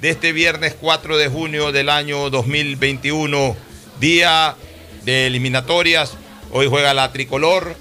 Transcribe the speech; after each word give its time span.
de 0.00 0.10
este 0.10 0.32
viernes 0.32 0.76
4 0.78 1.16
de 1.16 1.28
junio 1.28 1.72
del 1.72 1.88
año 1.88 2.28
2021, 2.30 3.56
día 3.98 4.56
de 5.04 5.26
eliminatorias. 5.26 6.14
Hoy 6.50 6.66
juega 6.68 6.94
la 6.94 7.12
tricolor. 7.12 7.74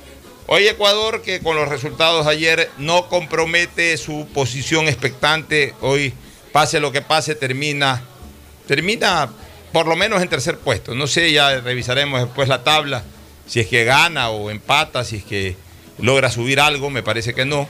Hoy 0.48 0.68
Ecuador, 0.68 1.22
que 1.22 1.42
con 1.42 1.56
los 1.56 1.68
resultados 1.68 2.26
de 2.26 2.32
ayer 2.32 2.72
no 2.78 3.10
compromete 3.10 3.98
su 3.98 4.28
posición 4.34 4.88
expectante. 4.88 5.74
Hoy, 5.82 6.14
pase 6.52 6.80
lo 6.80 6.92
que 6.92 7.02
pase, 7.02 7.36
termina, 7.36 8.04
termina 8.68 9.30
por 9.74 9.88
lo 9.88 9.96
menos 9.96 10.22
en 10.22 10.30
tercer 10.30 10.58
puesto. 10.58 10.96
No 10.96 11.08
sé, 11.08 11.32
ya 11.32 11.60
revisaremos 11.60 12.22
después 12.22 12.48
la 12.48 12.64
tabla. 12.64 13.04
Si 13.46 13.60
es 13.60 13.68
que 13.68 13.84
gana 13.84 14.30
o 14.30 14.50
empata, 14.50 15.04
si 15.04 15.18
es 15.18 15.24
que 15.24 15.58
logra 16.00 16.32
subir 16.32 16.60
algo, 16.60 16.90
me 16.90 17.04
parece 17.04 17.34
que 17.34 17.46
no. 17.46 17.68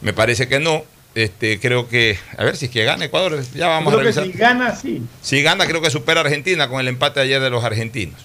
Me 0.00 0.12
parece 0.12 0.48
que 0.48 0.60
no. 0.60 0.84
Este, 1.14 1.60
creo 1.60 1.88
que, 1.88 2.18
a 2.38 2.44
ver 2.44 2.56
si 2.56 2.66
es 2.66 2.70
que 2.70 2.84
gana 2.84 3.04
Ecuador, 3.04 3.42
ya 3.54 3.68
vamos 3.68 3.92
Creo 3.92 4.00
a 4.00 4.12
que 4.12 4.12
revisar. 4.20 4.24
si 4.32 4.32
gana, 4.38 4.74
sí. 4.76 5.02
Si 5.20 5.42
gana, 5.42 5.66
creo 5.66 5.82
que 5.82 5.90
supera 5.90 6.20
a 6.20 6.24
Argentina 6.24 6.68
con 6.68 6.80
el 6.80 6.88
empate 6.88 7.20
ayer 7.20 7.40
de 7.40 7.50
los 7.50 7.62
argentinos. 7.64 8.20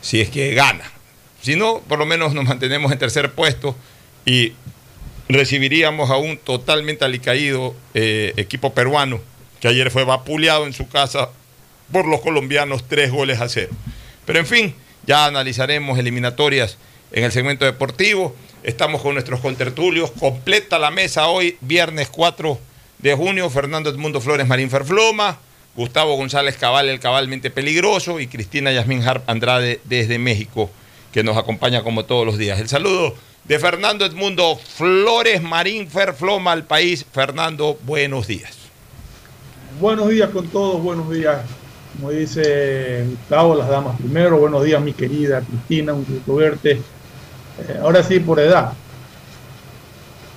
Si 0.00 0.20
es 0.20 0.30
que 0.30 0.54
gana. 0.54 0.90
Si 1.42 1.56
no, 1.56 1.80
por 1.88 1.98
lo 1.98 2.06
menos 2.06 2.32
nos 2.34 2.44
mantenemos 2.44 2.90
en 2.92 2.98
tercer 2.98 3.32
puesto 3.32 3.76
y 4.24 4.52
recibiríamos 5.28 6.10
a 6.10 6.16
un 6.16 6.38
totalmente 6.38 7.04
alicaído 7.04 7.74
eh, 7.94 8.32
equipo 8.36 8.72
peruano 8.74 9.20
que 9.60 9.68
ayer 9.68 9.90
fue 9.90 10.04
vapuleado 10.04 10.66
en 10.66 10.72
su 10.72 10.88
casa 10.88 11.30
por 11.92 12.06
los 12.06 12.20
colombianos 12.20 12.84
tres 12.88 13.10
goles 13.10 13.40
a 13.40 13.48
cero. 13.48 13.70
Pero 14.24 14.38
en 14.38 14.46
fin, 14.46 14.74
ya 15.06 15.26
analizaremos 15.26 15.98
eliminatorias 15.98 16.78
en 17.12 17.24
el 17.24 17.32
segmento 17.32 17.64
deportivo. 17.64 18.34
Estamos 18.62 19.02
con 19.02 19.14
nuestros 19.14 19.40
contertulios. 19.40 20.12
Completa 20.12 20.78
la 20.78 20.92
mesa 20.92 21.26
hoy, 21.26 21.56
viernes 21.60 22.08
4 22.10 22.58
de 22.98 23.14
junio. 23.14 23.50
Fernando 23.50 23.90
Edmundo 23.90 24.20
Flores 24.20 24.46
Marín 24.46 24.70
Ferfloma, 24.70 25.38
Gustavo 25.74 26.14
González 26.14 26.56
Cabal, 26.56 26.88
el 26.88 27.00
cabalmente 27.00 27.50
peligroso, 27.50 28.20
y 28.20 28.28
Cristina 28.28 28.70
Yasmín 28.70 29.02
Harp 29.02 29.28
Andrade 29.28 29.80
desde 29.82 30.20
México, 30.20 30.70
que 31.12 31.24
nos 31.24 31.36
acompaña 31.36 31.82
como 31.82 32.04
todos 32.04 32.24
los 32.24 32.38
días. 32.38 32.60
El 32.60 32.68
saludo 32.68 33.16
de 33.42 33.58
Fernando 33.58 34.04
Edmundo 34.04 34.56
Flores 34.56 35.42
Marín 35.42 35.88
Ferfloma 35.88 36.52
al 36.52 36.64
país. 36.64 37.04
Fernando, 37.12 37.76
buenos 37.82 38.28
días. 38.28 38.56
Buenos 39.80 40.08
días 40.08 40.30
con 40.30 40.46
todos, 40.46 40.80
buenos 40.80 41.10
días. 41.10 41.38
Como 41.96 42.12
dice 42.12 43.06
Gustavo, 43.08 43.56
las 43.56 43.68
damas 43.68 43.98
primero. 43.98 44.38
Buenos 44.38 44.62
días, 44.62 44.80
mi 44.80 44.92
querida 44.92 45.40
Cristina, 45.40 45.94
un 45.94 46.04
gusto 46.04 46.36
verte. 46.36 46.80
Eh, 47.58 47.78
ahora 47.80 48.02
sí, 48.02 48.20
por 48.20 48.40
edad. 48.40 48.72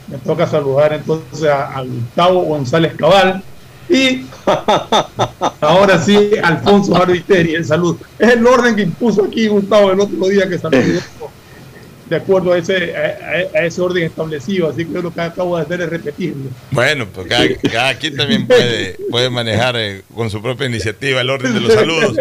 Me 0.08 0.18
toca 0.20 0.46
saludar 0.48 0.94
entonces 0.94 1.50
a, 1.50 1.78
a 1.78 1.81
Gustavo 1.81 2.42
González 2.44 2.94
Cabal 2.96 3.42
y 3.89 4.25
ahora 5.62 6.01
sí, 6.01 6.31
Alfonso 6.44 6.95
Arbiteri, 6.95 7.56
el 7.56 7.66
saludo. 7.66 8.00
Es 8.19 8.30
el 8.30 8.45
orden 8.45 8.75
que 8.75 8.84
impuso 8.84 9.25
aquí 9.25 9.48
Gustavo 9.48 9.92
el 9.92 10.00
otro 10.00 10.28
día 10.28 10.48
que 10.48 10.57
saludó 10.57 10.84
de 12.10 12.16
acuerdo 12.16 12.54
a 12.54 12.57
ese, 12.57 12.95
a, 12.95 13.57
a 13.57 13.66
ese 13.66 13.81
orden 13.81 14.04
establecido, 14.04 14.69
así 14.69 14.86
que 14.86 14.94
yo 14.94 15.01
lo 15.01 15.13
que 15.13 15.22
acabo 15.22 15.57
de 15.57 15.63
hacer 15.63 15.81
es 15.81 15.89
repetirlo. 15.89 16.50
Bueno, 16.72 17.07
pues 17.07 17.28
cada, 17.28 17.48
cada 17.72 17.95
quien 17.98 18.16
también 18.16 18.45
puede, 18.45 18.98
puede 19.10 19.30
manejar 19.30 19.75
eh, 19.78 20.04
con 20.13 20.30
su 20.30 20.42
propia 20.42 20.68
iniciativa 20.68 21.22
el 21.22 21.30
orden 21.30 21.54
de 21.54 21.62
los 21.62 21.74
saludos. 21.74 22.16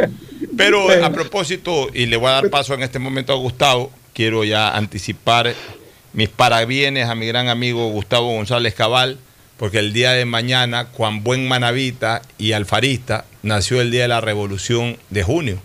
Pero 0.57 0.91
a 0.91 1.11
propósito, 1.11 1.89
y 1.93 2.07
le 2.07 2.17
voy 2.17 2.29
a 2.29 2.33
dar 2.33 2.51
paso 2.51 2.75
en 2.75 2.83
este 2.83 2.99
momento 2.99 3.33
a 3.33 3.37
Gustavo, 3.37 3.91
quiero 4.15 4.45
ya 4.45 4.75
anticipar 4.75 5.55
mis 6.13 6.29
parabienes 6.29 7.09
a 7.09 7.15
mi 7.15 7.27
gran 7.27 7.49
amigo 7.49 7.89
Gustavo 7.91 8.29
González 8.33 8.75
Cabal, 8.75 9.19
porque 9.59 9.79
el 9.81 9.93
día 9.93 10.13
de 10.13 10.25
mañana, 10.25 10.89
Juan 10.93 11.23
Buen 11.23 11.47
Manavita 11.49 12.23
y 12.39 12.53
Alfarista, 12.53 13.25
nació 13.43 13.81
el 13.81 13.91
día 13.91 14.03
de 14.03 14.09
la 14.09 14.21
Revolución 14.21 14.97
de 15.11 15.23
junio. 15.23 15.59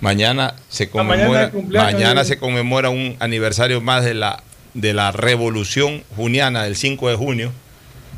Mañana 0.00 0.54
se 0.68 0.90
Ah, 0.94 1.02
mañana 1.02 1.50
conmemora, 1.50 1.84
mañana 1.84 2.24
se 2.24 2.38
conmemora 2.38 2.90
un 2.90 3.16
aniversario 3.20 3.80
más 3.80 4.04
de 4.04 4.14
la, 4.14 4.42
de 4.74 4.92
la 4.94 5.12
Revolución 5.12 6.02
Juniana 6.16 6.64
del 6.64 6.76
5 6.76 7.08
de 7.10 7.16
junio. 7.16 7.52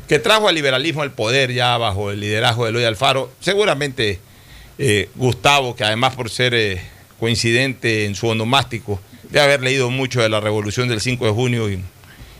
que 0.07 0.19
trajo 0.19 0.47
al 0.47 0.53
liberalismo 0.53 1.01
al 1.01 1.11
poder 1.13 1.51
ya 1.51 1.75
bajo 1.77 2.11
el 2.11 2.19
liderazgo 2.19 2.65
de 2.65 2.69
Eloy 2.69 2.83
Alfaro. 2.83 3.31
Seguramente 3.39 4.19
eh, 4.77 5.09
Gustavo, 5.15 5.75
que 5.75 5.83
además 5.83 6.15
por 6.15 6.29
ser 6.29 6.53
eh, 6.53 6.79
coincidente 7.19 8.05
en 8.05 8.13
su 8.13 8.27
onomástico, 8.27 8.99
de 9.39 9.45
haber 9.45 9.61
leído 9.61 9.89
mucho 9.89 10.21
de 10.21 10.29
la 10.29 10.39
revolución 10.39 10.87
del 10.87 11.01
5 11.01 11.25
de 11.25 11.31
junio 11.31 11.69
y, 11.69 11.83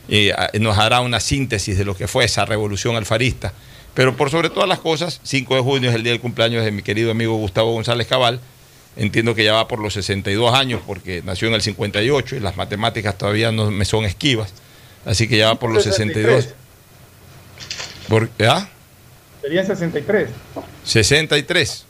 y, 0.07 0.29
ah, 0.29 0.49
nos 0.59 0.77
hará 0.77 1.01
una 1.01 1.19
síntesis 1.19 1.77
de 1.77 1.85
lo 1.85 1.95
que 1.95 2.07
fue 2.07 2.25
esa 2.25 2.45
revolución 2.45 2.95
alfarista. 2.95 3.53
Pero 3.93 4.15
por 4.15 4.29
sobre 4.29 4.49
todas 4.49 4.67
las 4.67 4.79
cosas, 4.79 5.19
5 5.23 5.55
de 5.55 5.61
junio 5.61 5.89
es 5.89 5.95
el 5.95 6.03
día 6.03 6.11
del 6.11 6.21
cumpleaños 6.21 6.63
de 6.63 6.71
mi 6.71 6.83
querido 6.83 7.11
amigo 7.11 7.35
Gustavo 7.35 7.73
González 7.73 8.07
Cabal. 8.07 8.39
Entiendo 8.97 9.35
que 9.35 9.43
ya 9.43 9.53
va 9.53 9.67
por 9.67 9.79
los 9.79 9.93
62 9.93 10.53
años 10.53 10.81
porque 10.87 11.21
nació 11.25 11.49
en 11.49 11.55
el 11.55 11.61
58 11.61 12.37
y 12.37 12.39
las 12.39 12.55
matemáticas 12.55 13.17
todavía 13.17 13.51
no 13.51 13.71
me 13.71 13.83
son 13.83 14.05
esquivas. 14.05 14.53
Así 15.05 15.27
que 15.27 15.37
ya 15.37 15.47
va 15.47 15.59
por 15.59 15.71
los 15.71 15.83
62. 15.83 16.49
Por, 18.07 18.29
¿ah? 18.47 18.69
Serían 19.41 19.67
63. 19.67 20.29
63. 20.85 21.85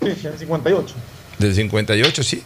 Sí, 0.00 0.14
serían 0.14 0.38
58. 0.38 0.94
Del 1.38 1.54
58, 1.54 2.22
sí. 2.22 2.42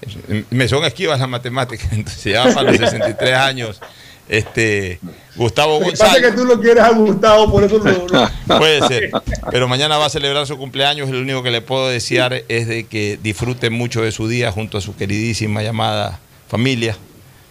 Me 0.51 0.69
son 0.69 0.85
esquivas 0.85 1.19
las 1.21 1.29
matemáticas. 1.29 1.89
Entonces 1.93 2.33
ya 2.33 2.45
para 2.53 2.71
los 2.71 2.77
63 2.77 3.35
años. 3.35 3.81
Este, 4.29 4.99
Gustavo 5.37 5.79
pasa 5.81 6.07
González. 6.07 6.31
que 6.31 6.37
tú 6.37 6.45
lo 6.45 6.59
quieres 6.61 6.83
a 6.83 6.91
Gustavo, 6.91 7.51
por 7.51 7.65
eso 7.65 7.79
lo, 7.79 8.07
lo- 8.09 8.31
Puede 8.59 8.87
ser. 8.89 9.11
Pero 9.51 9.69
mañana 9.69 9.99
va 9.99 10.07
a 10.07 10.11
celebrar 10.11 10.47
su 10.47 10.57
cumpleaños 10.57 11.09
y 11.09 11.13
lo 11.13 11.19
único 11.19 11.43
que 11.43 11.51
le 11.51 11.61
puedo 11.61 11.89
desear 11.89 12.43
es 12.49 12.67
de 12.69 12.85
que 12.85 13.19
disfrute 13.23 13.69
mucho 13.69 14.01
de 14.03 14.13
su 14.13 14.29
día 14.29 14.51
junto 14.53 14.79
a 14.79 14.81
su 14.81 14.95
queridísima 14.97 15.63
llamada 15.63 16.21
familia. 16.49 16.97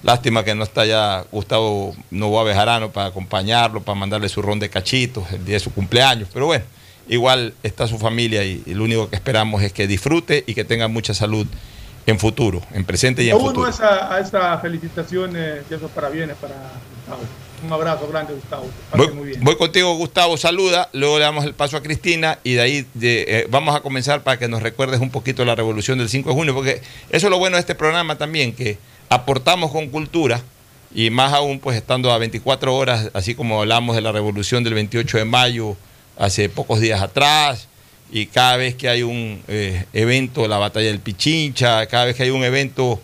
Lástima 0.02 0.44
que 0.44 0.56
no 0.56 0.64
está 0.64 0.86
ya 0.86 1.24
Gustavo 1.32 1.94
Novoa 2.10 2.44
Bejarano 2.46 2.92
para 2.92 3.08
acompañarlo, 3.08 3.84
para 3.84 4.00
mandarle 4.00 4.30
su 4.30 4.42
ron 4.42 4.58
de 4.58 4.70
cachitos 4.70 5.26
el 5.34 5.46
día 5.46 5.56
de 5.56 5.60
su 5.60 5.72
cumpleaños. 5.72 6.30
Pero 6.34 6.48
bueno, 6.48 6.64
igual 7.12 7.54
está 7.62 7.88
su 7.88 8.00
familia 8.00 8.44
y, 8.44 8.63
y 8.66 8.74
lo 8.74 8.86
único 8.86 9.10
que 9.10 9.16
esperamos 9.16 9.62
es 9.62 9.72
que 9.72 9.86
disfrute 9.86 10.44
y 10.48 10.56
que 10.56 10.63
tenga 10.63 10.88
mucha 10.88 11.13
salud 11.13 11.46
en 12.08 12.18
futuro, 12.18 12.62
en 12.74 12.84
presente 12.86 13.24
y 13.24 13.30
en 13.30 13.38
futuro. 13.40 13.68
a 13.68 13.69
esa, 13.69 14.16
a 14.16 14.19
esa 14.19 14.58
felicitaciones 14.58 15.62
y 15.69 15.74
esos 15.74 15.92
parabienes 15.92 16.36
para 16.38 16.56
Gustavo. 16.56 17.22
Un 17.63 17.72
abrazo 17.72 18.08
grande, 18.08 18.34
Gustavo. 18.34 18.68
Voy, 18.96 19.12
muy 19.12 19.28
bien. 19.30 19.44
voy 19.44 19.56
contigo, 19.56 19.94
Gustavo, 19.96 20.36
saluda, 20.36 20.90
luego 20.94 21.19
le 21.19 21.25
damos 21.25 21.46
el 21.46 21.54
paso 21.54 21.78
a 21.78 21.84
Cristina 21.84 22.40
y 22.44 22.54
de 22.54 22.62
ahí 22.62 22.86
de- 22.96 23.25
eh, 23.28 23.48
vamos 23.52 23.75
a 23.75 23.81
comenzar 23.81 24.24
para 24.24 24.40
que 24.40 24.48
nos 24.48 24.63
recuerdes 24.63 25.00
un 25.00 25.12
poquito 25.12 25.46
la 25.46 25.54
revolución 25.54 26.00
del 26.00 26.10
5 26.10 26.30
de 26.30 26.36
junio, 26.36 26.56
porque 26.56 26.81
eso 27.12 27.28
es 27.28 27.30
lo 27.30 27.38
bueno 27.38 27.58
de 27.58 27.60
este 27.60 27.75
programa 27.75 28.18
también, 28.18 28.54
que 28.54 28.80
aportamos 29.10 29.69
con 29.72 29.90
cultura 29.90 30.42
y 30.96 31.12
más 31.12 31.34
aún 31.34 31.60
pues 31.60 31.78
estando 31.78 32.12
a 32.12 32.18
24 32.18 32.75
horas, 32.75 33.12
así 33.13 33.36
como 33.36 33.60
hablamos 33.62 33.96
de 33.96 34.02
la 34.02 34.12
revolución 34.12 34.63
del 34.63 34.74
28 34.74 35.19
de 35.19 35.25
mayo 35.25 35.78
hace 36.22 36.50
pocos 36.50 36.80
días 36.80 37.02
atrás, 37.02 37.68
y 38.12 38.28
cada 38.28 38.58
vez 38.58 38.76
que 38.76 38.90
hay 38.90 39.04
un 39.04 39.42
eh, 39.48 39.86
evento, 39.94 40.48
la 40.48 40.58
batalla 40.58 40.88
del 40.88 41.00
Pichincha, 41.00 41.86
cada 41.88 42.06
vez 42.06 42.16
que 42.16 42.24
hay 42.24 42.30
un 42.30 42.44
evento 42.44 43.02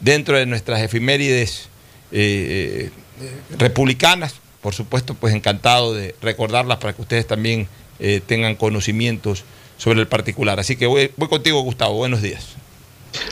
dentro 0.00 0.36
de 0.36 0.46
nuestras 0.46 0.80
efemérides 0.80 1.68
eh, 2.10 2.90
eh, 3.20 3.30
republicanas, 3.58 4.34
por 4.60 4.74
supuesto, 4.74 5.14
pues 5.14 5.34
encantado 5.34 5.94
de 5.94 6.14
recordarlas 6.20 6.78
para 6.78 6.92
que 6.92 7.02
ustedes 7.02 7.26
también 7.26 7.68
eh, 8.00 8.20
tengan 8.26 8.56
conocimientos 8.56 9.44
sobre 9.78 10.00
el 10.00 10.08
particular. 10.08 10.58
Así 10.58 10.76
que 10.76 10.86
voy, 10.86 11.12
voy 11.16 11.28
contigo, 11.28 11.60
Gustavo. 11.60 11.94
Buenos 11.94 12.22
días. 12.22 12.56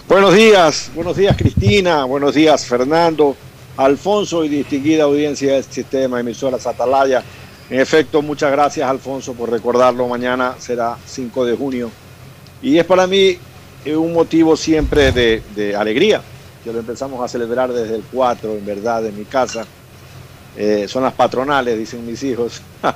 Buenos 0.09 0.35
días, 0.35 0.91
buenos 0.95 1.17
días 1.17 1.37
Cristina, 1.37 2.05
buenos 2.05 2.35
días 2.35 2.65
Fernando, 2.65 3.37
Alfonso 3.77 4.45
y 4.45 4.49
distinguida 4.49 5.05
audiencia 5.05 5.55
del 5.55 5.65
sistema 5.65 6.17
de 6.17 6.21
emisoras 6.23 6.67
Atalaya. 6.67 7.23
En 7.71 7.81
efecto, 7.81 8.21
muchas 8.21 8.53
gracias 8.53 8.89
Alfonso 8.89 9.33
por 9.33 9.51
recordarlo. 9.51 10.07
Mañana 10.07 10.55
será 10.59 10.99
5 11.07 11.47
de 11.47 11.57
junio. 11.57 11.91
Y 12.61 12.79
es 12.79 12.85
para 12.85 13.07
mí 13.07 13.39
eh, 13.85 13.97
un 13.97 14.13
motivo 14.13 14.57
siempre 14.57 15.13
de, 15.13 15.75
alegría, 15.77 16.21
que 16.63 16.73
lo 16.73 16.81
empezamos 16.81 17.25
a 17.25 17.29
celebrar 17.29 17.73
desde 17.73 17.97
el 17.97 18.05
4, 18.13 18.53
en 18.53 18.67
verdad, 18.67 19.07
en 19.07 19.19
mi 19.19 19.25
casa. 19.25 19.67
Eh, 20.57 20.87
son 20.89 21.03
las 21.03 21.15
patronales, 21.15 21.79
dicen 21.79 22.07
mis 22.07 22.23
hijos. 22.23 22.63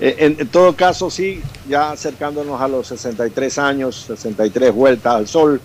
Eh, 0.00 0.36
en, 0.38 0.48
todo 0.48 0.74
caso, 0.74 1.08
sí, 1.10 1.40
ya 1.66 1.92
acercándonos 1.92 2.60
a 2.60 2.68
los 2.68 2.88
63 2.88 3.58
años, 3.58 4.04
63 4.08 4.74
vueltas 4.74 5.14
al 5.14 5.28
sol, 5.28 5.62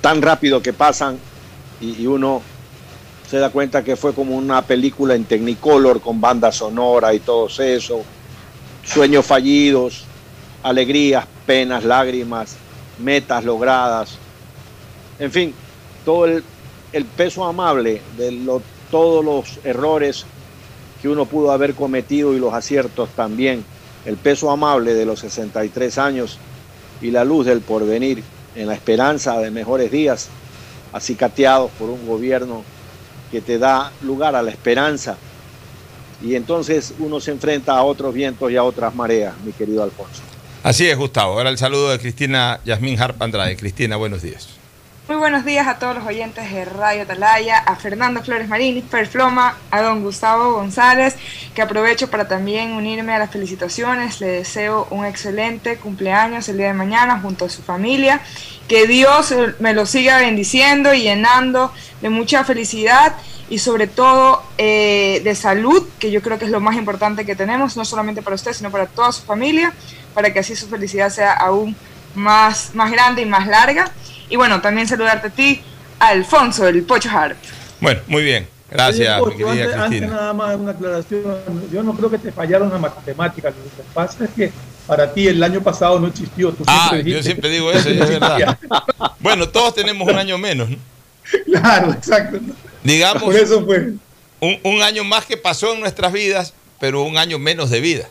tan 0.00 0.22
rápido 0.22 0.62
que 0.62 0.72
pasan 0.72 1.18
y 1.80 2.06
uno 2.06 2.40
se 3.28 3.38
da 3.38 3.50
cuenta 3.50 3.84
que 3.84 3.96
fue 3.96 4.14
como 4.14 4.36
una 4.36 4.62
película 4.62 5.14
en 5.14 5.24
Technicolor 5.24 6.00
con 6.00 6.20
banda 6.20 6.50
sonora 6.50 7.12
y 7.12 7.20
todo 7.20 7.46
eso, 7.58 8.02
sueños 8.82 9.26
fallidos, 9.26 10.04
alegrías, 10.62 11.26
penas, 11.46 11.84
lágrimas, 11.84 12.56
metas 12.96 13.44
logradas, 13.44 14.18
en 15.18 15.30
fin, 15.30 15.54
todo 16.04 16.24
el, 16.24 16.42
el 16.92 17.04
peso 17.04 17.44
amable 17.44 18.00
de 18.16 18.32
lo- 18.32 18.62
todos 18.90 19.22
los 19.24 19.60
errores 19.64 20.24
que 21.02 21.08
uno 21.08 21.26
pudo 21.26 21.52
haber 21.52 21.74
cometido 21.74 22.34
y 22.34 22.38
los 22.38 22.54
aciertos 22.54 23.10
también, 23.10 23.62
el 24.06 24.16
peso 24.16 24.50
amable 24.50 24.94
de 24.94 25.04
los 25.04 25.20
63 25.20 25.98
años 25.98 26.38
y 27.00 27.10
la 27.10 27.24
luz 27.24 27.44
del 27.46 27.60
porvenir 27.60 28.24
en 28.54 28.66
la 28.68 28.74
esperanza 28.74 29.38
de 29.38 29.50
mejores 29.50 29.90
días, 29.90 30.28
acicateados 30.92 31.70
por 31.72 31.90
un 31.90 32.06
gobierno 32.06 32.64
que 33.30 33.40
te 33.40 33.58
da 33.58 33.92
lugar 34.02 34.34
a 34.34 34.42
la 34.42 34.50
esperanza. 34.50 35.16
Y 36.22 36.34
entonces 36.34 36.94
uno 36.98 37.20
se 37.20 37.30
enfrenta 37.30 37.76
a 37.76 37.82
otros 37.82 38.12
vientos 38.12 38.50
y 38.50 38.56
a 38.56 38.64
otras 38.64 38.94
mareas, 38.94 39.34
mi 39.44 39.52
querido 39.52 39.82
Alfonso. 39.82 40.22
Así 40.62 40.88
es, 40.88 40.96
Gustavo. 40.96 41.34
Ahora 41.34 41.50
el 41.50 41.58
saludo 41.58 41.90
de 41.90 41.98
Cristina 41.98 42.60
Yasmín 42.64 43.00
Harp 43.00 43.22
Andrade. 43.22 43.56
Cristina, 43.56 43.96
buenos 43.96 44.22
días. 44.22 44.48
Muy 45.08 45.16
buenos 45.16 45.46
días 45.46 45.66
a 45.66 45.78
todos 45.78 45.94
los 45.94 46.06
oyentes 46.06 46.52
de 46.52 46.66
Radio 46.66 47.04
Atalaya, 47.04 47.60
a 47.60 47.76
Fernando 47.76 48.22
Flores 48.22 48.46
Marín, 48.46 48.82
Perfloma, 48.82 49.56
a 49.70 49.80
don 49.80 50.02
Gustavo 50.02 50.52
González, 50.52 51.16
que 51.54 51.62
aprovecho 51.62 52.10
para 52.10 52.28
también 52.28 52.72
unirme 52.72 53.14
a 53.14 53.18
las 53.18 53.30
felicitaciones. 53.30 54.20
Le 54.20 54.26
deseo 54.26 54.86
un 54.90 55.06
excelente 55.06 55.78
cumpleaños 55.78 56.46
el 56.50 56.58
día 56.58 56.66
de 56.66 56.74
mañana 56.74 57.20
junto 57.20 57.46
a 57.46 57.48
su 57.48 57.62
familia. 57.62 58.20
Que 58.68 58.86
Dios 58.86 59.34
me 59.60 59.72
lo 59.72 59.86
siga 59.86 60.18
bendiciendo 60.18 60.92
y 60.94 61.02
llenando 61.02 61.72
de 62.02 62.10
mucha 62.10 62.44
felicidad 62.44 63.16
y 63.50 63.58
sobre 63.58 63.86
todo 63.86 64.42
eh, 64.58 65.22
de 65.24 65.34
salud, 65.34 65.88
que 65.98 66.10
yo 66.10 66.20
creo 66.20 66.38
que 66.38 66.44
es 66.44 66.50
lo 66.50 66.60
más 66.60 66.76
importante 66.76 67.24
que 67.24 67.34
tenemos, 67.34 67.76
no 67.76 67.84
solamente 67.84 68.20
para 68.20 68.36
usted, 68.36 68.52
sino 68.52 68.70
para 68.70 68.86
toda 68.86 69.10
su 69.10 69.22
familia, 69.22 69.72
para 70.14 70.32
que 70.32 70.40
así 70.40 70.54
su 70.54 70.68
felicidad 70.68 71.08
sea 71.08 71.32
aún 71.32 71.74
más, 72.14 72.74
más 72.74 72.90
grande 72.90 73.22
y 73.22 73.26
más 73.26 73.46
larga. 73.46 73.90
Y 74.28 74.36
bueno, 74.36 74.60
también 74.60 74.86
saludarte 74.86 75.28
a 75.28 75.30
ti, 75.30 75.62
Alfonso, 75.98 76.68
el 76.68 76.82
Pocho 76.82 77.08
Hart. 77.10 77.38
Bueno, 77.80 78.00
muy 78.06 78.22
bien. 78.22 78.46
Gracias, 78.70 79.18
Oye, 79.22 79.36
mi 79.36 79.42
Pocho, 79.44 79.46
querida 79.46 79.64
antes, 79.64 79.76
antes 79.76 79.88
Cristina. 79.98 80.16
nada 80.16 80.32
más 80.34 80.56
una 80.56 80.70
aclaración. 80.72 81.22
Yo 81.72 81.82
no 81.82 81.94
creo 81.94 82.10
que 82.10 82.18
te 82.18 82.32
fallaron 82.32 82.68
las 82.68 82.80
matemáticas. 82.80 83.54
Lo 83.56 83.62
que 83.64 83.88
pasa 83.94 84.24
es 84.24 84.30
que 84.30 84.52
para 84.88 85.12
ti 85.14 85.28
el 85.28 85.40
año 85.42 85.62
pasado 85.62 86.00
no 86.00 86.08
existió. 86.08 86.50
Tú 86.50 86.64
Ah, 86.66 86.88
siempre 86.90 87.12
yo 87.12 87.22
siempre 87.22 87.48
digo 87.50 87.70
eso, 87.70 87.88
es 87.90 87.98
verdad. 88.08 88.58
Bueno, 89.20 89.48
todos 89.48 89.74
tenemos 89.76 90.08
un 90.10 90.18
año 90.18 90.36
menos, 90.38 90.70
¿no? 90.70 90.78
Claro, 91.46 91.92
exacto. 91.92 92.40
Digamos, 92.82 93.22
Por 93.22 93.36
eso 93.36 93.64
fue. 93.64 93.92
un, 94.40 94.58
un 94.64 94.82
año 94.82 95.04
más 95.04 95.26
que 95.26 95.36
pasó 95.36 95.74
en 95.74 95.80
nuestras 95.80 96.12
vidas, 96.12 96.54
pero 96.80 97.02
un 97.02 97.16
año 97.18 97.38
menos 97.38 97.70
de 97.70 97.80
vida. 97.80 98.08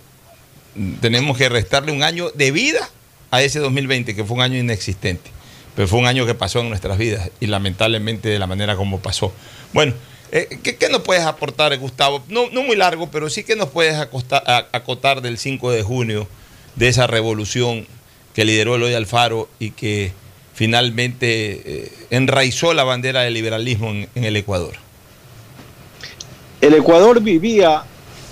Tenemos 1.01 1.38
que 1.38 1.50
restarle 1.50 1.91
un 1.91 2.03
año 2.03 2.29
de 2.36 2.51
vida 2.51 2.88
a 3.31 3.41
ese 3.41 3.60
2020, 3.60 4.15
que 4.15 4.24
fue 4.24 4.36
un 4.38 4.41
año 4.43 4.57
inexistente. 4.57 5.31
Pero 5.75 5.88
fue 5.88 6.00
un 6.00 6.05
año 6.07 6.25
que 6.25 6.36
pasó 6.36 6.60
en 6.60 6.69
nuestras 6.69 6.98
vidas 6.98 7.29
y 7.39 7.48
lamentablemente 7.48 8.29
de 8.29 8.39
la 8.39 8.48
manera 8.48 8.75
como 8.75 9.00
pasó. 9.00 9.34
Bueno, 9.74 9.93
eh, 10.31 10.60
¿qué, 10.63 10.75
qué 10.75 10.89
nos 10.89 11.01
puedes 11.01 11.24
aportar, 11.24 11.75
Gustavo? 11.77 12.24
No, 12.29 12.50
no 12.51 12.62
muy 12.63 12.75
largo, 12.75 13.10
pero 13.10 13.29
sí 13.29 13.43
que 13.43 13.55
nos 13.55 13.69
puedes 13.69 13.96
a- 13.96 14.67
acotar 14.72 15.22
del 15.22 15.38
5 15.38 15.72
de 15.72 15.84
junio, 15.84 16.27
de 16.77 16.88
esa 16.88 17.07
revolución 17.07 17.86
que 18.34 18.46
lideró 18.46 18.75
Eloy 18.75 18.93
Alfaro 18.93 19.50
y 19.60 19.72
que 19.72 20.13
finalmente 20.53 21.62
eh, 21.86 21.91
enraizó 22.12 22.74
la 22.74 22.84
bandera 22.84 23.22
del 23.22 23.34
liberalismo 23.34 23.89
en- 23.89 24.07
el 24.15 24.36
Ecuador. 24.36 24.74
El 26.62 26.74
Ecuador 26.74 27.22
vivía 27.22 27.84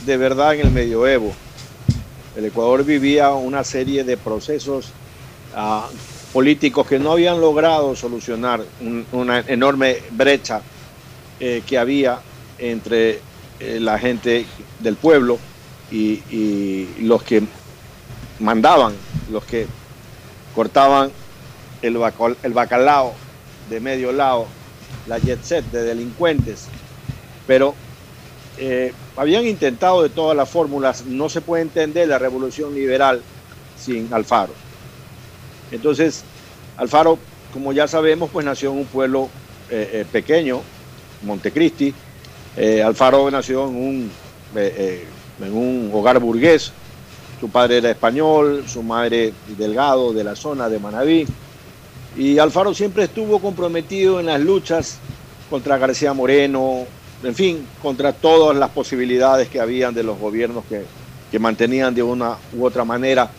de 0.06 0.18
verdad 0.18 0.56
en 0.56 0.62
el 0.68 0.72
medioevo. 0.72 1.34
El 2.36 2.46
Ecuador 2.46 2.84
vivía 2.84 3.30
una 3.32 3.64
serie 3.64 4.04
de 4.04 4.18
procesos 4.18 4.88
ah, 5.56 5.88
políticos 6.34 6.86
que 6.88 7.00
no 7.00 7.12
habían 7.14 7.40
logrado 7.40 7.96
solucionar 7.96 8.64
un- 8.82 9.06
una 9.12 9.40
enorme 9.48 9.98
brecha 10.12 10.62
eh, 11.40 11.62
que 11.66 11.78
había 11.78 12.20
entre 12.58 13.20
eh, 13.60 13.80
la 13.80 13.98
gente 14.00 14.46
del 14.80 14.96
pueblo 14.96 15.38
y, 15.92 16.22
y 16.32 16.88
los 17.02 17.24
que 17.24 17.44
mandaban, 18.39 18.94
los 19.30 19.44
que 19.46 19.68
cortaban 20.54 21.12
el, 21.82 21.98
bacal- 21.98 22.38
el 22.44 22.54
bacalao 22.54 23.13
de 23.70 23.80
medio 23.80 24.12
lado, 24.12 24.48
la 25.08 25.20
jet 25.20 25.42
set 25.44 25.65
de 25.72 25.84
delincuentes. 25.84 26.68
Pero 27.46 27.75
eh, 28.58 28.94
habían 29.15 29.46
intentado 29.46 30.01
de 30.04 30.10
todas 30.10 30.36
las 30.36 30.50
fórmulas, 30.50 31.06
no 31.06 31.30
se 31.30 31.42
puede 31.42 31.63
entender 31.63 32.08
la 32.08 32.18
revolución 32.20 32.74
liberal 32.74 33.22
sin 33.75 34.12
Alfaro. 34.13 34.54
Entonces, 35.72 36.24
Alfaro, 36.77 37.18
como 37.51 37.74
ya 37.74 37.88
sabemos, 37.88 38.30
pues 38.32 38.46
nació 38.46 38.72
en 38.72 38.80
un 38.80 38.86
pueblo 38.86 39.30
eh, 39.70 39.89
eh, 39.94 40.06
pequeño, 40.12 40.62
Montecristi. 41.22 41.94
Alfaro 42.84 43.30
nació 43.30 43.68
en 43.68 43.75
un, 43.75 44.12
en 44.56 45.54
un 45.54 45.92
hogar 45.94 46.20
burgués. 46.20 46.72
Su 47.39 47.50
padre 47.50 47.77
era 47.77 47.92
español, 47.92 48.63
su 48.68 48.82
madre 48.82 49.34
delgado 49.58 50.13
de 50.13 50.24
la 50.24 50.36
zona 50.36 50.70
de 50.70 50.80
Manabí. 50.80 51.25
Y 52.18 52.39
Alfaro 52.39 52.74
siempre 52.74 53.04
estuvo 53.04 53.39
comprometido 53.39 54.20
en 54.20 54.27
las 54.27 54.39
luchas 54.39 55.00
contra 55.50 55.77
García 55.77 56.13
Moreno, 56.13 56.86
en 57.24 57.36
fin, 57.36 57.68
contra 57.82 58.13
todas 58.13 58.56
las 58.56 58.70
posibilidades 58.70 59.50
que 59.50 59.60
habían 59.60 59.94
de 59.94 60.04
los 60.04 60.18
gobiernos 60.18 60.63
que, 60.70 60.84
que 61.30 61.39
mantenían 61.39 61.94
de 61.94 62.04
una 62.04 62.38
u 62.54 62.65
otra 62.65 62.86
manera 62.86 63.30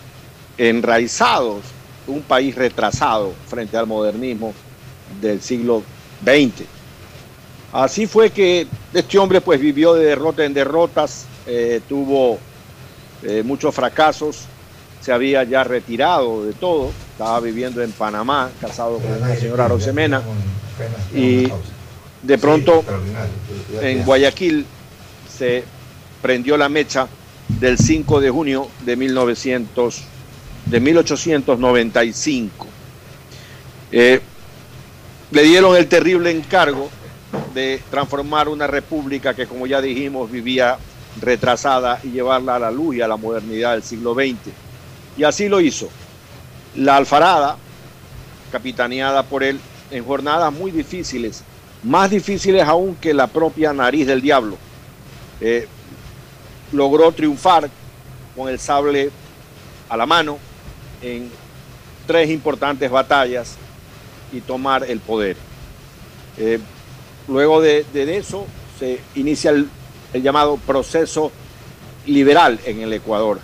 enraizados 0.58 1.62
un 2.06 2.22
país 2.22 2.54
retrasado 2.54 3.32
frente 3.48 3.76
al 3.76 3.86
modernismo 3.86 4.54
del 5.20 5.40
siglo 5.40 5.82
XX. 6.22 6.66
Así 7.72 8.06
fue 8.06 8.30
que 8.30 8.66
este 8.92 9.18
hombre 9.18 9.40
pues 9.40 9.60
vivió 9.60 9.94
de 9.94 10.06
derrota 10.06 10.44
en 10.44 10.54
derrotas, 10.54 11.26
eh, 11.46 11.80
tuvo 11.88 12.38
eh, 13.22 13.42
muchos 13.44 13.74
fracasos, 13.74 14.44
se 15.00 15.12
había 15.12 15.44
ya 15.44 15.64
retirado 15.64 16.44
de 16.44 16.52
todo, 16.52 16.90
estaba 17.12 17.40
viviendo 17.40 17.82
en 17.82 17.92
Panamá, 17.92 18.50
casado 18.60 18.98
con 18.98 19.20
la 19.20 19.36
señora 19.36 19.68
Rosemena, 19.68 20.22
y 21.14 21.48
de 22.22 22.38
pronto 22.38 22.84
en 23.80 24.04
Guayaquil 24.04 24.66
se 25.28 25.64
prendió 26.20 26.56
la 26.56 26.68
mecha 26.68 27.06
del 27.48 27.78
5 27.78 28.20
de 28.20 28.30
junio 28.30 28.68
de, 28.84 28.96
1900, 28.96 30.02
de 30.66 30.80
1895. 30.80 32.66
Eh, 33.92 34.20
le 35.30 35.42
dieron 35.42 35.76
el 35.76 35.86
terrible 35.86 36.30
encargo 36.30 36.90
de 37.54 37.80
transformar 37.90 38.48
una 38.48 38.66
república 38.66 39.34
que, 39.34 39.46
como 39.46 39.66
ya 39.66 39.80
dijimos, 39.80 40.30
vivía 40.30 40.78
retrasada 41.20 42.00
y 42.02 42.10
llevarla 42.10 42.56
a 42.56 42.58
la 42.58 42.70
luz 42.70 42.96
y 42.96 43.00
a 43.00 43.08
la 43.08 43.16
modernidad 43.16 43.72
del 43.72 43.82
siglo 43.82 44.14
XX. 44.14 44.52
Y 45.16 45.24
así 45.24 45.48
lo 45.48 45.60
hizo. 45.60 45.88
La 46.74 46.96
Alfarada, 46.96 47.56
capitaneada 48.52 49.22
por 49.22 49.42
él 49.42 49.60
en 49.90 50.04
jornadas 50.04 50.52
muy 50.52 50.70
difíciles, 50.70 51.42
más 51.82 52.10
difíciles 52.10 52.62
aún 52.64 52.96
que 52.96 53.14
la 53.14 53.26
propia 53.26 53.72
nariz 53.72 54.06
del 54.06 54.20
diablo, 54.20 54.56
eh, 55.40 55.68
logró 56.72 57.12
triunfar 57.12 57.70
con 58.34 58.48
el 58.48 58.58
sable 58.58 59.10
a 59.88 59.96
la 59.96 60.06
mano 60.06 60.38
en 61.02 61.30
tres 62.06 62.30
importantes 62.30 62.90
batallas 62.90 63.56
y 64.32 64.40
tomar 64.40 64.84
el 64.84 65.00
poder. 65.00 65.36
Eh, 66.38 66.58
luego 67.28 67.60
de, 67.60 67.84
eso 67.94 68.46
se 68.78 69.00
inicia 69.14 69.50
el, 69.50 69.68
llamado 70.12 70.56
proceso 70.56 71.32
liberal 72.06 72.58
en 72.64 72.80
el 72.80 72.92
Ecuador, 72.92 73.40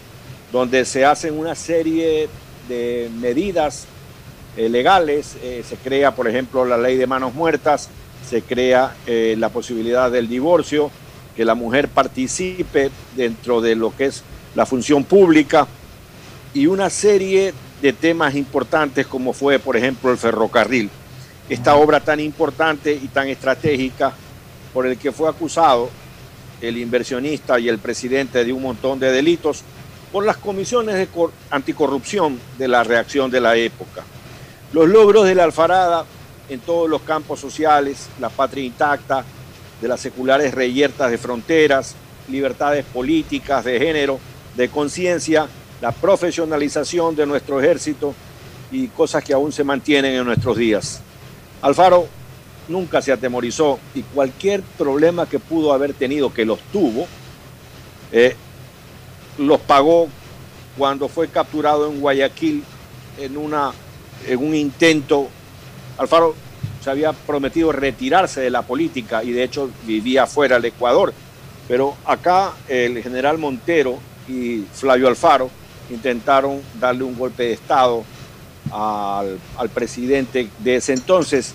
donde 0.53 0.85
se 0.85 1.05
hacen 1.05 1.39
una 1.39 1.55
serie 1.55 2.29
de 2.69 3.11
medidas 3.21 3.87
eh, 4.57 4.69
legales, 4.69 5.37
eh, 5.43 5.65
se 5.69 5.77
crea 5.77 6.15
por 6.15 6.29
ejemplo 6.29 6.65
la 6.65 6.79
ley 6.79 6.97
de 6.97 7.07
manos 7.07 7.35
muertas, 7.35 7.89
se 8.29 8.43
crea 8.43 8.95
la 9.07 9.49
posibilidad 9.49 10.11
del 10.11 10.29
divorcio, 10.29 10.91
que 11.37 11.45
la 11.45 11.55
mujer 11.55 11.89
participe 11.89 12.91
dentro 13.17 13.61
de 13.61 13.75
lo 13.75 13.95
que 13.95 14.07
es 14.07 14.23
la 14.55 14.67
función 14.67 15.05
pública 15.05 15.67
y 16.55 16.67
una 16.67 16.91
serie 16.91 17.55
de 17.81 17.93
temas 17.93 18.35
importantes 18.35 19.07
como 19.07 19.33
fue, 19.33 19.59
por 19.59 19.77
ejemplo, 19.77 20.11
el 20.11 20.19
ferrocarril. 20.19 20.91
Esta 21.49 21.75
obra 21.75 22.01
tan 22.01 22.21
importante 22.21 22.93
y 22.93 23.09
tan 23.09 23.29
estratégica 23.29 24.13
por 24.73 24.87
el 24.87 24.97
que 24.97 25.13
fue 25.13 25.29
acusado 25.29 25.91
el 26.63 26.79
inversionista 26.79 27.59
y 27.59 27.69
el 27.69 27.79
presidente 27.79 28.45
de 28.45 28.53
un 28.53 28.63
montón 28.63 28.99
de 28.99 29.11
delitos 29.11 29.63
por 30.11 30.25
las 30.25 30.37
comisiones 30.37 30.95
de 30.95 31.09
anticorrupción 31.51 32.39
de 32.57 32.69
la 32.69 32.85
reacción 32.85 33.31
de 33.31 33.41
la 33.41 33.57
época. 33.57 34.05
Los 34.73 34.89
logros 34.89 35.27
de 35.27 35.35
la 35.35 35.45
Alfarada 35.45 36.07
en 36.49 36.61
todos 36.61 36.89
los 36.89 37.03
campos 37.03 37.41
sociales, 37.41 38.09
la 38.21 38.29
patria 38.29 38.65
intacta, 38.65 39.25
de 39.81 39.89
las 39.89 40.01
seculares 40.01 40.55
reyertas 40.55 41.11
de 41.11 41.19
fronteras, 41.19 41.97
libertades 42.29 42.85
políticas, 42.85 43.65
de 43.65 43.79
género, 43.79 44.21
de 44.57 44.69
conciencia, 44.69 45.49
la 45.81 45.91
profesionalización 45.91 47.17
de 47.17 47.27
nuestro 47.27 47.61
ejército 47.61 48.15
y 48.71 48.87
cosas 48.89 49.25
que 49.25 49.33
aún 49.33 49.51
se 49.51 49.65
mantienen 49.65 50.15
en 50.15 50.25
nuestros 50.25 50.57
días. 50.57 51.01
Alfaro 51.61 52.07
nunca 52.69 53.03
se 53.03 53.13
atemorizó 53.13 53.79
y 53.95 54.03
cualquier 54.03 54.63
problema 54.63 55.29
que 55.29 55.39
pudo 55.39 55.73
haber 55.73 55.95
tenido, 55.95 56.33
que 56.33 56.45
los 56.45 56.61
tuvo, 56.73 57.07
eh, 58.13 58.37
los 59.39 59.61
pagó 59.61 60.09
cuando 60.77 61.09
fue 61.09 61.29
capturado 61.29 61.91
en 61.91 62.01
Guayaquil 62.01 62.65
en, 63.19 63.37
una, 63.37 63.73
en 64.27 64.39
un 64.39 64.55
intento. 64.55 65.29
Alfaro 65.99 66.35
se 66.83 66.91
había 66.91 67.13
prometido 67.13 67.73
retirarse 67.73 68.41
de 68.41 68.51
la 68.51 68.63
política 68.63 69.23
y 69.23 69.33
de 69.33 69.45
hecho 69.45 69.71
vivía 69.85 70.27
fuera 70.27 70.57
del 70.57 70.67
Ecuador. 70.67 71.13
Pero 71.69 71.97
acá 72.05 72.53
el 72.69 73.03
general 73.03 73.39
Montero 73.39 73.99
y 74.29 74.65
Flavio 74.73 75.09
Alfaro 75.09 75.51
intentaron 75.91 76.61
darle 76.81 77.05
un 77.05 77.17
golpe 77.17 77.45
de 77.45 77.53
Estado 77.53 78.05
al, 78.71 79.39
al 79.57 79.69
presidente 79.69 80.49
de 80.59 80.77
ese 80.77 80.93
entonces 80.93 81.55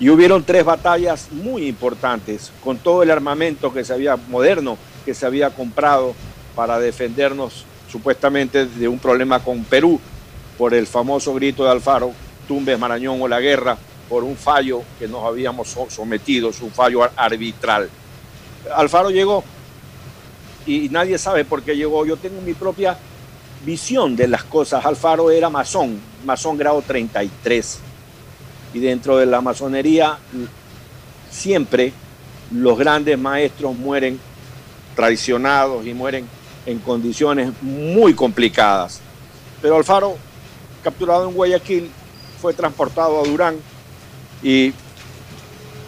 y 0.00 0.08
hubieron 0.08 0.42
tres 0.44 0.64
batallas 0.64 1.28
muy 1.30 1.66
importantes 1.66 2.50
con 2.62 2.78
todo 2.78 3.02
el 3.02 3.10
armamento 3.10 3.72
que 3.72 3.84
se 3.84 3.92
había 3.92 4.16
moderno 4.16 4.76
que 5.04 5.14
se 5.14 5.26
había 5.26 5.50
comprado 5.50 6.14
para 6.54 6.78
defendernos 6.78 7.64
supuestamente 7.90 8.66
de 8.66 8.88
un 8.88 8.98
problema 8.98 9.40
con 9.40 9.64
Perú 9.64 10.00
por 10.56 10.74
el 10.74 10.86
famoso 10.86 11.34
grito 11.34 11.64
de 11.64 11.70
Alfaro, 11.70 12.12
Tumbes, 12.48 12.78
Marañón 12.78 13.20
o 13.20 13.28
la 13.28 13.40
guerra, 13.40 13.76
por 14.08 14.24
un 14.24 14.36
fallo 14.36 14.82
que 14.98 15.08
nos 15.08 15.24
habíamos 15.24 15.76
sometido, 15.88 16.50
un 16.60 16.70
fallo 16.70 17.02
arbitral. 17.16 17.88
Alfaro 18.74 19.10
llegó 19.10 19.42
y 20.66 20.88
nadie 20.90 21.18
sabe 21.18 21.44
por 21.44 21.62
qué 21.62 21.76
llegó. 21.76 22.06
Yo 22.06 22.16
tengo 22.16 22.40
mi 22.42 22.54
propia 22.54 22.96
visión 23.64 24.14
de 24.16 24.28
las 24.28 24.44
cosas. 24.44 24.84
Alfaro 24.84 25.30
era 25.30 25.50
masón, 25.50 25.98
masón 26.24 26.56
grado 26.56 26.82
33. 26.82 27.80
Y 28.74 28.80
dentro 28.80 29.16
de 29.16 29.26
la 29.26 29.40
masonería 29.40 30.18
siempre 31.30 31.92
los 32.50 32.78
grandes 32.78 33.18
maestros 33.18 33.76
mueren 33.76 34.18
traicionados 34.94 35.86
y 35.86 35.94
mueren 35.94 36.26
en 36.66 36.78
condiciones 36.78 37.50
muy 37.62 38.14
complicadas. 38.14 39.00
Pero 39.60 39.76
Alfaro, 39.76 40.16
capturado 40.82 41.28
en 41.28 41.34
Guayaquil, 41.34 41.90
fue 42.40 42.52
transportado 42.52 43.20
a 43.20 43.26
Durán 43.26 43.56
y 44.42 44.72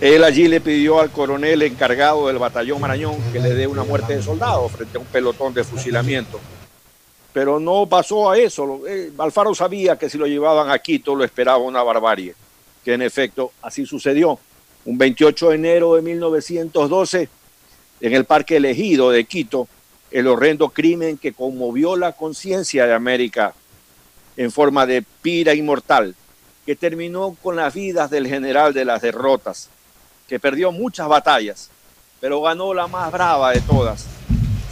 él 0.00 0.25
allí 0.25 0.49
le 0.49 0.61
pidió 0.61 1.00
al 1.00 1.11
coronel 1.11 1.62
encargado 1.62 2.29
del 2.29 2.38
batallón 2.38 2.81
Marañón 2.81 3.17
que 3.33 3.41
le 3.41 3.55
dé 3.55 3.67
una 3.67 3.85
muerte 3.85 4.17
de 4.17 4.23
soldado 4.23 4.69
frente 4.69 4.97
a 4.97 5.00
un 5.00 5.07
pelotón 5.07 5.55
de 5.55 5.64
fusilamiento. 5.64 6.41
Pero 7.33 7.59
no 7.59 7.87
pasó 7.87 8.31
a 8.31 8.38
eso. 8.38 8.83
Eh, 8.87 9.11
Alfaro 9.19 9.55
sabía 9.55 9.99
que 9.99 10.09
si 10.09 10.19
lo 10.19 10.26
llevaban 10.26 10.71
a 10.71 10.79
Quito 10.79 11.14
lo 11.14 11.25
esperaba 11.25 11.59
una 11.59 11.83
barbarie, 11.83 12.35
que 12.85 12.95
en 12.95 13.03
efecto 13.03 13.53
así 13.62 13.87
sucedió. 13.87 14.38
Un 14.85 14.99
28 14.99 15.50
de 15.50 15.55
enero 15.55 15.95
de 15.95 16.03
1912, 16.03 17.29
en 18.00 18.12
el 18.12 18.25
Parque 18.25 18.57
Elegido 18.57 19.11
de 19.11 19.25
Quito, 19.25 19.67
el 20.11 20.26
horrendo 20.26 20.69
crimen 20.69 21.17
que 21.17 21.33
conmovió 21.33 21.97
la 21.97 22.12
conciencia 22.12 22.87
de 22.87 22.93
América 22.93 23.55
en 24.37 24.53
forma 24.53 24.87
de 24.87 25.03
pira 25.23 25.55
inmortal 25.55 26.14
que 26.67 26.76
terminó 26.76 27.37
con 27.43 27.57
las 27.57 27.75
vidas 27.75 28.11
del 28.11 28.26
general 28.26 28.73
de 28.73 28.85
las 28.85 29.03
derrotas, 29.03 29.69
que 30.29 30.41
perdió 30.41 30.73
muchas 30.73 31.09
batallas, 31.09 31.71
pero 32.21 32.41
ganó 32.41 32.73
la 32.73 32.87
más 32.87 33.12
brava 33.12 33.53
de 33.53 33.61
todas, 33.61 34.07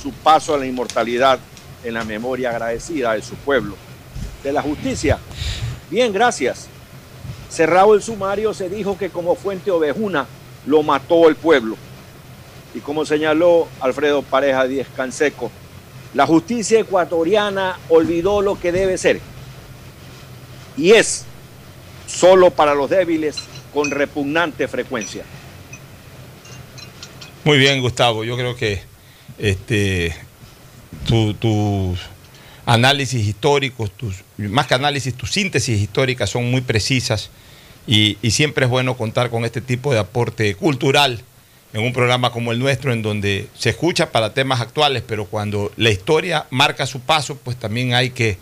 su 0.03 0.13
paso 0.13 0.55
a 0.55 0.59
la 0.59 0.67
inmortalidad 0.67 1.39
en 1.85 1.95
la 1.95 2.05
memoria 2.05 2.51
agradecida 2.51 3.13
de 3.13 3.23
su 3.23 3.35
pueblo. 3.37 3.77
De 4.43 4.53
la 4.53 4.63
justicia, 4.63 5.19
bien, 5.91 6.13
gracias. 6.13 6.69
Cerrado 7.53 7.95
el 7.95 8.03
sumario, 8.03 8.55
se 8.55 8.71
dijo 8.71 8.97
que 8.97 9.11
como 9.11 9.35
fuente 9.35 9.71
ovejuna 9.71 10.27
lo 10.65 10.83
mató 10.83 11.29
el 11.29 11.37
pueblo. 11.37 11.77
Y 12.75 12.81
como 12.81 13.05
señaló 13.05 13.69
Alfredo 13.81 14.23
Pareja 14.23 14.65
Díez 14.67 14.87
Canseco, 14.97 15.51
la 16.15 16.27
justicia 16.27 16.81
ecuatoriana 16.81 17.79
olvidó 17.91 18.41
lo 18.41 18.59
que 18.59 18.73
debe 18.73 18.97
ser. 18.97 19.21
Y 20.79 20.93
es 20.93 21.27
solo 22.07 22.51
para 22.51 22.75
los 22.75 22.89
débiles 22.89 23.37
con 23.75 23.91
repugnante 23.91 24.67
frecuencia. 24.69 25.25
Muy 27.45 27.59
bien, 27.59 27.83
Gustavo. 27.83 28.25
Yo 28.25 28.37
creo 28.37 28.57
que 28.57 28.81
este, 29.39 30.17
tu- 31.07 31.35
tus 31.35 31.99
análisis 32.65 33.27
históricos, 33.27 33.91
tus, 33.91 34.23
más 34.39 34.67
que 34.67 34.75
análisis, 34.75 35.15
tus 35.15 35.33
síntesis 35.33 35.81
históricas 35.81 36.31
son 36.31 36.51
muy 36.51 36.61
precisas 36.63 37.29
y, 37.87 38.19
y 38.23 38.31
siempre 38.31 38.65
es 38.67 38.71
bueno 38.71 38.97
contar 38.97 39.31
con 39.31 39.45
este 39.45 39.61
tipo 39.61 39.93
de 39.93 39.99
aporte 39.99 40.55
cultural 40.55 41.23
en 41.73 41.83
un 41.83 41.93
programa 41.93 42.31
como 42.31 42.53
el 42.53 42.59
nuestro, 42.59 42.93
en 42.93 43.03
donde 43.03 43.49
se 43.59 43.71
escucha 43.71 44.13
para 44.13 44.35
temas 44.35 44.61
actuales, 44.61 45.03
pero 45.07 45.25
cuando 45.25 45.73
la 45.77 45.91
historia 45.91 46.47
marca 46.51 46.87
su 46.87 47.01
paso, 47.01 47.37
pues 47.43 47.57
también 47.57 47.95
hay 47.95 48.11
que 48.11 48.37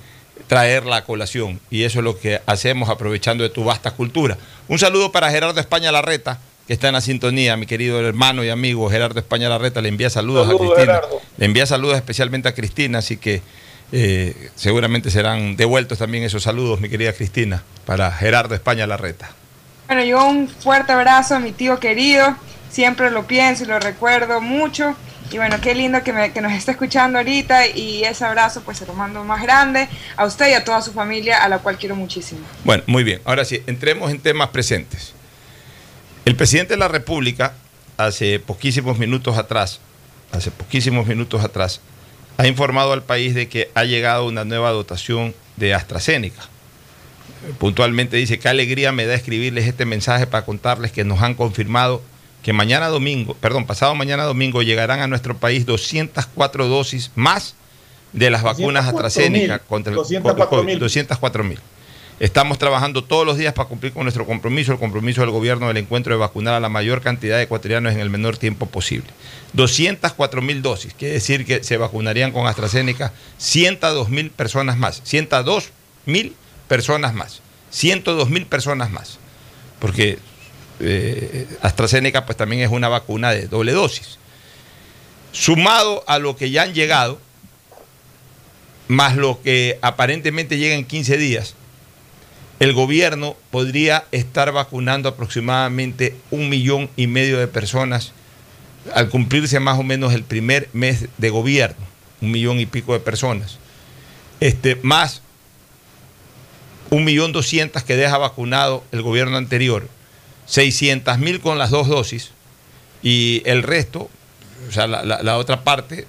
traerla 0.48 0.96
a 0.96 1.04
colación. 1.04 1.60
Y 1.70 1.84
eso 1.84 2.00
es 2.00 2.04
lo 2.04 2.18
que 2.18 2.40
hacemos 2.46 2.88
aprovechando 2.88 3.44
de 3.44 3.50
tu 3.50 3.62
vasta 3.64 3.92
cultura. 3.92 4.36
Un 4.66 4.78
saludo 4.78 5.12
para 5.12 5.30
Gerardo 5.30 5.60
España 5.60 5.92
Larreta, 5.92 6.40
que 6.66 6.72
está 6.72 6.88
en 6.88 6.94
la 6.94 7.00
sintonía, 7.00 7.56
mi 7.56 7.66
querido 7.66 8.00
hermano 8.00 8.42
y 8.42 8.48
amigo 8.48 8.90
Gerardo 8.90 9.20
España 9.20 9.48
Larreta. 9.48 9.80
Le 9.80 9.90
envía 9.90 10.10
saludos 10.10 10.48
Saludos, 10.48 10.72
a 10.72 10.74
Cristina. 10.74 10.94
Gerardo. 10.96 11.20
Le 11.36 11.46
envía 11.46 11.66
saludos 11.66 11.96
especialmente 11.96 12.48
a 12.48 12.54
Cristina, 12.54 12.98
así 12.98 13.16
que 13.16 13.42
eh, 13.92 14.50
seguramente 14.54 15.10
serán 15.10 15.56
devueltos 15.56 15.98
también 15.98 16.24
esos 16.24 16.42
saludos, 16.42 16.80
mi 16.80 16.88
querida 16.88 17.12
Cristina, 17.12 17.62
para 17.86 18.10
Gerardo 18.12 18.54
España 18.54 18.86
Larreta. 18.86 19.30
Bueno, 19.86 20.04
yo 20.04 20.24
un 20.24 20.48
fuerte 20.48 20.92
abrazo 20.92 21.34
a 21.34 21.40
mi 21.40 21.52
tío 21.52 21.80
querido, 21.80 22.36
siempre 22.70 23.10
lo 23.10 23.26
pienso 23.26 23.64
y 23.64 23.66
lo 23.66 23.78
recuerdo 23.80 24.40
mucho. 24.40 24.94
Y 25.32 25.36
bueno, 25.36 25.60
qué 25.60 25.74
lindo 25.76 26.02
que, 26.02 26.12
me- 26.12 26.32
que 26.32 26.40
nos 26.40 26.52
esté 26.52 26.72
escuchando 26.72 27.18
ahorita 27.18 27.68
y 27.68 28.02
ese 28.02 28.24
abrazo 28.24 28.62
pues 28.64 28.78
se 28.78 28.86
lo 28.86 28.94
mando 28.94 29.22
más 29.22 29.40
grande 29.42 29.88
a 30.16 30.24
usted 30.26 30.50
y 30.50 30.54
a 30.54 30.64
toda 30.64 30.82
su 30.82 30.92
familia, 30.92 31.44
a 31.44 31.48
la 31.48 31.58
cual 31.58 31.76
quiero 31.78 31.94
muchísimo. 31.94 32.40
Bueno, 32.64 32.82
muy 32.88 33.04
bien. 33.04 33.20
Ahora 33.24 33.44
sí, 33.44 33.62
entremos 33.68 34.10
en 34.10 34.18
temas 34.18 34.48
presentes. 34.48 35.12
El 36.24 36.34
presidente 36.36 36.74
de 36.74 36.78
la 36.78 36.88
República, 36.88 37.52
hace 37.96 38.40
poquísimos 38.40 38.98
minutos 38.98 39.38
atrás, 39.38 39.78
hace 40.32 40.50
poquísimos 40.50 41.06
minutos 41.06 41.44
atrás, 41.44 41.80
ha 42.40 42.46
informado 42.46 42.94
al 42.94 43.02
país 43.02 43.34
de 43.34 43.48
que 43.48 43.70
ha 43.74 43.84
llegado 43.84 44.26
una 44.26 44.46
nueva 44.46 44.70
dotación 44.70 45.34
de 45.56 45.74
AstraZeneca. 45.74 46.42
Puntualmente 47.58 48.16
dice, 48.16 48.38
qué 48.38 48.48
alegría 48.48 48.92
me 48.92 49.04
da 49.04 49.14
escribirles 49.14 49.66
este 49.66 49.84
mensaje 49.84 50.26
para 50.26 50.46
contarles 50.46 50.90
que 50.90 51.04
nos 51.04 51.20
han 51.20 51.34
confirmado 51.34 52.02
que 52.42 52.54
mañana 52.54 52.88
domingo, 52.88 53.34
perdón, 53.34 53.66
pasado 53.66 53.94
mañana 53.94 54.24
domingo 54.24 54.62
llegarán 54.62 55.00
a 55.00 55.06
nuestro 55.06 55.36
país 55.36 55.66
204 55.66 56.68
dosis 56.68 57.10
más 57.14 57.56
de 58.14 58.30
las 58.30 58.42
vacunas 58.42 58.86
204.000, 58.86 58.88
AstraZeneca 58.88 59.58
contra 59.58 59.92
el, 59.92 59.98
contra 59.98 60.44
el 60.44 60.48
COVID, 60.48 60.78
204.000. 60.78 60.78
204 60.78 61.44
mil. 61.44 61.58
Estamos 62.20 62.58
trabajando 62.58 63.02
todos 63.02 63.24
los 63.24 63.38
días 63.38 63.54
para 63.54 63.66
cumplir 63.66 63.94
con 63.94 64.02
nuestro 64.02 64.26
compromiso, 64.26 64.72
el 64.72 64.78
compromiso 64.78 65.22
del 65.22 65.30
gobierno 65.30 65.68
del 65.68 65.78
encuentro 65.78 66.12
de 66.12 66.18
vacunar 66.20 66.52
a 66.52 66.60
la 66.60 66.68
mayor 66.68 67.00
cantidad 67.00 67.38
de 67.38 67.44
ecuatorianos 67.44 67.94
en 67.94 68.00
el 68.00 68.10
menor 68.10 68.36
tiempo 68.36 68.66
posible. 68.66 69.08
204 69.54 70.42
mil 70.42 70.60
dosis, 70.60 70.92
quiere 70.92 71.14
decir 71.14 71.46
que 71.46 71.64
se 71.64 71.78
vacunarían 71.78 72.30
con 72.30 72.46
AstraZeneca 72.46 73.14
102 73.38 74.10
mil 74.10 74.30
personas 74.30 74.76
más, 74.76 75.00
102 75.02 75.70
mil 76.04 76.36
personas 76.68 77.14
más, 77.14 77.40
102 77.70 78.28
mil 78.28 78.44
personas 78.44 78.90
más, 78.90 79.18
porque 79.78 80.18
eh, 80.80 81.46
AstraZeneca 81.62 82.26
pues 82.26 82.36
también 82.36 82.60
es 82.60 82.70
una 82.70 82.88
vacuna 82.88 83.30
de 83.30 83.46
doble 83.46 83.72
dosis. 83.72 84.18
Sumado 85.32 86.04
a 86.06 86.18
lo 86.18 86.36
que 86.36 86.50
ya 86.50 86.64
han 86.64 86.74
llegado, 86.74 87.18
más 88.88 89.16
lo 89.16 89.40
que 89.40 89.78
aparentemente 89.80 90.58
llega 90.58 90.74
en 90.74 90.84
15 90.84 91.16
días, 91.16 91.54
el 92.60 92.74
gobierno 92.74 93.36
podría 93.50 94.04
estar 94.12 94.52
vacunando 94.52 95.08
aproximadamente 95.08 96.14
un 96.30 96.48
millón 96.50 96.90
y 96.94 97.06
medio 97.06 97.38
de 97.38 97.48
personas 97.48 98.12
al 98.94 99.08
cumplirse 99.08 99.60
más 99.60 99.78
o 99.78 99.82
menos 99.82 100.12
el 100.12 100.22
primer 100.22 100.68
mes 100.74 101.08
de 101.16 101.30
gobierno, 101.30 101.84
un 102.20 102.30
millón 102.30 102.60
y 102.60 102.66
pico 102.66 102.92
de 102.92 103.00
personas, 103.00 103.58
este, 104.40 104.76
más 104.82 105.22
un 106.90 107.04
millón 107.04 107.32
doscientas 107.32 107.82
que 107.82 107.96
deja 107.96 108.18
vacunado 108.18 108.84
el 108.92 109.00
gobierno 109.00 109.38
anterior, 109.38 109.88
600 110.46 111.18
mil 111.18 111.40
con 111.40 111.56
las 111.56 111.70
dos 111.70 111.88
dosis 111.88 112.32
y 113.02 113.42
el 113.46 113.62
resto, 113.62 114.10
o 114.68 114.72
sea, 114.72 114.86
la, 114.86 115.38
otra 115.38 115.64
parte, 115.64 116.06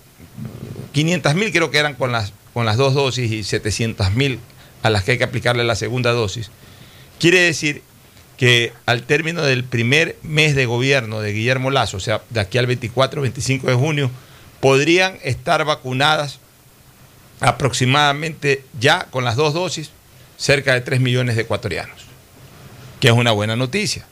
500 0.92 1.36
mil 1.36 1.52
creo 1.54 1.72
que 1.72 1.78
eran 1.78 1.94
con 1.94 2.12
las, 2.12 2.34
con 2.54 2.66
las 2.66 2.76
dos 2.76 2.94
dosis 2.94 3.32
y 3.32 3.44
700 3.44 4.12
mil 4.12 4.40
a 4.84 4.90
las 4.90 5.04
que 5.04 5.12
hay 5.12 5.18
que 5.18 5.24
aplicarle 5.24 5.64
la 5.64 5.76
segunda 5.76 6.12
dosis. 6.12 6.50
Quiere 7.20 7.40
decir 7.40 7.84
que 8.38 8.74
al 8.88 9.04
término 9.04 9.44
del 9.44 9.64
primer 9.64 10.18
mes 10.24 10.56
de 10.56 10.66
gobierno 10.66 11.22
de 11.22 11.32
Guillermo 11.32 11.70
Lazo, 11.70 11.98
o 11.98 12.00
sea, 12.00 12.22
de 12.32 12.40
aquí 12.40 12.58
al 12.58 12.66
24, 12.66 13.22
25 13.22 13.68
de 13.68 13.76
junio, 13.76 14.12
podrían 14.60 15.20
estar 15.24 15.64
vacunadas 15.66 16.40
aproximadamente 17.40 18.64
ya 18.80 19.06
con 19.12 19.26
las 19.26 19.36
dos 19.36 19.54
dosis 19.54 19.92
cerca 20.38 20.74
de 20.74 20.82
3 20.82 21.02
millones 21.02 21.36
de 21.36 21.44
ecuatorianos, 21.44 22.02
que 23.00 23.10
es 23.10 23.14
una 23.14 23.32
buena 23.32 23.56
noticia. 23.56 24.06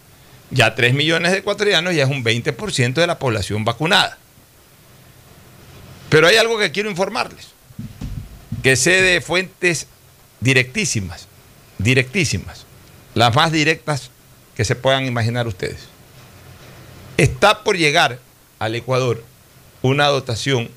Ya 0.51 0.75
3 0.75 0.93
millones 0.93 1.31
de 1.31 1.39
ecuatorianos 1.39 1.95
ya 1.95 2.03
es 2.03 2.09
un 2.09 2.23
20% 2.23 2.93
de 2.93 3.07
la 3.07 3.19
población 3.19 3.65
vacunada. 3.65 4.17
Pero 6.09 6.27
hay 6.27 6.37
algo 6.37 6.57
que 6.57 6.71
quiero 6.71 6.89
informarles, 6.89 7.49
que 8.63 8.75
sé 8.75 9.01
de 9.01 9.21
fuentes 9.21 9.87
directísimas, 10.39 11.27
directísimas, 11.77 12.65
las 13.15 13.35
más 13.35 13.51
directas 13.51 14.11
que 14.55 14.65
se 14.65 14.75
puedan 14.75 15.05
imaginar 15.05 15.47
ustedes. 15.47 15.87
Está 17.17 17.63
por 17.63 17.77
llegar 17.77 18.19
al 18.59 18.75
Ecuador 18.75 19.23
una 19.81 20.07
dotación 20.07 20.69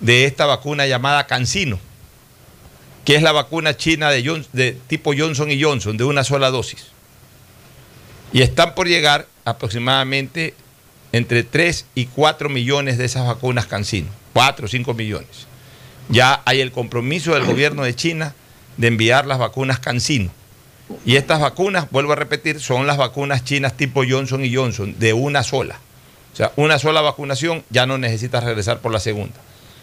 de 0.00 0.24
esta 0.24 0.46
vacuna 0.46 0.86
llamada 0.86 1.26
Cancino, 1.26 1.78
que 3.04 3.16
es 3.16 3.22
la 3.22 3.32
vacuna 3.32 3.76
china 3.76 4.10
de, 4.10 4.78
tipo 4.86 5.12
Johnson 5.16 5.50
y 5.50 5.62
Johnson, 5.62 5.96
de 5.96 6.04
una 6.04 6.24
sola 6.24 6.50
dosis. 6.50 6.88
Y 8.32 8.42
están 8.42 8.74
por 8.74 8.86
llegar 8.86 9.26
aproximadamente 9.44 10.54
entre 11.12 11.42
3 11.42 11.86
y 11.94 12.06
4 12.06 12.50
millones 12.50 12.98
de 12.98 13.06
esas 13.06 13.26
vacunas 13.26 13.66
Cancino, 13.66 14.08
4 14.34 14.66
o 14.66 14.68
5 14.68 14.94
millones. 14.94 15.46
Ya 16.10 16.42
hay 16.44 16.60
el 16.60 16.72
compromiso 16.72 17.32
del 17.34 17.44
gobierno 17.44 17.82
de 17.82 17.94
China 17.94 18.34
de 18.78 18.88
enviar 18.88 19.26
las 19.26 19.38
vacunas 19.38 19.78
Cancino. 19.78 20.30
Y 21.04 21.16
estas 21.16 21.40
vacunas, 21.40 21.90
vuelvo 21.90 22.12
a 22.12 22.16
repetir, 22.16 22.60
son 22.60 22.86
las 22.86 22.96
vacunas 22.96 23.44
chinas 23.44 23.76
tipo 23.76 24.02
Johnson 24.08 24.42
y 24.42 24.54
Johnson, 24.54 24.94
de 24.98 25.12
una 25.12 25.42
sola. 25.42 25.78
O 26.32 26.36
sea, 26.36 26.52
una 26.56 26.78
sola 26.78 27.02
vacunación, 27.02 27.62
ya 27.68 27.84
no 27.84 27.98
necesitas 27.98 28.42
regresar 28.42 28.78
por 28.78 28.90
la 28.90 29.00
segunda. 29.00 29.34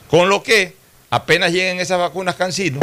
Con 0.09 0.29
lo 0.29 0.41
que, 0.41 0.73
apenas 1.11 1.51
lleguen 1.51 1.79
esas 1.79 1.99
vacunas 1.99 2.35
Cancino, 2.35 2.79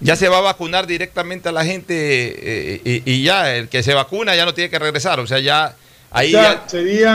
ya 0.00 0.16
se 0.16 0.28
va 0.28 0.38
a 0.38 0.42
vacunar 0.42 0.86
directamente 0.86 1.48
a 1.48 1.52
la 1.52 1.64
gente 1.64 1.94
eh, 1.94 3.02
y, 3.04 3.12
y 3.12 3.22
ya 3.22 3.54
el 3.54 3.68
que 3.68 3.82
se 3.82 3.94
vacuna 3.94 4.34
ya 4.34 4.44
no 4.44 4.54
tiene 4.54 4.70
que 4.70 4.78
regresar. 4.78 5.20
O 5.20 5.26
sea, 5.26 5.38
ya 5.38 5.76
ahí 6.10 6.32
ya 6.32 6.66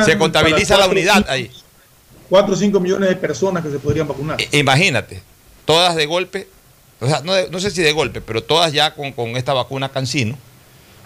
se 0.05 0.17
contabiliza 0.17 0.77
la 0.77 0.88
unidad 0.88 1.25
ahí. 1.29 1.51
4 2.29 2.53
o 2.53 2.58
5 2.58 2.79
millones 2.79 3.10
de 3.10 3.15
personas 3.15 3.63
que 3.63 3.71
se 3.71 3.79
podrían 3.79 4.08
vacunar. 4.08 4.38
Imagínate, 4.51 5.21
todas 5.65 5.95
de 5.95 6.05
golpe, 6.05 6.47
o 7.05 7.09
sea, 7.09 7.21
no, 7.23 7.33
de- 7.33 7.49
no 7.49 7.59
sé 7.59 7.71
si 7.71 7.81
de 7.81 7.91
golpe, 7.91 8.21
pero 8.21 8.43
todas 8.43 8.73
ya 8.73 8.93
con, 8.93 9.11
con 9.13 9.37
esta 9.37 9.53
vacuna 9.53 9.89
Cancino. 9.89 10.37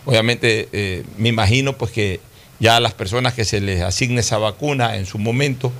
Obviamente, 0.05 0.69
eh, 0.71 1.03
me 1.17 1.29
imagino 1.29 1.73
pues 1.77 1.91
que 1.91 2.19
ya 2.59 2.77
a 2.77 2.79
las 2.79 2.93
personas 2.93 3.33
que 3.33 3.45
se 3.45 3.61
les 3.61 3.81
asigne 3.81 4.21
esa 4.21 4.37
vacuna 4.37 4.95
en 4.97 5.05
su 5.05 5.17
momento, 5.17 5.71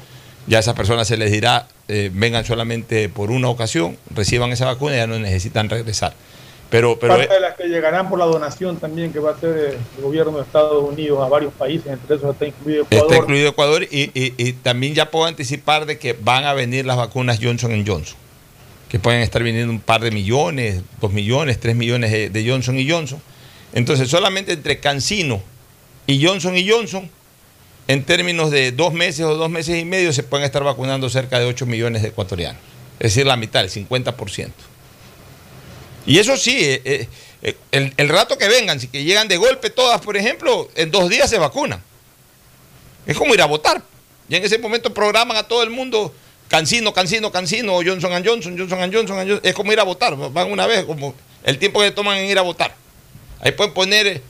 ya 0.48 0.58
a 0.58 0.60
esas 0.62 0.76
personas 0.76 1.08
se 1.08 1.18
les 1.18 1.32
dirá, 1.32 1.68
eh, 1.88 2.12
vengan 2.14 2.46
solamente 2.46 3.10
por 3.10 3.32
una 3.32 3.50
ocasión, 3.50 3.98
reciban 4.14 4.52
esa 4.52 4.66
vacuna 4.66 4.96
y 4.96 4.98
ya 4.98 5.08
no 5.08 5.18
necesitan 5.20 5.70
regresar. 5.70 6.14
Pero, 6.70 7.00
pero 7.00 7.18
Parte 7.18 7.34
de 7.34 7.40
las 7.40 7.56
que 7.56 7.64
llegarán 7.68 8.10
por 8.10 8.20
la 8.20 8.26
donación 8.26 8.78
también 8.78 9.12
que 9.12 9.18
va 9.20 9.32
a 9.32 9.34
hacer 9.34 9.80
el 9.98 10.04
gobierno 10.04 10.38
de 10.38 10.44
Estados 10.44 10.84
Unidos 10.88 11.20
a 11.26 11.28
varios 11.28 11.52
países, 11.54 11.88
entre 11.88 12.16
esos 12.18 12.32
está 12.32 12.46
incluido 12.46 12.84
Ecuador. 12.84 13.06
Está 13.12 13.18
incluido 13.24 13.50
Ecuador 13.50 13.84
y, 13.90 14.12
y- 14.14 14.34
y 14.38 14.54
también 14.54 14.94
ya 14.94 15.10
puedo 15.10 15.26
anticipar 15.26 15.88
de 15.88 15.98
que 15.98 16.14
van 16.14 16.44
a 16.46 16.54
venir 16.54 16.86
las 16.86 16.98
vacunas 16.98 17.40
Johnson 17.42 17.72
Johnson, 17.88 18.16
que 18.90 18.98
pueden 19.00 19.22
estar 19.22 19.44
viniendo 19.44 19.72
un 19.72 19.80
par 19.80 20.02
de 20.02 20.10
millones, 20.10 20.82
dos 21.00 21.14
millones, 21.14 21.60
tres 21.60 21.76
millones 21.76 22.34
de, 22.34 22.46
Johnson 22.46 22.78
y 22.78 22.90
Johnson. 22.90 23.22
Entonces, 23.72 24.10
solamente 24.10 24.54
entre 24.54 24.80
Cancino 24.80 25.42
y 26.08 26.26
Johnson 26.26 26.58
y 26.58 26.68
Johnson, 26.68 27.10
en 27.88 28.04
términos 28.04 28.50
de 28.50 28.72
dos 28.72 28.92
meses 28.92 29.22
o 29.22 29.36
dos 29.36 29.50
meses 29.50 29.80
y 29.80 29.86
medio, 29.86 30.12
se 30.12 30.24
pueden 30.24 30.44
estar 30.44 30.64
vacunando 30.64 31.08
cerca 31.10 31.40
de 31.40 31.46
8 31.46 31.68
millones 31.68 32.02
de 32.02 32.10
ecuatorianos. 32.10 32.62
Es 33.00 33.14
decir, 33.14 33.28
la 33.28 33.38
mitad, 33.38 33.64
el 33.64 33.70
50%. 33.70 34.50
Y 36.08 36.18
eso 36.18 36.36
sí, 36.36 36.58
eh, 36.60 36.82
eh, 36.84 37.08
eh, 37.44 37.58
el, 37.72 37.94
el 37.96 38.10
rato 38.10 38.40
que 38.40 38.48
vengan, 38.48 38.80
si 38.80 38.88
que 38.88 39.04
llegan 39.04 39.28
de 39.28 39.38
golpe 39.38 39.70
todas, 39.70 40.02
por 40.02 40.18
ejemplo, 40.18 40.68
en 40.76 40.90
dos 40.90 41.10
días 41.10 41.30
se 41.30 41.38
vacunan. 41.38 41.82
Es 43.06 43.16
como 43.16 43.36
ir 43.36 43.42
a 43.42 43.46
votar. 43.46 43.84
Y 44.28 44.36
en 44.36 44.44
ese 44.44 44.58
momento 44.58 44.94
programan 44.94 45.38
a 45.38 45.44
todo 45.44 45.62
el 45.62 45.70
mundo 45.70 46.14
Cancino, 46.50 46.92
Cancino, 46.94 47.32
Cancino, 47.32 47.74
Johnson 47.76 48.12
Johnson, 48.12 48.58
Johnson 48.58 48.92
Johnson, 48.92 49.18
Johnson. 49.18 49.40
Es 49.44 49.54
como 49.54 49.72
ir 49.72 49.80
a 49.80 49.84
votar. 49.84 50.18
Van 50.18 50.52
una 50.52 50.68
vez, 50.68 50.84
como 50.84 51.16
el 51.44 51.58
tiempo 51.58 51.80
que 51.80 51.92
toman 51.92 52.18
en 52.18 52.26
ir 52.26 52.38
a 52.38 52.42
votar. 52.42 52.76
Ahí 53.40 53.52
pueden 53.54 53.74
poner 53.74 54.08
eh, 54.08 54.22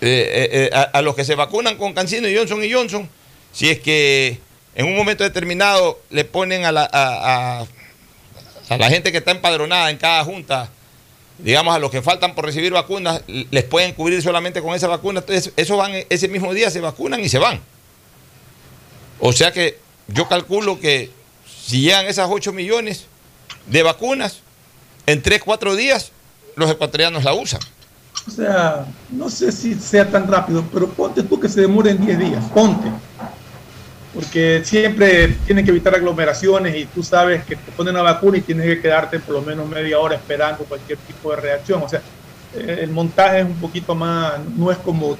eh, 0.00 0.70
eh, 0.72 0.86
a, 0.92 1.02
los 1.02 1.14
que 1.14 1.24
se 1.24 1.34
vacunan 1.34 1.76
con 1.76 1.92
Cancino 1.92 2.28
y 2.28 2.36
Johnson 2.36 2.62
y 2.64 2.72
Johnson, 2.72 3.08
si 3.52 3.68
es 3.70 3.80
que 3.80 4.38
en 4.74 4.86
un 4.86 4.96
momento 4.96 5.24
determinado 5.24 6.00
le 6.10 6.24
ponen 6.24 6.64
a 6.64 6.72
la, 6.72 6.88
a- 6.92 7.66
a 8.68 8.76
la 8.78 8.88
gente 8.88 9.12
que 9.12 9.18
está 9.18 9.30
empadronada 9.30 9.90
en 9.90 9.98
cada 9.98 10.24
junta, 10.24 10.70
digamos 11.38 11.74
a 11.74 11.78
los 11.78 11.90
que 11.90 12.00
faltan 12.00 12.34
por 12.34 12.44
recibir 12.46 12.72
vacunas, 12.72 13.22
les 13.26 13.64
pueden 13.64 13.92
cubrir 13.92 14.22
solamente 14.22 14.62
con 14.62 14.74
esa 14.74 14.88
vacuna. 14.88 15.20
Entonces, 15.20 15.52
esos 15.56 15.76
van 15.76 15.92
ese 16.08 16.28
mismo 16.28 16.54
día, 16.54 16.70
se 16.70 16.80
vacunan 16.80 17.20
y 17.20 17.28
se 17.28 17.38
van. 17.38 17.60
O 19.20 19.32
sea 19.32 19.52
que 19.52 19.78
yo 20.08 20.28
calculo 20.28 20.78
que 20.78 21.10
si 21.46 21.80
llegan 21.80 22.06
esas 22.06 22.28
8 22.30 22.52
millones 22.52 23.06
de 23.66 23.82
vacunas, 23.82 24.40
en 25.06 25.22
3, 25.22 25.42
4 25.44 25.76
días 25.76 26.12
los 26.56 26.70
ecuatorianos 26.70 27.24
la 27.24 27.34
usan. 27.34 27.60
O 28.26 28.30
sea, 28.30 28.86
no 29.10 29.28
sé 29.28 29.52
si 29.52 29.74
sea 29.74 30.10
tan 30.10 30.26
rápido, 30.28 30.64
pero 30.72 30.88
ponte 30.88 31.22
tú 31.22 31.38
que 31.38 31.48
se 31.48 31.60
demore 31.60 31.90
en 31.90 32.04
10 32.04 32.18
días, 32.18 32.44
ponte. 32.54 32.88
Porque 34.14 34.62
siempre 34.64 35.36
tienen 35.44 35.64
que 35.64 35.72
evitar 35.72 35.94
aglomeraciones 35.94 36.76
y 36.76 36.86
tú 36.86 37.02
sabes 37.02 37.44
que 37.44 37.56
te 37.56 37.72
ponen 37.72 37.94
la 37.94 38.02
vacuna 38.02 38.38
y 38.38 38.42
tienes 38.42 38.66
que 38.66 38.80
quedarte 38.80 39.18
por 39.18 39.34
lo 39.34 39.42
menos 39.42 39.68
media 39.68 39.98
hora 39.98 40.14
esperando 40.14 40.64
cualquier 40.64 40.98
tipo 40.98 41.30
de 41.30 41.36
reacción. 41.36 41.82
O 41.82 41.88
sea, 41.88 42.00
eh, 42.54 42.80
el 42.82 42.90
montaje 42.90 43.40
es 43.40 43.44
un 43.44 43.56
poquito 43.56 43.94
más, 43.94 44.38
no 44.56 44.70
es 44.70 44.78
como 44.78 45.18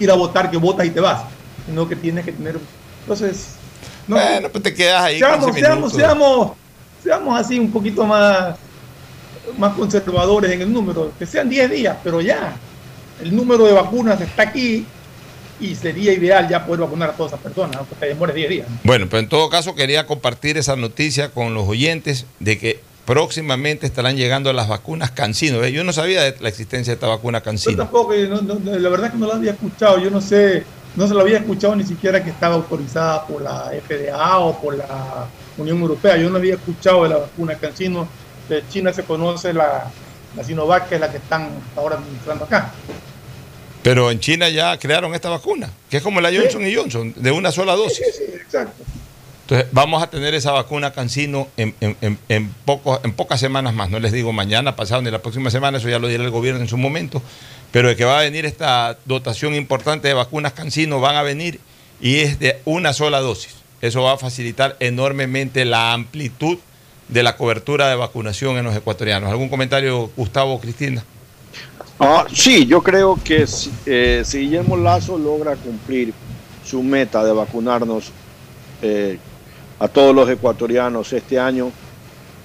ir 0.00 0.10
a 0.10 0.14
votar 0.14 0.50
que 0.50 0.56
votas 0.56 0.86
y 0.86 0.90
te 0.90 1.00
vas, 1.00 1.22
sino 1.66 1.88
que 1.88 1.96
tienes 1.96 2.24
que 2.24 2.32
tener... 2.32 2.58
Entonces, 3.02 3.56
no, 4.08 4.16
Bueno, 4.16 4.48
pues 4.50 4.62
te 4.64 4.74
quedas 4.74 5.02
ahí. 5.02 5.18
seamos, 5.18 5.44
15 5.46 5.60
seamos, 5.60 5.92
seamos, 5.92 6.52
seamos 7.02 7.40
así 7.40 7.58
un 7.58 7.70
poquito 7.70 8.04
más, 8.06 8.56
más 9.58 9.74
conservadores 9.74 10.50
en 10.52 10.62
el 10.62 10.72
número, 10.72 11.12
que 11.18 11.26
sean 11.26 11.48
10 11.48 11.70
días, 11.70 11.96
pero 12.04 12.20
ya, 12.20 12.56
el 13.22 13.34
número 13.34 13.64
de 13.66 13.72
vacunas 13.72 14.20
está 14.20 14.42
aquí 14.42 14.84
y 15.58 15.74
sería 15.74 16.12
ideal 16.12 16.48
ya 16.48 16.66
poder 16.66 16.82
vacunar 16.82 17.10
a 17.10 17.12
todas 17.14 17.32
esas 17.32 17.42
personas, 17.42 17.76
aunque 17.76 17.94
te 17.94 18.06
demore 18.06 18.34
10 18.34 18.50
días. 18.50 18.66
Bueno, 18.84 19.06
pero 19.08 19.20
en 19.20 19.28
todo 19.28 19.48
caso 19.48 19.74
quería 19.74 20.06
compartir 20.06 20.58
esa 20.58 20.76
noticia 20.76 21.30
con 21.30 21.54
los 21.54 21.66
oyentes 21.66 22.26
de 22.40 22.58
que 22.58 22.80
próximamente 23.06 23.86
estarán 23.86 24.16
llegando 24.16 24.52
las 24.52 24.68
vacunas 24.68 25.12
Cancino. 25.12 25.62
¿eh? 25.64 25.70
Yo 25.72 25.84
no 25.84 25.92
sabía 25.92 26.22
de 26.22 26.34
la 26.40 26.48
existencia 26.48 26.90
de 26.90 26.94
esta 26.96 27.06
vacuna 27.06 27.38
Yo 27.38 27.44
Cancino. 27.44 27.76
tampoco, 27.78 28.12
eh, 28.12 28.26
no- 28.28 28.42
no- 28.42 28.58
la 28.78 28.88
verdad 28.88 29.12
que 29.12 29.16
no 29.18 29.28
la 29.28 29.34
había 29.36 29.52
escuchado, 29.52 29.98
yo 29.98 30.10
no 30.10 30.20
sé, 30.20 30.64
no 30.96 31.06
se 31.06 31.14
la 31.14 31.20
había 31.22 31.38
escuchado 31.38 31.76
ni 31.76 31.84
siquiera 31.84 32.22
que 32.24 32.30
estaba 32.30 32.54
autorizada 32.54 33.26
por 33.26 33.42
la 33.42 33.70
FDA 33.86 34.38
o 34.38 34.60
por 34.60 34.76
la 34.76 35.26
Unión 35.58 35.78
Europea, 35.80 36.16
yo 36.16 36.28
no 36.30 36.38
había 36.38 36.54
escuchado 36.54 37.02
de 37.04 37.10
la 37.10 37.16
vacuna 37.18 37.54
Cancino, 37.56 38.08
de 38.48 38.62
China 38.68 38.92
se 38.92 39.02
conoce 39.04 39.52
la, 39.52 39.90
la 40.36 40.44
Sinovac, 40.44 40.88
que 40.88 40.94
es 40.96 41.00
la 41.00 41.10
que 41.10 41.18
están 41.18 41.48
ahora 41.76 41.96
administrando 41.96 42.44
acá. 42.44 42.72
Pero 43.82 44.10
en 44.10 44.18
China 44.20 44.48
ya 44.48 44.76
crearon 44.78 45.14
esta 45.14 45.28
vacuna, 45.30 45.70
que 45.88 45.98
es 45.98 46.02
como 46.02 46.20
la 46.20 46.30
Johnson 46.34 46.66
y 46.66 46.74
Johnson, 46.74 47.12
de 47.16 47.30
una 47.30 47.52
sola 47.52 47.74
dosis. 47.76 48.04
Sí, 48.16 48.24
sí, 48.26 48.32
exacto. 48.34 48.82
Entonces, 49.42 49.68
vamos 49.70 50.02
a 50.02 50.08
tener 50.10 50.34
esa 50.34 50.50
vacuna 50.50 50.92
Cancino 50.92 51.46
en, 51.56 51.72
en- 51.80 51.96
en- 52.00 52.18
en 52.28 52.52
poco- 52.64 53.00
en 53.04 53.12
pocas 53.12 53.38
semanas 53.38 53.74
más. 53.74 53.88
No 53.90 54.00
les 54.00 54.10
digo 54.10 54.32
mañana, 54.32 54.74
pasado, 54.74 55.02
ni 55.02 55.10
la 55.12 55.20
próxima 55.22 55.50
semana, 55.50 55.78
eso 55.78 55.88
ya 55.88 56.00
lo 56.00 56.08
dirá 56.08 56.24
el 56.24 56.30
gobierno 56.30 56.60
en 56.62 56.66
su 56.68 56.76
momento. 56.76 57.22
Pero 57.76 57.88
de 57.88 57.96
que 57.96 58.06
va 58.06 58.20
a 58.20 58.22
venir 58.22 58.46
esta 58.46 58.96
dotación 59.04 59.54
importante 59.54 60.08
de 60.08 60.14
vacunas 60.14 60.54
Cancino, 60.54 60.98
van 60.98 61.14
a 61.14 61.22
venir 61.22 61.60
y 62.00 62.20
es 62.20 62.38
de 62.38 62.58
una 62.64 62.94
sola 62.94 63.20
dosis. 63.20 63.54
Eso 63.82 64.00
va 64.00 64.14
a 64.14 64.16
facilitar 64.16 64.76
enormemente 64.80 65.66
la 65.66 65.92
amplitud 65.92 66.56
de 67.08 67.22
la 67.22 67.36
cobertura 67.36 67.90
de 67.90 67.96
vacunación 67.96 68.56
en 68.56 68.64
los 68.64 68.74
ecuatorianos. 68.74 69.30
¿Algún 69.30 69.50
comentario, 69.50 70.10
Gustavo 70.16 70.54
o 70.54 70.58
Cristina? 70.58 71.04
Ah, 72.00 72.24
sí, 72.32 72.64
yo 72.64 72.82
creo 72.82 73.18
que 73.22 73.46
si, 73.46 73.70
eh, 73.84 74.22
si 74.24 74.38
Guillermo 74.38 74.78
Lazo 74.78 75.18
logra 75.18 75.54
cumplir 75.56 76.14
su 76.64 76.82
meta 76.82 77.22
de 77.22 77.32
vacunarnos 77.32 78.10
eh, 78.80 79.18
a 79.78 79.86
todos 79.86 80.14
los 80.14 80.30
ecuatorianos 80.30 81.12
este 81.12 81.38
año, 81.38 81.70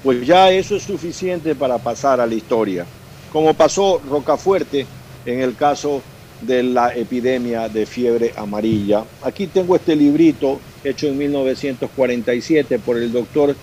pues 0.03 0.27
ya 0.27 0.51
eso 0.51 0.75
es 0.75 0.83
suficiente 0.83 1.55
para 1.55 1.77
pasar 1.77 2.19
a 2.19 2.27
la 2.27 2.35
historia. 2.35 2.85
Como 3.31 3.53
pasó 3.53 4.01
Rocafuerte 4.09 4.85
en 5.25 5.41
el 5.41 5.55
caso 5.55 6.01
de 6.41 6.63
la 6.63 6.93
epidemia 6.95 7.69
de 7.69 7.86
fiebre 7.86 8.34
amarilla. 8.36 9.03
Aquí 9.23 9.47
tengo 9.47 9.75
este 9.75 9.95
librito 9.95 10.60
hecho 10.84 11.07
en 11.07 11.17
1947 11.17 12.79
por 12.79 12.97
el 12.97 13.12
doctor 13.12 13.55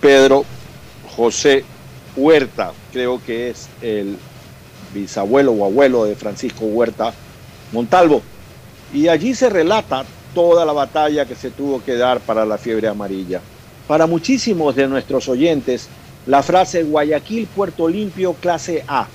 Pedro 0.00 0.44
José 1.14 1.64
Huerta, 2.16 2.72
creo 2.92 3.22
que 3.24 3.50
es 3.50 3.68
el 3.82 4.16
bisabuelo 4.94 5.52
o 5.52 5.64
abuelo 5.64 6.04
de 6.04 6.16
Francisco 6.16 6.64
Huerta 6.64 7.12
Montalvo. 7.72 8.22
Y 8.92 9.08
allí 9.08 9.34
se 9.34 9.48
relata 9.48 10.04
toda 10.34 10.64
la 10.64 10.72
batalla 10.72 11.26
que 11.26 11.36
se 11.36 11.50
tuvo 11.50 11.82
que 11.84 11.94
dar 11.94 12.20
para 12.20 12.44
la 12.44 12.58
fiebre 12.58 12.88
amarilla. 12.88 13.40
Para 13.86 14.06
muchísimos 14.06 14.74
de 14.74 14.88
nuestros 14.88 15.28
oyentes, 15.28 15.88
la 16.26 16.42
frase 16.42 16.82
Guayaquil 16.82 17.46
Puerto 17.46 17.88
Limpio 17.88 18.34
clase 18.34 18.84
A 18.88 19.06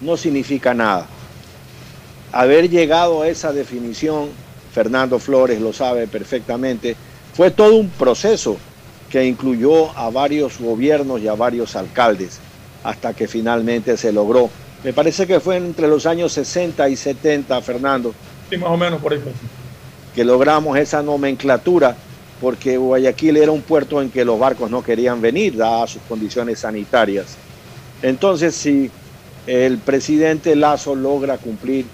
no 0.00 0.16
significa 0.16 0.74
nada. 0.74 1.06
Haber 2.32 2.68
llegado 2.68 3.22
a 3.22 3.28
esa 3.28 3.52
definición, 3.52 4.28
Fernando 4.72 5.18
Flores 5.18 5.60
lo 5.60 5.72
sabe 5.72 6.06
perfectamente, 6.06 6.94
fue 7.34 7.50
todo 7.50 7.76
un 7.76 7.88
proceso 7.88 8.56
que 9.10 9.24
incluyó 9.24 9.96
a 9.98 10.10
varios 10.10 10.58
gobiernos 10.58 11.20
y 11.20 11.28
a 11.28 11.34
varios 11.34 11.74
alcaldes 11.76 12.38
hasta 12.84 13.14
que 13.14 13.26
finalmente 13.26 13.96
se 13.96 14.12
logró. 14.12 14.50
Me 14.84 14.92
parece 14.92 15.26
que 15.26 15.40
fue 15.40 15.56
entre 15.56 15.88
los 15.88 16.06
años 16.06 16.32
60 16.32 16.88
y 16.88 16.96
70, 16.96 17.60
Fernando, 17.62 18.14
Sí, 18.50 18.56
más 18.56 18.70
o 18.70 18.76
menos 18.76 19.00
por 19.00 19.12
ahí. 19.12 19.20
que 20.14 20.24
logramos 20.24 20.78
esa 20.78 21.02
nomenclatura, 21.02 21.96
porque 22.40 22.76
Guayaquil 22.78 23.36
era 23.36 23.50
un 23.52 23.62
puerto 23.62 24.00
en 24.00 24.10
que 24.10 24.24
los 24.24 24.38
barcos 24.38 24.70
no 24.70 24.82
querían 24.82 25.20
venir, 25.20 25.56
dadas 25.56 25.90
sus 25.90 26.02
condiciones 26.08 26.60
sanitarias. 26.60 27.36
Entonces, 28.02 28.54
si 28.54 28.90
el 29.48 29.78
presidente 29.78 30.54
Lazo 30.54 30.94
logra 30.94 31.38
cumplir 31.38 31.86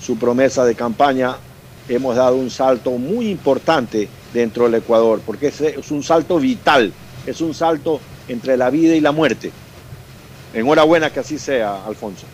su 0.00 0.18
promesa 0.18 0.64
de 0.64 0.74
campaña, 0.74 1.36
hemos 1.88 2.16
dado 2.16 2.36
un 2.36 2.50
salto 2.50 2.92
muy 2.92 3.28
importante 3.28 4.08
dentro 4.32 4.64
del 4.64 4.76
Ecuador, 4.76 5.20
porque 5.24 5.48
es, 5.48 5.60
es 5.60 5.90
un 5.90 6.02
salto 6.02 6.38
vital, 6.38 6.92
es 7.26 7.42
un 7.42 7.52
salto 7.52 8.00
entre 8.28 8.56
la 8.56 8.70
vida 8.70 8.94
y 8.96 9.00
la 9.00 9.12
muerte. 9.12 9.52
Enhorabuena 10.54 11.10
que 11.10 11.20
así 11.20 11.38
sea, 11.38 11.84
Alfonso. 11.84 12.26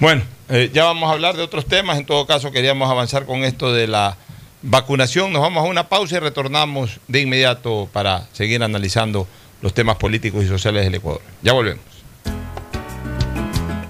Bueno, 0.00 0.22
eh, 0.48 0.68
ya 0.72 0.84
vamos 0.84 1.08
a 1.08 1.12
hablar 1.12 1.36
de 1.36 1.42
otros 1.42 1.66
temas. 1.66 1.98
En 1.98 2.04
todo 2.04 2.26
caso, 2.26 2.50
queríamos 2.50 2.90
avanzar 2.90 3.26
con 3.26 3.44
esto 3.44 3.72
de 3.72 3.86
la 3.86 4.16
vacunación. 4.62 5.32
Nos 5.32 5.42
vamos 5.42 5.64
a 5.64 5.68
una 5.68 5.88
pausa 5.88 6.16
y 6.16 6.18
retornamos 6.18 6.98
de 7.06 7.20
inmediato 7.20 7.88
para 7.92 8.26
seguir 8.32 8.64
analizando 8.64 9.28
los 9.62 9.72
temas 9.74 9.96
políticos 9.96 10.44
y 10.44 10.48
sociales 10.48 10.84
del 10.84 10.96
Ecuador. 10.96 11.22
Ya 11.42 11.52
volvemos. 11.52 11.93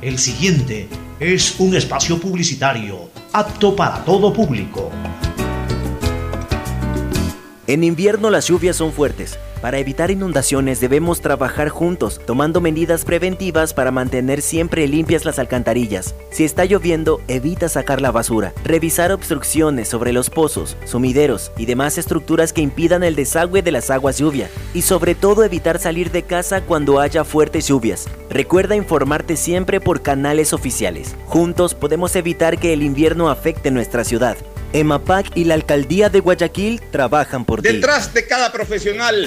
El 0.05 0.19
siguiente 0.19 0.87
es 1.19 1.59
un 1.59 1.75
espacio 1.75 2.21
publicitario 2.21 3.09
apto 3.33 3.75
para 3.75 4.05
todo 4.05 4.35
público. 4.35 4.90
En 7.67 7.83
invierno 7.83 8.29
las 8.29 8.47
lluvias 8.47 8.77
son 8.77 8.93
fuertes. 8.93 9.38
Para 9.64 9.79
evitar 9.79 10.11
inundaciones 10.11 10.79
debemos 10.79 11.22
trabajar 11.22 11.70
juntos, 11.70 12.20
tomando 12.27 12.61
medidas 12.61 13.07
preventivas 13.07 13.72
para 13.72 13.90
mantener 13.90 14.42
siempre 14.42 14.87
limpias 14.87 15.24
las 15.24 15.38
alcantarillas. 15.38 16.14
Si 16.31 16.44
está 16.44 16.66
lloviendo, 16.66 17.22
evita 17.29 17.70
sacar 17.70 18.03
la 18.03 18.11
basura. 18.11 18.53
Revisar 18.62 19.11
obstrucciones 19.11 19.88
sobre 19.88 20.12
los 20.12 20.29
pozos, 20.29 20.77
sumideros 20.85 21.50
y 21.57 21.64
demás 21.64 21.96
estructuras 21.96 22.53
que 22.53 22.61
impidan 22.61 23.03
el 23.03 23.16
desagüe 23.16 23.62
de 23.62 23.72
las 23.72 23.88
aguas 23.88 24.18
lluvia. 24.18 24.50
Y 24.74 24.83
sobre 24.83 25.14
todo 25.14 25.44
evitar 25.44 25.79
salir 25.79 26.11
de 26.11 26.24
casa 26.24 26.61
cuando 26.61 27.00
haya 27.00 27.24
fuertes 27.24 27.66
lluvias. 27.66 28.05
Recuerda 28.29 28.77
informarte 28.77 29.35
siempre 29.35 29.81
por 29.81 30.03
canales 30.03 30.53
oficiales. 30.53 31.16
Juntos 31.24 31.74
podemos 31.74 32.14
evitar 32.16 32.59
que 32.59 32.74
el 32.74 32.83
invierno 32.83 33.31
afecte 33.31 33.70
nuestra 33.70 34.05
ciudad. 34.05 34.37
EMAPAC 34.74 35.35
y 35.37 35.44
la 35.44 35.55
Alcaldía 35.55 36.11
de 36.11 36.20
Guayaquil 36.20 36.83
trabajan 36.90 37.46
por 37.46 37.62
ti. 37.62 37.68
Detrás 37.68 38.12
de 38.12 38.27
cada 38.27 38.53
profesional 38.53 39.27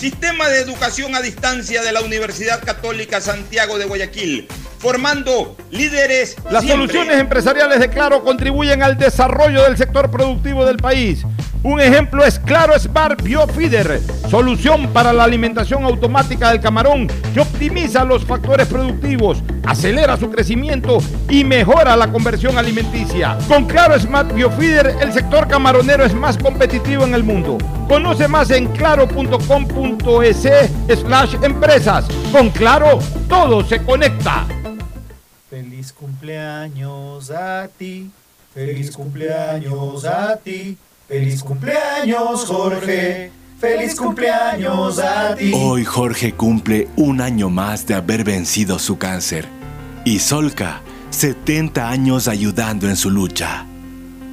Sistema 0.00 0.48
de 0.48 0.62
educación 0.62 1.14
a 1.14 1.20
distancia 1.20 1.82
de 1.82 1.92
la 1.92 2.00
Universidad 2.00 2.64
Católica 2.64 3.20
Santiago 3.20 3.76
de 3.76 3.84
Guayaquil, 3.84 4.48
formando 4.78 5.58
líderes. 5.70 6.36
Las 6.50 6.64
siempre. 6.64 6.86
soluciones 6.86 7.20
empresariales 7.20 7.80
de 7.80 7.90
Claro 7.90 8.24
contribuyen 8.24 8.82
al 8.82 8.96
desarrollo 8.96 9.62
del 9.62 9.76
sector 9.76 10.10
productivo 10.10 10.64
del 10.64 10.78
país. 10.78 11.26
Un 11.62 11.78
ejemplo 11.78 12.24
es 12.24 12.38
Claro 12.38 12.78
Smart 12.78 13.20
Biofeeder, 13.20 14.00
solución 14.30 14.88
para 14.94 15.12
la 15.12 15.24
alimentación 15.24 15.84
automática 15.84 16.48
del 16.48 16.62
camarón 16.62 17.06
que 17.34 17.40
optimiza 17.40 18.02
los 18.02 18.24
factores 18.24 18.66
productivos, 18.68 19.42
acelera 19.66 20.16
su 20.16 20.30
crecimiento 20.30 21.02
y 21.28 21.44
mejora 21.44 21.94
la 21.96 22.10
conversión 22.10 22.56
alimenticia. 22.56 23.36
Con 23.46 23.66
Claro 23.66 24.00
Smart 24.00 24.32
Biofeeder, 24.32 24.96
el 25.02 25.12
sector 25.12 25.46
camaronero 25.46 26.02
es 26.02 26.14
más 26.14 26.38
competitivo 26.38 27.04
en 27.04 27.12
el 27.12 27.24
mundo. 27.24 27.58
Conoce 27.86 28.26
más 28.26 28.50
en 28.50 28.68
claro.com.es 28.68 29.89
slash 29.98 31.36
empresas. 31.42 32.06
Con 32.32 32.50
Claro, 32.50 32.98
todo 33.28 33.64
se 33.64 33.82
conecta. 33.82 34.46
Feliz 35.48 35.92
cumpleaños 35.92 37.30
a 37.30 37.68
ti, 37.68 38.10
feliz 38.54 38.90
cumpleaños 38.90 40.04
a 40.04 40.36
ti, 40.36 40.76
feliz 41.08 41.42
cumpleaños 41.42 42.44
Jorge, 42.44 43.32
feliz 43.58 43.96
cumpleaños 43.96 44.98
a 44.98 45.34
ti. 45.34 45.52
Hoy 45.54 45.84
Jorge 45.84 46.34
cumple 46.34 46.88
un 46.96 47.20
año 47.20 47.50
más 47.50 47.86
de 47.86 47.94
haber 47.94 48.24
vencido 48.24 48.78
su 48.78 48.98
cáncer. 48.98 49.48
Y 50.04 50.20
Solca, 50.20 50.82
70 51.10 51.88
años 51.88 52.28
ayudando 52.28 52.88
en 52.88 52.96
su 52.96 53.10
lucha. 53.10 53.66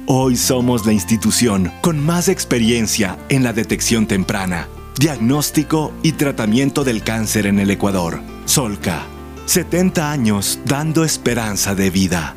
Hoy 0.06 0.36
somos 0.36 0.86
la 0.86 0.92
institución 0.92 1.70
con 1.82 1.98
más 2.04 2.28
experiencia 2.28 3.18
en 3.28 3.42
la 3.42 3.52
detección 3.52 4.06
temprana, 4.06 4.66
diagnóstico 4.98 5.92
y 6.02 6.12
tratamiento 6.12 6.82
del 6.82 7.02
cáncer 7.02 7.46
en 7.46 7.60
el 7.60 7.70
Ecuador. 7.70 8.20
Solca, 8.46 9.06
70 9.46 10.10
años 10.10 10.58
dando 10.64 11.04
esperanza 11.04 11.74
de 11.74 11.90
vida. 11.90 12.34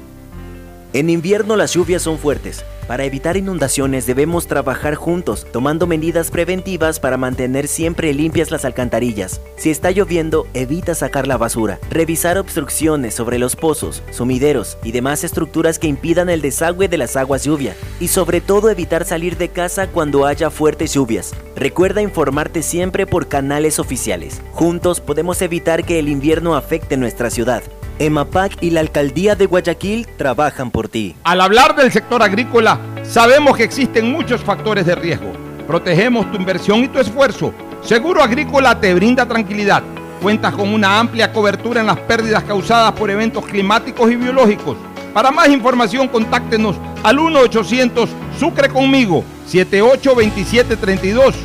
En 0.93 1.10
invierno 1.10 1.56
las 1.56 1.74
lluvias 1.74 2.04
son 2.04 2.19
fuertes. 2.19 2.63
Para 2.88 3.06
evitar 3.06 3.38
inundaciones 3.38 4.06
debemos 4.06 4.48
trabajar 4.48 4.96
juntos, 4.96 5.48
tomando 5.52 5.88
medidas 5.88 6.32
preventivas 6.32 7.00
para 7.00 7.17
mantener 7.17 7.67
siempre 7.67 8.13
limpias 8.13 8.52
las 8.52 8.65
alcantarillas. 8.65 9.41
Si 9.56 9.70
está 9.70 9.91
lloviendo, 9.91 10.48
evita 10.54 10.96
sacar 10.96 11.28
la 11.28 11.38
basura, 11.38 11.80
revisar 11.89 12.38
obstrucciones 12.38 13.13
sobre 13.13 13.39
los 13.39 13.56
pozos, 13.56 14.04
sumideros 14.12 14.78
y 14.84 14.91
demás 14.91 15.24
estructuras 15.24 15.80
que 15.80 15.88
impidan 15.88 16.30
el 16.30 16.41
desagüe 16.41 16.88
de 16.88 16.98
las 16.98 17.15
aguas 17.15 17.44
lluvia. 17.44 17.76
Y 18.00 18.10
sobre 18.10 18.41
todo 18.41 18.70
evitar 18.70 19.06
salir 19.06 19.38
de 19.38 19.50
casa 19.50 19.88
cuando 19.88 20.26
haya 20.26 20.50
fuertes 20.50 20.94
lluvias. 20.94 21.34
Recuerda 21.56 22.02
informarte 22.02 22.62
siempre 22.62 23.06
por 23.06 23.28
canales 23.28 23.80
oficiales. 23.80 24.41
Juntos 24.52 25.00
podemos 25.00 25.41
evitar 25.41 25.86
que 25.86 26.00
el 26.00 26.10
invierno 26.10 26.56
afecte 26.56 26.98
nuestra 26.98 27.30
ciudad. 27.30 27.63
EMAPAC 28.02 28.58
y 28.62 28.72
la 28.72 28.80
Alcaldía 28.80 29.36
de 29.36 29.46
Guayaquil 29.46 30.08
trabajan 30.18 30.72
por 30.72 30.90
ti. 30.90 31.16
Al 31.24 31.40
hablar 31.40 31.76
del 31.76 31.92
sector 31.92 32.24
agrícola, 32.24 32.80
sabemos 33.04 33.56
que 33.56 33.64
existen 33.64 34.12
muchos 34.12 34.42
factores 34.42 34.88
de 34.88 34.96
riesgo. 34.96 35.32
Protegemos 35.68 36.32
tu 36.32 36.38
inversión 36.38 36.80
y 36.80 36.88
tu 36.88 36.98
esfuerzo. 36.98 37.54
Seguro 37.84 38.24
Agrícola 38.24 38.80
te 38.80 38.96
brinda 38.96 39.28
tranquilidad. 39.28 39.84
Cuentas 40.20 40.56
con 40.56 40.74
una 40.74 41.00
amplia 41.00 41.32
cobertura 41.32 41.82
en 41.82 41.88
las 41.88 42.00
pérdidas 42.00 42.44
causadas 42.44 42.94
por 42.94 43.12
eventos 43.12 43.46
climáticos 43.46 44.12
y 44.12 44.16
biológicos. 44.16 44.78
Para 45.14 45.30
más 45.30 45.50
información, 45.50 46.08
contáctenos 46.08 46.78
al 47.04 47.18
1-800 47.18 48.08
Sucre 48.40 48.70
conmigo 48.70 49.24
782732 49.46 51.36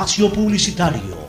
Espacio 0.00 0.32
publicitario. 0.32 1.28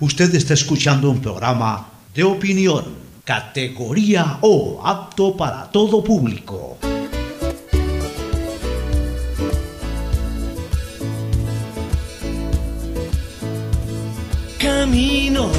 Usted 0.00 0.34
está 0.34 0.54
escuchando 0.54 1.10
un 1.10 1.20
programa 1.20 1.90
de 2.14 2.24
opinión, 2.24 2.86
categoría 3.22 4.38
O, 4.40 4.80
apto 4.82 5.36
para 5.36 5.70
todo 5.70 6.02
público. 6.02 6.78
Camino 14.58 15.52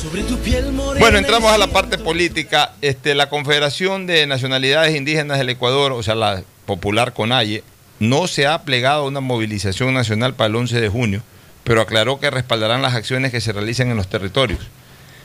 sobre 0.00 0.22
tu 0.22 0.36
piel 0.38 0.70
morena. 0.70 1.00
Bueno, 1.00 1.18
entramos 1.18 1.50
a 1.50 1.58
la 1.58 1.66
parte 1.66 1.98
política. 1.98 2.74
Este, 2.82 3.16
la 3.16 3.28
Confederación 3.28 4.06
de 4.06 4.28
Nacionalidades 4.28 4.94
Indígenas 4.94 5.38
del 5.38 5.48
Ecuador, 5.48 5.90
o 5.90 6.04
sea, 6.04 6.14
la 6.14 6.44
popular 6.66 7.14
CONAIE, 7.14 7.64
no 8.00 8.28
se 8.28 8.46
ha 8.46 8.62
plegado 8.62 9.02
a 9.02 9.08
una 9.08 9.20
movilización 9.20 9.94
nacional 9.94 10.34
para 10.34 10.48
el 10.48 10.56
11 10.56 10.80
de 10.80 10.88
junio, 10.88 11.22
pero 11.64 11.80
aclaró 11.80 12.20
que 12.20 12.30
respaldarán 12.30 12.82
las 12.82 12.94
acciones 12.94 13.32
que 13.32 13.40
se 13.40 13.52
realicen 13.52 13.90
en 13.90 13.96
los 13.96 14.08
territorios. 14.08 14.60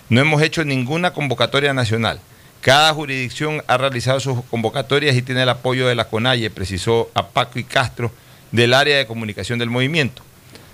No 0.10 0.22
hemos 0.22 0.42
hecho 0.42 0.66
ninguna 0.66 1.14
convocatoria 1.14 1.74
nacional. 1.74 2.20
Cada 2.62 2.94
jurisdicción 2.94 3.64
ha 3.68 3.78
realizado 3.78 4.20
sus 4.20 4.44
convocatorias 4.46 5.16
y 5.16 5.22
tiene 5.22 5.44
el 5.44 5.50
apoyo 5.50 5.88
de 5.88 5.96
la 5.96 6.06
CONAIE, 6.06 6.50
precisó 6.50 7.12
a 7.14 7.28
Paco 7.28 7.60
y 7.60 7.64
Castro 7.64 8.12
del 8.52 8.74
área 8.74 8.98
de 8.98 9.08
comunicación 9.08 9.60
del 9.60 9.70
movimiento. 9.70 10.24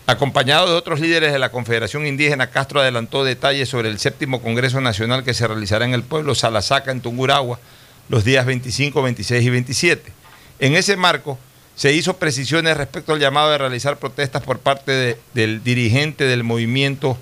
Acompañado 0.06 0.68
de 0.68 0.74
otros 0.74 1.00
líderes 1.00 1.32
de 1.32 1.40
la 1.40 1.52
Confederación 1.52 2.08
Indígena, 2.08 2.50
Castro 2.50 2.82
adelantó 2.82 3.24
detalles 3.24 3.70
sobre 3.70 3.90
el 3.90 4.00
séptimo 4.00 4.42
Congreso 4.42 4.82
Nacional 4.82 5.24
que 5.24 5.36
se 5.36 5.48
realizará 5.48 5.86
en 5.86 5.94
el 5.94 6.04
pueblo 6.04 6.34
Salasaca, 6.34 6.92
en 6.92 7.02
Tunguragua, 7.02 7.60
los 8.08 8.24
días 8.24 8.46
25, 8.46 9.04
26 9.04 9.46
y 9.46 9.50
27. 9.50 10.12
En 10.60 10.76
ese 10.76 10.98
marco, 10.98 11.38
se 11.80 11.94
hizo 11.94 12.18
precisiones 12.18 12.76
respecto 12.76 13.14
al 13.14 13.22
llamado 13.22 13.52
de 13.52 13.58
realizar 13.58 14.00
protestas 14.00 14.44
por 14.44 14.60
parte 14.60 14.92
de- 14.92 15.18
del 15.34 15.64
dirigente 15.64 16.26
del 16.26 16.44
movimiento 16.44 17.18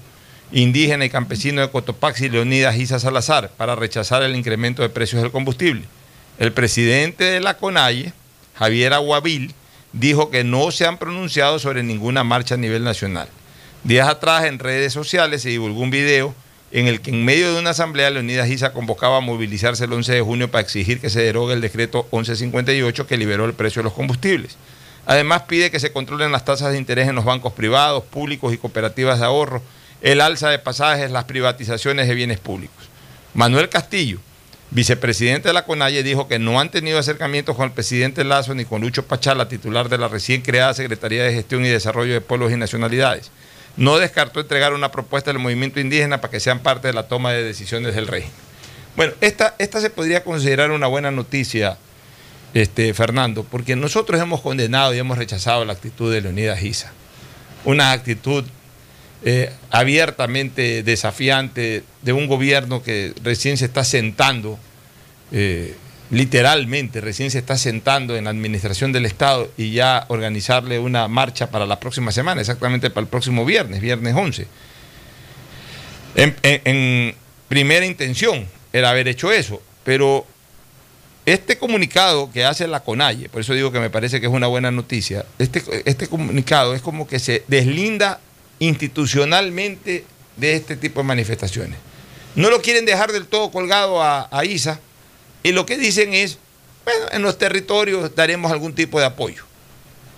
indígena 0.52 1.06
y 1.06 1.12
campesino 1.12 1.62
de 1.62 1.70
Cotopaxi, 1.70 2.28
Leonidas 2.28 2.76
Isa 2.76 3.00
Salazar, 3.00 3.52
para 3.56 3.76
rechazar 3.76 4.24
el 4.24 4.36
incremento 4.36 4.82
de 4.82 4.90
precios 4.90 5.22
del 5.22 5.32
combustible. 5.32 5.84
El 6.40 6.54
presidente 6.54 7.24
de 7.26 7.40
la 7.40 7.58
CONAIE, 7.58 8.14
Javier 8.56 8.94
Aguavil, 8.94 9.54
dijo 9.94 10.32
que 10.32 10.44
no 10.44 10.72
se 10.72 10.88
han 10.88 10.98
pronunciado 10.98 11.60
sobre 11.60 11.84
ninguna 11.84 12.24
marcha 12.24 12.56
a 12.56 12.58
nivel 12.58 12.84
nacional. 12.84 13.28
Días 13.84 14.08
atrás 14.10 14.46
en 14.46 14.58
redes 14.58 14.92
sociales 14.92 15.44
se 15.44 15.50
divulgó 15.50 15.82
un 15.82 15.92
video 15.92 16.34
en 16.72 16.88
el 16.88 17.02
que 17.02 17.12
en 17.12 17.24
medio 17.24 17.54
de 17.54 17.60
una 17.60 17.70
asamblea 17.70 18.10
Leonidas 18.10 18.48
Giza 18.48 18.74
convocaba 18.74 19.18
a 19.18 19.22
movilizarse 19.22 19.86
el 19.86 19.94
11 19.94 20.14
de 20.14 20.22
junio 20.22 20.52
para 20.52 20.62
exigir 20.62 21.00
que 21.00 21.10
se 21.10 21.22
derogue 21.22 21.54
el 21.54 21.62
decreto 21.62 22.08
1158 22.12 23.08
que 23.08 23.18
liberó 23.18 23.46
el 23.46 23.54
precio 23.54 23.82
de 23.82 23.86
los 23.86 23.94
combustibles. 23.94 24.58
Además 25.06 25.44
pide 25.44 25.72
que 25.72 25.80
se 25.80 25.94
controlen 25.94 26.34
las 26.34 26.44
tasas 26.44 26.74
de 26.74 26.78
interés 26.78 27.08
en 27.08 27.16
los 27.16 27.24
bancos 27.24 27.54
privados, 27.54 28.04
públicos 28.04 28.54
y 28.54 28.58
cooperativas 28.58 29.20
de 29.20 29.26
ahorro, 29.26 29.62
el 30.02 30.20
alza 30.20 30.50
de 30.50 30.60
pasajes, 30.60 31.10
las 31.10 31.24
privatizaciones 31.24 32.08
de 32.08 32.16
bienes 32.16 32.40
públicos. 32.40 32.90
Manuel 33.34 33.70
Castillo, 33.70 34.20
vicepresidente 34.72 35.48
de 35.48 35.54
la 35.54 35.64
CONAIE, 35.64 36.04
dijo 36.04 36.28
que 36.28 36.40
no 36.40 36.60
han 36.60 36.72
tenido 36.72 37.00
acercamientos 37.00 37.56
con 37.56 37.66
el 37.66 37.72
presidente 37.72 38.26
Lazo 38.26 38.54
ni 38.54 38.66
con 38.66 38.82
Lucho 38.82 39.06
Pachala, 39.06 39.48
titular 39.48 39.88
de 39.88 39.98
la 39.98 40.10
recién 40.10 40.42
creada 40.42 40.74
Secretaría 40.74 41.24
de 41.24 41.34
Gestión 41.34 41.64
y 41.66 41.70
Desarrollo 41.70 42.14
de 42.14 42.22
Pueblos 42.22 42.52
y 42.52 42.58
Nacionalidades. 42.58 43.32
No 43.78 43.98
descartó 43.98 44.40
entregar 44.40 44.74
una 44.74 44.92
propuesta 44.92 45.32
del 45.32 45.40
movimiento 45.40 45.80
indígena 45.80 46.20
para 46.20 46.32
que 46.32 46.40
sean 46.40 46.60
parte 46.60 46.88
de 46.88 46.94
la 46.94 47.08
toma 47.08 47.32
de 47.32 47.44
decisiones 47.44 47.96
del 47.96 48.08
régimen. 48.08 48.36
Bueno, 48.96 49.14
esta, 49.22 49.56
esta 49.60 49.80
se 49.80 49.92
podría 49.92 50.24
considerar 50.24 50.72
una 50.72 50.88
buena 50.88 51.12
noticia, 51.12 51.78
este, 52.56 52.94
Fernando, 52.96 53.44
porque 53.44 53.76
nosotros 53.76 54.20
hemos 54.20 54.42
condenado 54.42 54.94
y 54.96 54.98
hemos 54.98 55.20
rechazado 55.20 55.64
la 55.66 55.74
actitud 55.74 56.12
de 56.12 56.22
Leonidas 56.22 56.60
Giza. 56.60 56.92
Una 57.64 57.92
actitud 57.92 58.44
eh, 59.24 59.52
abiertamente 59.72 60.84
desafiante 60.84 61.84
de 62.02 62.14
un 62.14 62.28
gobierno 62.28 62.82
que 62.82 63.14
recién 63.24 63.58
se 63.58 63.66
está 63.66 63.84
sentando, 63.84 64.60
eh, 65.32 65.76
literalmente 66.10 67.02
recién 67.02 67.32
se 67.32 67.40
está 67.40 67.58
sentando 67.58 68.16
en 68.16 68.26
la 68.26 68.30
administración 68.30 68.92
del 68.92 69.06
Estado 69.06 69.52
y 69.58 69.72
ya 69.72 70.06
organizarle 70.08 70.80
una 70.80 71.08
marcha 71.08 71.50
para 71.50 71.66
la 71.66 71.80
próxima 71.80 72.12
semana, 72.12 72.42
exactamente 72.42 72.90
para 72.90 73.04
el 73.04 73.10
próximo 73.10 73.46
viernes, 73.46 73.82
viernes 73.82 74.16
11. 74.16 74.48
En, 76.16 77.16
primera 77.48 77.86
intención 77.86 78.48
era 78.74 78.90
haber 78.90 79.08
hecho 79.08 79.32
eso, 79.32 79.62
pero 79.84 80.26
este 81.26 81.58
comunicado 81.58 82.32
que 82.32 82.46
hace 82.46 82.68
la 82.68 82.80
CONAIE, 82.80 83.30
por 83.30 83.42
eso 83.42 83.54
digo 83.54 83.72
que 83.72 83.80
me 83.80 83.90
parece 83.90 84.20
que 84.20 84.28
es 84.28 84.32
una 84.32 84.48
buena 84.48 84.72
noticia, 84.72 85.26
este, 85.40 85.62
este 85.86 86.08
comunicado 86.08 86.74
es 86.74 86.82
como 86.82 87.08
que 87.08 87.20
se 87.20 87.44
deslinda 87.48 88.20
institucionalmente 88.60 90.06
de 90.38 90.54
este 90.56 90.78
tipo 90.78 91.02
de 91.02 91.08
manifestaciones. 91.08 91.78
No 92.36 92.50
lo 92.50 92.62
quieren 92.62 92.86
dejar 92.86 93.12
del 93.12 93.26
todo 93.26 93.52
colgado 93.52 94.02
a, 94.02 94.28
a 94.32 94.46
ISA 94.46 94.80
y 95.44 95.52
lo 95.52 95.66
que 95.66 95.78
dicen 95.78 96.14
es, 96.14 96.38
bueno, 96.84 97.06
en 97.12 97.22
los 97.22 97.38
territorios 97.38 98.16
daremos 98.16 98.52
algún 98.52 98.74
tipo 98.74 99.00
de 99.00 99.06
apoyo. 99.06 99.44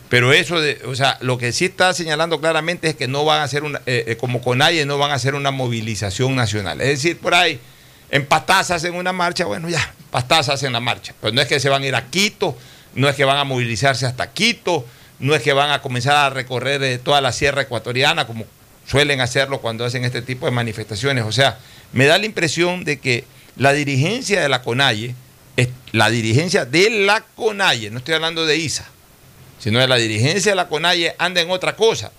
Pero 0.10 0.34
eso, 0.34 0.60
de, 0.60 0.82
o 0.86 0.96
sea, 0.96 1.18
lo 1.22 1.38
que 1.38 1.52
sí 1.52 1.66
está 1.66 1.94
señalando 1.94 2.42
claramente 2.42 2.90
es 2.90 2.96
que 2.96 3.08
no 3.08 3.26
van 3.26 3.42
a 3.42 3.44
hacer 3.44 3.64
una, 3.64 3.80
eh, 3.86 4.06
eh, 4.08 4.18
como 4.18 4.42
CONAIE, 4.42 4.86
no 4.86 4.98
van 4.98 5.12
a 5.12 5.16
hacer 5.16 5.36
una 5.36 5.52
movilización 5.52 6.36
nacional. 6.36 6.82
Es 6.82 6.88
decir, 6.88 7.20
por 7.20 7.36
ahí, 7.36 7.60
en 8.10 8.26
Pastaza 8.26 8.76
hacen 8.76 8.96
una 8.96 9.14
marcha, 9.14 9.46
bueno, 9.46 9.70
ya, 9.70 9.94
Pastaza 10.10 10.54
hacen 10.54 10.74
la 10.74 10.80
marcha. 10.80 11.14
Pero 11.22 11.34
no 11.34 11.42
es 11.42 11.48
que 11.48 11.60
se 11.60 11.70
van 11.70 11.84
a 11.84 11.86
ir 11.86 11.96
a 11.96 12.08
Quito, 12.08 12.58
no 12.96 13.08
es 13.08 13.16
que 13.16 13.24
van 13.24 13.38
a 13.38 13.44
movilizarse 13.44 14.08
hasta 14.08 14.32
Quito, 14.32 14.84
no 15.20 15.36
es 15.36 15.44
que 15.44 15.54
van 15.54 15.70
a 15.70 15.82
comenzar 15.82 16.16
a 16.16 16.30
recorrer 16.32 16.82
eh, 16.82 16.98
toda 16.98 17.22
la 17.22 17.32
sierra 17.32 17.62
ecuatoriana 17.62 18.26
como 18.26 18.46
suelen 18.88 19.22
hacerlo 19.22 19.62
cuando 19.62 19.86
hacen 19.86 20.06
este 20.06 20.24
tipo 20.24 20.48
de 20.48 20.52
manifestaciones. 20.52 21.24
O 21.26 21.32
sea, 21.32 21.60
me 21.94 22.08
da 22.08 22.18
la 22.18 22.26
impresión 22.26 22.84
de 22.84 23.00
que 23.00 23.26
la 23.60 23.74
dirigencia 23.74 24.42
de 24.42 24.50
la 24.50 24.64
CONAIE, 24.64 25.14
la 25.92 26.10
dirigencia 26.10 26.66
de 26.66 26.90
la 26.90 27.22
CONAIE, 27.36 27.92
no 27.92 27.98
estoy 28.00 28.16
hablando 28.16 28.46
de 28.46 28.56
ISA, 28.56 28.86
sino 29.60 29.80
de 29.80 29.88
la 29.88 29.98
dirigencia 29.98 30.54
de 30.54 30.56
la 30.56 30.70
CONAIE 30.70 31.16
anda 31.20 31.42
en 31.42 31.52
otra 31.52 31.76
cosa. 31.76 32.12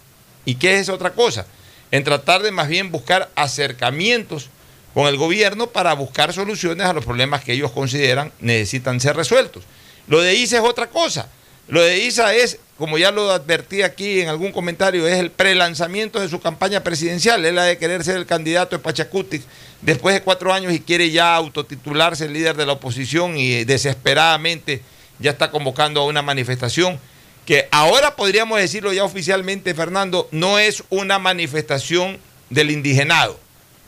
¿Y 0.44 0.56
qué 0.56 0.74
es 0.74 0.82
esa 0.82 0.92
otra 0.92 1.12
cosa? 1.14 1.46
En 1.90 2.04
tratar 2.04 2.42
de 2.42 2.52
más 2.52 2.68
bien 2.68 2.92
buscar 2.92 3.30
acercamientos 3.34 4.50
con 4.92 5.06
el 5.06 5.16
gobierno 5.16 5.68
para 5.68 5.94
buscar 5.94 6.34
soluciones 6.34 6.86
a 6.86 6.92
los 6.92 7.06
problemas 7.06 7.42
que 7.42 7.54
ellos 7.54 7.72
consideran 7.72 8.32
necesitan 8.40 9.00
ser 9.00 9.16
resueltos. 9.16 9.64
Lo 10.08 10.20
de 10.20 10.34
ISA 10.34 10.58
es 10.58 10.64
otra 10.64 10.88
cosa. 10.90 11.30
Lo 11.68 11.82
de 11.82 11.98
ISA 11.98 12.34
es, 12.34 12.58
como 12.78 12.98
ya 12.98 13.10
lo 13.10 13.30
advertí 13.30 13.82
aquí 13.82 14.20
en 14.20 14.28
algún 14.28 14.52
comentario, 14.52 15.06
es 15.06 15.18
el 15.18 15.30
prelanzamiento 15.30 16.20
de 16.20 16.28
su 16.28 16.40
campaña 16.40 16.82
presidencial. 16.82 17.44
Es 17.44 17.54
la 17.54 17.64
de 17.64 17.78
querer 17.78 18.02
ser 18.02 18.16
el 18.16 18.26
candidato 18.26 18.76
de 18.76 18.82
Pachacuti 18.82 19.42
después 19.82 20.14
de 20.14 20.22
cuatro 20.22 20.52
años 20.52 20.72
y 20.72 20.80
quiere 20.80 21.10
ya 21.10 21.34
autotitularse 21.34 22.24
el 22.24 22.32
líder 22.32 22.56
de 22.56 22.66
la 22.66 22.72
oposición 22.72 23.36
y 23.36 23.64
desesperadamente 23.64 24.82
ya 25.18 25.30
está 25.30 25.50
convocando 25.50 26.00
a 26.00 26.06
una 26.06 26.22
manifestación 26.22 26.98
que 27.46 27.68
ahora 27.70 28.16
podríamos 28.16 28.58
decirlo 28.58 28.92
ya 28.92 29.04
oficialmente, 29.04 29.74
Fernando, 29.74 30.28
no 30.30 30.58
es 30.58 30.84
una 30.88 31.18
manifestación 31.18 32.18
del 32.48 32.70
indigenado, 32.70 33.40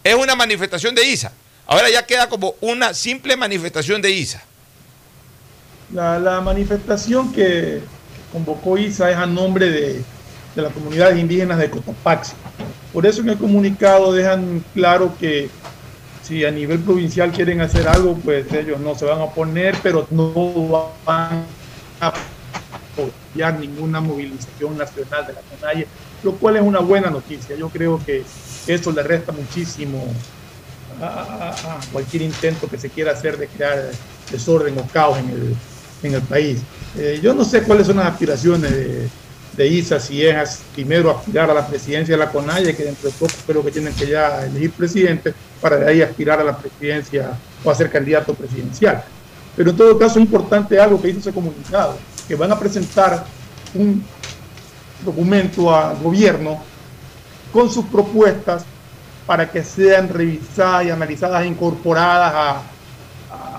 es 0.03 0.15
una 0.15 0.35
manifestación 0.35 0.95
de 0.95 1.07
ISA. 1.07 1.33
Ahora 1.67 1.89
ya 1.89 2.05
queda 2.05 2.29
como 2.29 2.55
una 2.61 2.93
simple 2.93 3.37
manifestación 3.37 4.03
de 4.03 4.11
ISA. 4.11 4.43
La, 5.93 6.19
la 6.19 6.41
manifestación 6.41 7.33
que 7.33 7.81
convocó 8.33 8.79
ISA 8.79 9.11
es 9.11 9.17
a 9.17 9.27
nombre 9.27 9.71
de, 9.71 10.03
de 10.55 10.63
las 10.63 10.73
comunidades 10.73 11.19
indígenas 11.19 11.59
de 11.59 11.71
Cotopaxi. 11.71 12.33
Por 12.93 13.07
eso 13.07 13.23
en 13.23 13.31
el 13.31 13.39
comunicado 13.39 14.13
dejan 14.13 14.65
claro 14.75 15.15
que 15.19 15.51
si 16.23 16.45
a 16.45 16.51
nivel 16.51 16.79
provincial 16.81 17.33
quieren 17.33 17.61
hacer 17.61 17.89
algo, 17.89 18.15
pues 18.17 18.51
ellos 18.53 18.81
no 18.81 18.95
se 18.95 19.05
van 19.05 19.21
a 19.21 19.25
oponer, 19.25 19.77
pero 19.83 20.07
no 20.11 20.91
van 21.05 21.45
a 22.01 22.13
apoyar 22.93 23.59
ninguna 23.59 24.01
movilización 24.01 24.79
nacional 24.79 25.27
de 25.27 25.33
la 25.33 25.41
CONAIE, 25.41 25.87
lo 26.23 26.33
cual 26.33 26.57
es 26.57 26.63
una 26.63 26.81
buena 26.81 27.11
noticia. 27.11 27.57
Yo 27.57 27.69
creo 27.69 28.01
que 28.05 28.25
eso 28.67 28.93
le 28.93 29.03
resta 29.03 29.33
muchísimo 29.33 30.05
a 31.01 31.81
cualquier 31.93 32.23
intento 32.23 32.69
que 32.69 32.79
se 32.79 32.89
quiera 32.89 33.13
hacer 33.13 33.37
de 33.37 33.49
crear 33.49 33.91
desorden 34.31 34.79
o 34.79 34.87
caos 34.93 35.19
en 35.19 35.31
el, 35.31 35.57
en 36.03 36.15
el 36.15 36.23
país. 36.23 36.67
Eh, 36.95 37.21
yo 37.23 37.35
no 37.35 37.45
sé 37.45 37.63
cuáles 37.63 37.87
son 37.87 37.97
las 37.97 38.07
aspiraciones 38.07 38.71
de, 38.73 39.11
de 39.53 39.67
ISA, 39.67 40.01
si 40.01 40.25
es 40.27 40.67
primero 40.73 41.11
aspirar 41.11 41.51
a 41.51 41.55
la 41.55 41.67
presidencia 41.67 42.15
de 42.15 42.19
la 42.25 42.31
CONAIE, 42.31 42.77
que 42.77 42.85
dentro 42.85 43.09
de 43.09 43.15
poco 43.17 43.35
creo 43.47 43.65
que 43.65 43.71
tienen 43.73 43.95
que 43.95 44.07
ya 44.09 44.45
elegir 44.45 44.73
presidente, 44.75 45.35
para 45.61 45.77
de 45.77 45.91
ahí 45.91 46.03
aspirar 46.03 46.41
a 46.41 46.45
la 46.45 46.59
presidencia 46.59 47.41
o 47.63 47.71
a 47.71 47.75
ser 47.75 47.91
candidato 47.91 48.35
presidencial. 48.35 49.05
Pero 49.55 49.71
en 49.71 49.77
todo 49.77 49.99
caso 49.99 50.19
importante 50.19 50.79
algo 50.81 51.01
que 51.01 51.09
dice 51.09 51.21
ese 51.21 51.33
comunicado, 51.33 51.99
que 52.27 52.35
van 52.35 52.51
a 52.53 52.59
presentar 52.59 53.25
un 53.75 54.05
documento 54.99 55.75
al 55.75 55.97
gobierno 55.99 56.63
con 57.51 57.71
sus 57.71 57.87
propuestas 57.87 58.65
para 59.27 59.51
que 59.51 59.63
sean 59.63 60.09
revisadas 60.09 60.87
y 60.87 60.91
analizadas 60.91 61.43
e 61.43 61.47
incorporadas 61.47 62.33
a- 62.35 62.63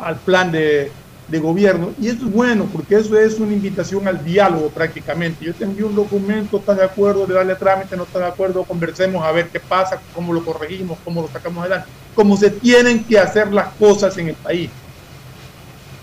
al 0.05 0.19
plan 0.21 0.51
de, 0.51 0.91
de 1.33 1.39
gobierno. 1.39 1.91
Y 1.99 2.09
eso 2.09 2.25
es 2.27 2.31
bueno, 2.31 2.69
porque 2.71 2.95
eso 2.95 3.17
es 3.17 3.39
una 3.39 3.53
invitación 3.53 4.07
al 4.07 4.23
diálogo 4.23 4.69
prácticamente. 4.69 5.43
Yo 5.43 5.53
te 5.53 5.63
envío 5.63 5.87
un 5.87 5.95
documento, 5.95 6.57
¿estás 6.57 6.77
de 6.77 6.85
acuerdo 6.85 7.25
de 7.25 7.33
darle 7.33 7.55
trámite? 7.55 7.97
¿No 7.97 8.03
estás 8.03 8.21
de 8.21 8.27
acuerdo? 8.27 8.63
Conversemos 8.63 9.25
a 9.25 9.31
ver 9.31 9.49
qué 9.49 9.59
pasa, 9.59 9.99
cómo 10.13 10.31
lo 10.31 10.45
corregimos, 10.45 10.99
cómo 11.03 11.23
lo 11.23 11.27
sacamos 11.27 11.61
adelante. 11.61 11.89
Cómo 12.13 12.37
se 12.37 12.51
tienen 12.51 13.03
que 13.03 13.17
hacer 13.17 13.51
las 13.51 13.69
cosas 13.73 14.15
en 14.19 14.29
el 14.29 14.35
país. 14.35 14.69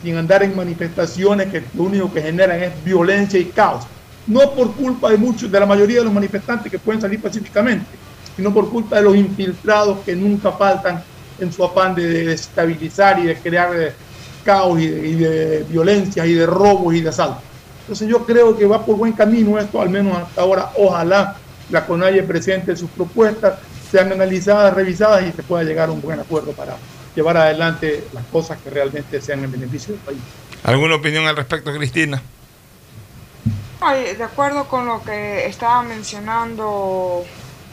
Sin 0.03 0.17
andar 0.17 0.43
en 0.43 0.57
manifestaciones 0.57 1.47
que 1.47 1.63
lo 1.75 1.85
único 1.85 2.13
que 2.13 2.23
generan 2.23 2.61
es 2.61 2.85
violencia 2.85 3.39
y 3.39 3.45
caos. 3.45 3.85
No 4.27 4.51
por 4.51 4.75
culpa 4.75 5.11
de 5.11 5.17
muchos, 5.17 5.51
de 5.51 5.61
la 5.61 5.67
mayoría 5.67 5.99
de 5.99 6.05
los 6.05 6.13
manifestantes 6.13 6.73
que 6.73 6.79
pueden 6.79 7.01
salir 7.01 7.23
pacíficamente, 7.23 7.87
sino 8.37 8.53
por 8.53 8.69
culpa 8.69 8.97
de 8.97 9.03
los 9.03 9.15
infiltrados 9.15 10.01
que 10.01 10.17
nunca 10.17 10.51
faltan 10.51 11.05
en 11.39 11.53
su 11.53 11.65
afán 11.65 11.95
de 11.95 12.09
desestabilizar 12.09 13.21
y 13.21 13.27
de 13.27 13.37
crear 13.37 13.71
eh, 13.81 13.93
caos 14.45 14.81
y 14.81 14.89
de, 14.89 15.09
y 15.09 15.15
de 15.15 15.67
violencia 15.69 16.27
y 16.27 16.35
de 16.35 16.47
robos 16.47 16.95
y 16.95 17.01
de 17.01 17.09
asaltos. 17.09 17.43
Entonces 17.81 18.09
yo 18.09 18.25
creo 18.25 18.57
que 18.57 18.67
va 18.67 18.85
por 18.85 18.97
buen 18.97 19.13
camino 19.13 19.59
esto, 19.59 19.81
al 19.81 19.91
menos 19.91 20.17
hasta 20.17 20.43
ahora. 20.43 20.71
Ojalá 20.77 21.37
la 21.71 21.87
CONAIE 21.87 22.23
presente 22.23 22.77
sus 22.77 22.91
propuestas, 22.91 23.59
sean 23.91 24.13
analizadas, 24.13 24.75
revisadas 24.75 25.25
y 25.27 25.33
se 25.33 25.43
pueda 25.43 25.65
llegar 25.65 25.89
a 25.89 25.93
un 25.93 26.01
buen 26.01 26.21
acuerdo 26.21 26.53
para 26.53 26.77
llevar 27.15 27.37
adelante 27.37 28.05
las 28.13 28.25
cosas 28.27 28.59
que 28.63 28.71
realmente 28.71 29.21
sean 29.21 29.43
en 29.43 29.51
beneficio 29.51 29.95
del 29.95 30.03
país. 30.03 30.21
¿Alguna 30.63 30.97
opinión 30.97 31.27
al 31.27 31.37
respecto, 31.37 31.73
Cristina? 31.73 32.23
Ay, 33.81 34.15
de 34.15 34.25
acuerdo 34.25 34.69
con 34.69 34.87
lo 34.87 35.03
que 35.03 35.47
estaba 35.47 35.83
mencionando 35.83 37.25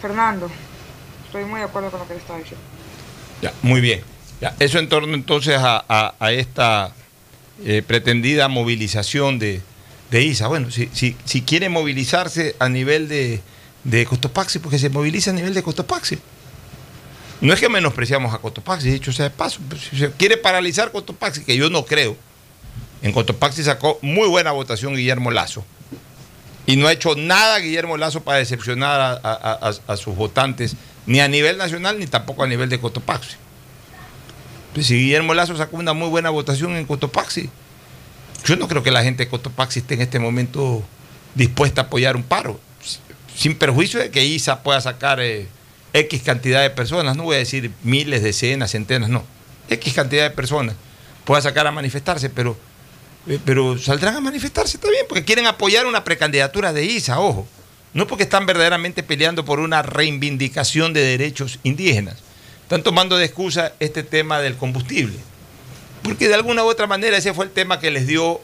Fernando, 0.02 0.50
estoy 1.26 1.44
muy 1.46 1.60
de 1.60 1.66
acuerdo 1.66 1.92
con 1.92 2.00
lo 2.00 2.08
que 2.08 2.14
le 2.14 2.20
estaba 2.20 2.40
diciendo. 2.40 2.66
Ya, 3.42 3.54
muy 3.62 3.82
bien. 3.82 4.02
Eso 4.60 4.80
en 4.80 4.88
torno 4.90 5.14
entonces 5.16 5.58
a, 5.60 6.16
esta 6.32 6.94
eh, 7.66 7.82
pretendida 7.86 8.48
movilización 8.48 9.40
de, 9.40 9.62
de 10.12 10.24
ISA. 10.24 10.48
Bueno, 10.48 10.70
si, 10.70 10.90
si, 10.94 11.42
quiere 11.42 11.70
movilizarse 11.70 12.56
a 12.60 12.70
nivel 12.70 13.08
de, 13.08 13.42
de 13.84 14.06
Cotopaxi, 14.06 14.60
porque 14.60 14.78
se 14.78 14.90
moviliza 14.90 15.32
a 15.32 15.34
nivel 15.34 15.54
de 15.54 15.64
Cotopaxi. 15.64 16.20
No 17.42 17.54
es 17.54 17.60
que 17.60 17.70
menospreciamos 17.70 18.34
a 18.34 18.40
Cotopaxi, 18.40 18.90
dicho 18.90 19.12
sea 19.12 19.26
de 19.26 19.32
paso, 19.32 19.60
si 19.90 19.98
se 19.98 20.12
quiere 20.12 20.38
paralizar 20.38 20.92
Cotopaxi, 20.92 21.44
que 21.44 21.56
yo 21.56 21.70
no 21.70 21.86
creo, 21.86 22.16
En 23.04 23.12
Cotopaxi 23.12 23.64
sacó 23.64 24.00
muy 24.02 24.28
buena 24.28 24.52
votación 24.52 24.96
Guillermo 24.96 25.30
Lazo. 25.30 25.64
Y 26.66 26.78
no 26.78 26.88
ha 26.88 26.92
hecho 26.92 27.16
nada 27.16 27.60
Guillermo 27.60 27.96
Lazo 27.96 28.24
para 28.24 28.40
decepcionar 28.40 29.22
a- 29.24 29.72
a 29.88 29.98
sus 29.98 30.16
votantes, 30.16 30.76
ni 31.06 31.20
a 31.20 31.28
nivel 31.28 31.58
nacional, 31.58 32.00
ni 32.00 32.08
tampoco 32.08 32.44
a 32.44 32.48
nivel 32.48 32.70
de 32.70 32.80
Cotopaxi. 32.80 33.36
Si 34.82 34.96
Guillermo 34.96 35.34
Lazo 35.34 35.56
sacó 35.56 35.78
una 35.78 35.94
muy 35.94 36.10
buena 36.10 36.30
votación 36.30 36.76
en 36.76 36.86
Cotopaxi, 36.86 37.50
yo 38.46 38.56
no 38.56 38.68
creo 38.68 38.84
que 38.84 38.92
la 38.92 39.04
gente 39.04 39.26
de 39.26 39.30
Cotopaxi 39.30 39.80
esté 39.80 39.96
en 39.96 40.02
este 40.02 40.20
momento 40.20 40.84
dispuesta 41.36 41.82
a 41.82 41.84
apoyar 41.86 42.16
un 42.16 42.24
paro, 42.24 42.60
sin 43.36 43.56
perjuicio 43.58 44.00
de 44.00 44.12
que 44.12 44.26
ISA 44.26 44.64
pueda 44.64 44.80
sacar 44.82 45.20
eh, 45.20 45.48
X 45.94 46.22
cantidad 46.24 46.62
de 46.62 46.70
personas, 46.70 47.16
no 47.16 47.24
voy 47.24 47.36
a 47.36 47.40
decir 47.40 47.72
miles, 47.84 48.24
decenas, 48.24 48.72
centenas, 48.72 49.10
no, 49.10 49.24
X 49.70 49.94
cantidad 49.94 50.24
de 50.24 50.32
personas 50.32 50.76
pueda 51.28 51.42
sacar 51.42 51.68
a 51.68 51.72
manifestarse, 51.72 52.30
pero, 52.30 52.58
eh, 53.28 53.38
pero 53.44 53.78
saldrán 53.78 54.16
a 54.16 54.22
manifestarse 54.22 54.78
también, 54.78 55.06
porque 55.10 55.26
quieren 55.26 55.46
apoyar 55.46 55.86
una 55.86 56.06
precandidatura 56.06 56.72
de 56.72 56.86
ISA, 56.86 57.20
ojo, 57.20 57.46
no 57.94 58.08
porque 58.08 58.24
están 58.24 58.46
verdaderamente 58.46 59.04
peleando 59.04 59.44
por 59.44 59.60
una 59.60 59.82
reivindicación 59.82 60.94
de 60.94 61.02
derechos 61.02 61.60
indígenas, 61.64 62.24
están 62.68 62.84
tomando 62.84 63.18
de 63.18 63.24
excusa 63.24 63.72
este 63.80 64.04
tema 64.04 64.42
del 64.42 64.58
combustible. 64.58 65.16
Porque 66.04 66.28
de 66.28 66.34
alguna 66.34 66.66
u 66.66 66.68
otra 66.68 66.86
manera 66.86 67.16
ese 67.16 67.34
fue 67.34 67.46
el 67.46 67.52
tema 67.52 67.80
que 67.80 67.92
les 67.92 68.08
dio 68.08 68.42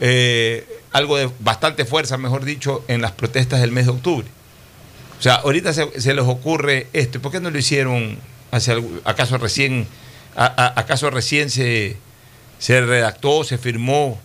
eh, 0.00 0.66
algo 0.90 1.16
de 1.16 1.30
bastante 1.38 1.84
fuerza, 1.84 2.18
mejor 2.18 2.44
dicho, 2.44 2.84
en 2.88 3.00
las 3.00 3.12
protestas 3.12 3.60
del 3.60 3.70
mes 3.70 3.86
de 3.86 3.92
octubre. 3.92 4.26
O 5.16 5.22
sea, 5.22 5.36
ahorita 5.36 5.72
se, 5.72 5.86
les 5.94 6.24
ocurre 6.24 6.88
esto. 6.92 7.18
¿y 7.18 7.20
¿Por 7.20 7.30
qué 7.30 7.38
no 7.38 7.50
lo 7.50 7.58
hicieron 7.58 8.18
hace 8.50 8.82
acaso 9.04 9.38
recién, 9.38 9.86
acaso 10.34 11.08
recién 11.10 11.48
se, 11.48 11.96
se 12.58 12.80
redactó, 12.80 13.44
se 13.44 13.58
firmó 13.58 14.20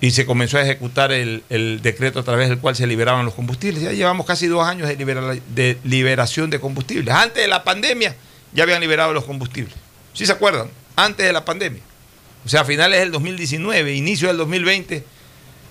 y 0.00 0.12
se 0.12 0.26
comenzó 0.26 0.58
a 0.58 0.62
ejecutar 0.62 1.10
el, 1.10 1.42
decreto 1.82 2.20
a 2.20 2.22
través 2.22 2.48
del 2.48 2.58
cual 2.58 2.76
se 2.76 2.86
liberaban 2.86 3.24
los 3.24 3.34
combustibles? 3.34 3.82
Ya 3.82 3.90
llevamos 3.90 4.26
casi 4.26 4.46
dos 4.46 4.64
años 4.64 4.88
de 4.88 5.78
liberación 5.82 6.50
de 6.50 6.60
combustibles. 6.60 7.12
Antes 7.12 7.42
de 7.42 7.48
la 7.48 7.64
pandemia 7.64 8.14
ya 8.52 8.64
habían 8.64 8.80
liberado 8.80 9.12
los 9.12 9.24
combustibles. 9.24 9.74
¿Sí 10.12 10.26
se 10.26 10.32
acuerdan? 10.32 10.70
Antes 10.96 11.26
de 11.26 11.32
la 11.32 11.44
pandemia. 11.44 11.82
O 12.44 12.48
sea, 12.48 12.62
a 12.62 12.64
finales 12.64 13.00
del 13.00 13.12
2019, 13.12 13.94
inicio 13.94 14.28
del 14.28 14.38
2020, 14.38 15.04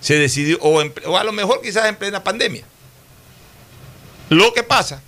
se 0.01 0.15
decidió, 0.15 0.59
o, 0.61 0.79
a 0.79 1.23
lo 1.23 1.31
mejor 1.31 1.61
quizás 1.61 1.87
en 1.87 1.95
plena 1.95 2.23
pandemia. 2.23 2.63
Lo 4.29 4.53
que 4.53 4.63
pasa, 4.63 5.01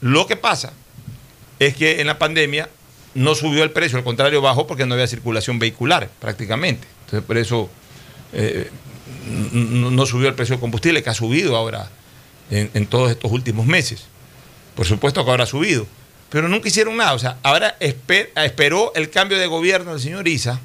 lo 0.00 0.26
que 0.26 0.36
pasa 0.36 0.72
es 1.58 1.76
que 1.76 2.00
en 2.00 2.06
la 2.06 2.18
pandemia 2.18 2.68
no 3.14 3.34
subió 3.34 3.62
el 3.64 3.72
precio, 3.72 3.98
al 3.98 4.04
contrario 4.04 4.40
bajó 4.40 4.66
porque 4.66 4.86
no 4.86 4.94
había 4.94 5.06
circulación 5.06 5.58
vehicular 5.58 6.08
prácticamente. 6.20 6.86
Entonces 7.04 7.26
por 7.26 7.36
eso 7.36 7.68
eh, 8.32 8.70
no, 9.52 10.06
subió 10.06 10.28
el 10.28 10.34
precio 10.34 10.54
del 10.54 10.60
combustible 10.60 11.02
que 11.02 11.10
ha 11.10 11.14
subido 11.14 11.56
ahora 11.56 11.90
en 12.50 12.86
todos 12.86 13.10
estos 13.10 13.30
últimos 13.32 13.66
meses. 13.66 14.04
Por 14.76 14.86
supuesto 14.86 15.24
que 15.24 15.30
ahora 15.30 15.44
ha 15.44 15.46
subido, 15.46 15.86
pero 16.32 16.48
nunca 16.48 16.66
hicieron 16.68 16.96
nada. 16.96 17.12
O 17.12 17.18
sea, 17.18 17.36
ahora 17.42 17.76
esper- 17.78 18.30
esperó 18.36 18.92
el 18.94 19.10
cambio 19.10 19.38
de 19.38 19.46
gobierno 19.46 19.92
del 19.92 20.00
señor 20.00 20.26
Isa 20.26 20.58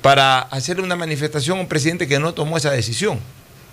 para 0.00 0.38
hacerle 0.38 0.84
una 0.84 0.94
manifestación 0.96 1.58
a 1.58 1.60
un 1.62 1.66
presidente 1.68 2.06
que 2.06 2.20
no 2.20 2.32
tomó 2.32 2.56
esa 2.56 2.70
decisión, 2.70 3.18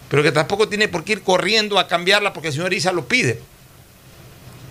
pero 0.10 0.24
que 0.24 0.32
tampoco 0.32 0.68
tiene 0.68 0.88
por 0.88 1.04
qué 1.04 1.14
ir 1.14 1.22
corriendo 1.22 1.78
a 1.78 1.88
cambiarla 1.88 2.34
porque 2.34 2.48
el 2.48 2.54
señor 2.56 2.74
Isa 2.74 2.92
lo 2.92 3.08
pide. 3.08 3.40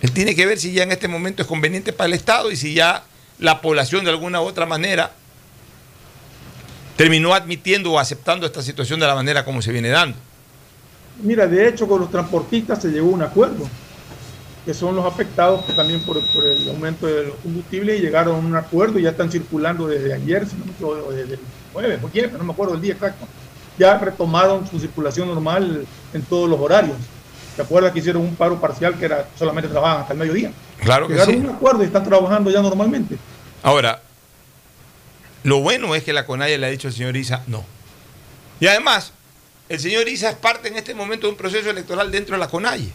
Él 0.01 0.11
tiene 0.11 0.35
que 0.35 0.45
ver 0.45 0.59
si 0.59 0.73
ya 0.73 0.83
en 0.83 0.91
este 0.91 1.07
momento 1.07 1.41
es 1.41 1.47
conveniente 1.47 1.93
para 1.93 2.07
el 2.07 2.13
Estado 2.13 2.51
y 2.51 2.57
si 2.57 2.73
ya 2.73 3.03
la 3.39 3.61
población 3.61 4.03
de 4.03 4.11
alguna 4.11 4.41
u 4.41 4.43
otra 4.45 4.65
manera 4.65 5.13
terminó 6.97 7.33
admitiendo 7.33 7.91
o 7.93 7.99
aceptando 7.99 8.45
esta 8.45 8.61
situación 8.61 8.99
de 8.99 9.07
la 9.07 9.15
manera 9.15 9.43
como 9.43 9.61
se 9.61 9.71
viene 9.71 9.89
dando. 9.89 10.17
Mira, 11.21 11.47
de 11.47 11.67
hecho, 11.67 11.87
con 11.87 12.01
los 12.01 12.11
transportistas 12.11 12.81
se 12.81 12.89
llegó 12.89 13.09
a 13.11 13.13
un 13.13 13.21
acuerdo, 13.21 13.67
que 14.65 14.73
son 14.73 14.95
los 14.95 15.05
afectados 15.05 15.61
pues, 15.63 15.77
también 15.77 16.01
por, 16.01 16.19
por 16.33 16.43
el 16.43 16.67
aumento 16.69 17.05
de 17.05 17.27
los 17.27 17.35
combustibles 17.35 17.99
y 17.99 18.01
llegaron 18.01 18.35
a 18.35 18.39
un 18.39 18.55
acuerdo 18.55 18.97
y 18.97 19.03
ya 19.03 19.11
están 19.11 19.31
circulando 19.31 19.87
desde 19.87 20.13
ayer, 20.13 20.47
si 20.47 20.55
no 20.55 20.65
me 20.65 20.71
equivoco, 20.71 21.07
o 21.07 21.11
desde 21.11 21.35
el 21.35 21.39
jueves, 21.71 21.99
o 22.03 22.37
no 22.37 22.43
me 22.43 22.53
acuerdo 22.53 22.73
el 22.73 22.81
día 22.81 22.93
exacto. 22.93 23.27
Ya 23.77 23.97
retomaron 23.99 24.67
su 24.67 24.79
circulación 24.79 25.27
normal 25.27 25.85
en 26.13 26.21
todos 26.23 26.49
los 26.49 26.59
horarios. 26.59 26.97
¿Te 27.55 27.61
acuerdas 27.61 27.91
que 27.93 27.99
hicieron 27.99 28.23
un 28.23 28.35
paro 28.35 28.59
parcial 28.59 28.97
que 28.97 29.05
era 29.05 29.29
solamente 29.37 29.69
trabajaban 29.69 30.01
hasta 30.01 30.13
el 30.13 30.19
mediodía? 30.19 30.51
Claro 30.81 31.07
que 31.07 31.13
Llegaron 31.13 31.35
sí. 31.35 31.41
a 31.41 31.43
un 31.49 31.55
acuerdo 31.55 31.83
y 31.83 31.85
están 31.85 32.03
trabajando 32.03 32.49
ya 32.49 32.61
normalmente. 32.61 33.17
Ahora, 33.61 34.01
lo 35.43 35.59
bueno 35.59 35.93
es 35.93 36.03
que 36.03 36.11
la 36.11 36.25
CONAIE 36.25 36.57
le 36.57 36.65
ha 36.65 36.69
dicho 36.69 36.87
al 36.87 36.93
señor 36.93 37.15
Isa 37.15 37.43
no. 37.47 37.63
Y 38.59 38.67
además, 38.67 39.11
el 39.69 39.79
señor 39.79 40.07
Isa 40.07 40.29
es 40.29 40.35
parte 40.35 40.69
en 40.69 40.75
este 40.75 40.95
momento 40.95 41.27
de 41.27 41.31
un 41.31 41.37
proceso 41.37 41.69
electoral 41.69 42.11
dentro 42.11 42.35
de 42.35 42.39
la 42.39 42.47
CONAIE. 42.47 42.91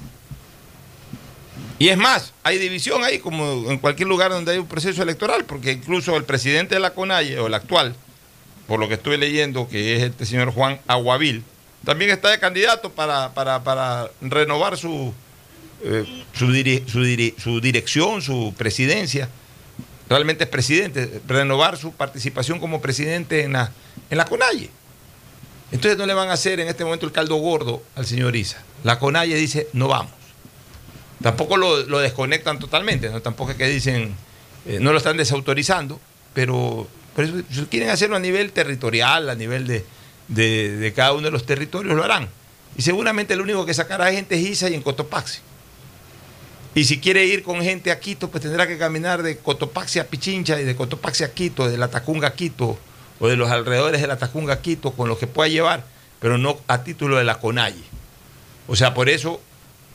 Y 1.81 1.89
es 1.89 1.97
más, 1.97 2.35
hay 2.43 2.59
división 2.59 3.03
ahí 3.05 3.21
como 3.21 3.71
en 3.71 3.79
cualquier 3.79 4.07
lugar 4.07 4.31
donde 4.31 4.53
hay 4.53 4.59
un 4.59 4.67
proceso 4.67 5.03
electoral, 5.03 5.47
porque 5.47 5.73
incluso 5.73 6.15
el 6.15 6.25
presidente 6.25 6.75
de 6.75 6.81
la 6.81 6.93
CONAIE, 6.93 7.39
o 7.39 7.47
el 7.47 7.55
actual, 7.55 7.97
por 8.69 8.79
lo 8.79 8.87
que 8.87 8.95
estoy 8.95 9.17
leyendo, 9.17 9.67
que 9.67 9.97
es 9.97 10.03
este 10.03 10.27
señor 10.27 10.53
Juan 10.53 10.79
Aguavil, 10.87 11.43
también 11.83 12.11
está 12.11 12.29
de 12.29 12.39
candidato 12.39 12.93
para, 12.93 14.11
renovar 14.21 14.77
su, 14.77 15.15
eh, 15.83 16.05
su, 16.35 16.53
dirección, 17.63 18.21
su 18.21 18.53
presidencia. 18.59 19.31
Realmente 20.07 20.45
es 20.45 20.51
presidente, 20.51 21.23
renovar 21.27 21.79
su 21.79 21.93
participación 21.93 22.61
como 22.61 22.83
presidente 22.83 23.45
en 23.45 23.55
la, 23.55 23.73
en 24.11 24.19
la. 24.19 24.29
Entonces 25.73 25.97
no 25.97 26.05
le 26.05 26.13
van 26.13 26.29
a 26.29 26.35
hacer 26.35 26.61
en 26.61 26.69
este 26.69 26.85
momento 26.85 27.07
el 27.07 27.13
caldo 27.13 27.37
gordo 27.37 27.83
al 27.97 28.05
señor 28.05 28.37
Isa. 28.37 28.63
La 28.85 28.99
CONAIE 28.99 29.35
dice, 29.35 29.69
no 29.73 29.89
vamos. 29.89 30.20
Tampoco 31.23 31.57
lo, 31.57 31.83
lo 31.85 31.99
desconectan 31.99 32.59
totalmente, 32.59 33.11
¿no? 33.11 33.21
tampoco 33.21 33.51
es 33.53 33.57
que 33.59 33.67
dicen, 33.69 34.15
eh, 34.67 34.79
no 34.81 34.93
lo 34.93 34.99
están 34.99 35.17
desautorizando, 35.19 36.01
pero, 36.33 36.89
pero 37.15 37.29
quieren 37.71 37.91
hacerlo 37.91 38.17
a 38.17 38.21
nivel 38.21 38.53
territorial, 38.53 39.29
a 39.29 39.35
nivel 39.35 39.67
de, 39.67 39.85
de- 40.29 40.93
cada 40.95 41.13
uno 41.13 41.23
de 41.25 41.31
los 41.31 41.45
territorios, 41.45 41.95
lo 41.95 42.05
harán. 42.05 42.29
Y 42.77 42.83
seguramente 42.83 43.37
lo 43.37 43.43
único 43.43 43.67
que 43.67 43.75
sacará 43.75 44.11
gente 44.13 44.37
es 44.37 44.43
Isa 44.49 44.71
y 44.71 44.75
en 44.75 44.83
Cotopaxi. 44.83 45.41
Y 46.75 46.85
si 46.85 47.01
quiere 47.01 47.27
ir 47.27 47.43
con 47.43 47.61
gente 47.63 47.91
a 47.91 47.99
Quito, 47.99 48.31
pues 48.31 48.43
tendrá 48.43 48.67
que 48.67 48.79
caminar 48.79 49.23
de 49.23 49.37
Cotopaxi 49.39 49.99
a 49.99 50.07
Pichincha 50.07 50.61
y 50.61 50.65
de 50.65 50.77
Cotopaxi 50.77 51.25
a 51.25 51.33
Quito, 51.35 51.69
de 51.69 51.77
la 51.77 51.89
Tacunga 51.89 52.29
a 52.29 52.35
Quito, 52.35 52.79
o 53.19 53.29
de 53.29 53.37
los 53.37 53.51
alrededores 53.51 54.01
de 54.01 54.07
la 54.07 54.17
Tacunga 54.19 54.55
a 54.55 54.61
Quito, 54.63 54.93
con 54.93 55.09
lo 55.09 55.19
que 55.19 55.27
pueda 55.27 55.49
llevar, 55.49 55.85
pero 56.21 56.39
no 56.39 56.59
a 56.69 56.85
título 56.85 57.17
de 57.19 57.25
la 57.25 57.41
CONAIE. 57.41 57.75
O 58.69 58.77
sea, 58.77 58.95
por 58.95 59.09
eso, 59.09 59.41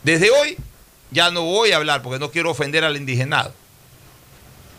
desde 0.04 0.30
hoy 0.32 0.58
ya 1.12 1.32
no 1.32 1.43
voy 1.43 1.72
a 1.72 1.78
hablar, 1.78 2.01
porque 2.01 2.20
no 2.20 2.32
quiero 2.32 2.51
ofender 2.51 2.84
al 2.84 2.97
indigenado. 2.97 3.53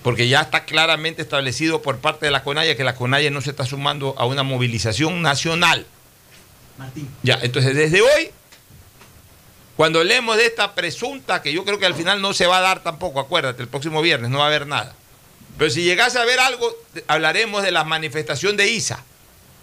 Porque 0.02 0.28
ya 0.28 0.42
está 0.42 0.64
claramente 0.64 1.22
establecido 1.22 1.82
por 1.82 1.98
parte 1.98 2.26
de 2.26 2.32
la 2.32 2.42
CONAIE 2.42 2.76
que 2.76 2.84
la 2.84 2.94
CONAIE 2.94 3.30
no 3.30 3.40
se 3.40 3.50
está 3.50 3.66
sumando 3.66 4.14
a 4.18 4.26
una 4.26 4.42
movilización 4.42 5.22
nacional. 5.22 5.86
Martín. 6.78 7.08
Ya, 7.22 7.38
entonces 7.42 7.74
desde 7.74 8.02
hoy, 8.02 8.30
cuando 9.76 9.98
hablemos 9.98 10.36
de 10.36 10.46
esta 10.46 10.74
presunta, 10.74 11.42
que 11.42 11.52
yo 11.52 11.64
creo 11.64 11.78
que 11.78 11.86
al 11.86 11.94
final 11.94 12.20
no 12.20 12.32
se 12.34 12.46
va 12.46 12.58
a 12.58 12.60
dar 12.62 12.82
tampoco, 12.82 13.18
acuérdate, 13.18 13.62
el 13.62 13.68
próximo 13.68 14.00
viernes 14.00 14.30
no 14.30 14.38
va 14.38 14.44
a 14.44 14.48
haber 14.48 14.66
nada. 14.66 14.94
Pero 15.58 15.70
si 15.70 15.82
llegase 15.82 16.18
a 16.18 16.22
haber 16.22 16.38
algo, 16.38 16.70
hablaremos 17.08 17.62
de 17.62 17.70
la 17.70 17.84
manifestación 17.84 18.56
de 18.56 18.70
ISA, 18.70 19.02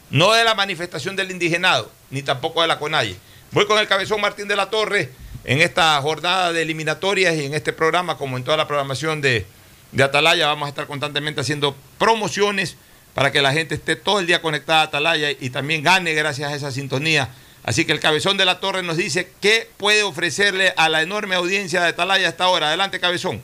no 0.10 0.34
de 0.34 0.44
la 0.44 0.56
manifestación 0.56 1.16
del 1.16 1.32
indigenado, 1.32 1.92
ni 2.10 2.22
tampoco 2.22 2.62
de 2.62 2.68
la 2.68 2.80
CONAIE. 2.80 3.16
Voy 3.52 3.66
con 3.66 3.78
el 3.78 3.88
cabezón 3.88 4.20
Martín 4.20 4.48
de 4.48 4.56
la 4.56 4.70
Torre 4.70 5.12
en 5.46 5.62
esta 5.62 6.02
jornada 6.02 6.54
de 6.54 6.62
eliminatorias 6.62 7.36
y 7.36 7.46
en 7.46 7.54
este 7.54 7.74
programa, 7.74 8.18
como 8.18 8.38
en 8.38 8.44
toda 8.44 8.58
la 8.58 8.68
programación 8.68 9.22
de, 9.22 9.46
de 9.92 10.04
Atalaya, 10.04 10.48
vamos 10.48 10.68
a 10.68 10.70
estar 10.70 10.88
constantemente 10.88 11.42
haciendo 11.42 11.76
promociones 11.98 12.78
para 13.14 13.32
que 13.32 13.42
la 13.42 13.54
gente 13.54 13.76
esté 13.76 13.96
todo 13.96 14.20
el 14.20 14.28
día 14.28 14.42
conectada 14.42 14.82
a 14.82 14.84
Atalaya 14.86 15.32
y 15.32 15.50
también 15.50 15.84
gane 15.84 16.14
gracias 16.14 16.52
a 16.52 16.56
esa 16.56 16.72
sintonía. 16.72 17.30
Así 17.64 17.86
que 17.86 17.94
el 17.94 18.00
cabezón 18.00 18.38
de 18.38 18.46
la 18.46 18.60
Torre 18.60 18.84
nos 18.84 18.98
dice 18.98 19.32
qué 19.40 19.70
puede 19.78 20.04
ofrecerle 20.04 20.74
a 20.76 20.90
la 20.90 21.02
enorme 21.02 21.36
audiencia 21.36 21.82
de 21.82 21.90
Atalaya 21.90 22.28
a 22.28 22.30
esta 22.30 22.48
hora. 22.48 22.68
Adelante, 22.68 23.00
cabezón. 23.00 23.42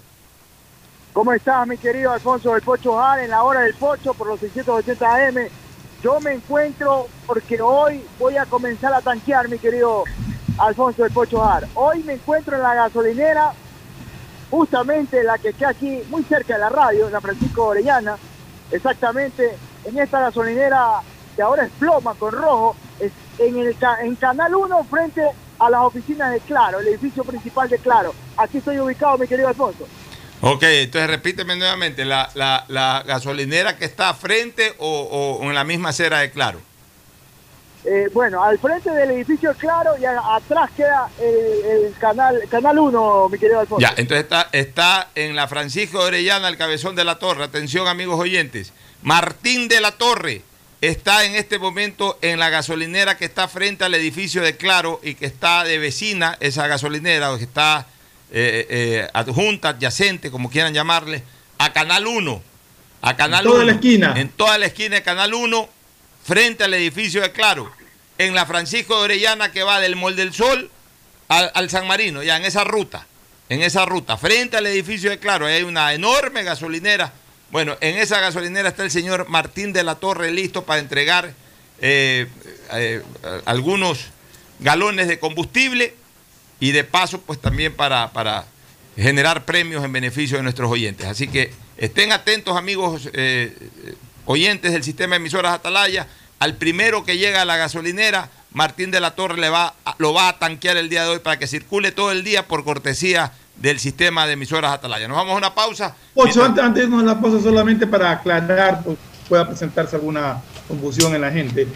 ¿Cómo 1.13 1.33
estás, 1.33 1.67
mi 1.67 1.77
querido 1.77 2.11
Alfonso 2.11 2.53
del 2.53 2.61
Pocho 2.61 2.95
Jar, 2.97 3.19
en 3.19 3.29
la 3.29 3.43
hora 3.43 3.61
del 3.61 3.73
Pocho 3.75 4.13
por 4.13 4.27
los 4.27 4.39
680 4.39 5.15
AM? 5.15 5.49
Yo 6.03 6.19
me 6.19 6.33
encuentro 6.33 7.07
porque 7.25 7.61
hoy 7.61 8.01
voy 8.17 8.37
a 8.37 8.45
comenzar 8.45 8.93
a 8.93 9.01
tanquear, 9.01 9.49
mi 9.49 9.57
querido 9.57 10.03
Alfonso 10.59 11.03
del 11.03 11.11
Pocho 11.11 11.39
Jar. 11.39 11.67
Hoy 11.75 12.03
me 12.03 12.13
encuentro 12.13 12.55
en 12.55 12.63
la 12.63 12.75
gasolinera, 12.75 13.53
justamente 14.49 15.23
la 15.23 15.37
que 15.37 15.49
está 15.49 15.69
aquí, 15.69 16.01
muy 16.09 16.23
cerca 16.23 16.53
de 16.53 16.59
la 16.59 16.69
radio, 16.69 17.09
la 17.09 17.21
Francisco 17.21 17.65
Orellana, 17.67 18.17
exactamente 18.71 19.57
en 19.85 19.97
esta 19.97 20.19
gasolinera 20.21 21.01
que 21.35 21.41
ahora 21.41 21.65
es 21.65 21.71
ploma 21.79 22.13
con 22.15 22.31
rojo, 22.33 22.75
en, 23.39 23.57
el, 23.57 23.75
en 24.01 24.15
Canal 24.15 24.53
1 24.53 24.83
frente 24.83 25.21
a 25.59 25.69
las 25.69 25.81
oficinas 25.81 26.33
de 26.33 26.39
Claro, 26.41 26.79
el 26.79 26.87
edificio 26.87 27.23
principal 27.23 27.69
de 27.69 27.77
Claro. 27.77 28.13
Aquí 28.37 28.57
estoy 28.57 28.79
ubicado, 28.79 29.17
mi 29.17 29.27
querido 29.27 29.47
Alfonso. 29.47 29.87
Ok, 30.41 30.63
entonces 30.63 31.09
repíteme 31.09 31.55
nuevamente, 31.55 32.05
¿la, 32.05 32.29
la, 32.33 32.65
la 32.69 33.03
gasolinera 33.05 33.77
que 33.77 33.85
está 33.85 34.13
frente 34.13 34.73
o, 34.79 35.39
o 35.41 35.43
en 35.43 35.55
la 35.55 35.63
misma 35.63 35.89
acera 35.89 36.19
de 36.19 36.31
Claro? 36.31 36.59
Eh, 37.85 38.09
bueno, 38.13 38.43
al 38.43 38.59
frente 38.59 38.89
del 38.91 39.11
edificio 39.11 39.53
Claro 39.57 39.91
y 39.97 40.03
a- 40.05 40.35
atrás 40.35 40.69
queda 40.75 41.09
el, 41.19 41.85
el 41.85 41.93
canal 41.97 42.41
canal 42.49 42.77
1, 42.77 43.29
mi 43.29 43.37
querido 43.39 43.61
Alfonso. 43.61 43.81
Ya, 43.81 43.93
entonces 43.95 44.23
está, 44.25 44.49
está 44.51 45.07
en 45.15 45.35
la 45.35 45.47
Francisco 45.47 45.99
de 46.01 46.07
Orellana, 46.07 46.49
el 46.49 46.57
cabezón 46.57 46.95
de 46.95 47.05
la 47.05 47.19
torre. 47.19 47.45
Atención, 47.45 47.87
amigos 47.87 48.19
oyentes. 48.19 48.73
Martín 49.01 49.69
de 49.69 49.79
la 49.79 49.91
Torre 49.93 50.41
está 50.81 51.23
en 51.23 51.35
este 51.35 51.57
momento 51.57 52.17
en 52.21 52.37
la 52.37 52.49
gasolinera 52.49 53.17
que 53.17 53.25
está 53.25 53.47
frente 53.47 53.85
al 53.85 53.95
edificio 53.95 54.41
de 54.41 54.57
Claro 54.57 54.99
y 55.01 55.15
que 55.15 55.25
está 55.25 55.63
de 55.63 55.77
vecina, 55.77 56.35
esa 56.41 56.67
gasolinera, 56.67 57.31
o 57.31 57.37
que 57.37 57.45
está 57.45 57.87
eh, 58.31 58.67
eh, 58.69 59.07
adjunta, 59.13 59.69
adyacente, 59.69 60.29
como 60.31 60.49
quieran 60.49 60.73
llamarle, 60.73 61.23
a 61.57 61.71
Canal 61.71 62.07
1. 62.07 62.41
A 63.01 63.15
Canal 63.15 63.45
toda 63.45 63.55
1. 63.59 63.65
la 63.65 63.71
esquina. 63.71 64.13
En 64.17 64.27
toda 64.29 64.57
la 64.57 64.65
esquina 64.65 64.95
de 64.95 65.01
Canal 65.03 65.33
1, 65.33 65.69
frente 66.29 66.63
al 66.63 66.73
edificio 66.75 67.21
de 67.21 67.31
Claro. 67.31 67.71
En 68.19 68.35
la 68.35 68.45
Francisco 68.45 68.97
de 68.97 69.05
Orellana 69.05 69.51
que 69.51 69.63
va 69.63 69.79
del 69.79 69.95
Mol 69.95 70.15
del 70.15 70.31
Sol 70.31 70.69
al, 71.27 71.69
San 71.69 71.87
Marino, 71.87 72.21
ya 72.21 72.37
en 72.37 72.45
esa 72.45 72.63
ruta, 72.63 73.07
en 73.49 73.61
esa 73.63 73.85
ruta, 73.85 74.15
frente 74.15 74.57
al 74.57 74.67
edificio 74.67 75.09
de 75.09 75.17
Claro, 75.17 75.47
ahí 75.47 75.55
hay 75.55 75.63
una 75.63 75.93
enorme 75.93 76.43
gasolinera. 76.43 77.13
Bueno, 77.49 77.77
en 77.81 77.97
esa 77.97 78.19
gasolinera 78.19 78.69
está 78.69 78.83
el 78.83 78.91
señor 78.91 79.27
Martín 79.27 79.73
de 79.73 79.83
la 79.83 79.95
Torre 79.95 80.31
listo 80.31 80.65
para 80.65 80.79
entregar 80.79 81.33
eh, 81.81 82.27
eh, 82.73 83.01
algunos 83.45 84.07
galones 84.59 85.07
de 85.07 85.17
combustible 85.17 85.95
y 86.59 86.73
de 86.73 86.83
paso, 86.83 87.21
pues 87.21 87.39
también 87.39 87.73
para, 87.73 88.11
para 88.11 88.45
generar 88.95 89.45
premios 89.45 89.83
en 89.83 89.93
beneficio 89.93 90.37
de 90.37 90.43
nuestros 90.43 90.69
oyentes. 90.69 91.07
Así 91.07 91.27
que 91.27 91.53
estén 91.77 92.11
atentos, 92.11 92.55
amigos 92.55 93.09
eh, 93.13 93.55
oyentes 94.29 94.71
del 94.71 94.83
sistema 94.83 95.15
de 95.15 95.21
emisoras 95.21 95.53
Atalaya. 95.53 96.05
Al 96.37 96.53
primero 96.53 97.03
que 97.03 97.17
llega 97.17 97.41
a 97.41 97.45
la 97.45 97.57
gasolinera, 97.57 98.29
Martín 98.53 98.91
de 98.91 98.99
la 98.99 99.15
Torre 99.15 99.39
le 99.39 99.49
va, 99.49 99.73
lo 99.97 100.13
va 100.13 100.29
a 100.29 100.37
tanquear 100.37 100.77
el 100.77 100.87
día 100.87 101.03
de 101.03 101.09
hoy 101.09 101.19
para 101.19 101.39
que 101.39 101.47
circule 101.47 101.91
todo 101.91 102.11
el 102.11 102.23
día 102.23 102.47
por 102.47 102.63
cortesía 102.63 103.31
del 103.55 103.79
sistema 103.79 104.27
de 104.27 104.33
emisoras 104.33 104.71
Atalaya. 104.71 105.07
Nos 105.07 105.17
vamos 105.17 105.33
a 105.33 105.37
una 105.37 105.55
pausa. 105.55 105.95
Ocho, 106.13 106.43
antes, 106.43 106.63
antes 106.63 106.83
de 106.83 106.87
irnos 106.87 107.01
a 107.01 107.05
la 107.07 107.19
pausa, 107.19 107.41
solamente 107.41 107.87
para 107.87 108.11
aclarar, 108.11 108.83
pues, 108.83 108.97
pueda 109.27 109.47
presentarse 109.47 109.95
alguna 109.95 110.39
confusión 110.67 111.15
en 111.15 111.21
la 111.21 111.31
gente. 111.31 111.67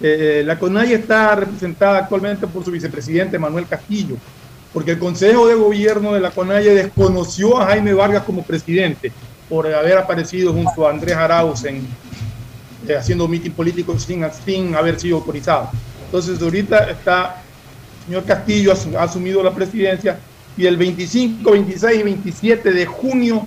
Eh, 0.00 0.42
la 0.44 0.58
CONAI 0.58 0.94
está 0.94 1.36
representada 1.36 2.00
actualmente 2.00 2.48
por 2.48 2.64
su 2.64 2.72
vicepresidente 2.72 3.38
Manuel 3.38 3.68
Castillo, 3.68 4.16
porque 4.72 4.92
el 4.92 4.98
Consejo 4.98 5.46
de 5.46 5.54
Gobierno 5.54 6.12
de 6.12 6.20
la 6.20 6.32
CONAI 6.32 6.64
desconoció 6.64 7.60
a 7.60 7.66
Jaime 7.66 7.94
Vargas 7.94 8.24
como 8.24 8.42
presidente 8.42 9.12
por 9.50 9.66
haber 9.66 9.98
aparecido 9.98 10.52
junto 10.52 10.86
a 10.86 10.90
Andrés 10.90 11.16
Arauz 11.16 11.64
en, 11.64 11.86
eh, 12.88 12.96
haciendo 12.96 13.28
mitin 13.28 13.52
político 13.52 13.98
sin, 13.98 14.24
sin 14.46 14.74
haber 14.74 14.98
sido 14.98 15.16
autorizado. 15.16 15.70
Entonces, 16.06 16.40
ahorita 16.40 16.88
está 16.90 17.42
el 18.00 18.06
señor 18.06 18.24
Castillo 18.24 18.72
ha 18.98 19.02
asumido 19.02 19.42
la 19.42 19.54
presidencia 19.54 20.18
y 20.56 20.66
el 20.66 20.76
25, 20.76 21.50
26 21.50 22.00
y 22.00 22.02
27 22.02 22.72
de 22.72 22.86
junio 22.86 23.46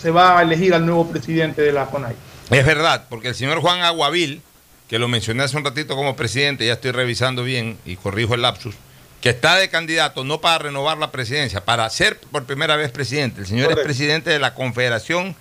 se 0.00 0.10
va 0.10 0.38
a 0.38 0.42
elegir 0.42 0.74
al 0.74 0.86
nuevo 0.86 1.08
presidente 1.08 1.62
de 1.62 1.72
la 1.72 1.86
CONAI. 1.86 2.14
Es 2.50 2.66
verdad, 2.66 3.06
porque 3.08 3.28
el 3.28 3.34
señor 3.34 3.60
Juan 3.60 3.80
Aguavil, 3.80 4.42
que 4.88 4.98
lo 4.98 5.08
mencioné 5.08 5.42
hace 5.42 5.56
un 5.56 5.64
ratito 5.64 5.94
como 5.94 6.16
presidente, 6.16 6.66
ya 6.66 6.74
estoy 6.74 6.92
revisando 6.92 7.44
bien 7.44 7.78
y 7.84 7.96
corrijo 7.96 8.34
el 8.34 8.42
lapsus, 8.42 8.74
que 9.22 9.30
está 9.30 9.56
de 9.56 9.70
candidato 9.70 10.24
no 10.24 10.40
para 10.42 10.58
renovar 10.58 10.98
la 10.98 11.10
presidencia, 11.12 11.64
para 11.64 11.88
ser 11.88 12.18
por 12.18 12.44
primera 12.44 12.76
vez 12.76 12.90
presidente. 12.90 13.40
El 13.40 13.46
señor 13.46 13.66
Correcto. 13.68 13.80
es 13.82 13.86
presidente 13.86 14.30
de 14.30 14.38
la 14.40 14.52
Confederación 14.54 15.34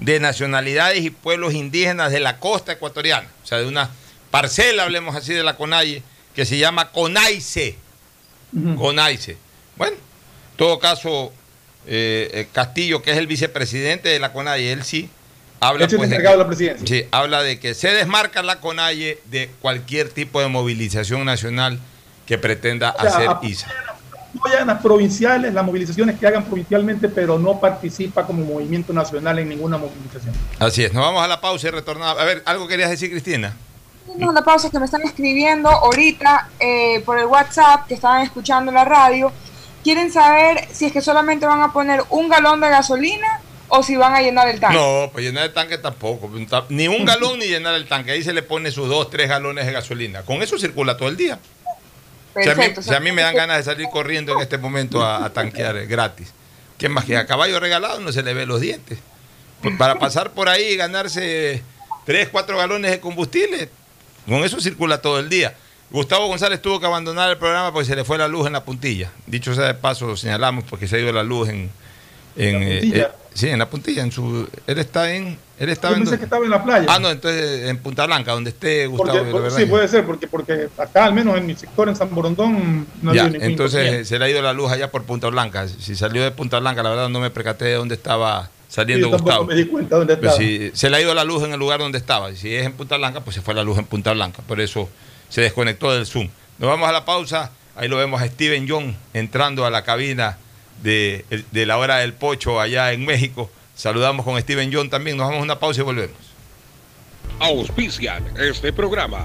de 0.00 0.20
Nacionalidades 0.20 1.02
y 1.04 1.10
Pueblos 1.10 1.54
Indígenas 1.54 2.12
de 2.12 2.20
la 2.20 2.38
costa 2.38 2.72
ecuatoriana, 2.72 3.28
o 3.42 3.46
sea, 3.46 3.58
de 3.58 3.66
una 3.66 3.90
parcela, 4.30 4.82
hablemos 4.82 5.16
así, 5.16 5.32
de 5.32 5.42
la 5.44 5.54
CONAIE, 5.56 6.02
que 6.34 6.44
se 6.44 6.58
llama 6.58 6.90
CONAICE. 6.90 7.76
CONAICE. 8.76 9.36
Bueno, 9.76 9.96
en 9.96 10.56
todo 10.56 10.78
caso, 10.78 11.32
eh, 11.86 12.30
eh, 12.32 12.48
Castillo, 12.52 13.02
que 13.02 13.12
es 13.12 13.16
el 13.18 13.26
vicepresidente 13.26 14.08
de 14.08 14.18
la 14.18 14.32
CONAIE, 14.32 14.72
él 14.72 14.82
sí 14.84 15.08
habla 15.60 15.86
pues, 15.88 16.10
de 16.10 16.16
que- 16.18 16.22
la 16.22 16.46
presidencia. 16.46 16.86
Sí, 16.86 17.06
habla 17.10 17.42
de 17.42 17.58
que 17.60 17.74
se 17.74 17.88
desmarca 17.92 18.42
la 18.42 18.60
CONAIE 18.60 19.20
de 19.26 19.50
cualquier 19.60 20.08
tipo 20.10 20.40
de 20.40 20.48
movilización 20.48 21.24
nacional 21.24 21.78
que 22.28 22.36
pretenda 22.38 22.94
O 22.96 23.00
sea, 23.00 23.10
hacer 23.10 23.28
a- 23.28 23.40
ISA. 23.42 23.66
Apoya 24.38 24.64
las 24.64 24.82
provinciales, 24.82 25.54
las 25.54 25.64
movilizaciones 25.64 26.18
que 26.18 26.26
hagan 26.26 26.44
provincialmente, 26.44 27.08
pero 27.08 27.38
no 27.38 27.58
participa 27.58 28.26
como 28.26 28.44
movimiento 28.44 28.92
nacional 28.92 29.38
en 29.38 29.48
ninguna 29.48 29.78
movilización. 29.78 30.34
Así 30.58 30.84
es, 30.84 30.92
nos 30.92 31.02
vamos 31.02 31.24
a 31.24 31.26
la 31.26 31.40
pausa 31.40 31.68
y 31.68 31.70
retornamos. 31.70 32.20
A 32.20 32.24
ver, 32.24 32.42
¿algo 32.44 32.68
querías 32.68 32.90
decir, 32.90 33.10
Cristina? 33.10 33.56
Tenemos 34.06 34.30
una 34.30 34.44
pausa 34.44 34.70
que 34.70 34.78
me 34.78 34.84
están 34.84 35.02
escribiendo 35.02 35.68
ahorita 35.70 36.50
eh, 36.60 37.02
por 37.06 37.18
el 37.18 37.24
WhatsApp, 37.26 37.86
que 37.88 37.94
estaban 37.94 38.22
escuchando 38.22 38.70
la 38.70 38.84
radio. 38.84 39.32
Quieren 39.82 40.12
saber 40.12 40.68
si 40.72 40.84
es 40.84 40.92
que 40.92 41.00
solamente 41.00 41.46
van 41.46 41.62
a 41.62 41.72
poner 41.72 42.02
un 42.10 42.28
galón 42.28 42.60
de 42.60 42.68
gasolina 42.68 43.40
o 43.68 43.82
si 43.82 43.96
van 43.96 44.14
a 44.14 44.20
llenar 44.20 44.48
el 44.48 44.60
tanque. 44.60 44.76
No, 44.76 45.10
pues 45.10 45.24
llenar 45.24 45.44
el 45.44 45.54
tanque 45.54 45.78
tampoco. 45.78 46.30
Ni 46.68 46.86
un 46.88 47.04
galón 47.06 47.38
ni 47.38 47.46
llenar 47.46 47.74
el 47.74 47.86
tanque. 47.88 48.12
Ahí 48.12 48.22
se 48.22 48.32
le 48.34 48.42
pone 48.42 48.70
sus 48.70 48.88
dos, 48.88 49.08
tres 49.10 49.28
galones 49.28 49.66
de 49.66 49.72
gasolina. 49.72 50.22
Con 50.22 50.42
eso 50.42 50.58
circula 50.58 50.96
todo 50.96 51.08
el 51.08 51.16
día. 51.16 51.38
Si 52.34 52.48
a, 52.48 52.54
mí, 52.54 52.56
Perfecto. 52.56 52.82
si 52.82 52.94
a 52.94 53.00
mí 53.00 53.12
me 53.12 53.22
dan 53.22 53.34
ganas 53.34 53.56
de 53.58 53.62
salir 53.64 53.88
corriendo 53.90 54.32
en 54.32 54.40
este 54.40 54.58
momento 54.58 55.02
a, 55.04 55.24
a 55.24 55.32
tanquear 55.32 55.76
eh, 55.76 55.86
gratis. 55.86 56.32
¿Qué 56.76 56.88
más 56.88 57.04
que 57.04 57.16
a 57.16 57.26
caballo 57.26 57.58
regalado 57.58 57.98
no 58.00 58.12
se 58.12 58.22
le 58.22 58.34
ve 58.34 58.46
los 58.46 58.60
dientes? 58.60 58.98
Pues 59.62 59.76
para 59.76 59.98
pasar 59.98 60.30
por 60.30 60.48
ahí 60.48 60.64
y 60.72 60.76
ganarse 60.76 61.62
3, 62.06 62.28
4 62.30 62.56
galones 62.56 62.90
de 62.92 63.00
combustible, 63.00 63.68
con 64.26 64.44
eso 64.44 64.60
circula 64.60 65.02
todo 65.02 65.18
el 65.18 65.28
día. 65.28 65.54
Gustavo 65.90 66.26
González 66.26 66.60
tuvo 66.60 66.78
que 66.78 66.86
abandonar 66.86 67.30
el 67.30 67.38
programa 67.38 67.72
porque 67.72 67.86
se 67.86 67.96
le 67.96 68.04
fue 68.04 68.18
la 68.18 68.28
luz 68.28 68.46
en 68.46 68.52
la 68.52 68.64
puntilla. 68.64 69.10
Dicho 69.26 69.54
sea 69.54 69.64
de 69.64 69.74
paso, 69.74 70.16
señalamos 70.16 70.64
porque 70.64 70.86
se 70.86 70.96
ha 70.96 70.98
ido 71.00 71.12
la 71.12 71.22
luz 71.22 71.48
en... 71.48 71.70
en, 72.36 72.60
¿La 72.60 72.66
eh, 72.66 72.80
eh, 72.94 73.08
sí, 73.32 73.48
en 73.48 73.58
la 73.58 73.68
puntilla. 73.68 74.02
En 74.02 74.12
su, 74.12 74.48
él 74.66 74.78
está 74.78 75.12
en... 75.12 75.38
Él 75.58 75.66
Yo 75.66 75.72
estaba 75.72 75.94
pensé 75.94 76.04
donde- 76.04 76.18
que 76.18 76.24
estaba 76.24 76.44
en 76.44 76.50
la 76.50 76.62
playa. 76.62 76.86
Ah, 76.88 76.98
no, 77.00 77.10
entonces 77.10 77.68
en 77.68 77.78
Punta 77.78 78.06
Blanca, 78.06 78.32
donde 78.32 78.50
esté 78.50 78.86
Gustavo. 78.86 79.18
Porque- 79.18 79.32
verdad 79.42 79.56
sí, 79.58 79.66
puede 79.66 79.88
ser, 79.88 80.06
porque, 80.06 80.28
porque 80.28 80.68
acá, 80.78 81.04
al 81.04 81.14
menos 81.14 81.36
en 81.36 81.46
mi 81.46 81.54
sector, 81.56 81.88
en 81.88 81.96
San 81.96 82.14
Borondón, 82.14 82.86
no 83.02 83.12
ya, 83.14 83.24
ningún 83.24 83.42
entonces 83.42 84.06
se 84.06 84.18
le 84.18 84.24
ha 84.24 84.30
ido 84.30 84.40
la 84.42 84.52
luz 84.52 84.70
allá 84.70 84.90
por 84.90 85.02
Punta 85.04 85.28
Blanca. 85.28 85.66
Si 85.66 85.96
salió 85.96 86.22
de 86.22 86.30
Punta 86.30 86.58
Blanca, 86.60 86.82
la 86.82 86.90
verdad 86.90 87.08
no 87.08 87.18
me 87.20 87.30
percaté 87.30 87.64
de 87.64 87.74
dónde 87.74 87.96
estaba 87.96 88.50
saliendo 88.68 89.06
Sí, 89.06 89.10
yo 89.12 89.18
Gustavo. 89.18 89.44
me 89.46 89.54
di 89.56 89.64
cuenta 89.66 89.96
dónde 89.96 90.16
Pero 90.16 90.28
estaba. 90.30 90.46
si 90.46 90.70
se 90.74 90.90
le 90.90 90.96
ha 90.96 91.00
ido 91.00 91.14
la 91.14 91.24
luz 91.24 91.42
en 91.42 91.52
el 91.52 91.58
lugar 91.58 91.80
donde 91.80 91.98
estaba. 91.98 92.32
Si 92.34 92.54
es 92.54 92.64
en 92.64 92.72
Punta 92.74 92.96
Blanca, 92.96 93.20
pues 93.22 93.34
se 93.34 93.42
fue 93.42 93.54
la 93.54 93.64
luz 93.64 93.78
en 93.78 93.86
Punta 93.86 94.12
Blanca. 94.12 94.42
Por 94.46 94.60
eso 94.60 94.88
se 95.28 95.40
desconectó 95.40 95.92
del 95.92 96.06
Zoom. 96.06 96.28
Nos 96.58 96.68
vamos 96.70 96.88
a 96.88 96.92
la 96.92 97.04
pausa. 97.04 97.50
Ahí 97.74 97.88
lo 97.88 97.96
vemos 97.96 98.20
a 98.22 98.26
Steven 98.26 98.66
John 98.68 98.96
entrando 99.14 99.64
a 99.64 99.70
la 99.70 99.82
cabina 99.84 100.36
de, 100.82 101.24
de 101.50 101.66
la 101.66 101.78
hora 101.78 101.96
del 101.98 102.12
pocho 102.12 102.60
allá 102.60 102.92
en 102.92 103.04
México. 103.04 103.50
Saludamos 103.78 104.24
con 104.24 104.40
Steven 104.40 104.72
John 104.72 104.90
también. 104.90 105.16
Nos 105.16 105.28
vamos 105.28 105.40
a 105.40 105.44
una 105.44 105.60
pausa 105.60 105.82
y 105.82 105.84
volvemos. 105.84 106.16
Auspician 107.38 108.26
este 108.36 108.72
programa. 108.72 109.24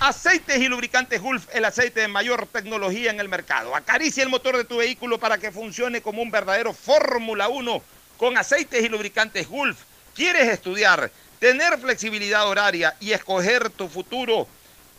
Aceites 0.00 0.58
y 0.58 0.66
lubricantes 0.66 1.22
Gulf, 1.22 1.46
el 1.52 1.64
aceite 1.64 2.00
de 2.00 2.08
mayor 2.08 2.48
tecnología 2.48 3.12
en 3.12 3.20
el 3.20 3.28
mercado. 3.28 3.76
Acaricia 3.76 4.24
el 4.24 4.30
motor 4.30 4.56
de 4.56 4.64
tu 4.64 4.78
vehículo 4.78 5.20
para 5.20 5.38
que 5.38 5.52
funcione 5.52 6.02
como 6.02 6.22
un 6.22 6.32
verdadero 6.32 6.74
Fórmula 6.74 7.48
1 7.48 7.80
con 8.16 8.36
aceites 8.36 8.84
y 8.84 8.88
lubricantes 8.88 9.46
Gulf. 9.46 9.78
¿Quieres 10.16 10.48
estudiar, 10.48 11.08
tener 11.38 11.78
flexibilidad 11.78 12.48
horaria 12.48 12.96
y 12.98 13.12
escoger 13.12 13.70
tu 13.70 13.88
futuro? 13.88 14.48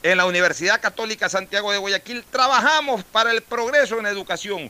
En 0.03 0.17
la 0.17 0.25
Universidad 0.25 0.79
Católica 0.79 1.27
Santiago 1.27 1.73
de 1.73 1.79
Guayaquil 1.79 2.23
trabajamos 2.31 3.03
para 3.03 3.31
el 3.31 3.41
progreso 3.41 3.99
en 3.99 4.05
educación, 4.05 4.69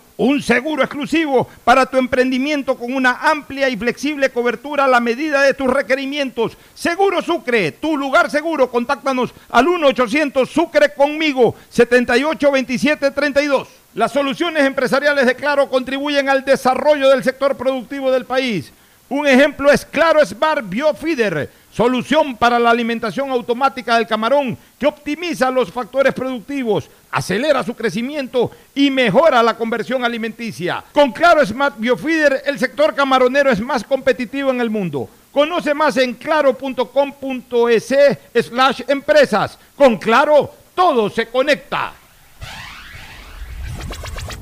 un 0.17 0.41
seguro 0.41 0.83
exclusivo 0.83 1.47
para 1.63 1.85
tu 1.85 1.97
emprendimiento 1.97 2.77
con 2.77 2.93
una 2.93 3.29
amplia 3.29 3.69
y 3.69 3.77
flexible 3.77 4.29
cobertura 4.29 4.85
a 4.85 4.87
la 4.87 4.99
medida 4.99 5.41
de 5.41 5.53
tus 5.53 5.67
requerimientos. 5.67 6.57
Seguro 6.75 7.21
Sucre, 7.21 7.71
tu 7.71 7.97
lugar 7.97 8.29
seguro. 8.29 8.69
Contáctanos 8.69 9.33
al 9.49 9.65
1-800 9.65 10.47
Sucre 10.47 10.93
conmigo, 10.93 11.55
782732. 11.69 13.67
Las 13.93 14.11
soluciones 14.11 14.63
empresariales 14.63 15.25
de 15.25 15.35
Claro 15.35 15.69
contribuyen 15.69 16.29
al 16.29 16.45
desarrollo 16.45 17.09
del 17.09 17.23
sector 17.23 17.57
productivo 17.57 18.11
del 18.11 18.25
país. 18.25 18.71
Un 19.09 19.27
ejemplo 19.27 19.69
es 19.69 19.85
Claro 19.85 20.25
Smart 20.25 20.63
Biofeeder, 20.69 21.49
solución 21.73 22.37
para 22.37 22.57
la 22.57 22.69
alimentación 22.69 23.29
automática 23.29 23.97
del 23.97 24.07
camarón 24.07 24.57
que 24.79 24.87
optimiza 24.87 25.51
los 25.51 25.69
factores 25.69 26.13
productivos, 26.13 26.89
acelera 27.11 27.63
su 27.63 27.75
crecimiento 27.75 28.51
y 28.73 28.89
mejora 28.89 29.43
la 29.43 29.57
conversión 29.57 30.03
alimenticia. 30.03 30.83
Con 30.93 31.11
Claro 31.11 31.45
Smart 31.45 31.75
Biofeeder, 31.77 32.43
el 32.45 32.57
sector 32.57 32.95
camaronero 32.95 33.51
es 33.51 33.59
más 33.59 33.83
competitivo 33.83 34.49
en 34.51 34.61
el 34.61 34.69
mundo. 34.69 35.09
Conoce 35.31 35.73
más 35.73 35.95
en 35.97 36.13
claro.com.es 36.15 37.95
slash 38.33 38.81
empresas. 38.87 39.57
Con 39.75 39.97
Claro, 39.97 40.53
todo 40.75 41.09
se 41.09 41.27
conecta. 41.27 41.93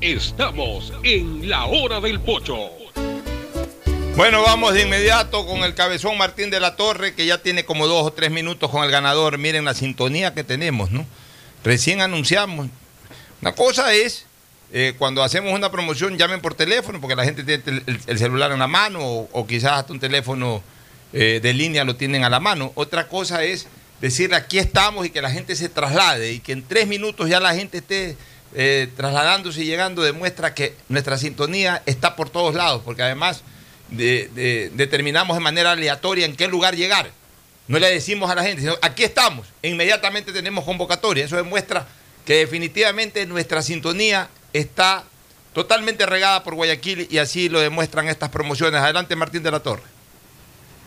Estamos 0.00 0.92
en 1.02 1.48
la 1.48 1.66
hora 1.66 2.00
del 2.00 2.20
pocho. 2.20 2.56
Bueno, 4.16 4.42
vamos 4.42 4.74
de 4.74 4.82
inmediato 4.82 5.46
con 5.46 5.62
el 5.62 5.74
cabezón 5.74 6.18
Martín 6.18 6.50
de 6.50 6.60
la 6.60 6.74
Torre, 6.76 7.14
que 7.14 7.26
ya 7.26 7.38
tiene 7.38 7.64
como 7.64 7.86
dos 7.86 8.06
o 8.06 8.12
tres 8.12 8.30
minutos 8.30 8.70
con 8.70 8.82
el 8.82 8.90
ganador. 8.90 9.38
Miren 9.38 9.64
la 9.64 9.74
sintonía 9.74 10.34
que 10.34 10.42
tenemos, 10.44 10.90
¿no? 10.90 11.06
Recién 11.64 12.00
anunciamos. 12.00 12.68
Una 13.42 13.52
cosa 13.52 13.92
es, 13.92 14.24
eh, 14.72 14.94
cuando 14.98 15.22
hacemos 15.22 15.52
una 15.52 15.70
promoción, 15.70 16.16
llamen 16.18 16.40
por 16.40 16.54
teléfono, 16.54 17.00
porque 17.00 17.16
la 17.16 17.24
gente 17.24 17.42
tiene 17.44 17.62
el, 17.66 18.00
el 18.06 18.18
celular 18.18 18.52
en 18.52 18.58
la 18.58 18.66
mano, 18.66 19.00
o, 19.02 19.46
quizás 19.46 19.72
hasta 19.72 19.92
un 19.92 20.00
teléfono 20.00 20.62
eh, 21.12 21.40
de 21.42 21.52
línea 21.52 21.84
lo 21.84 21.96
tienen 21.96 22.24
a 22.24 22.30
la 22.30 22.40
mano. 22.40 22.72
Otra 22.76 23.08
cosa 23.08 23.44
es 23.44 23.66
decirle 24.00 24.36
aquí 24.36 24.58
estamos 24.58 25.04
y 25.06 25.10
que 25.10 25.20
la 25.20 25.30
gente 25.30 25.54
se 25.56 25.68
traslade 25.68 26.32
y 26.32 26.40
que 26.40 26.52
en 26.52 26.62
tres 26.62 26.86
minutos 26.86 27.28
ya 27.28 27.40
la 27.40 27.54
gente 27.54 27.78
esté 27.78 28.16
eh, 28.54 28.88
trasladándose 28.96 29.62
y 29.62 29.66
llegando, 29.66 30.02
demuestra 30.02 30.54
que 30.54 30.74
nuestra 30.88 31.18
sintonía 31.18 31.82
está 31.86 32.16
por 32.16 32.30
todos 32.30 32.54
lados, 32.54 32.82
porque 32.84 33.02
además 33.02 33.42
de- 33.90 34.28
de- 34.34 34.70
determinamos 34.74 35.36
de 35.36 35.42
manera 35.42 35.72
aleatoria 35.72 36.24
en 36.26 36.36
qué 36.36 36.46
lugar 36.48 36.74
llegar. 36.76 37.10
No 37.70 37.78
le 37.78 37.88
decimos 37.88 38.28
a 38.28 38.34
la 38.34 38.42
gente, 38.42 38.62
sino 38.62 38.74
aquí 38.82 39.04
estamos, 39.04 39.46
e 39.62 39.68
inmediatamente 39.68 40.32
tenemos 40.32 40.64
convocatoria. 40.64 41.24
Eso 41.24 41.36
demuestra 41.36 41.86
que 42.24 42.34
definitivamente 42.34 43.24
nuestra 43.26 43.62
sintonía 43.62 44.28
está 44.52 45.04
totalmente 45.52 46.04
regada 46.04 46.42
por 46.42 46.56
Guayaquil 46.56 47.06
y 47.08 47.18
así 47.18 47.48
lo 47.48 47.60
demuestran 47.60 48.08
estas 48.08 48.28
promociones. 48.30 48.80
Adelante 48.80 49.14
Martín 49.14 49.44
de 49.44 49.52
la 49.52 49.60
Torre. 49.60 49.84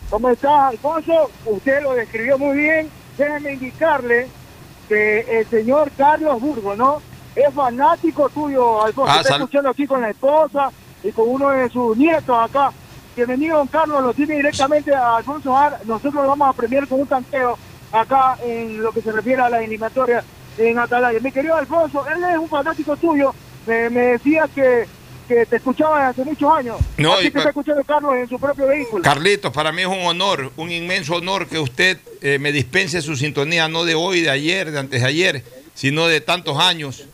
¿Cómo 0.10 0.30
está, 0.30 0.68
Alfonso? 0.68 1.32
Usted 1.46 1.84
lo 1.84 1.94
describió 1.94 2.38
muy 2.38 2.58
bien. 2.58 2.90
Déjeme 3.18 3.54
indicarle 3.54 4.28
que 4.90 5.22
el 5.22 5.50
señor 5.50 5.90
Carlos 5.98 6.42
Burgo, 6.42 6.76
¿no? 6.76 7.02
Es 7.34 7.54
fanático 7.54 8.28
tuyo, 8.28 8.84
Alfonso. 8.84 9.14
Ah, 9.14 9.22
está 9.22 9.36
escuchando 9.36 9.70
aquí 9.70 9.88
con 9.88 10.02
la 10.02 10.10
esposa 10.10 10.70
y 11.02 11.14
con 11.14 11.30
uno 11.30 11.50
de 11.50 11.70
sus 11.70 11.96
nietos 11.96 12.38
acá. 12.38 12.74
Bienvenido, 13.16 13.58
don 13.58 13.68
Carlos. 13.68 14.02
Lo 14.02 14.14
tiene 14.14 14.36
directamente 14.36 14.94
a 14.94 15.18
Alfonso 15.18 15.56
Ar. 15.56 15.80
Nosotros 15.86 16.16
lo 16.16 16.28
vamos 16.28 16.50
a 16.50 16.54
premiar 16.54 16.88
con 16.88 17.02
un 17.02 17.08
tanteo 17.08 17.58
acá 17.92 18.38
en 18.44 18.82
lo 18.82 18.92
que 18.92 19.02
se 19.02 19.12
refiere 19.12 19.42
a 19.42 19.50
la 19.50 19.60
eliminatoria 19.60 20.24
en 20.58 20.80
Atalaya. 20.80 21.20
Mi 21.20 21.32
querido 21.32 21.56
Alfonso, 21.56 22.06
él 22.08 22.24
es 22.24 22.38
un 22.38 22.50
fanático 22.50 22.98
tuyo. 22.98 23.34
Me, 23.68 23.90
me 23.92 24.02
decía 24.02 24.50
que, 24.54 24.88
que 25.28 25.46
te 25.46 25.58
escuchaba 25.58 26.00
desde 26.08 26.10
hace 26.10 26.26
muchos 26.26 26.52
años. 26.52 26.78
No, 26.98 27.14
Así 27.14 27.30
que 27.30 27.38
está 27.38 27.50
escuchando 27.50 27.84
Carlos 27.84 28.16
en 28.16 28.28
su 28.28 28.40
propio 28.40 28.66
vehículo. 28.68 29.04
Carlitos, 29.04 29.54
para 29.54 29.72
mí 29.72 29.84
es 29.84 29.88
un 29.88 30.06
honor, 30.06 30.52
un 30.58 30.72
inmenso 30.72 31.16
honor 31.16 31.48
que 31.48 31.60
usted 31.60 32.00
eh, 32.22 32.40
me 32.40 32.52
dispense 32.52 33.00
su 33.04 33.16
sintonía, 33.16 33.68
no 33.68 33.86
de 33.86 33.94
hoy, 33.94 34.22
de 34.22 34.32
ayer, 34.32 34.72
de 34.72 34.80
antes 34.80 35.02
de 35.02 35.08
ayer, 35.08 35.44
sino 35.76 36.08
de 36.08 36.20
tantos 36.20 36.60
años. 36.60 37.06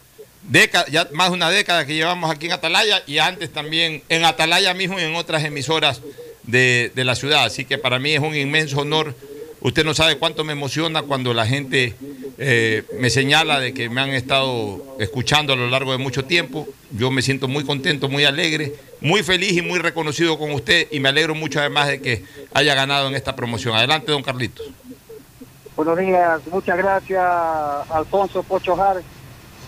Ya 0.51 1.07
más 1.13 1.29
de 1.29 1.35
una 1.35 1.49
década 1.49 1.85
que 1.85 1.93
llevamos 1.93 2.31
aquí 2.31 2.47
en 2.47 2.53
Atalaya 2.53 3.03
y 3.05 3.19
antes 3.19 3.51
también 3.53 4.01
en 4.09 4.25
Atalaya 4.25 4.73
mismo 4.73 4.99
y 4.99 5.03
en 5.03 5.15
otras 5.15 5.43
emisoras 5.43 6.01
de, 6.43 6.91
de 6.95 7.03
la 7.03 7.15
ciudad. 7.15 7.45
Así 7.45 7.65
que 7.65 7.77
para 7.77 7.99
mí 7.99 8.11
es 8.11 8.19
un 8.19 8.35
inmenso 8.35 8.79
honor. 8.79 9.15
Usted 9.61 9.83
no 9.83 9.93
sabe 9.93 10.17
cuánto 10.17 10.43
me 10.43 10.53
emociona 10.53 11.03
cuando 11.03 11.33
la 11.33 11.45
gente 11.45 11.93
eh, 12.39 12.83
me 12.97 13.09
señala 13.09 13.59
de 13.59 13.73
que 13.73 13.89
me 13.89 13.99
han 13.99 14.11
estado 14.11 14.95
escuchando 14.99 15.53
a 15.53 15.55
lo 15.55 15.69
largo 15.69 15.91
de 15.91 15.97
mucho 15.97 16.25
tiempo. 16.25 16.67
Yo 16.91 17.11
me 17.11 17.21
siento 17.21 17.47
muy 17.47 17.65
contento, 17.65 18.07
muy 18.07 18.23
alegre, 18.23 18.73
muy 19.01 19.21
feliz 19.21 19.51
y 19.51 19.61
muy 19.61 19.77
reconocido 19.77 20.39
con 20.39 20.51
usted 20.51 20.87
y 20.89 20.99
me 20.99 21.09
alegro 21.09 21.35
mucho 21.35 21.59
además 21.59 21.89
de 21.89 22.01
que 22.01 22.23
haya 22.53 22.73
ganado 22.73 23.09
en 23.09 23.15
esta 23.15 23.35
promoción. 23.35 23.75
Adelante, 23.75 24.11
don 24.11 24.23
Carlitos. 24.23 24.65
Buenos 25.75 25.97
días, 25.97 26.41
muchas 26.47 26.77
gracias 26.77 27.21
Alfonso 27.91 28.41
Pocho 28.43 28.75
Jar. 28.75 29.01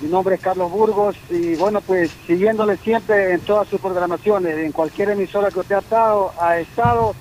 Mi 0.02 0.10
nombre 0.10 0.36
es 0.36 0.42
Carlos 0.42 0.72
Burgos 0.72 1.16
y 1.30 1.56
bueno, 1.56 1.80
pues 1.82 2.10
siguiéndole 2.26 2.78
siempre 2.78 3.34
en 3.34 3.40
todas 3.42 3.68
sus 3.68 3.80
programaciones, 3.80 4.58
en 4.58 4.72
cualquier 4.72 5.12
emisora 5.12 5.50
que 5.52 5.60
usted 5.60 5.76
ha 5.76 5.80
estado, 5.80 6.34
ha 6.40 6.58
estado, 6.58 7.14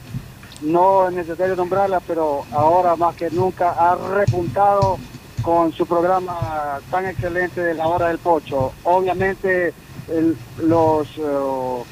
no 0.62 1.08
es 1.08 1.14
necesario 1.14 1.56
nombrarla, 1.56 2.00
pero 2.00 2.44
ahora 2.52 2.96
más 2.96 3.14
que 3.16 3.30
nunca 3.30 3.72
ha 3.72 3.96
repuntado 3.96 4.98
con 5.42 5.72
su 5.72 5.86
programa 5.86 6.80
tan 6.90 7.06
excelente 7.06 7.60
de 7.62 7.74
la 7.74 7.86
hora 7.86 8.08
del 8.08 8.18
pocho. 8.18 8.72
Obviamente 8.84 9.74
el- 10.08 10.36
los 10.62 11.06
eh, 11.18 11.22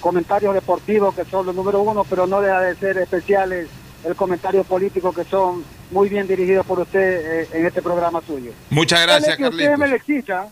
comentarios 0.00 0.54
deportivos 0.54 1.14
que 1.14 1.24
son 1.26 1.44
los 1.46 1.54
número 1.54 1.82
uno, 1.82 2.04
pero 2.04 2.26
no 2.26 2.40
deja 2.40 2.60
de 2.60 2.74
ser 2.76 2.96
especiales 2.98 3.68
el 4.04 4.14
comentario 4.16 4.64
político 4.64 5.12
que 5.12 5.24
son 5.24 5.64
muy 5.90 6.08
bien 6.08 6.26
dirigidos 6.26 6.64
por 6.64 6.80
usted 6.80 7.42
eh, 7.42 7.48
en 7.52 7.66
este 7.66 7.82
programa 7.82 8.20
suyo. 8.26 8.52
Muchas 8.70 9.02
gracias, 9.02 9.36
que 9.36 9.44
usted 9.44 9.60
es 9.60 9.68
Carlitos. 9.68 9.78
melexista, 9.78 10.48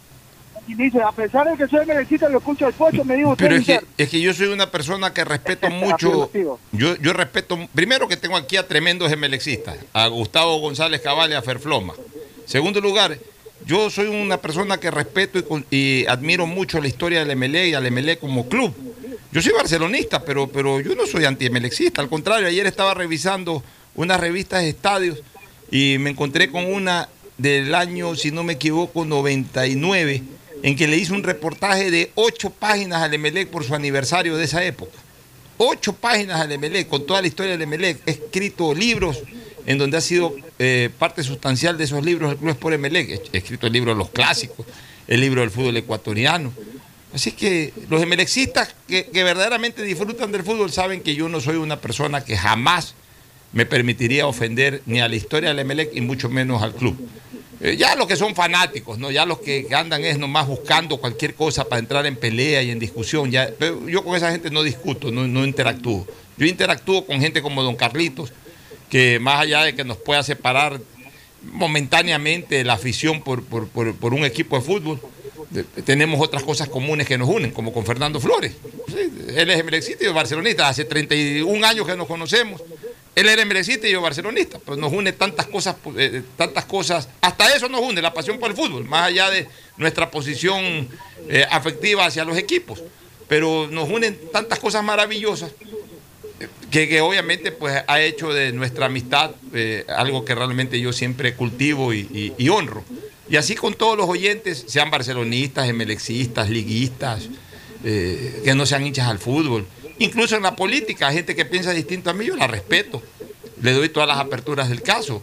y 0.66 0.74
dice, 0.74 1.00
a 1.00 1.12
pesar 1.12 1.48
de 1.48 1.56
que 1.56 1.68
soy 1.68 1.86
melexista, 1.86 2.28
lo 2.28 2.38
escucho 2.38 2.66
al 2.66 2.72
pocho, 2.72 3.04
me 3.04 3.24
usted 3.24 3.44
Pero 3.44 3.56
es 3.56 3.66
que, 3.66 3.80
es 3.96 4.08
que 4.08 4.20
yo 4.20 4.34
soy 4.34 4.48
una 4.48 4.70
persona 4.70 5.12
que 5.12 5.24
respeto 5.24 5.70
mucho. 5.70 6.30
Yo, 6.72 6.96
yo 6.96 7.12
respeto, 7.12 7.58
primero 7.74 8.08
que 8.08 8.16
tengo 8.16 8.36
aquí 8.36 8.56
a 8.56 8.66
tremendos 8.66 9.12
emelexistas, 9.12 9.76
a 9.92 10.08
Gustavo 10.08 10.58
González 10.58 11.00
Cabal 11.00 11.30
y 11.30 11.34
a 11.34 11.42
Ferfloma. 11.42 11.94
Segundo 12.46 12.80
lugar, 12.80 13.18
yo 13.64 13.90
soy 13.90 14.06
una 14.06 14.38
persona 14.38 14.78
que 14.78 14.90
respeto 14.90 15.38
y, 15.70 15.76
y 15.76 16.06
admiro 16.06 16.46
mucho 16.46 16.80
la 16.80 16.88
historia 16.88 17.24
del 17.24 17.36
MLE 17.36 17.68
y 17.68 17.74
al 17.74 17.90
MLE 17.90 18.18
como 18.18 18.48
club. 18.48 18.74
Yo 19.32 19.42
soy 19.42 19.52
barcelonista, 19.52 20.24
pero, 20.24 20.48
pero 20.48 20.80
yo 20.80 20.94
no 20.94 21.06
soy 21.06 21.24
anti-emelexista. 21.24 22.00
Al 22.00 22.08
contrario, 22.08 22.48
ayer 22.48 22.66
estaba 22.66 22.94
revisando 22.94 23.62
unas 23.94 24.18
revistas 24.20 24.62
de 24.62 24.70
estadios 24.70 25.22
y 25.70 25.96
me 25.98 26.10
encontré 26.10 26.50
con 26.50 26.64
una 26.64 27.08
del 27.38 27.74
año, 27.74 28.14
si 28.14 28.30
no 28.30 28.44
me 28.44 28.54
equivoco, 28.54 29.04
99, 29.04 30.22
en 30.66 30.74
que 30.74 30.88
le 30.88 30.96
hice 30.96 31.12
un 31.12 31.22
reportaje 31.22 31.92
de 31.92 32.10
ocho 32.16 32.50
páginas 32.50 33.00
al 33.00 33.14
Emelec 33.14 33.50
por 33.50 33.62
su 33.62 33.72
aniversario 33.72 34.36
de 34.36 34.44
esa 34.44 34.64
época. 34.64 34.98
Ocho 35.58 35.92
páginas 35.92 36.40
al 36.40 36.50
Emelec, 36.50 36.88
con 36.88 37.06
toda 37.06 37.20
la 37.22 37.28
historia 37.28 37.52
del 37.52 37.62
Emelec. 37.62 38.00
He 38.04 38.10
escrito 38.10 38.74
libros 38.74 39.22
en 39.64 39.78
donde 39.78 39.96
ha 39.96 40.00
sido 40.00 40.34
eh, 40.58 40.90
parte 40.98 41.22
sustancial 41.22 41.78
de 41.78 41.84
esos 41.84 42.04
libros 42.04 42.32
el 42.32 42.36
Club 42.38 42.50
Sport 42.50 42.74
Emelec. 42.74 43.10
He- 43.32 43.38
escrito 43.38 43.68
el 43.68 43.72
libro 43.74 43.92
de 43.92 43.98
los 43.98 44.10
clásicos, 44.10 44.66
el 45.06 45.20
libro 45.20 45.40
del 45.40 45.52
fútbol 45.52 45.76
ecuatoriano. 45.76 46.52
Así 47.14 47.30
que 47.30 47.72
los 47.88 48.02
emelexistas 48.02 48.74
que, 48.88 49.06
que 49.06 49.22
verdaderamente 49.22 49.84
disfrutan 49.84 50.32
del 50.32 50.42
fútbol 50.42 50.72
saben 50.72 51.00
que 51.00 51.14
yo 51.14 51.28
no 51.28 51.40
soy 51.40 51.56
una 51.56 51.80
persona 51.80 52.24
que 52.24 52.36
jamás 52.36 52.94
me 53.52 53.66
permitiría 53.66 54.26
ofender 54.26 54.82
ni 54.84 55.00
a 55.00 55.08
la 55.08 55.14
historia 55.14 55.50
del 55.50 55.60
Emelec 55.60 55.94
y 55.94 56.00
mucho 56.00 56.28
menos 56.28 56.60
al 56.60 56.74
club. 56.74 56.96
Eh, 57.60 57.76
ya 57.76 57.94
los 57.96 58.06
que 58.06 58.16
son 58.16 58.34
fanáticos, 58.34 58.98
¿no? 58.98 59.10
Ya 59.10 59.24
los 59.24 59.38
que 59.38 59.66
andan 59.74 60.04
es 60.04 60.18
nomás 60.18 60.46
buscando 60.46 60.98
cualquier 60.98 61.34
cosa 61.34 61.64
para 61.64 61.78
entrar 61.78 62.04
en 62.06 62.16
pelea 62.16 62.62
y 62.62 62.70
en 62.70 62.78
discusión. 62.78 63.30
Ya, 63.30 63.50
pero 63.58 63.88
yo 63.88 64.04
con 64.04 64.14
esa 64.16 64.30
gente 64.30 64.50
no 64.50 64.62
discuto, 64.62 65.10
no, 65.10 65.26
no 65.26 65.44
interactúo. 65.44 66.06
Yo 66.36 66.46
interactúo 66.46 67.06
con 67.06 67.20
gente 67.20 67.40
como 67.40 67.62
don 67.62 67.74
Carlitos, 67.76 68.32
que 68.90 69.18
más 69.20 69.40
allá 69.40 69.62
de 69.62 69.74
que 69.74 69.84
nos 69.84 69.96
pueda 69.96 70.22
separar 70.22 70.80
momentáneamente 71.52 72.62
la 72.64 72.74
afición 72.74 73.22
por, 73.22 73.42
por- 73.42 73.68
por- 73.68 73.94
por 73.94 74.12
un 74.14 74.24
equipo 74.24 74.56
de 74.56 74.62
fútbol, 74.62 75.00
tenemos 75.84 76.20
otras 76.20 76.42
cosas 76.42 76.68
comunes 76.68 77.06
que 77.06 77.16
nos 77.16 77.28
unen, 77.28 77.52
como 77.52 77.72
con 77.72 77.86
Fernando 77.86 78.20
Flores. 78.20 78.52
Él 79.34 79.48
es 79.50 79.60
emelexista 79.60 80.04
y 80.04 80.08
barcelonista, 80.12 80.68
hace 80.68 80.84
31 80.84 81.64
años 81.66 81.86
que 81.86 81.96
nos 81.96 82.06
conocemos. 82.06 82.60
Él 83.16 83.28
era 83.28 83.42
emelexista 83.42 83.88
y 83.88 83.92
yo 83.92 84.00
barcelonista, 84.02 84.58
pero 84.64 84.76
nos 84.76 84.92
une 84.92 85.10
tantas 85.12 85.46
cosas, 85.46 85.74
eh, 85.96 86.22
tantas 86.36 86.66
cosas, 86.66 87.08
hasta 87.22 87.56
eso 87.56 87.66
nos 87.68 87.80
une, 87.80 88.00
la 88.02 88.12
pasión 88.12 88.38
por 88.38 88.50
el 88.50 88.56
fútbol, 88.56 88.84
más 88.84 89.08
allá 89.08 89.30
de 89.30 89.48
nuestra 89.78 90.10
posición 90.10 90.88
eh, 91.28 91.44
afectiva 91.50 92.04
hacia 92.06 92.24
los 92.24 92.36
equipos. 92.36 92.82
Pero 93.26 93.68
nos 93.70 93.88
unen 93.88 94.16
tantas 94.32 94.58
cosas 94.60 94.84
maravillosas 94.84 95.50
que, 96.70 96.88
que 96.88 97.00
obviamente 97.00 97.50
pues 97.52 97.82
ha 97.86 98.00
hecho 98.02 98.32
de 98.32 98.52
nuestra 98.52 98.86
amistad 98.86 99.30
eh, 99.54 99.84
algo 99.88 100.24
que 100.24 100.34
realmente 100.34 100.78
yo 100.78 100.92
siempre 100.92 101.34
cultivo 101.34 101.94
y, 101.94 102.34
y- 102.38 102.48
honro. 102.50 102.84
Y 103.28 103.36
así 103.36 103.54
con 103.56 103.74
todos 103.74 103.96
los 103.96 104.08
oyentes, 104.08 104.64
sean 104.68 104.90
barcelonistas, 104.90 105.68
emelexistas, 105.68 106.48
liguistas, 106.50 107.28
que 107.82 108.52
no 108.54 108.66
sean 108.66 108.86
hinchas 108.86 109.08
al 109.08 109.18
fútbol. 109.18 109.66
Incluso 109.98 110.36
en 110.36 110.42
la 110.42 110.54
política, 110.56 111.10
gente 111.12 111.34
que 111.34 111.44
piensa 111.44 111.70
distinto 111.72 112.10
a 112.10 112.12
mí, 112.12 112.26
yo 112.26 112.36
la 112.36 112.46
respeto. 112.46 113.02
Le 113.62 113.72
doy 113.72 113.88
todas 113.88 114.08
las 114.08 114.18
aperturas 114.18 114.68
del 114.68 114.82
caso. 114.82 115.22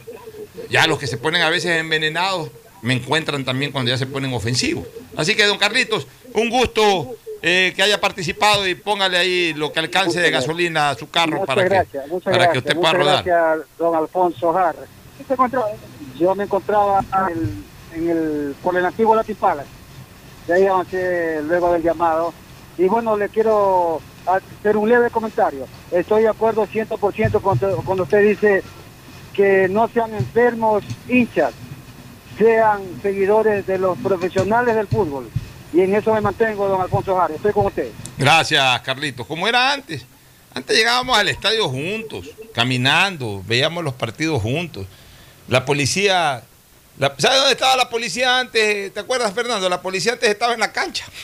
Ya 0.69 0.87
los 0.87 0.97
que 0.99 1.07
se 1.07 1.17
ponen 1.17 1.41
a 1.43 1.49
veces 1.49 1.79
envenenados 1.79 2.49
me 2.81 2.93
encuentran 2.95 3.45
también 3.45 3.71
cuando 3.71 3.91
ya 3.91 3.97
se 3.97 4.07
ponen 4.07 4.33
ofensivos. 4.33 4.85
Así 5.15 5.35
que, 5.35 5.45
don 5.45 5.57
Carlitos, 5.57 6.07
un 6.33 6.49
gusto 6.49 7.15
eh, 7.41 7.73
que 7.75 7.83
haya 7.83 8.01
participado 8.01 8.67
y 8.67 8.73
póngale 8.75 9.17
ahí 9.17 9.53
lo 9.53 9.71
que 9.71 9.79
alcance 9.79 10.19
de 10.19 10.31
gasolina 10.31 10.89
a 10.89 10.95
su 10.95 11.09
carro 11.09 11.33
Muchas 11.39 11.47
para, 11.47 11.63
gracias, 11.63 12.03
que, 12.05 12.19
para 12.19 12.35
gracias. 12.37 12.51
que 12.53 12.57
usted 12.59 12.75
pueda 12.75 12.93
muchas 12.93 13.05
rodar. 13.05 13.23
gracias, 13.23 13.67
don 13.77 13.95
Alfonso 13.95 14.53
Jarre. 14.53 14.87
¿Qué 15.17 15.23
se 15.25 15.33
encontró? 15.33 15.63
Yo 16.19 16.33
me 16.35 16.43
encontraba 16.45 17.03
en 17.29 17.37
el, 17.37 17.63
en 18.03 18.09
el- 18.09 18.55
por 18.63 18.75
el 18.75 18.85
antiguo 18.85 19.15
Latin 19.15 19.35
Palace. 19.35 19.69
De 20.47 20.53
ahí 20.55 20.65
avancé 20.65 21.41
luego 21.43 21.71
del 21.73 21.83
llamado. 21.83 22.33
Y 22.77 22.85
bueno, 22.85 23.15
le 23.15 23.29
quiero 23.29 24.01
hacer 24.27 24.77
un 24.77 24.89
leve 24.89 25.09
comentario. 25.09 25.67
Estoy 25.91 26.23
de 26.23 26.29
acuerdo 26.29 26.67
100% 26.67 27.41
cuando, 27.41 27.77
cuando 27.77 28.03
usted 28.03 28.21
dice 28.27 28.63
que 29.33 29.67
no 29.69 29.87
sean 29.89 30.13
enfermos 30.13 30.83
hinchas, 31.07 31.53
sean 32.37 32.81
seguidores 33.01 33.65
de 33.67 33.77
los 33.77 33.97
profesionales 33.99 34.75
del 34.75 34.87
fútbol. 34.87 35.29
Y 35.71 35.81
en 35.81 35.95
eso 35.95 36.13
me 36.13 36.21
mantengo, 36.21 36.67
don 36.67 36.81
Alfonso 36.81 37.15
Jarre. 37.15 37.35
Estoy 37.35 37.51
con 37.51 37.65
usted. 37.65 37.89
Gracias, 38.17 38.81
Carlitos. 38.81 39.25
Como 39.25 39.47
era 39.47 39.71
antes. 39.73 40.05
Antes 40.53 40.77
llegábamos 40.77 41.17
al 41.17 41.29
estadio 41.29 41.67
juntos, 41.67 42.29
caminando, 42.53 43.41
veíamos 43.47 43.83
los 43.83 43.95
partidos 43.95 44.39
juntos. 44.41 44.85
La 45.47 45.65
policía. 45.65 46.43
la- 46.99 47.13
¿Sabes 47.17 47.39
dónde 47.39 47.53
estaba 47.53 47.75
la 47.75 47.89
policía 47.89 48.39
antes? 48.39 48.93
¿Te 48.93 48.99
acuerdas, 48.99 49.33
Fernando? 49.33 49.67
La 49.67 49.81
policía 49.81 50.13
antes 50.13 50.29
estaba 50.29 50.53
en 50.53 50.59
la 50.59 50.71
cancha. 50.71 51.05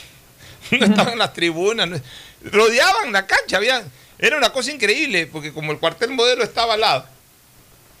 No 0.72 0.84
estaba 0.86 1.12
en 1.12 1.18
las 1.18 1.32
tribunas. 1.32 1.88
Rodeaban 2.44 3.12
la 3.12 3.26
cancha. 3.26 3.56
Había, 3.56 3.82
era 4.18 4.36
una 4.36 4.50
cosa 4.52 4.70
increíble, 4.72 5.26
porque 5.26 5.52
como 5.52 5.72
el 5.72 5.78
cuartel 5.78 6.10
modelo 6.10 6.42
estaba 6.44 6.74
al 6.74 6.80
lado, 6.80 7.06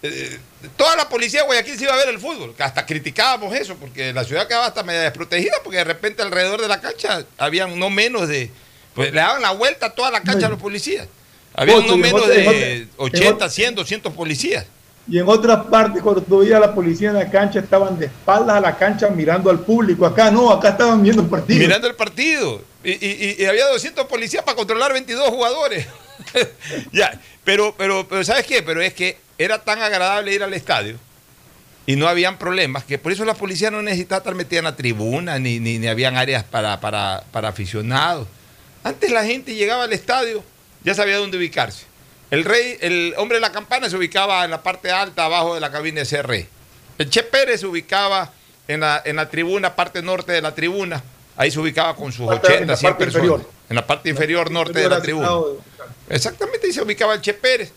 eh, 0.02 0.38
toda 0.76 0.96
la 0.96 1.08
policía 1.08 1.40
de 1.40 1.46
Guayaquil 1.46 1.76
se 1.76 1.84
iba 1.84 1.92
a 1.92 1.96
ver 1.96 2.08
el 2.08 2.18
fútbol. 2.18 2.54
que 2.54 2.62
Hasta 2.62 2.86
criticábamos 2.86 3.54
eso, 3.54 3.76
porque 3.76 4.12
la 4.12 4.24
ciudad 4.24 4.46
quedaba 4.48 4.66
hasta 4.66 4.82
media 4.82 5.02
desprotegida, 5.02 5.56
porque 5.62 5.78
de 5.78 5.84
repente 5.84 6.22
alrededor 6.22 6.60
de 6.60 6.68
la 6.68 6.80
cancha 6.80 7.24
habían 7.38 7.78
no 7.78 7.90
menos 7.90 8.28
de. 8.28 8.50
Pues 8.94 9.12
le 9.12 9.20
daban 9.20 9.42
la 9.42 9.52
vuelta 9.52 9.86
a 9.86 9.90
toda 9.94 10.10
la 10.10 10.22
cancha 10.22 10.46
a 10.46 10.50
los 10.50 10.58
policías. 10.58 11.06
Había 11.54 11.76
Otro, 11.76 11.90
no 11.90 11.96
menos 11.96 12.26
de 12.28 12.86
otra- 12.96 13.18
80, 13.20 13.50
100, 13.50 13.74
200 13.74 14.12
policías. 14.14 14.66
Y 15.08 15.18
en 15.18 15.28
otras 15.28 15.66
partes, 15.66 16.02
cuando 16.02 16.22
tú 16.22 16.38
veías 16.38 16.60
la 16.60 16.74
policía 16.74 17.08
en 17.08 17.16
la 17.16 17.30
cancha, 17.30 17.58
estaban 17.58 17.98
de 17.98 18.06
espaldas 18.06 18.56
a 18.56 18.60
la 18.60 18.76
cancha 18.76 19.08
mirando 19.08 19.50
al 19.50 19.60
público. 19.60 20.06
Acá 20.06 20.30
no, 20.30 20.50
acá 20.50 20.70
estaban 20.70 21.02
viendo 21.02 21.22
el 21.22 21.28
partido. 21.28 21.58
Mirando 21.58 21.88
el 21.88 21.96
partido. 21.96 22.62
Y 22.84 23.44
había 23.44 23.66
200 23.68 24.06
policías 24.06 24.44
para 24.44 24.56
controlar 24.56 24.92
22 24.92 25.28
jugadores. 25.28 25.86
ya, 26.92 27.18
pero, 27.44 27.74
pero, 27.76 28.06
pero 28.08 28.24
¿sabes 28.24 28.46
qué? 28.46 28.62
Pero 28.62 28.80
es 28.80 28.94
que 28.94 29.18
era 29.38 29.58
tan 29.58 29.82
agradable 29.82 30.32
ir 30.32 30.42
al 30.42 30.54
estadio 30.54 30.96
y 31.86 31.96
no 31.96 32.06
habían 32.06 32.38
problemas, 32.38 32.84
que 32.84 32.98
por 32.98 33.10
eso 33.10 33.24
la 33.24 33.34
policía 33.34 33.70
no 33.70 33.82
necesitaba 33.82 34.18
estar 34.18 34.34
metida 34.34 34.60
en 34.60 34.64
la 34.66 34.76
tribuna, 34.76 35.38
ni, 35.38 35.58
ni, 35.58 35.78
ni 35.78 35.88
habían 35.88 36.16
áreas 36.16 36.44
para, 36.44 36.78
para, 36.78 37.24
para 37.32 37.48
aficionados. 37.48 38.28
Antes 38.84 39.10
la 39.10 39.24
gente 39.24 39.54
llegaba 39.54 39.84
al 39.84 39.92
estadio, 39.92 40.44
ya 40.84 40.94
sabía 40.94 41.16
dónde 41.16 41.36
ubicarse. 41.36 41.89
El 42.30 42.44
rey, 42.44 42.78
el 42.80 43.14
hombre 43.16 43.36
de 43.38 43.40
la 43.40 43.50
campana 43.52 43.90
se 43.90 43.96
ubicaba 43.96 44.44
en 44.44 44.50
la 44.52 44.62
parte 44.62 44.90
alta, 44.90 45.24
abajo 45.24 45.54
de 45.54 45.60
la 45.60 45.70
cabina 45.72 46.02
de 46.02 46.06
CR. 46.06 46.46
El 46.98 47.10
Che 47.10 47.22
Pérez 47.24 47.60
se 47.60 47.66
ubicaba 47.66 48.32
en 48.68 48.80
la, 48.80 49.02
en 49.04 49.16
la 49.16 49.28
tribuna, 49.28 49.74
parte 49.74 50.00
norte 50.02 50.32
de 50.32 50.40
la 50.42 50.54
tribuna. 50.54 51.02
Ahí 51.36 51.50
se 51.50 51.58
ubicaba 51.58 51.96
con 51.96 52.12
sus 52.12 52.26
Parte- 52.28 52.48
en 52.48 52.70
80, 52.70 52.72
la 52.72 52.76
100 52.76 52.90
parte 52.92 53.04
personas. 53.04 53.26
inferior. 53.26 53.50
En 53.68 53.76
la 53.76 53.86
parte 53.86 54.08
inferior 54.10 54.50
norte 54.50 54.78
de 54.80 54.88
la 54.88 55.00
tribuna. 55.02 55.30
Exactamente, 56.08 56.66
ahí 56.66 56.72
se 56.72 56.82
ubicaba 56.82 57.14
el 57.14 57.20
Che 57.20 57.34
Pérez. 57.34 57.72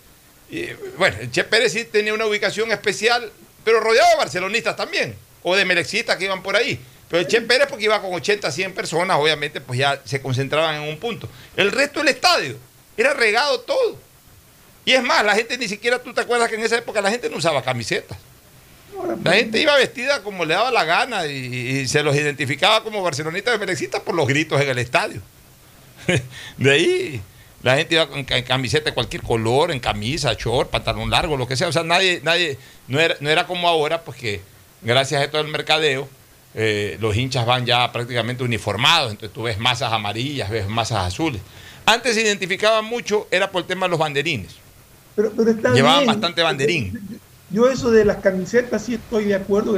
Y, 0.50 0.68
bueno, 0.98 1.18
el 1.20 1.32
Che 1.32 1.44
Pérez 1.46 1.72
sí 1.74 1.86
tenía 1.86 2.14
una 2.14 2.26
ubicación 2.26 2.72
especial, 2.72 3.32
pero 3.64 3.80
rodeado 3.80 4.10
de 4.12 4.16
barcelonistas 4.18 4.76
también, 4.76 5.16
o 5.42 5.56
de 5.56 5.66
melexistas 5.66 6.18
que 6.18 6.26
iban 6.26 6.44
por 6.44 6.56
ahí. 6.56 6.80
Pero 7.10 7.22
el 7.22 7.28
Che 7.28 7.42
Pérez, 7.42 7.68
porque 7.70 7.86
iba 7.86 8.00
con 8.02 8.14
80, 8.14 8.52
100 8.52 8.74
personas, 8.74 9.18
obviamente, 9.20 9.62
pues 9.62 9.80
ya 9.80 10.00
se 10.04 10.22
concentraban 10.22 10.76
en 10.76 10.90
un 10.90 11.00
punto. 11.00 11.28
El 11.56 11.72
resto 11.72 12.00
del 12.00 12.10
estadio 12.10 12.58
era 12.98 13.14
regado 13.14 13.62
todo. 13.62 13.98
Y 14.86 14.92
es 14.92 15.04
más, 15.04 15.24
la 15.26 15.36
gente 15.36 15.58
ni 15.58 15.68
siquiera, 15.68 16.00
tú 16.00 16.14
te 16.14 16.22
acuerdas 16.22 16.50
que 16.50 16.56
en 16.56 16.64
esa 16.64 16.78
época 16.78 17.02
la 17.02 17.10
gente 17.10 17.30
no 17.30 17.38
usaba 17.38 17.62
camisetas. 17.62 18.18
La 19.24 19.34
gente 19.34 19.60
iba 19.60 19.76
vestida 19.76 20.22
como 20.22 20.46
le 20.46 20.54
daba 20.54 20.72
la 20.72 20.86
gana 20.86 21.26
y, 21.26 21.32
y 21.34 21.88
se 21.88 22.04
los 22.04 22.16
identificaba 22.16 22.84
como 22.84 23.02
barcelonistas 23.02 23.54
de 23.54 23.60
melexistas 23.60 24.02
por 24.02 24.16
los 24.16 24.28
gritos 24.28 24.62
en 24.62 24.70
el 24.70 24.78
estadio. 24.78 25.22
De 26.58 26.72
ahí 26.72 27.22
la 27.64 27.78
gente 27.78 27.96
iba 27.96 28.08
con 28.08 28.26
camiseta 28.26 28.90
de 28.90 28.94
cualquier 28.94 29.24
color, 29.24 29.72
en 29.72 29.80
camisa, 29.80 30.34
short, 30.34 30.70
pantalón 30.70 31.10
largo, 31.10 31.38
lo 31.38 31.48
que 31.48 31.56
sea. 31.56 31.70
O 31.70 31.72
sea, 31.72 31.84
nadie, 31.84 32.20
nadie, 32.22 32.58
no 32.90 33.00
era, 33.00 33.16
no 33.22 33.30
era 33.30 33.48
como 33.48 33.70
ahora, 33.70 34.02
pues 34.02 34.18
que 34.18 34.42
gracias 34.82 35.24
a 35.24 35.32
todo 35.32 35.42
el 35.42 35.48
mercadeo, 35.48 36.10
eh, 36.56 36.98
los 37.00 37.16
hinchas 37.16 37.46
van 37.46 37.66
ya 37.66 37.90
prácticamente 37.94 38.44
uniformados. 38.44 39.12
Entonces 39.12 39.34
tú 39.34 39.44
ves 39.44 39.60
masas 39.60 39.94
amarillas, 39.94 40.50
ves 40.50 40.68
masas 40.68 41.08
azules. 41.08 41.42
Antes 41.86 42.16
se 42.16 42.22
identificaban 42.22 42.84
mucho, 42.84 43.30
era 43.32 43.50
por 43.50 43.62
el 43.62 43.68
tema 43.68 43.86
de 43.86 43.92
los 43.92 44.00
banderines. 44.00 44.63
Pero, 45.16 45.32
pero 45.36 45.52
está 45.52 45.74
Llevaban 45.74 46.00
bien. 46.02 46.08
bastante 46.08 46.42
banderín. 46.42 47.20
Yo 47.50 47.70
eso 47.70 47.92
de 47.92 48.04
las 48.06 48.18
camisetas 48.18 48.84
sí 48.84 48.96
estoy 48.96 49.26
de 49.26 49.36
acuerdo 49.36 49.76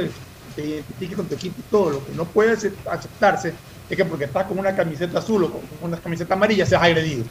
que 0.54 0.64
identifique 0.66 1.14
con 1.14 1.26
tu 1.26 1.34
equipo 1.34 1.56
y 1.58 1.70
todo. 1.70 1.90
Lo 1.90 2.06
que 2.06 2.12
no 2.14 2.24
puede 2.24 2.52
ace- 2.52 2.72
aceptarse 2.90 3.52
es 3.90 3.96
que 3.96 4.04
porque 4.04 4.24
estás 4.24 4.46
con 4.46 4.58
una 4.58 4.74
camiseta 4.74 5.18
azul 5.18 5.44
o 5.44 5.50
con 5.52 5.60
una 5.82 5.98
camiseta 5.98 6.34
amarilla 6.34 6.64
seas 6.64 6.82
agredido. 6.82 7.24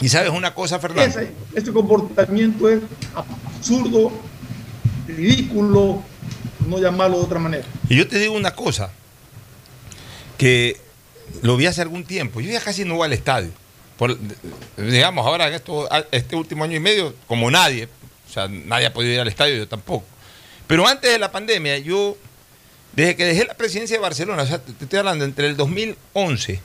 Y 0.00 0.08
sabes 0.08 0.30
una 0.30 0.54
cosa, 0.54 0.78
Fernando. 0.78 1.02
Ese, 1.20 1.32
ese 1.54 1.72
comportamiento 1.72 2.68
es 2.68 2.80
absurdo, 3.14 4.10
ridículo, 5.06 6.02
no 6.66 6.78
llamarlo 6.78 7.18
de 7.18 7.24
otra 7.24 7.38
manera. 7.38 7.64
Y 7.88 7.96
yo 7.96 8.08
te 8.08 8.18
digo 8.18 8.34
una 8.34 8.54
cosa, 8.54 8.90
que 10.38 10.80
lo 11.42 11.56
vi 11.56 11.66
hace 11.66 11.82
algún 11.82 12.04
tiempo. 12.04 12.40
Yo 12.40 12.50
ya 12.50 12.60
casi 12.60 12.84
no 12.84 12.96
voy 12.96 13.06
al 13.06 13.12
estadio. 13.12 13.50
Digamos, 14.76 15.26
ahora 15.26 15.48
en 15.48 15.54
esto, 15.54 15.88
este 16.10 16.36
último 16.36 16.64
año 16.64 16.76
y 16.76 16.80
medio, 16.80 17.14
como 17.26 17.50
nadie, 17.50 17.88
o 18.28 18.32
sea, 18.32 18.48
nadie 18.48 18.86
ha 18.86 18.92
podido 18.92 19.12
ir 19.14 19.20
al 19.20 19.28
estadio, 19.28 19.56
yo 19.56 19.68
tampoco. 19.68 20.04
Pero 20.66 20.86
antes 20.86 21.10
de 21.12 21.18
la 21.18 21.30
pandemia, 21.30 21.78
yo, 21.78 22.16
desde 22.92 23.14
que 23.16 23.24
dejé 23.24 23.44
la 23.44 23.54
presidencia 23.54 23.96
de 23.96 24.02
Barcelona, 24.02 24.42
o 24.42 24.46
sea, 24.46 24.58
te, 24.58 24.72
estoy 24.72 24.98
hablando 24.98 25.24
entre 25.24 25.46
el 25.46 25.56
2011 25.56 26.60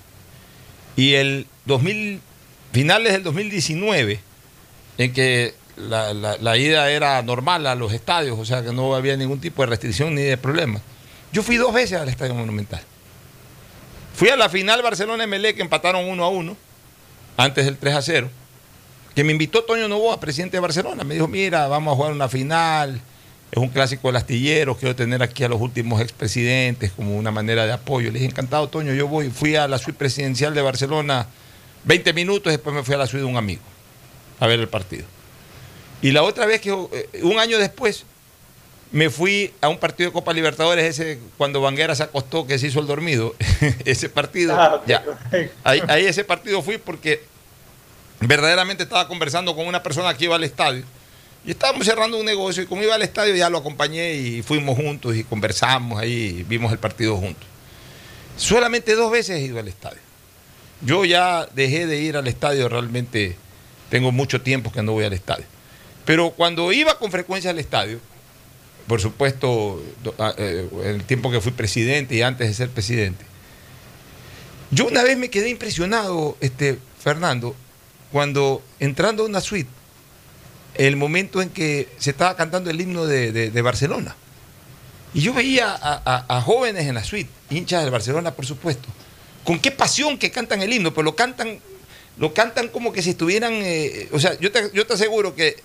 y 0.96 1.14
el 1.14 1.46
2000, 1.66 2.20
finales 2.72 3.14
del 3.14 3.24
2019, 3.24 4.20
en 4.98 5.14
que 5.14 5.54
la, 5.78 6.14
la- 6.14 6.58
ida 6.58 6.90
era 6.92 7.22
normal 7.22 7.68
a 7.68 7.76
los 7.76 7.94
estadios, 7.94 8.38
o 8.40 8.46
sea 8.46 8.64
que 8.64 8.74
no 8.74 8.96
había 8.96 9.16
ningún 9.16 9.40
tipo 9.40 9.62
de 9.62 9.68
restricción 9.68 10.16
ni 10.16 10.24
de 10.24 10.38
problema. 10.38 10.82
Yo 11.32 11.44
fui 11.44 11.58
dos 11.58 11.74
veces 11.74 12.00
al 12.00 12.10
Estadio 12.10 12.34
Monumental. 12.34 12.82
Fui 14.16 14.30
a 14.30 14.36
la 14.36 14.50
final 14.50 14.82
Barcelona-MLE 14.82 15.54
que 15.56 15.62
empataron 15.62 16.06
1 16.10 16.24
a 16.24 16.28
1, 16.30 16.58
antes 17.40 17.64
del 17.66 17.78
3 17.78 17.96
a 17.96 18.02
0, 18.02 18.30
que 19.16 19.24
me 19.24 19.32
invitó 19.32 19.64
Toño 19.64 19.88
Novoa, 19.88 20.20
presidente 20.20 20.58
de 20.58 20.62
Barcelona. 20.62 21.04
Me 21.06 21.14
dijo, 21.14 21.28
mira, 21.28 21.68
vamos 21.68 21.94
a 21.94 21.96
jugar 21.96 22.12
una 22.12 22.28
final, 22.28 23.00
es 23.52 23.58
un 23.58 23.70
clásico 23.70 24.10
del 24.10 24.18
astillero, 24.18 24.76
quiero 24.76 24.94
tener 24.96 25.24
aquí 25.24 25.46
a 25.46 25.48
los 25.50 25.62
últimos 25.62 26.02
expresidentes 26.02 26.92
como 26.92 27.16
una 27.18 27.32
manera 27.32 27.66
de 27.66 27.72
apoyo. 27.72 28.08
Le 28.12 28.20
dije, 28.20 28.26
encantado, 28.32 28.68
Toño, 28.68 28.94
yo 28.94 29.08
voy. 29.08 29.30
Fui 29.30 29.56
a 29.56 29.68
la 29.70 29.78
suite 29.78 29.98
presidencial 29.98 30.54
de 30.54 30.62
Barcelona 30.62 31.28
20 31.86 32.12
minutos, 32.14 32.52
después 32.52 32.76
me 32.76 32.84
fui 32.84 32.94
a 32.96 32.98
la 32.98 33.08
suite 33.08 33.24
de 33.24 33.30
un 33.32 33.38
amigo 33.38 33.62
a 34.42 34.46
ver 34.48 34.60
el 34.60 34.68
partido. 34.68 35.06
Y 36.02 36.12
la 36.12 36.24
otra 36.24 36.46
vez 36.46 36.60
que, 36.60 36.72
eh, 36.72 37.22
un 37.24 37.40
año 37.40 37.58
después, 37.58 38.04
me 38.92 39.10
fui 39.10 39.54
a 39.62 39.70
un 39.70 39.78
partido 39.78 40.10
de 40.10 40.14
Copa 40.14 40.34
Libertadores, 40.34 40.84
ese 40.84 41.20
cuando 41.38 41.62
Banguera 41.62 41.94
se 41.96 42.04
acostó, 42.04 42.48
que 42.48 42.58
se 42.58 42.68
hizo 42.68 42.80
el 42.80 42.88
dormido. 42.88 43.36
ese 43.86 44.10
partido, 44.10 44.56
Ah, 44.60 44.82
ya. 44.88 45.04
ahí 45.64 46.06
ese 46.06 46.24
partido 46.24 46.62
fui 46.62 46.78
porque 46.78 47.22
verdaderamente 48.22 48.84
estaba 48.84 49.08
conversando 49.08 49.56
con 49.56 49.68
una 49.68 49.82
persona 49.82 50.16
que 50.16 50.26
iba 50.26 50.36
al 50.36 50.44
estadio. 50.44 50.84
Y 51.46 51.52
estábamos 51.52 51.86
cerrando 51.86 52.18
un 52.20 52.26
negocio 52.26 52.64
y 52.64 52.66
como 52.66 52.84
iba 52.84 52.96
al 52.96 53.02
estadio 53.02 53.36
ya 53.36 53.50
lo 53.50 53.60
acompañé 53.60 54.14
y 54.14 54.44
fuimos 54.44 54.78
juntos 54.78 55.16
y 55.16 55.24
conversamos 55.24 56.00
ahí 56.00 56.46
vimos 56.48 56.72
el 56.72 56.80
partido 56.80 57.16
juntos. 57.16 57.48
Solamente 58.36 58.96
dos 58.96 59.12
veces 59.12 59.38
he 59.38 59.42
ido 59.42 59.60
al 59.60 59.68
estadio. 59.68 60.00
Yo 60.82 61.06
ya 61.06 61.46
dejé 61.54 61.88
de 61.88 62.00
ir 62.00 62.18
al 62.18 62.28
estadio, 62.28 62.70
realmente 62.70 63.36
tengo 63.90 64.12
mucho 64.12 64.42
tiempo 64.42 64.72
que 64.72 64.84
no 64.84 64.94
voy 64.94 65.06
al 65.06 65.14
estadio. 65.14 65.46
Pero 66.06 66.32
cuando 66.32 66.72
iba 66.72 66.98
con 66.98 67.12
frecuencia 67.12 67.52
al 67.52 67.60
estadio, 67.60 68.00
por 68.88 69.02
supuesto, 69.02 69.82
ah, 70.18 70.34
eh, 70.38 70.68
en 70.84 70.96
el 70.96 71.04
tiempo 71.04 71.32
que 71.32 71.42
fui 71.42 71.52
presidente 71.52 72.16
y 72.16 72.22
antes 72.22 72.48
de 72.48 72.54
ser 72.54 72.70
presidente, 72.70 73.24
yo 74.72 74.88
una 74.88 75.04
vez 75.04 75.18
me 75.18 75.30
quedé 75.30 75.50
impresionado, 75.50 76.38
este, 76.42 76.80
Fernando, 77.00 77.56
cuando 78.12 78.62
entrando 78.80 79.24
a 79.24 79.26
una 79.26 79.42
suite, 79.42 79.70
el 80.76 80.96
momento 80.96 81.42
en 81.42 81.50
que 81.50 81.90
se 81.98 82.12
estaba 82.12 82.36
cantando 82.36 82.70
el 82.70 82.80
himno 82.80 83.06
de, 83.06 83.32
de- 83.32 83.62
Barcelona. 83.62 84.16
Y 85.14 85.22
yo 85.22 85.34
veía 85.34 85.76
a, 85.82 86.42
jóvenes 86.42 86.88
en 86.88 86.96
la 86.96 87.04
suite, 87.04 87.30
hinchas 87.50 87.82
del 87.82 87.92
Barcelona, 87.92 88.32
por 88.32 88.46
supuesto, 88.46 88.88
con 89.44 89.60
qué 89.60 89.72
pasión 89.72 90.18
que 90.18 90.32
cantan 90.32 90.62
el 90.62 90.72
himno, 90.72 90.92
pero 90.92 91.04
lo 91.04 91.16
cantan, 91.16 91.60
lo 92.18 92.34
cantan 92.34 92.68
como 92.68 92.94
que 92.94 93.02
si 93.02 93.12
estuvieran, 93.12 93.54
eh, 93.54 94.08
o 94.12 94.20
sea, 94.20 94.40
yo 94.40 94.52
te, 94.52 94.70
yo 94.74 94.86
te 94.86 94.94
aseguro 94.94 95.36
que 95.36 95.56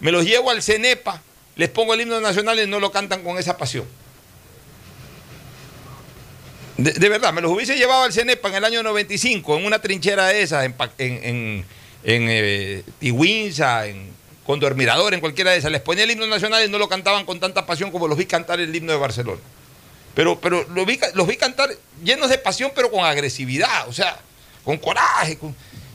me 0.00 0.12
los 0.12 0.24
llevo 0.24 0.50
al 0.50 0.62
CENEPA, 0.62 1.20
les 1.56 1.68
pongo 1.68 1.94
el 1.94 2.00
himno 2.02 2.20
nacional 2.20 2.58
y 2.60 2.66
no 2.66 2.78
lo 2.80 2.92
cantan 2.92 3.22
con 3.22 3.38
esa 3.38 3.56
pasión. 3.56 3.84
De, 6.78 7.08
verdad, 7.08 7.32
me 7.32 7.40
los 7.40 7.52
hubiese 7.52 7.76
llevado 7.76 8.04
al 8.04 8.12
CENEPA 8.12 8.48
en 8.48 8.54
el 8.54 8.64
año 8.64 8.82
95, 8.82 9.58
en 9.58 9.66
una 9.66 9.80
trinchera 9.80 10.26
de 10.28 10.42
esas, 10.42 10.68
en, 10.98 11.64
en, 12.04 12.26
eh, 12.28 12.84
en 13.00 14.10
Condor 14.44 14.74
Mirador, 14.74 15.14
en 15.14 15.20
cualquiera 15.20 15.52
de 15.52 15.58
esas. 15.58 15.70
Les 15.70 15.80
ponía 15.80 16.04
el 16.04 16.10
himno 16.10 16.26
nacional 16.26 16.64
y 16.64 16.70
no 16.70 16.78
lo 16.78 16.88
cantaban 16.88 17.24
con 17.24 17.40
tanta 17.40 17.66
pasión 17.66 17.90
como 17.90 18.08
los 18.08 18.18
vi 18.18 18.26
cantar 18.26 18.60
el 18.60 18.74
himno 18.74 18.92
de 18.92 18.98
Barcelona. 18.98 19.40
Pero, 20.14 20.38
pero 20.40 20.66
los 20.74 21.26
vi 21.26 21.36
cantar 21.36 21.70
llenos 22.04 22.28
de 22.28 22.38
pasión, 22.38 22.72
pero 22.74 22.90
con 22.90 23.04
agresividad, 23.04 23.88
o 23.88 23.92
sea, 23.92 24.20
con 24.64 24.76
coraje. 24.76 25.38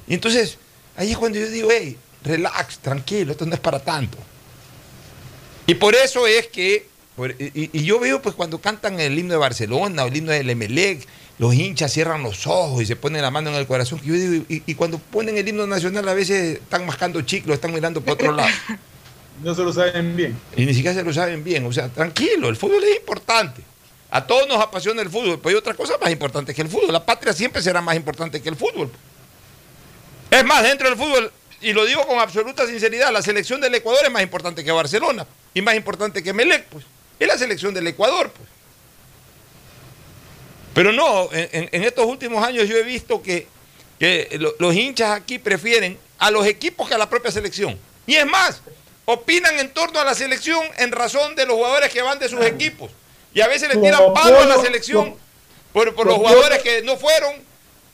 Y 0.07 0.13
entonces, 0.13 0.57
ahí 0.95 1.11
es 1.11 1.17
cuando 1.17 1.37
yo 1.37 1.47
digo, 1.49 1.69
hey, 1.71 1.97
relax, 2.23 2.79
tranquilo, 2.79 3.31
esto 3.31 3.45
no 3.45 3.53
es 3.53 3.59
para 3.59 3.79
tanto. 3.79 4.17
Y 5.67 5.75
por 5.75 5.93
eso 5.95 6.25
es 6.25 6.47
que, 6.47 6.87
y 7.53 7.83
yo 7.83 7.99
veo 7.99 8.21
pues 8.21 8.33
cuando 8.33 8.59
cantan 8.59 8.99
el 8.99 9.17
himno 9.19 9.33
de 9.33 9.39
Barcelona 9.39 10.03
o 10.03 10.07
el 10.07 10.15
himno 10.15 10.31
del 10.31 10.49
Emelec, 10.49 11.05
los 11.37 11.53
hinchas 11.53 11.91
cierran 11.93 12.23
los 12.23 12.47
ojos 12.47 12.81
y 12.81 12.85
se 12.85 12.95
ponen 12.95 13.21
la 13.21 13.31
mano 13.31 13.49
en 13.49 13.55
el 13.55 13.67
corazón. 13.67 13.99
que 13.99 14.07
yo 14.07 14.13
digo, 14.13 14.45
y, 14.49 14.63
y 14.65 14.75
cuando 14.75 14.97
ponen 14.97 15.37
el 15.37 15.47
himno 15.47 15.67
nacional 15.67 16.07
a 16.07 16.13
veces 16.13 16.57
están 16.57 16.85
mascando 16.85 17.21
chiclos, 17.21 17.55
están 17.55 17.73
mirando 17.73 18.01
por 18.01 18.13
otro 18.13 18.31
lado. 18.31 18.49
No 19.43 19.53
se 19.53 19.63
lo 19.63 19.71
saben 19.71 20.15
bien. 20.15 20.35
Y 20.55 20.65
ni 20.65 20.73
siquiera 20.73 20.95
se 20.95 21.03
lo 21.03 21.13
saben 21.13 21.43
bien. 21.43 21.65
O 21.65 21.71
sea, 21.71 21.89
tranquilo, 21.89 22.49
el 22.49 22.55
fútbol 22.55 22.83
es 22.83 22.97
importante. 22.97 23.61
A 24.09 24.25
todos 24.25 24.47
nos 24.47 24.59
apasiona 24.59 25.01
el 25.01 25.09
fútbol, 25.09 25.37
pero 25.37 25.49
hay 25.49 25.55
otra 25.55 25.73
cosa 25.73 25.93
más 26.01 26.11
importante 26.11 26.53
que 26.53 26.61
el 26.61 26.69
fútbol. 26.69 26.91
La 26.91 27.05
patria 27.05 27.33
siempre 27.33 27.61
será 27.61 27.81
más 27.81 27.95
importante 27.95 28.41
que 28.41 28.49
el 28.49 28.55
fútbol. 28.55 28.89
Es 30.31 30.43
más, 30.45 30.63
dentro 30.63 30.89
del 30.89 30.97
fútbol, 30.97 31.31
y 31.61 31.73
lo 31.73 31.85
digo 31.85 32.05
con 32.07 32.19
absoluta 32.19 32.65
sinceridad, 32.65 33.11
la 33.11 33.21
selección 33.21 33.61
del 33.61 33.75
Ecuador 33.75 34.05
es 34.05 34.11
más 34.11 34.23
importante 34.23 34.63
que 34.63 34.71
Barcelona 34.71 35.25
y 35.53 35.61
más 35.61 35.75
importante 35.75 36.23
que 36.23 36.33
Melec, 36.33 36.65
pues. 36.65 36.85
Es 37.19 37.27
la 37.27 37.37
selección 37.37 37.73
del 37.73 37.87
Ecuador, 37.87 38.31
pues. 38.35 38.49
Pero 40.77 40.91
no, 40.93 41.27
en, 41.31 41.83
estos 41.83 42.05
últimos 42.05 42.45
años 42.45 42.69
yo 42.69 42.77
he 42.77 42.83
visto 42.83 43.23
que, 43.23 43.47
que 43.97 44.29
lo- 44.39 44.53
los 44.59 44.75
hinchas 44.75 45.09
aquí 45.09 45.39
prefieren 45.39 45.97
a 46.19 46.29
los 46.29 46.45
equipos 46.45 46.87
que 46.87 46.93
a 46.93 46.99
la 46.99 47.09
propia 47.09 47.31
selección. 47.31 47.79
Y 48.05 48.13
es 48.13 48.27
más, 48.27 48.61
opinan 49.05 49.57
en 49.57 49.73
torno 49.73 49.99
a 49.99 50.03
la 50.03 50.13
selección 50.13 50.63
en 50.77 50.91
razón 50.91 51.35
de 51.35 51.47
los 51.47 51.55
jugadores 51.55 51.91
que 51.91 52.03
van 52.03 52.19
de 52.19 52.29
sus 52.29 52.45
equipos. 52.45 52.91
Y 53.33 53.41
a 53.41 53.47
veces 53.47 53.73
le 53.73 53.81
tiran 53.81 54.13
palo 54.13 54.39
a 54.39 54.45
la 54.45 54.61
selección 54.61 55.15
por, 55.73 55.87
los 56.05 56.15
jugadores 56.15 56.61
que 56.61 56.83
no 56.83 56.95
fueron 56.95 57.33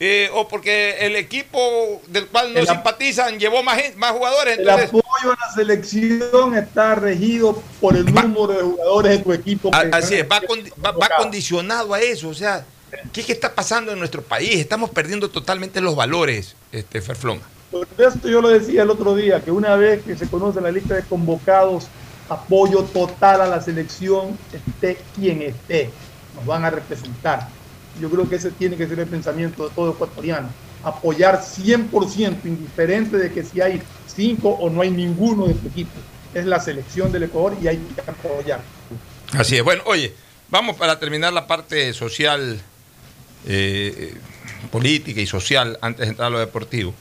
eh, 0.06 0.30
o 0.34 0.47
porque 0.49 0.97
el 1.06 1.16
equipo 1.16 2.01
del 2.08 2.28
cual 2.28 2.54
no 2.54 2.60
El 2.60 2.68
simpatizan 2.68 3.39
llevó 3.39 3.64
más, 3.64 3.78
más 3.95 4.12
jugadores. 4.12 4.60
El 4.60 4.70
apoyo 4.70 5.04
a 5.24 5.28
la 5.47 5.54
selección 5.56 6.56
está 6.58 6.95
regido 6.95 7.64
por 7.80 7.95
el 7.95 8.06
número 8.06 8.47
de 8.49 8.62
jugadores 8.64 9.18
de 9.18 9.24
tu 9.24 9.32
equipo. 9.32 9.72
A- 9.74 9.86
Así 9.97 10.16
es, 10.16 10.28
van- 10.28 10.43
va, 10.43 10.47
condi- 10.47 10.74
va- 10.86 10.91
va 10.91 11.10
condicionado 11.18 11.93
a 11.93 12.01
eso. 12.01 12.28
O 12.28 12.34
sea, 12.34 12.66
¿qué, 13.14 13.22
es 13.22 13.26
que 13.28 13.32
está 13.32 13.56
pasando 13.56 13.93
en 13.93 13.99
nuestro 13.99 14.22
país? 14.22 14.56
Estamos 14.60 14.89
perdiendo 14.89 15.30
totalmente 15.30 15.80
los 15.80 15.95
valores, 15.95 16.56
este 16.74 17.01
Ferfloma. 17.01 17.41
Por 17.72 17.88
esto 17.97 18.28
yo 18.28 18.41
lo 18.41 18.49
decía 18.49 18.84
el 18.84 18.89
otro 18.89 19.16
día, 19.16 19.41
que 19.41 19.51
una 19.51 19.76
vez 19.78 20.04
que 20.04 20.18
se 20.18 20.28
conoce 20.28 20.60
la 20.60 20.70
lista 20.72 20.95
de 20.95 21.04
convocados, 21.04 21.88
apoyo 22.28 22.84
total 22.84 23.39
a 23.41 23.47
la 23.47 23.62
selección, 23.62 24.38
esté 24.51 24.97
quien 25.16 25.41
esté, 25.43 25.89
nos 26.36 26.45
van 26.45 26.66
a 26.66 26.70
representar. 26.70 27.47
Yo 28.00 28.10
creo 28.10 28.28
que 28.28 28.36
ese 28.36 28.52
tiene 28.52 28.76
que 28.76 28.88
ser 28.88 29.00
el 29.00 29.08
pensamiento 29.08 29.68
de 29.68 29.76
todo 29.76 29.91
ecuatoriano. 29.91 30.50
Apoyar 30.84 31.41
100%, 31.41 32.46
indiferente 32.46 33.18
de 33.18 33.32
que 33.32 33.44
si 33.44 33.62
hay 33.62 33.82
cinco 34.08 34.50
o 34.50 34.70
no 34.70 34.82
hay 34.82 34.91
ninguno 34.91 35.48
de 35.48 35.54
tu 35.54 35.68
equipo. 35.68 35.91
Es 36.34 36.46
la 36.46 36.60
selección 36.60 37.12
del 37.12 37.24
Ecuador 37.24 37.56
y 37.62 37.68
hay 37.68 37.78
que 37.78 38.02
apoyar. 38.02 38.62
Así 39.34 39.58
es. 39.58 39.64
Bueno, 39.64 39.84
oye, 39.86 40.14
vamos 40.50 40.76
para 40.76 41.00
terminar 41.00 41.32
la 41.32 41.48
parte 41.48 41.94
social, 41.94 42.60
eh, 43.46 44.16
política 44.72 45.22
y 45.22 45.28
social 45.28 45.78
antes 45.82 46.06
de 46.06 46.12
entrar 46.12 46.28
a 46.28 46.32
lo 46.32 46.39
deportivo. 46.39 46.94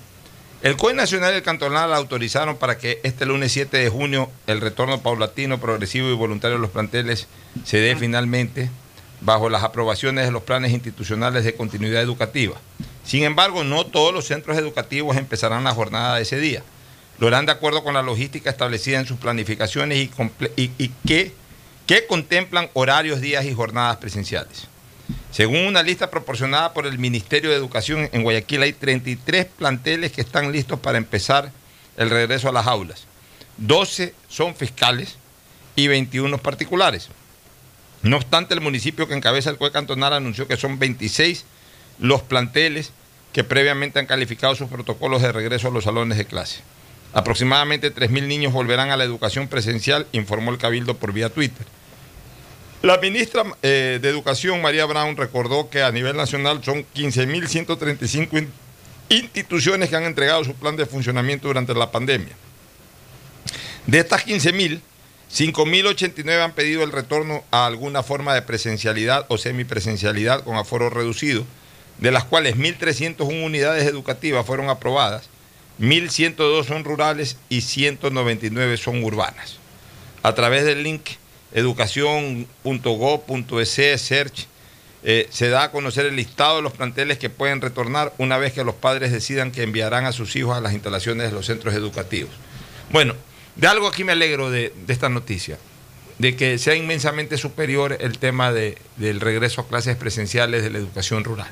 El 0.62 0.76
COE 0.76 0.94
Nacional 0.94 1.32
y 1.34 1.38
el 1.38 1.42
Cantonal 1.42 1.92
autorizaron 1.92 2.56
para 2.56 2.78
que 2.78 3.00
este 3.02 3.26
lunes 3.26 3.50
7 3.50 3.76
de 3.76 3.88
junio 3.88 4.30
el 4.46 4.60
retorno 4.60 5.00
paulatino, 5.00 5.58
progresivo 5.58 6.08
y 6.08 6.14
voluntario 6.14 6.56
de 6.56 6.62
los 6.62 6.70
planteles 6.70 7.26
se 7.64 7.78
dé 7.78 7.96
finalmente 7.96 8.70
bajo 9.24 9.48
las 9.48 9.62
aprobaciones 9.62 10.26
de 10.26 10.32
los 10.32 10.42
planes 10.42 10.72
institucionales 10.72 11.44
de 11.44 11.54
continuidad 11.54 12.02
educativa. 12.02 12.56
Sin 13.04 13.24
embargo, 13.24 13.64
no 13.64 13.86
todos 13.86 14.12
los 14.12 14.26
centros 14.26 14.58
educativos 14.58 15.16
empezarán 15.16 15.64
la 15.64 15.74
jornada 15.74 16.16
de 16.16 16.22
ese 16.22 16.38
día. 16.38 16.62
Lo 17.18 17.28
harán 17.28 17.46
de 17.46 17.52
acuerdo 17.52 17.84
con 17.84 17.94
la 17.94 18.02
logística 18.02 18.50
establecida 18.50 18.98
en 18.98 19.06
sus 19.06 19.18
planificaciones 19.18 19.98
y, 19.98 20.10
y 20.56 20.88
que, 21.06 21.32
que 21.86 22.06
contemplan 22.06 22.68
horarios, 22.74 23.20
días 23.20 23.44
y 23.44 23.54
jornadas 23.54 23.98
presenciales. 23.98 24.68
Según 25.30 25.66
una 25.66 25.82
lista 25.82 26.10
proporcionada 26.10 26.72
por 26.72 26.86
el 26.86 26.98
Ministerio 26.98 27.50
de 27.50 27.56
Educación, 27.56 28.08
en 28.12 28.22
Guayaquil 28.22 28.62
hay 28.62 28.72
33 28.72 29.46
planteles 29.46 30.12
que 30.12 30.20
están 30.20 30.52
listos 30.52 30.80
para 30.80 30.98
empezar 30.98 31.50
el 31.96 32.10
regreso 32.10 32.48
a 32.48 32.52
las 32.52 32.66
aulas. 32.66 33.04
12 33.58 34.14
son 34.28 34.54
fiscales 34.54 35.16
y 35.76 35.88
21 35.88 36.38
particulares. 36.38 37.08
No 38.02 38.16
obstante, 38.16 38.54
el 38.54 38.60
municipio 38.60 39.06
que 39.06 39.14
encabeza 39.14 39.50
el 39.50 39.58
COE 39.58 39.70
cantonal 39.72 40.12
anunció 40.12 40.48
que 40.48 40.56
son 40.56 40.78
26 40.78 41.44
los 42.00 42.22
planteles 42.22 42.92
que 43.32 43.44
previamente 43.44 43.98
han 43.98 44.06
calificado 44.06 44.54
sus 44.54 44.68
protocolos 44.68 45.22
de 45.22 45.30
regreso 45.32 45.68
a 45.68 45.70
los 45.70 45.84
salones 45.84 46.18
de 46.18 46.24
clase. 46.26 46.60
Aproximadamente 47.14 47.94
3.000 47.94 48.26
niños 48.26 48.52
volverán 48.52 48.90
a 48.90 48.96
la 48.96 49.04
educación 49.04 49.46
presencial, 49.48 50.06
informó 50.12 50.50
el 50.50 50.58
Cabildo 50.58 50.96
por 50.96 51.12
vía 51.12 51.28
Twitter. 51.28 51.66
La 52.82 52.98
ministra 52.98 53.44
eh, 53.62 54.00
de 54.02 54.08
Educación, 54.08 54.60
María 54.60 54.84
Brown, 54.86 55.16
recordó 55.16 55.70
que 55.70 55.82
a 55.82 55.92
nivel 55.92 56.16
nacional 56.16 56.64
son 56.64 56.84
15.135 56.94 58.38
in- 58.38 58.50
instituciones 59.10 59.88
que 59.88 59.96
han 59.96 60.04
entregado 60.04 60.42
su 60.42 60.54
plan 60.54 60.74
de 60.76 60.86
funcionamiento 60.86 61.46
durante 61.48 61.74
la 61.74 61.90
pandemia. 61.92 62.32
De 63.86 63.98
estas 63.98 64.26
15.000, 64.26 64.80
5.089 65.34 66.44
han 66.44 66.52
pedido 66.52 66.84
el 66.84 66.92
retorno 66.92 67.42
a 67.50 67.64
alguna 67.64 68.02
forma 68.02 68.34
de 68.34 68.42
presencialidad 68.42 69.24
o 69.28 69.38
semipresencialidad 69.38 70.44
con 70.44 70.56
aforo 70.56 70.90
reducido, 70.90 71.46
de 71.98 72.10
las 72.10 72.24
cuales 72.24 72.56
1.301 72.56 73.42
unidades 73.42 73.86
educativas 73.86 74.44
fueron 74.44 74.68
aprobadas, 74.68 75.30
1.102 75.80 76.64
son 76.64 76.84
rurales 76.84 77.38
y 77.48 77.62
199 77.62 78.76
son 78.76 79.02
urbanas. 79.02 79.56
A 80.22 80.34
través 80.34 80.64
del 80.64 80.82
link 80.82 81.02
educación.go.es 81.54 84.00
search 84.00 84.46
eh, 85.04 85.26
se 85.30 85.48
da 85.48 85.64
a 85.64 85.72
conocer 85.72 86.06
el 86.06 86.14
listado 86.14 86.56
de 86.56 86.62
los 86.62 86.72
planteles 86.72 87.18
que 87.18 87.30
pueden 87.30 87.62
retornar 87.62 88.12
una 88.18 88.36
vez 88.36 88.52
que 88.52 88.64
los 88.64 88.74
padres 88.74 89.12
decidan 89.12 89.50
que 89.50 89.62
enviarán 89.62 90.04
a 90.04 90.12
sus 90.12 90.36
hijos 90.36 90.54
a 90.56 90.60
las 90.60 90.74
instalaciones 90.74 91.30
de 91.30 91.32
los 91.32 91.46
centros 91.46 91.74
educativos. 91.74 92.32
Bueno, 92.90 93.14
de 93.56 93.66
algo 93.66 93.86
aquí 93.88 94.04
me 94.04 94.12
alegro 94.12 94.50
de, 94.50 94.72
esta 94.88 95.08
noticia, 95.08 95.58
de 96.18 96.36
que 96.36 96.58
sea 96.58 96.74
inmensamente 96.74 97.36
superior 97.36 97.96
el 98.00 98.18
tema 98.18 98.52
de- 98.52 98.78
del 98.96 99.20
regreso 99.20 99.60
a 99.62 99.68
clases 99.68 99.96
presenciales 99.96 100.62
de 100.62 100.70
la 100.70 100.78
educación 100.78 101.24
rural, 101.24 101.50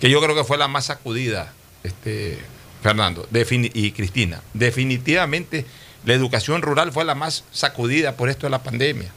que 0.00 0.10
yo 0.10 0.20
creo 0.22 0.34
que 0.34 0.44
fue 0.44 0.58
la 0.58 0.68
más 0.68 0.86
sacudida, 0.86 1.52
este, 1.82 2.38
Fernando 2.82 3.28
y 3.32 3.92
Cristina. 3.92 4.42
Definitivamente 4.54 5.64
la 6.04 6.14
educación 6.14 6.62
rural 6.62 6.92
fue 6.92 7.04
la 7.04 7.14
más 7.14 7.44
sacudida 7.50 8.16
por 8.16 8.28
esto 8.28 8.46
de 8.46 8.50
la 8.50 8.62
pandemia. 8.62 9.10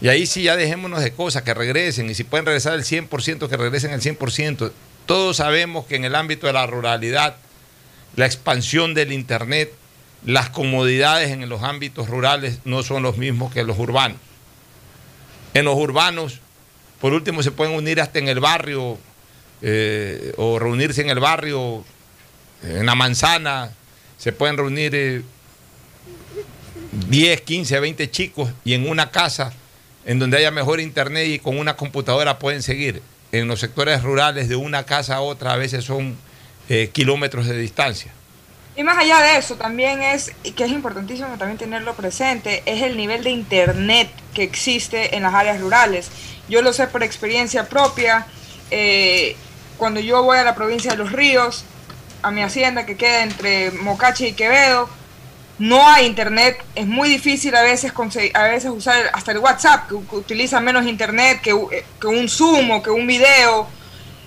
Y 0.00 0.08
ahí 0.08 0.26
sí 0.26 0.44
ya 0.44 0.54
dejémonos 0.56 1.02
de 1.02 1.12
cosas, 1.12 1.42
que 1.42 1.54
regresen, 1.54 2.08
y 2.08 2.14
si 2.14 2.22
pueden 2.22 2.46
regresar 2.46 2.74
el 2.74 2.84
100%, 2.84 3.48
que 3.48 3.56
regresen 3.56 3.90
el 3.92 4.00
100%. 4.00 4.70
Todos 5.06 5.38
sabemos 5.38 5.86
que 5.86 5.96
en 5.96 6.04
el 6.04 6.14
ámbito 6.14 6.46
de 6.46 6.52
la 6.52 6.66
ruralidad, 6.68 7.36
la 8.14 8.26
expansión 8.26 8.94
del 8.94 9.12
Internet, 9.12 9.72
las 10.24 10.50
comodidades 10.50 11.30
en 11.30 11.48
los 11.48 11.62
ámbitos 11.62 12.08
rurales 12.08 12.60
no 12.64 12.82
son 12.82 13.02
los 13.02 13.16
mismos 13.16 13.52
que 13.52 13.64
los 13.64 13.78
urbanos. 13.78 14.18
En 15.54 15.64
los 15.64 15.76
urbanos, 15.76 16.40
por 17.00 17.12
último, 17.12 17.42
se 17.42 17.50
pueden 17.50 17.74
unir 17.74 18.00
hasta 18.00 18.18
en 18.18 18.28
el 18.28 18.40
barrio, 18.40 18.98
eh, 19.62 20.32
o 20.36 20.58
reunirse 20.58 21.00
en 21.00 21.10
el 21.10 21.20
barrio, 21.20 21.84
en 22.62 22.86
la 22.86 22.94
manzana, 22.94 23.70
se 24.18 24.32
pueden 24.32 24.56
reunir 24.56 24.94
eh, 24.94 25.22
10, 27.08 27.40
15, 27.42 27.80
20 27.80 28.10
chicos 28.10 28.50
y 28.64 28.74
en 28.74 28.88
una 28.88 29.10
casa 29.10 29.52
en 30.04 30.18
donde 30.18 30.38
haya 30.38 30.50
mejor 30.50 30.80
internet 30.80 31.28
y 31.28 31.38
con 31.38 31.58
una 31.58 31.76
computadora 31.76 32.38
pueden 32.38 32.62
seguir. 32.62 33.02
En 33.30 33.46
los 33.46 33.60
sectores 33.60 34.02
rurales 34.02 34.48
de 34.48 34.56
una 34.56 34.84
casa 34.84 35.16
a 35.16 35.20
otra 35.20 35.52
a 35.52 35.56
veces 35.56 35.84
son 35.84 36.16
eh, 36.68 36.90
kilómetros 36.92 37.46
de 37.46 37.58
distancia. 37.58 38.12
Y 38.78 38.84
más 38.84 38.96
allá 38.96 39.20
de 39.20 39.38
eso, 39.38 39.56
también 39.56 40.04
es, 40.04 40.30
que 40.54 40.62
es 40.62 40.70
importantísimo 40.70 41.36
también 41.36 41.58
tenerlo 41.58 41.94
presente, 41.94 42.62
es 42.64 42.80
el 42.82 42.96
nivel 42.96 43.24
de 43.24 43.30
internet 43.30 44.08
que 44.32 44.44
existe 44.44 45.16
en 45.16 45.24
las 45.24 45.34
áreas 45.34 45.60
rurales. 45.60 46.12
Yo 46.48 46.62
lo 46.62 46.72
sé 46.72 46.86
por 46.86 47.02
experiencia 47.02 47.68
propia. 47.68 48.28
eh, 48.70 49.36
cuando 49.78 49.98
yo 49.98 50.22
voy 50.22 50.38
a 50.38 50.44
la 50.44 50.54
provincia 50.54 50.92
de 50.92 50.96
Los 50.96 51.10
Ríos, 51.10 51.64
a 52.22 52.30
mi 52.30 52.40
hacienda 52.40 52.86
que 52.86 52.96
queda 52.96 53.24
entre 53.24 53.72
Mocache 53.72 54.28
y 54.28 54.32
Quevedo, 54.34 54.88
no 55.58 55.84
hay 55.88 56.06
internet, 56.06 56.64
es 56.76 56.86
muy 56.86 57.08
difícil 57.08 57.56
a 57.56 57.62
veces 57.62 57.92
a 58.34 58.42
veces 58.44 58.70
usar 58.70 59.10
hasta 59.12 59.32
el 59.32 59.38
WhatsApp, 59.38 59.88
que, 59.88 59.94
utiliza 59.94 60.60
menos 60.60 60.86
internet 60.86 61.40
que, 61.40 61.50
eh, 61.50 61.84
que 62.00 62.06
un 62.06 62.28
Zoom 62.28 62.70
o 62.70 62.80
que 62.80 62.90
un 62.90 63.08
video, 63.08 63.66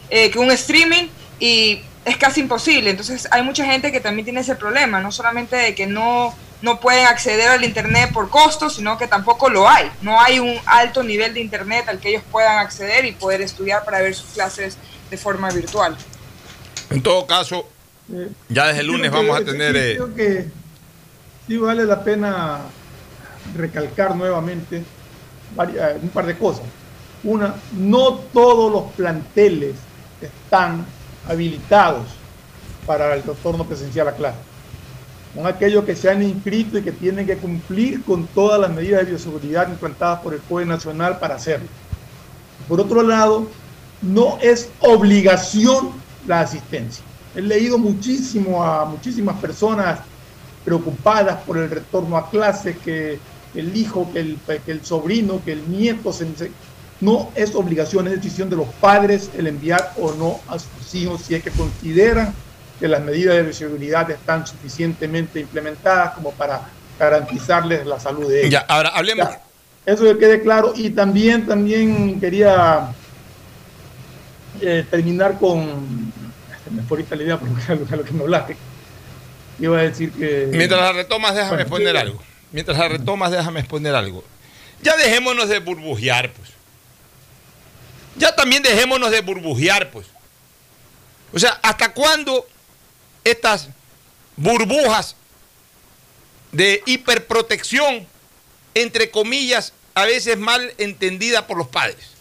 eh, 0.10 0.30
que 0.30 0.40
un 0.40 0.52
streaming, 0.52 1.08
y 1.40 1.84
es 2.06 2.18
casi 2.18 2.42
imposible. 2.42 2.90
Entonces 2.90 3.28
hay 3.32 3.44
mucha 3.44 3.66
gente 3.66 3.92
que 3.92 4.00
también 4.00 4.26
tiene 4.26 4.42
ese 4.42 4.56
problema, 4.56 5.00
no 5.02 5.12
solamente 5.12 5.56
de 5.56 5.76
que 5.76 5.86
no, 5.88 6.34
no 6.62 6.80
pueden 6.80 7.06
acceder 7.06 7.50
al 7.50 7.64
internet 7.64 8.12
por 8.14 8.30
costo, 8.30 8.70
sino 8.70 8.98
que 8.98 9.08
tampoco 9.08 9.50
lo 9.50 9.68
hay. 9.70 9.90
No 10.02 10.20
hay 10.20 10.40
un 10.40 10.56
alto 10.66 11.04
nivel 11.04 11.34
de 11.34 11.42
internet 11.42 11.86
al 11.88 12.00
que 12.00 12.10
ellos 12.10 12.24
puedan 12.32 12.58
acceder 12.58 13.06
y 13.06 13.12
poder 13.12 13.42
estudiar 13.42 13.84
para 13.86 14.00
ver 14.02 14.16
sus 14.16 14.32
clases 14.32 14.78
de 15.10 15.18
forma 15.18 15.50
virtual. 15.52 15.96
En 16.90 17.02
todo 17.04 17.26
caso, 17.28 17.68
ya 18.50 18.68
desde 18.68 18.82
el 18.82 18.88
Creo 18.88 18.98
lunes 18.98 19.12
que- 19.12 19.18
vamos 19.18 19.40
a 19.40 19.46
tener... 19.46 19.76
eh, 19.78 19.94
Creo 19.96 20.16
que 20.16 20.48
sí 21.48 21.58
vale 21.58 21.86
la 21.86 22.04
pena 22.04 22.60
recalcar 23.56 24.16
nuevamente 24.16 24.84
varia- 25.56 25.96
un 26.02 26.10
par 26.10 26.26
de 26.26 26.38
cosas. 26.38 26.64
Una, 27.24 27.56
no 27.74 28.16
todos 28.16 28.72
los 28.72 28.92
planteles 28.94 29.76
están 30.22 30.86
habilitados 31.28 32.08
para 32.86 33.14
el 33.16 33.24
retorno 33.24 33.64
presencial 33.66 34.08
a 34.08 34.14
clase. 34.14 34.38
Son 35.36 35.48
aquellos 35.48 35.86
que 35.86 35.96
se 35.96 36.10
han 36.10 36.22
inscrito 36.24 36.78
y 36.78 36.82
que 36.82 36.92
tienen 36.92 37.26
que 37.26 37.38
cumplir 37.38 38.04
con 38.04 38.28
todas 38.28 38.60
las 38.60 38.70
medidas 38.72 39.02
de 39.02 39.12
bioseguridad 39.12 39.70
implantadas 39.70 40.20
por 40.22 40.34
el 40.34 40.42
COE 40.42 40.66
Nacional 40.66 41.20
para 41.20 41.36
hacerlo. 41.36 41.68
Por 42.68 42.82
otro 42.82 43.02
lado, 43.02 43.48
no 44.02 44.38
es 44.42 44.70
obligación 44.80 45.92
la 46.28 46.42
asistencia. 46.42 47.04
He 47.36 47.42
leído 47.42 47.78
muchísimo 47.78 48.64
a 48.64 48.84
muchísimas 48.86 49.38
personas 49.40 50.00
preocupadas 50.66 51.38
por 51.44 51.58
el 51.58 51.70
retorno 51.70 52.18
a 52.18 52.30
clases, 52.30 52.78
que 52.80 53.20
el 53.56 53.76
hijo, 53.76 54.10
que 54.12 54.20
el, 54.20 54.86
sobrino, 54.86 55.42
que 55.44 55.54
el 55.54 55.70
nieto. 55.70 56.12
se- 56.12 56.28
no 57.02 57.32
es 57.36 57.56
obligación, 57.56 58.08
es 58.08 58.14
decisión 58.14 58.50
de 58.50 58.56
los 58.56 58.68
padres 58.80 59.32
el 59.38 59.48
enviar 59.48 59.92
o 59.98 60.14
no 60.14 60.40
a 60.48 60.58
sus 60.60 60.96
hijos 60.96 61.22
si 61.24 61.36
es 61.36 61.44
que 61.44 61.52
consideran 61.52 62.34
que 62.80 62.88
las 62.88 63.02
medidas 63.02 63.36
de 63.36 63.44
bioseguridad 63.44 64.10
están 64.10 64.46
suficientemente 64.48 65.40
implementadas 65.40 66.14
como 66.14 66.32
para 66.32 66.62
garantizarles 67.00 67.86
la 67.86 68.00
salud 68.00 68.28
de 68.30 68.42
ellos. 68.42 68.52
Ya, 68.52 68.60
ahora 68.68 68.90
hablemos. 68.90 69.28
Ya, 69.30 69.42
eso 69.86 70.04
que 70.04 70.18
quede 70.18 70.42
claro. 70.42 70.74
Y 70.76 70.92
también, 70.92 71.46
también 71.48 72.20
quería 72.20 72.94
eh, 74.62 74.86
terminar 74.90 75.38
con. 75.40 76.12
Me 76.72 76.84
fue 76.84 76.98
ahorita 76.98 77.16
la 77.16 77.24
idea 77.24 77.38
porque 77.40 77.60
a 77.72 77.76
lo, 77.76 77.88
a 77.92 77.96
lo 77.98 78.04
que 78.04 78.12
me 78.14 78.24
hablaste. 78.24 78.58
Iba 79.60 79.80
a 79.80 79.82
decir 79.84 80.12
que. 80.12 80.50
Mientras 80.52 80.80
la 80.82 80.92
retomas, 80.94 81.36
déjame 81.36 81.52
Bueno, 81.52 81.62
exponer 81.64 81.96
sí. 81.96 82.02
algo. 82.02 82.22
Mientras 82.52 82.78
la 82.78 82.88
retomas, 82.88 83.32
déjame 83.32 83.60
exponer 83.60 83.96
algo. 83.96 84.24
Ya 84.82 84.96
dejémonos 84.98 85.50
de 85.50 85.60
burbujear, 85.60 86.32
pues. 86.34 86.50
Ya 88.16 88.36
también 88.36 88.64
dejémonos 88.64 89.12
de 89.12 89.22
burbujear, 89.22 89.90
pues. 89.92 90.08
O 91.34 91.40
sea, 91.40 91.60
¿hasta 91.62 91.94
cuándo 91.94 92.48
estas 93.24 93.70
burbujas 94.36 95.16
de 96.52 96.84
hiperprotección, 96.86 98.08
entre 98.74 99.10
comillas, 99.12 99.74
a 99.94 100.06
veces 100.06 100.38
mal 100.38 100.74
entendida 100.78 101.48
por 101.48 101.58
los 101.58 101.68
padres? 101.68 102.12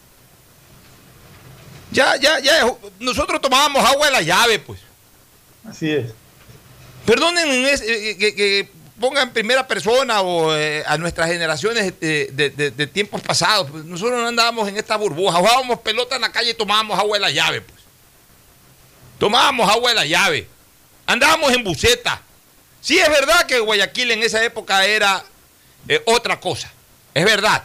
Ya, 1.91 2.15
ya, 2.15 2.39
ya, 2.39 2.73
nosotros 2.99 3.41
tomábamos 3.41 3.83
agua 3.83 4.05
de 4.05 4.11
la 4.13 4.21
llave, 4.21 4.59
pues. 4.59 4.79
Así 5.65 5.91
es. 5.91 6.13
Perdonen 7.05 7.49
eh, 7.49 8.17
que, 8.17 8.33
que 8.33 8.69
pongan 9.01 9.27
en 9.27 9.33
primera 9.33 9.67
persona 9.67 10.21
o 10.21 10.55
eh, 10.55 10.83
a 10.85 10.97
nuestras 10.97 11.27
generaciones 11.27 11.99
de, 11.99 12.89
tiempos 12.93 13.19
pasados. 13.21 13.69
pues, 13.69 13.83
nosotros 13.83 14.21
no 14.21 14.27
andábamos 14.27 14.69
en 14.69 14.77
esta 14.77 14.95
burbuja, 14.95 15.37
jugábamos 15.37 15.79
pelota 15.79 16.15
en 16.15 16.21
la 16.21 16.31
calle 16.31 16.51
y 16.51 16.53
tomábamos 16.53 16.97
agua 16.97 17.17
de 17.17 17.21
la 17.21 17.31
llave. 17.31 17.61
Pues. 17.61 17.81
Tomábamos 19.19 19.69
agua 19.69 19.89
de 19.89 19.95
la 19.95 20.05
llave. 20.05 20.47
Andábamos 21.05 21.51
en 21.51 21.63
buceta. 21.63 22.21
Sí, 22.79 22.97
es 22.97 23.09
verdad 23.09 23.45
que 23.45 23.59
Guayaquil 23.59 24.11
en 24.11 24.23
esa 24.23 24.43
época 24.43 24.85
era 24.85 25.23
eh, 25.87 26.01
otra 26.05 26.39
cosa. 26.39 26.71
Es 27.13 27.25
verdad. 27.25 27.63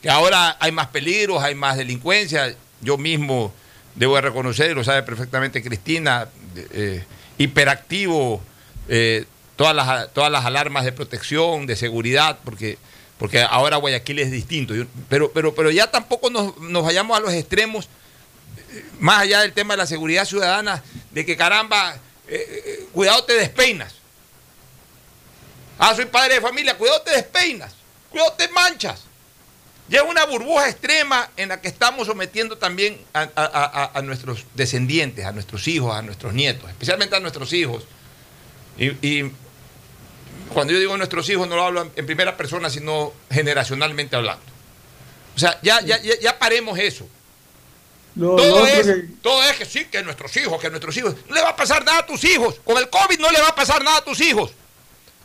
Que 0.00 0.08
ahora 0.08 0.56
hay 0.58 0.72
más 0.72 0.86
peligros, 0.88 1.42
hay 1.42 1.54
más 1.54 1.76
delincuencia. 1.76 2.54
Yo 2.80 2.96
mismo 2.96 3.52
debo 3.94 4.14
de 4.14 4.22
reconocer, 4.22 4.74
lo 4.74 4.84
sabe 4.84 5.02
perfectamente 5.02 5.62
Cristina, 5.62 6.28
eh, 6.72 7.04
hiperactivo, 7.36 8.40
todas, 9.58 9.74
las, 9.74 10.14
todas 10.14 10.30
las 10.30 10.44
alarmas 10.44 10.84
de 10.84 10.92
protección, 10.92 11.66
de 11.66 11.74
seguridad, 11.74 12.38
porque, 12.44 12.78
porque 13.18 13.42
ahora 13.42 13.76
Guayaquil 13.76 14.20
es 14.20 14.30
distinto. 14.30 14.72
Pero, 15.08 15.32
pero, 15.32 15.52
pero 15.52 15.72
ya 15.72 15.90
tampoco 15.90 16.30
nos, 16.30 16.56
nos 16.58 16.84
vayamos 16.84 17.18
a 17.18 17.20
los 17.20 17.32
extremos, 17.32 17.88
eh, 18.56 18.84
más 19.00 19.22
allá 19.22 19.40
del 19.40 19.52
tema 19.52 19.74
de 19.74 19.78
la 19.78 19.86
seguridad 19.86 20.24
ciudadana, 20.24 20.84
de 21.10 21.26
que 21.26 21.36
caramba, 21.36 21.96
eh, 22.28 22.62
eh, 22.66 22.86
cuidado 22.92 23.24
te 23.24 23.34
despeinas. 23.34 23.96
Ah, 25.76 25.92
soy 25.96 26.06
padre 26.06 26.34
de 26.34 26.40
familia, 26.40 26.78
cuidado 26.78 27.02
te 27.02 27.10
despeinas, 27.10 27.74
cuidado 28.10 28.34
te 28.34 28.48
manchas. 28.48 29.00
Ya 29.88 30.02
es 30.02 30.08
una 30.08 30.24
burbuja 30.24 30.68
extrema 30.68 31.30
en 31.36 31.48
la 31.48 31.60
que 31.60 31.66
estamos 31.66 32.06
sometiendo 32.06 32.58
también 32.58 33.00
a, 33.12 34.00
nuestros 34.04 34.44
descendientes, 34.54 35.24
a 35.24 35.32
nuestros 35.32 35.66
hijos, 35.66 35.96
a 35.96 36.02
nuestros 36.02 36.32
nietos, 36.32 36.70
especialmente 36.70 37.16
a 37.16 37.20
nuestros 37.20 37.52
hijos. 37.54 37.84
Y 38.76 39.32
cuando 40.52 40.72
yo 40.72 40.78
digo 40.78 40.96
nuestros 40.96 41.28
hijos 41.28 41.46
no 41.48 41.56
lo 41.56 41.64
hablo 41.64 41.90
en- 41.94 42.06
primera 42.06 42.36
persona, 42.36 42.70
sino 42.70 43.12
generacionalmente 43.30 44.16
hablando. 44.16 44.44
O 45.36 45.38
sea, 45.38 45.58
ya, 45.62 45.80
ya, 45.82 45.98
ya, 46.02 46.14
ya 46.20 46.38
paremos 46.38 46.78
eso. 46.78 47.06
Todo, 48.18 48.66
es, 48.66 48.86
que- 48.86 49.04
todo 49.22 49.42
es 49.44 49.56
que 49.56 49.64
sí, 49.64 49.84
que 49.84 50.02
nuestros 50.02 50.36
hijos, 50.36 50.60
que 50.60 50.70
nuestros 50.70 50.96
hijos. 50.96 51.14
No 51.28 51.34
le 51.34 51.42
va 51.42 51.50
a 51.50 51.56
pasar 51.56 51.84
nada 51.84 51.98
a 52.00 52.06
tus 52.06 52.24
hijos. 52.24 52.56
Con 52.64 52.76
el 52.78 52.88
COVID 52.90 53.18
no 53.20 53.30
le 53.30 53.40
va 53.40 53.48
a 53.48 53.54
pasar 53.54 53.82
nada 53.84 53.98
a 53.98 54.04
tus 54.04 54.20
hijos. 54.20 54.50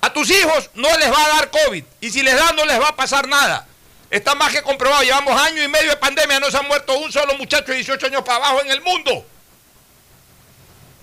A 0.02 0.14
tus 0.14 0.30
hijos 0.30 0.70
no 0.76 0.96
les 0.98 1.12
va 1.12 1.26
a 1.26 1.30
dar 1.30 1.50
COVID. 1.50 1.84
Y 2.02 2.10
si 2.12 2.22
les 2.22 2.36
da, 2.36 2.52
no 2.52 2.66
les 2.66 2.80
va 2.80 2.90
a 2.90 2.96
pasar 2.96 3.28
nada. 3.28 3.68
Está 4.12 4.36
más 4.36 4.52
que 4.54 4.62
comprobado. 4.62 5.02
Llevamos 5.02 5.40
año 5.42 5.64
y 5.64 5.68
medio 5.68 5.90
de 5.90 5.98
pandemia. 5.98 6.40
No 6.40 6.52
se 6.52 6.58
ha 6.58 6.62
muerto 6.62 6.96
un 7.00 7.12
solo 7.12 7.36
muchacho 7.36 7.72
de 7.72 7.76
18 7.78 8.06
años 8.08 8.22
para 8.24 8.36
abajo 8.38 8.62
en 8.62 8.70
el 8.70 8.82
mundo. 8.82 9.26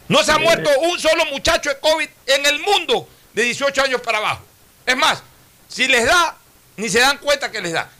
No 0.06 0.22
se 0.22 0.30
ha 0.32 0.38
muerto 0.38 0.70
un 0.80 0.98
solo 1.00 1.24
muchacho 1.26 1.70
de 1.70 1.78
COVID 1.80 2.08
en 2.26 2.46
el 2.46 2.60
mundo 2.60 3.08
de 3.32 3.42
18 3.42 3.82
años 3.82 4.00
para 4.00 4.18
abajo. 4.18 4.44
Es 4.86 4.96
más, 4.96 5.22
si 5.68 5.86
les 5.86 6.04
da, 6.04 6.36
ni 6.76 6.88
se 6.88 7.00
dan 7.00 7.18
cuenta 7.18 7.50
que 7.50 7.60
les 7.60 7.72
da. 7.72 7.90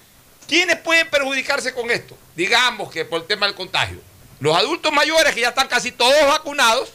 ¿Quiénes 0.49 0.79
pueden 0.79 1.09
perjudicarse 1.09 1.73
con 1.73 1.91
esto? 1.91 2.17
Digamos 2.35 2.91
que 2.91 3.05
por 3.05 3.21
el 3.23 3.27
tema 3.27 3.47
del 3.47 3.55
contagio. 3.55 4.01
Los 4.41 4.57
adultos 4.57 4.93
mayores 4.93 5.35
que 5.35 5.43
ya 5.43 5.51
están 5.51 5.69
casi 5.69 5.93
todos 5.93 6.27
vacunados 6.27 6.91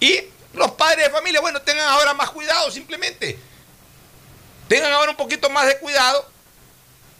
y 0.00 0.24
los 0.52 0.72
padres 0.72 1.06
de 1.06 1.10
familia, 1.10 1.40
bueno, 1.40 1.62
tengan 1.62 1.86
ahora 1.88 2.12
más 2.14 2.30
cuidado 2.30 2.70
simplemente. 2.70 3.38
Tengan 4.66 4.92
ahora 4.92 5.10
un 5.10 5.16
poquito 5.16 5.48
más 5.50 5.66
de 5.66 5.78
cuidado. 5.78 6.28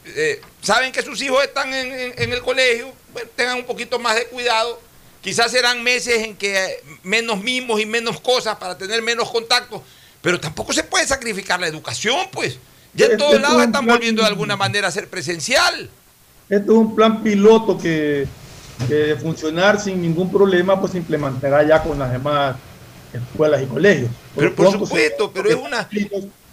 Eh, 0.04 0.40
saben 0.62 0.92
que 0.92 1.02
sus 1.02 1.20
hijos 1.22 1.42
están 1.44 1.72
en, 1.72 2.32
el 2.32 2.42
colegio, 2.42 2.92
tengan 3.36 3.58
un 3.58 3.66
poquito 3.66 3.98
más 3.98 4.16
de 4.16 4.26
cuidado. 4.26 4.80
Quizás 5.22 5.50
serán 5.50 5.82
meses 5.82 6.22
en 6.22 6.36
que 6.36 6.56
eh, 6.64 6.82
menos 7.02 7.42
mimos 7.42 7.80
y 7.80 7.86
menos 7.86 8.20
cosas 8.20 8.56
para 8.56 8.76
tener 8.78 9.02
menos 9.02 9.30
contacto, 9.30 9.82
pero 10.22 10.40
tampoco 10.40 10.72
se 10.72 10.82
puede 10.84 11.06
sacrificar 11.06 11.60
la 11.60 11.66
educación, 11.66 12.26
pues. 12.32 12.58
Ya 12.94 13.06
en 13.06 13.12
Este 13.12 13.22
todos 13.24 13.40
lados 13.40 13.62
están 13.62 13.84
plan- 13.84 13.96
volviendo 13.96 14.22
de 14.22 14.28
alguna 14.28 14.56
manera 14.56 14.88
a 14.88 14.90
ser 14.90 15.08
presencial. 15.08 15.88
Esto 16.48 16.72
es 16.72 16.78
un 16.78 16.96
plan 16.96 17.22
piloto 17.22 17.78
que, 17.78 18.26
que 18.88 18.94
de 18.94 19.16
funcionar 19.16 19.80
sin 19.80 20.00
ningún 20.02 20.30
problema, 20.32 20.80
pues 20.80 20.92
se 20.92 20.98
implementará 20.98 21.62
ya 21.68 21.82
con 21.82 21.98
las 21.98 22.10
demás 22.10 22.56
escuelas 23.12 23.62
y 23.62 23.66
colegios. 23.66 24.10
Pero 24.34 24.54
por 24.54 24.66
se- 24.72 24.78
supuesto, 24.78 25.30
pero 25.32 25.50
es 25.50 25.56
una... 25.56 25.88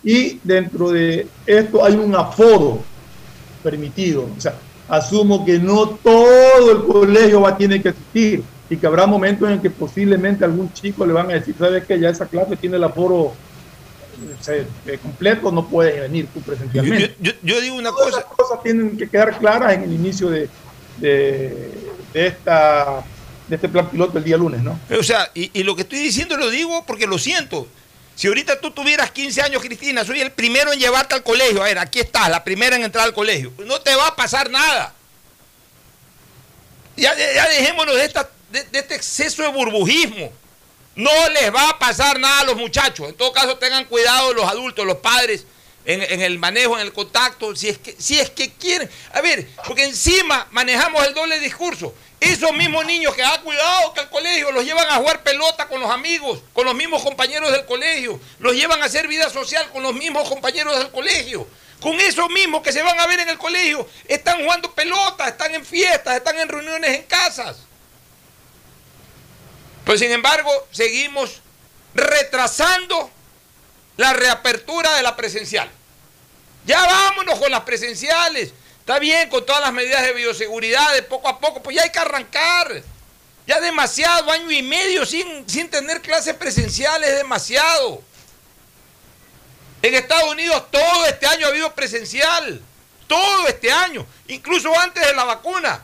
Y 0.03 0.39
dentro 0.43 0.91
de 0.91 1.28
esto 1.45 1.84
hay 1.84 1.93
un 1.95 2.15
aforo 2.15 2.84
permitido. 3.63 4.30
O 4.38 4.39
sea, 4.41 4.55
asumo 4.88 5.43
que 5.45 5.57
no 5.57 5.89
todo 5.89 6.72
el 6.72 6.84
colegio 6.86 7.41
va 7.41 7.49
a 7.49 7.57
tener 7.57 7.82
que 7.82 7.89
asistir 7.89 8.43
y 8.70 8.78
que 8.78 8.88
habrá 8.88 9.05
momentos 9.05 9.49
en 9.49 9.61
que 9.61 9.70
posiblemente 9.70 10.43
a 10.43 10.47
algún 10.47 10.72
chico 10.74 11.05
le 11.05 11.13
van 11.13 11.30
a 11.32 11.36
decir, 11.36 11.55
¿sabes 11.57 11.86
que 11.86 11.99
Ya 11.99 12.09
esa 12.09 12.26
clase 12.26 12.55
tiene 12.55 12.78
el 12.78 12.84
aforo 12.84 13.34
eh, 14.47 14.65
eh, 14.86 14.97
completo, 15.01 15.51
no 15.51 15.68
puedes 15.68 16.01
venir 16.01 16.28
tú 16.34 16.41
presencialmente. 16.41 17.15
Yo, 17.20 17.32
yo 17.43 17.61
digo 17.61 17.76
una 17.76 17.91
cosa. 17.91 18.18
Las 18.18 18.26
cosas 18.26 18.63
tienen 18.63 18.97
que 18.97 19.07
quedar 19.09 19.38
claras 19.38 19.74
en 19.74 19.84
el 19.84 19.93
inicio 19.93 20.30
de, 20.30 20.49
de, 20.97 21.72
de 22.13 22.28
esta 22.28 23.03
de 23.47 23.55
este 23.55 23.70
plan 23.70 23.89
piloto 23.89 24.18
el 24.18 24.26
día 24.26 24.36
lunes, 24.36 24.61
¿no? 24.61 24.78
O 24.99 25.03
sea, 25.03 25.32
y, 25.34 25.51
y 25.57 25.63
lo 25.63 25.76
que 25.76 25.84
estoy 25.84 25.99
diciendo 25.99 26.36
lo 26.36 26.49
digo 26.49 26.84
porque 26.86 27.07
lo 27.07 27.18
siento. 27.18 27.68
Si 28.15 28.28
ahorita 28.28 28.59
tú 28.59 28.72
tuvieras 28.72 29.11
15 29.11 29.43
años, 29.43 29.61
Cristina, 29.61 30.03
soy 30.03 30.20
el 30.22 30.32
primero 30.32 30.74
en 30.74 30.80
llevarte 30.80 31.13
al 31.13 31.24
colegio. 31.24 31.61
A 31.61 31.65
ver, 31.65 31.78
aquí 31.78 31.99
estás, 31.99 32.30
la 32.30 32.43
primera 32.43 32.76
en 32.76 32.84
entrar 32.84 33.05
al 33.05 33.13
colegio. 33.13 33.53
No 33.65 33.80
te 33.80 33.95
va 33.95 34.07
a 34.07 34.15
pasar 34.15 34.49
nada. 34.49 34.93
Ya, 36.95 37.15
ya 37.15 37.47
dejémonos 37.47 37.95
de, 37.95 38.05
esta, 38.05 38.28
de, 38.50 38.66
este 38.72 38.95
exceso 38.95 39.43
de 39.43 39.50
burbujismo. 39.50 40.32
No 40.95 41.12
les 41.30 41.54
va 41.54 41.70
a 41.70 41.80
pasar 41.80 42.20
nada 42.20 42.39
a 42.39 42.43
los 42.45 42.58
muchachos. 42.58 43.10
En 43.10 43.16
todo 43.16 43.32
caso, 43.32 43.58
tengan 43.58 43.86
cuidado 43.86 44.34
los 44.34 44.45
adultos, 44.45 44.86
los 44.86 44.98
padres, 44.98 45.45
en, 45.88 46.22
el 46.22 46.38
manejo, 46.38 46.78
en 46.78 46.86
el 46.86 46.91
contacto, 46.91 47.56
si 47.56 47.70
es, 47.70 47.78
que, 47.78 47.95
si 47.98 48.20
es 48.20 48.30
que 48.30 48.52
quieren. 48.52 48.89
A 49.14 49.22
ver, 49.22 49.48
porque 49.66 49.86
encima 49.86 50.48
manejamos 50.52 51.06
el 51.06 51.14
doble 51.14 51.39
discurso. 51.39 51.93
Esos 52.20 52.52
mismos 52.54 52.86
niños 52.86 53.16
que 53.16 53.24
han 53.24 53.41
cuidado 53.41 53.93
que 53.93 54.02
al 54.02 54.10
colegio 54.10 54.52
los 54.52 54.66
llevan 54.66 54.89
a 54.89 54.95
jugar 54.95 55.24
pelota 55.24 55.68
con 55.68 55.80
los 55.80 55.89
amigos, 55.89 56.41
con 56.52 56.66
los 56.66 56.76
mismos 56.76 57.04
compañeros 57.04 57.52
del 57.52 57.66
colegio, 57.66 58.20
los 58.39 58.54
llevan 58.54 58.82
a 58.82 58.86
hacer 58.86 59.08
vida 59.08 59.30
social 59.30 59.70
con 59.72 59.84
los 59.84 59.93
mismos 59.93 60.28
compañeros 60.28 60.78
del 60.78 60.91
colegio. 60.91 61.48
Con 61.80 61.93
esos 62.02 62.28
mismos 62.32 62.64
que 62.64 62.74
se 62.74 62.82
van 62.82 63.00
a 63.00 63.06
ver 63.06 63.20
en 63.20 63.30
el 63.30 63.38
colegio, 63.38 63.88
están 64.08 64.41
jugando 64.41 64.74
pelota, 64.74 65.28
están 65.28 65.54
en 65.54 65.64
fiestas, 65.64 66.18
están 66.18 66.39
en 66.39 66.50
reuniones 66.50 66.89
en 66.89 67.04
casas. 67.04 67.66
Pues 69.88 70.01
sin 70.01 70.11
embargo, 70.11 70.51
seguimos 70.69 71.41
retrasando 71.93 73.09
la 73.95 74.11
reapertura 74.11 74.93
de 74.95 75.01
la 75.01 75.15
presencial. 75.15 75.71
Ya 76.65 76.85
vámonos 76.85 77.39
con 77.39 77.49
las 77.49 77.61
presenciales. 77.61 78.51
Está 78.81 78.99
bien 78.99 79.29
con 79.29 79.45
todas 79.45 79.61
las 79.61 79.71
medidas 79.71 80.03
de 80.03 80.11
bioseguridad, 80.11 80.93
de 80.93 81.03
poco 81.03 81.29
a 81.29 81.39
poco, 81.39 81.63
pues 81.63 81.77
ya 81.77 81.83
hay 81.83 81.89
que 81.89 81.99
arrancar. 81.99 82.83
Ya 83.47 83.61
demasiado, 83.61 84.29
año 84.29 84.51
y 84.51 84.61
medio 84.61 85.05
sin, 85.05 85.49
sin 85.49 85.69
tener 85.69 86.01
clases 86.01 86.35
presenciales, 86.35 87.15
demasiado. 87.15 88.03
En 89.81 89.95
Estados 89.95 90.29
Unidos 90.29 90.69
todo 90.69 91.05
este 91.05 91.27
año 91.27 91.45
ha 91.45 91.49
habido 91.49 91.73
presencial. 91.73 92.61
Todo 93.07 93.47
este 93.47 93.71
año. 93.71 94.05
Incluso 94.27 94.77
antes 94.77 95.07
de 95.07 95.13
la 95.13 95.23
vacuna. 95.23 95.81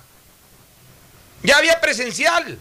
Ya 1.41 1.55
había 1.55 1.79
presencial. 1.79 2.59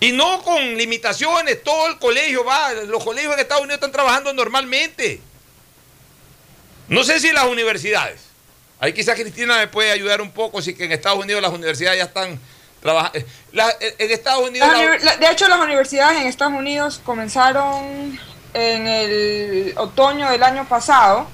Y 0.00 0.12
no 0.12 0.42
con 0.42 0.76
limitaciones. 0.76 1.62
Todo 1.62 1.88
el 1.88 1.98
colegio 1.98 2.44
va. 2.44 2.72
Los 2.72 3.02
colegios 3.02 3.32
en 3.34 3.40
Estados 3.40 3.62
Unidos 3.62 3.76
están 3.76 3.92
trabajando 3.92 4.32
normalmente. 4.32 5.20
No 6.88 7.02
sé 7.02 7.18
si 7.18 7.32
las 7.32 7.44
universidades. 7.44 8.20
Ahí 8.78 8.92
quizás 8.92 9.14
Cristina 9.18 9.56
me 9.56 9.68
puede 9.68 9.90
ayudar 9.90 10.20
un 10.20 10.30
poco, 10.30 10.60
si 10.60 10.74
que 10.74 10.84
en 10.84 10.92
Estados 10.92 11.18
Unidos 11.18 11.40
las 11.40 11.52
universidades 11.52 11.98
ya 11.98 12.04
están 12.04 12.38
trabajando. 12.80 13.18
En 13.18 14.10
Estados 14.10 14.48
Unidos... 14.48 14.68
La, 15.02 15.16
de 15.16 15.30
hecho, 15.30 15.48
las 15.48 15.60
universidades 15.60 16.20
en 16.20 16.26
Estados 16.26 16.52
Unidos 16.52 17.00
comenzaron 17.02 18.20
en 18.52 18.86
el 18.86 19.74
otoño 19.78 20.30
del 20.30 20.42
año 20.42 20.68
pasado. 20.68 21.26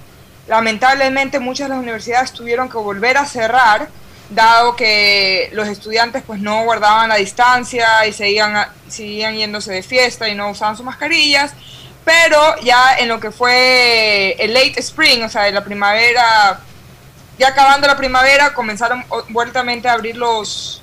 Lamentablemente 0.46 1.40
muchas 1.40 1.68
de 1.68 1.74
las 1.74 1.82
universidades 1.82 2.32
tuvieron 2.32 2.68
que 2.68 2.76
volver 2.76 3.16
a 3.16 3.26
cerrar, 3.26 3.88
dado 4.34 4.76
que 4.76 5.50
los 5.52 5.68
estudiantes 5.68 6.22
pues 6.26 6.40
no 6.40 6.64
guardaban 6.64 7.08
la 7.08 7.16
distancia 7.16 8.06
y 8.06 8.12
seguían, 8.12 8.66
seguían 8.88 9.34
yéndose 9.36 9.72
de 9.72 9.82
fiesta 9.82 10.28
y 10.28 10.34
no 10.34 10.50
usaban 10.50 10.76
sus 10.76 10.84
mascarillas. 10.84 11.52
Pero 12.04 12.60
ya 12.62 12.96
en 12.98 13.08
lo 13.08 13.20
que 13.20 13.30
fue 13.30 14.36
el 14.38 14.54
late 14.54 14.80
spring, 14.80 15.22
o 15.22 15.28
sea, 15.28 15.42
de 15.42 15.52
la 15.52 15.62
primavera 15.62 16.60
ya 17.38 17.48
acabando 17.48 17.86
la 17.86 17.96
primavera, 17.96 18.54
comenzaron 18.54 19.04
vueltamente 19.30 19.88
a 19.88 19.94
abrir 19.94 20.16
los, 20.16 20.82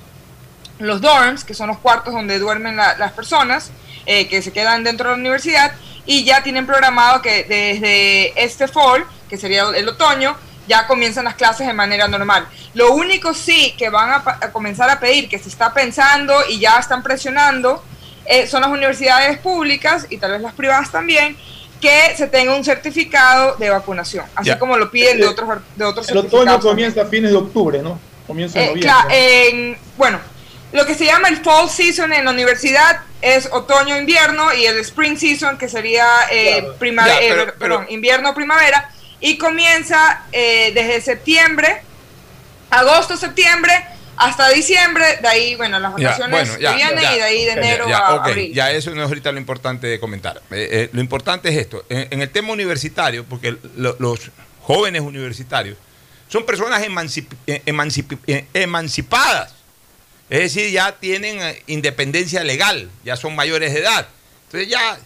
los 0.78 1.00
dorms, 1.00 1.44
que 1.44 1.54
son 1.54 1.68
los 1.68 1.78
cuartos 1.78 2.12
donde 2.12 2.38
duermen 2.38 2.76
la, 2.76 2.96
las 2.98 3.12
personas 3.12 3.70
eh, 4.06 4.28
que 4.28 4.42
se 4.42 4.52
quedan 4.52 4.84
dentro 4.84 5.08
de 5.08 5.16
la 5.16 5.20
universidad, 5.20 5.72
y 6.06 6.24
ya 6.24 6.42
tienen 6.42 6.66
programado 6.66 7.22
que 7.22 7.44
desde 7.44 8.42
este 8.42 8.66
fall, 8.66 9.04
que 9.28 9.36
sería 9.36 9.64
el 9.74 9.88
otoño, 9.88 10.36
ya 10.66 10.86
comienzan 10.86 11.24
las 11.24 11.34
clases 11.34 11.66
de 11.66 11.72
manera 11.72 12.06
normal. 12.08 12.46
Lo 12.74 12.92
único 12.92 13.34
sí 13.34 13.74
que 13.76 13.88
van 13.90 14.10
a, 14.10 14.16
a 14.40 14.52
comenzar 14.52 14.88
a 14.90 15.00
pedir, 15.00 15.28
que 15.28 15.38
se 15.38 15.48
está 15.48 15.72
pensando 15.74 16.34
y 16.48 16.60
ya 16.60 16.78
están 16.78 17.02
presionando, 17.02 17.82
eh, 18.26 18.46
son 18.46 18.60
las 18.62 18.70
universidades 18.70 19.38
públicas 19.38 20.06
y 20.10 20.18
tal 20.18 20.32
vez 20.32 20.40
las 20.42 20.52
privadas 20.54 20.90
también, 20.92 21.36
que 21.80 22.14
se 22.16 22.26
tenga 22.26 22.54
un 22.54 22.62
certificado 22.64 23.56
de 23.56 23.70
vacunación, 23.70 24.26
así 24.36 24.48
Ya. 24.48 24.58
como 24.58 24.76
lo 24.76 24.90
piden 24.90 25.18
de 25.18 25.26
otros, 25.26 25.48
de 25.76 25.84
otros 25.84 26.08
El 26.10 26.18
otoño 26.18 26.60
comienza 26.60 27.02
a 27.02 27.06
fines 27.06 27.30
de 27.30 27.36
octubre, 27.38 27.80
¿no? 27.82 27.98
Comienza 28.26 28.58
en 28.60 28.64
Eh, 28.64 28.68
noviembre. 28.68 28.90
cla- 28.92 29.06
en- 29.10 29.78
bueno, 29.96 30.20
lo 30.72 30.86
que 30.86 30.94
se 30.94 31.06
llama 31.06 31.28
el 31.28 31.38
fall 31.38 31.68
season 31.70 32.12
en 32.12 32.26
la 32.26 32.30
universidad 32.30 33.00
es 33.22 33.48
otoño-invierno 33.50 34.52
y 34.54 34.66
el 34.66 34.78
spring 34.80 35.16
season 35.16 35.58
que 35.58 35.68
sería 35.68 36.06
eh, 36.30 36.58
Claro. 36.60 36.74
prima- 36.78 37.06
Ya, 37.06 37.18
eh, 37.20 37.26
pero- 37.30 37.44
perdón, 37.54 37.54
pero- 37.58 37.86
invierno-primavera 37.94 38.90
y 39.20 39.36
comienza 39.38 40.24
eh, 40.32 40.72
desde 40.74 41.00
septiembre, 41.00 41.82
agosto-septiembre 42.70 43.72
hasta 44.16 44.50
diciembre, 44.50 45.18
de 45.22 45.28
ahí, 45.28 45.54
bueno, 45.54 45.78
las 45.78 45.92
Ya, 45.96 46.08
vacaciones 46.10 46.30
bueno, 46.48 46.60
ya, 46.60 46.70
que 46.70 46.76
vienen 46.76 47.02
ya, 47.02 47.14
y 47.14 47.16
de 47.16 47.22
ahí 47.22 47.44
de 47.46 47.52
enero 47.52 47.86
a 47.96 48.14
ok, 48.16 48.26
abril. 48.28 48.52
Ya 48.52 48.70
eso 48.70 48.90
no 48.90 49.02
es 49.02 49.08
ahorita 49.08 49.32
lo 49.32 49.38
importante 49.38 49.86
de 49.86 49.98
comentar. 49.98 50.42
Eh, 50.50 50.68
eh, 50.70 50.90
lo 50.92 51.00
importante 51.00 51.48
es 51.48 51.56
esto. 51.56 51.84
En, 51.88 52.06
en 52.10 52.20
el 52.20 52.28
tema 52.28 52.52
universitario, 52.52 53.24
porque 53.24 53.56
lo- 53.76 53.96
los 53.98 54.30
jóvenes 54.60 55.00
universitarios 55.00 55.78
son 56.28 56.44
personas 56.44 56.82
emancip- 56.82 57.34
eh, 57.46 57.62
emancip- 57.64 58.18
emancipadas. 58.52 59.54
Es 60.28 60.54
decir, 60.54 60.70
ya 60.70 60.92
tienen 60.92 61.40
independencia 61.66 62.44
legal, 62.44 62.90
ya 63.04 63.16
son 63.16 63.34
mayores 63.34 63.72
de 63.72 63.80
edad. 63.80 64.06
Entonces 64.46 64.68
ya 64.68 64.98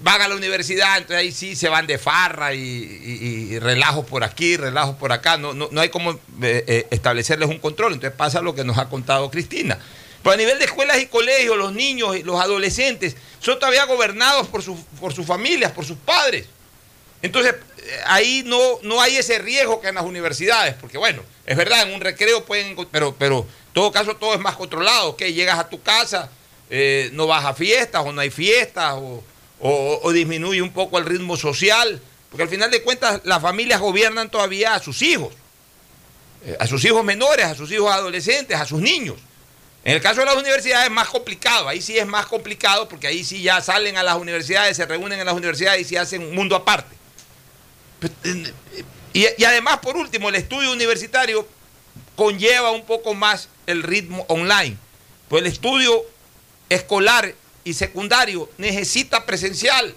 van 0.00 0.20
a 0.20 0.28
la 0.28 0.34
universidad, 0.34 0.98
entonces 0.98 1.18
ahí 1.18 1.32
sí 1.32 1.54
se 1.54 1.68
van 1.68 1.86
de 1.86 1.98
farra 1.98 2.52
y, 2.54 2.58
y- 2.60 3.58
relajos 3.60 4.04
por 4.06 4.24
aquí, 4.24 4.56
relajos 4.56 4.96
por 4.96 5.12
acá. 5.12 5.36
No, 5.36 5.54
no, 5.54 5.68
no 5.70 5.80
hay 5.80 5.88
como 5.88 6.12
eh, 6.12 6.18
eh, 6.66 6.86
establecerles 6.90 7.48
un 7.48 7.58
control. 7.58 7.92
Entonces 7.92 8.16
pasa 8.16 8.42
lo 8.42 8.54
que 8.54 8.64
nos 8.64 8.78
ha 8.78 8.88
contado 8.88 9.30
Cristina. 9.30 9.78
Pero 10.22 10.34
a 10.34 10.36
nivel 10.36 10.58
de 10.58 10.64
escuelas 10.64 10.98
y 10.98 11.06
colegios, 11.06 11.56
los 11.56 11.72
niños 11.72 12.16
y 12.16 12.24
los 12.24 12.40
adolescentes 12.40 13.16
son 13.40 13.58
todavía 13.58 13.84
gobernados 13.84 14.48
por, 14.48 14.62
sus 14.62 14.78
por 15.00 15.14
sus 15.14 15.24
familias, 15.24 15.70
por 15.72 15.84
sus 15.84 15.96
padres. 15.96 16.46
Entonces, 17.22 17.54
eh, 17.78 18.00
ahí 18.06 18.42
no, 18.46 18.58
no 18.82 19.00
hay 19.00 19.16
ese 19.16 19.38
riesgo 19.38 19.80
que 19.80 19.88
en 19.88 19.94
las 19.94 20.04
universidades, 20.04 20.74
porque 20.80 20.98
bueno, 20.98 21.22
es 21.46 21.56
verdad, 21.56 21.82
en 21.88 21.94
un 21.94 22.00
recreo 22.00 22.44
pueden, 22.44 22.76
pero, 22.90 23.14
pero 23.16 23.40
en 23.40 23.72
todo 23.72 23.92
caso 23.92 24.16
todo 24.16 24.34
es 24.34 24.40
más 24.40 24.56
controlado, 24.56 25.16
que 25.16 25.32
llegas 25.32 25.58
a 25.58 25.68
tu 25.68 25.80
casa, 25.82 26.30
eh, 26.70 27.10
no 27.12 27.26
vas 27.26 27.44
a 27.44 27.54
fiestas 27.54 28.02
o 28.04 28.12
no 28.12 28.20
hay 28.20 28.30
fiestas, 28.30 28.94
o, 28.96 29.22
o- 29.60 30.12
disminuye 30.12 30.62
un 30.62 30.72
poco 30.72 30.98
el 30.98 31.04
ritmo 31.06 31.36
social, 31.36 32.00
porque 32.30 32.42
al 32.44 32.48
final 32.48 32.70
de 32.70 32.82
cuentas 32.82 33.20
las 33.24 33.40
familias 33.42 33.80
gobiernan 33.80 34.30
todavía 34.30 34.74
a 34.74 34.80
sus 34.80 35.00
hijos, 35.02 35.32
eh, 36.44 36.56
a 36.60 36.66
sus 36.66 36.84
hijos 36.84 37.04
menores, 37.04 37.46
a 37.46 37.54
sus 37.54 37.70
hijos 37.72 37.90
adolescentes, 37.90 38.58
a 38.58 38.64
sus 38.66 38.80
niños. 38.80 39.16
En 39.84 39.94
el 39.94 40.02
caso 40.02 40.20
de 40.20 40.26
las 40.26 40.36
universidades 40.36 40.86
es 40.86 40.92
más 40.92 41.08
complicado, 41.08 41.68
ahí 41.68 41.80
sí 41.80 41.96
es 41.98 42.06
más 42.06 42.26
complicado 42.26 42.88
porque 42.88 43.06
ahí 43.06 43.24
sí 43.24 43.42
ya 43.42 43.60
salen 43.62 43.96
a 43.96 44.02
las 44.02 44.16
universidades, 44.16 44.76
se 44.76 44.84
reúnen 44.86 45.18
en 45.18 45.24
las 45.26 45.34
universidades 45.34 45.80
y 45.80 45.84
se 45.84 45.98
hacen 45.98 46.22
un 46.22 46.34
mundo 46.34 46.54
aparte. 46.56 46.94
Pues, 48.00 48.12
Y, 49.14 49.24
y 49.38 49.44
además, 49.44 49.78
por 49.78 49.96
último, 49.96 50.28
el 50.28 50.34
estudio 50.34 50.70
universitario 50.70 51.48
conlleva 52.14 52.70
un 52.72 52.84
poco 52.84 53.14
más 53.14 53.48
el 53.66 53.82
ritmo 53.82 54.24
online. 54.28 54.76
Pues 55.28 55.42
el 55.42 55.50
estudio 55.50 56.04
escolar 56.68 57.34
y 57.68 57.74
secundario 57.74 58.48
necesita 58.56 59.26
presencial. 59.26 59.94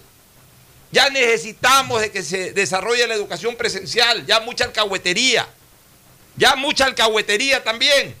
Ya 0.90 1.08
necesitamos 1.08 2.02
de 2.02 2.10
que 2.10 2.22
se 2.22 2.52
desarrolle 2.52 3.06
la 3.06 3.14
educación 3.14 3.56
presencial, 3.56 4.26
ya 4.26 4.40
mucha 4.40 4.64
alcahuetería, 4.64 5.48
ya 6.36 6.54
mucha 6.54 6.84
alcahuetería 6.84 7.64
también. 7.64 8.14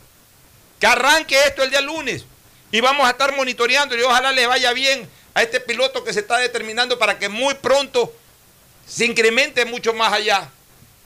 Que 0.80 0.86
arranque 0.86 1.38
esto 1.46 1.62
el 1.62 1.70
día 1.70 1.82
lunes 1.82 2.24
y 2.70 2.80
vamos 2.80 3.06
a 3.06 3.10
estar 3.10 3.36
monitoreando 3.36 3.94
y 3.94 4.00
ojalá 4.00 4.32
le 4.32 4.46
vaya 4.46 4.72
bien 4.72 5.06
a 5.34 5.42
este 5.42 5.60
piloto 5.60 6.02
que 6.02 6.14
se 6.14 6.20
está 6.20 6.38
determinando 6.38 6.98
para 6.98 7.18
que 7.18 7.28
muy 7.28 7.52
pronto 7.54 8.12
se 8.86 9.04
incremente 9.04 9.66
mucho 9.66 9.92
más 9.92 10.14
allá 10.14 10.50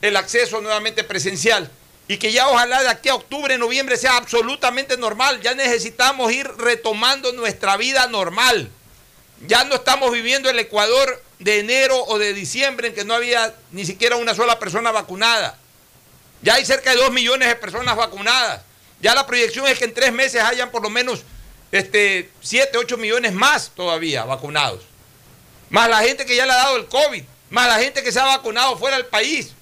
el 0.01 0.15
acceso 0.15 0.61
nuevamente 0.61 1.03
presencial 1.03 1.69
y 2.07 2.17
que 2.17 2.31
ya 2.31 2.47
ojalá 2.47 2.81
de 2.83 2.89
aquí 2.89 3.09
a 3.09 3.15
octubre, 3.15 3.57
noviembre 3.57 3.97
sea 3.97 4.15
absolutamente 4.15 4.97
normal. 4.97 5.41
Ya 5.41 5.53
necesitamos 5.55 6.31
ir 6.31 6.47
retomando 6.57 7.33
nuestra 7.33 7.75
vida 7.75 8.07
normal. 8.07 8.69
Ya 9.45 9.65
no 9.65 9.75
estamos 9.75 10.11
viviendo 10.11 10.49
el 10.49 10.57
Ecuador 10.57 11.21
de 11.39 11.59
enero 11.59 12.01
o 12.05 12.17
de 12.17 12.33
diciembre 12.33 12.87
en 12.87 12.95
que 12.95 13.03
no 13.03 13.13
había 13.13 13.53
ni 13.71 13.85
siquiera 13.85 14.15
una 14.15 14.33
sola 14.33 14.57
persona 14.57 14.91
vacunada. 14.91 15.57
Ya 16.41 16.55
hay 16.55 16.65
cerca 16.65 16.91
de 16.91 16.97
dos 16.97 17.11
millones 17.11 17.49
de 17.49 17.55
personas 17.55 17.95
vacunadas. 17.95 18.61
Ya 19.01 19.13
la 19.13 19.27
proyección 19.27 19.67
es 19.67 19.77
que 19.77 19.85
en 19.85 19.93
tres 19.93 20.13
meses 20.13 20.41
hayan 20.41 20.71
por 20.71 20.81
lo 20.81 20.89
menos 20.89 21.23
este, 21.71 22.31
7, 22.41 22.77
8 22.77 22.97
millones 22.97 23.33
más 23.33 23.71
todavía 23.75 24.23
vacunados. 24.23 24.83
Más 25.69 25.89
la 25.89 26.01
gente 26.01 26.25
que 26.25 26.35
ya 26.35 26.45
le 26.45 26.53
ha 26.53 26.57
dado 26.57 26.77
el 26.77 26.85
COVID. 26.85 27.23
Más 27.49 27.67
la 27.67 27.79
gente 27.79 28.01
que 28.01 28.11
se 28.11 28.19
ha 28.19 28.25
vacunado 28.25 28.77
fuera 28.77 28.97
del 28.97 29.05
país. 29.07 29.53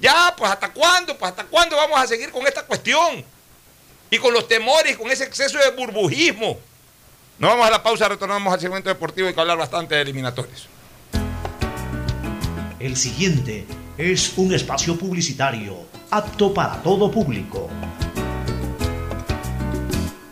Ya, 0.00 0.34
pues 0.36 0.50
hasta 0.50 0.72
cuándo, 0.72 1.16
pues 1.16 1.30
hasta 1.30 1.44
cuándo 1.44 1.76
vamos 1.76 1.98
a 1.98 2.06
seguir 2.06 2.30
con 2.30 2.46
esta 2.46 2.62
cuestión. 2.64 3.24
y 4.10 4.18
con 4.18 4.32
los 4.32 4.46
temores 4.46 4.92
y 4.92 4.96
con 4.96 5.10
ese 5.10 5.24
exceso 5.24 5.58
de 5.58 5.70
burbujismo. 5.70 6.56
Nos 7.38 7.50
vamos 7.50 7.66
a 7.66 7.70
la 7.70 7.82
pausa, 7.82 8.08
retornamos 8.08 8.52
al 8.52 8.60
segmento 8.60 8.88
deportivo 8.88 9.28
y 9.28 9.34
que 9.34 9.40
hablar 9.40 9.58
bastante 9.58 9.96
de 9.96 10.02
eliminatorios. 10.02 10.68
El 12.78 12.96
siguiente 12.96 13.66
es 13.98 14.34
un 14.36 14.54
espacio 14.54 14.96
publicitario 14.96 15.78
apto 16.10 16.54
para 16.54 16.80
todo 16.82 17.10
público. 17.10 17.68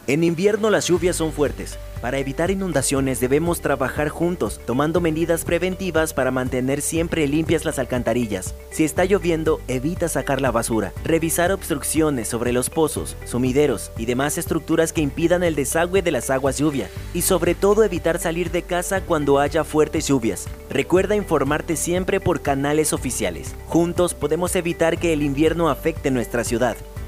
En 0.06 0.22
invierno 0.22 0.70
las 0.70 0.86
lluvias 0.86 1.16
son 1.16 1.32
fuertes. 1.32 1.76
Para 2.02 2.18
evitar 2.18 2.50
inundaciones 2.50 3.20
debemos 3.20 3.60
trabajar 3.60 4.08
juntos, 4.08 4.60
tomando 4.66 5.00
medidas 5.00 5.44
preventivas 5.44 6.12
para 6.12 6.32
mantener 6.32 6.82
siempre 6.82 7.28
limpias 7.28 7.64
las 7.64 7.78
alcantarillas. 7.78 8.56
Si 8.72 8.82
está 8.82 9.04
lloviendo, 9.04 9.60
evita 9.68 10.08
sacar 10.08 10.40
la 10.40 10.50
basura. 10.50 10.92
Revisar 11.04 11.52
obstrucciones 11.52 12.26
sobre 12.26 12.52
los 12.52 12.70
pozos, 12.70 13.16
sumideros 13.24 13.92
y 13.96 14.06
demás 14.06 14.36
estructuras 14.36 14.92
que 14.92 15.00
impidan 15.00 15.44
el 15.44 15.54
desagüe 15.54 16.02
de 16.02 16.10
las 16.10 16.28
aguas 16.28 16.58
lluvia. 16.58 16.90
Y 17.14 17.22
sobre 17.22 17.54
todo 17.54 17.84
evitar 17.84 18.18
salir 18.18 18.50
de 18.50 18.62
casa 18.62 19.02
cuando 19.02 19.38
haya 19.38 19.62
fuertes 19.62 20.08
lluvias. 20.08 20.48
Recuerda 20.70 21.14
informarte 21.14 21.76
siempre 21.76 22.18
por 22.18 22.42
canales 22.42 22.92
oficiales. 22.92 23.54
Juntos 23.68 24.14
podemos 24.14 24.56
evitar 24.56 24.98
que 24.98 25.12
el 25.12 25.22
invierno 25.22 25.70
afecte 25.70 26.10
nuestra 26.10 26.42
ciudad. 26.42 26.76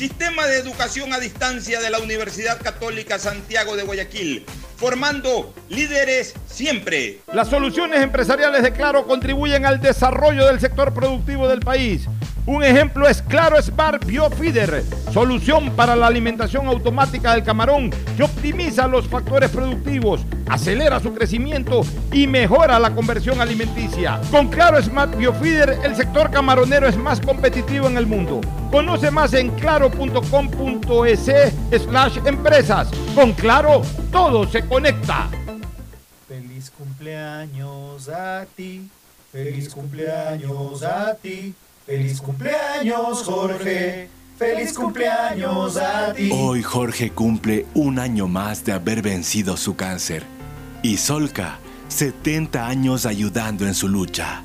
Sistema 0.00 0.46
de 0.46 0.56
Educación 0.56 1.12
a 1.12 1.18
Distancia 1.18 1.78
de 1.78 1.90
la 1.90 1.98
Universidad 1.98 2.58
Católica 2.62 3.18
Santiago 3.18 3.76
de 3.76 3.82
Guayaquil, 3.82 4.46
formando 4.76 5.52
líderes 5.68 6.32
siempre. 6.46 7.18
Las 7.34 7.48
soluciones 7.48 8.00
empresariales 8.00 8.62
de 8.62 8.72
Claro 8.72 9.06
contribuyen 9.06 9.66
al 9.66 9.78
desarrollo 9.78 10.46
del 10.46 10.58
sector 10.58 10.94
productivo 10.94 11.48
del 11.48 11.60
país. 11.60 12.08
Un 12.46 12.64
ejemplo 12.64 13.06
es 13.06 13.20
Claro 13.20 13.60
Smart 13.60 14.04
Biofeeder, 14.06 14.82
solución 15.12 15.70
para 15.76 15.94
la 15.94 16.06
alimentación 16.06 16.66
automática 16.66 17.34
del 17.34 17.44
camarón 17.44 17.90
que 18.16 18.22
optimiza 18.22 18.88
los 18.88 19.06
factores 19.06 19.50
productivos, 19.50 20.22
acelera 20.48 20.98
su 21.00 21.12
crecimiento 21.12 21.82
y 22.10 22.26
mejora 22.26 22.78
la 22.80 22.94
conversión 22.94 23.40
alimenticia. 23.40 24.20
Con 24.30 24.48
Claro 24.48 24.82
Smart 24.82 25.14
Biofeeder, 25.16 25.78
el 25.84 25.94
sector 25.94 26.30
camaronero 26.30 26.88
es 26.88 26.96
más 26.96 27.20
competitivo 27.20 27.86
en 27.86 27.98
el 27.98 28.06
mundo. 28.06 28.40
Conoce 28.70 29.10
más 29.10 29.34
en 29.34 29.50
claro.com.es 29.90 31.52
slash 31.82 32.18
empresas. 32.24 32.88
Con 33.14 33.32
Claro, 33.32 33.82
todo 34.10 34.46
se 34.46 34.66
conecta. 34.66 35.28
Feliz 36.28 36.70
cumpleaños 36.70 38.08
a 38.08 38.46
ti, 38.54 38.88
feliz 39.32 39.68
cumpleaños 39.70 40.82
a 40.82 41.14
ti, 41.14 41.54
feliz 41.86 42.20
cumpleaños 42.20 43.22
Jorge, 43.24 44.08
feliz 44.38 44.72
cumpleaños 44.74 45.76
a 45.76 46.12
ti. 46.12 46.30
Hoy 46.32 46.62
Jorge 46.62 47.10
cumple 47.10 47.66
un 47.74 47.98
año 47.98 48.28
más 48.28 48.64
de 48.64 48.72
haber 48.72 49.02
vencido 49.02 49.56
su 49.56 49.74
cáncer. 49.74 50.24
Y 50.82 50.98
Solca, 50.98 51.58
70 51.88 52.66
años 52.66 53.06
ayudando 53.06 53.66
en 53.66 53.74
su 53.74 53.88
lucha. 53.88 54.42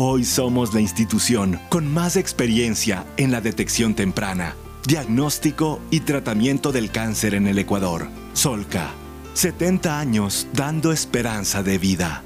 Hoy 0.00 0.24
somos 0.24 0.74
la 0.74 0.80
institución 0.80 1.58
con 1.68 1.92
más 1.92 2.16
experiencia 2.16 3.04
en 3.16 3.32
la 3.32 3.40
detección 3.40 3.96
temprana, 3.96 4.54
diagnóstico 4.86 5.80
y 5.90 5.98
tratamiento 5.98 6.70
del 6.70 6.92
cáncer 6.92 7.34
en 7.34 7.48
el 7.48 7.58
Ecuador. 7.58 8.06
Solca, 8.32 8.92
70 9.34 9.98
años 9.98 10.46
dando 10.52 10.92
esperanza 10.92 11.64
de 11.64 11.78
vida. 11.78 12.22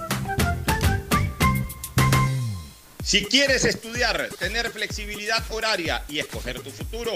Si 3.03 3.25
quieres 3.25 3.65
estudiar, 3.65 4.29
tener 4.39 4.71
flexibilidad 4.71 5.43
horaria 5.51 6.05
y 6.09 6.21
escoger 6.21 6.61
tu 6.61 6.71
futuro, 6.71 7.11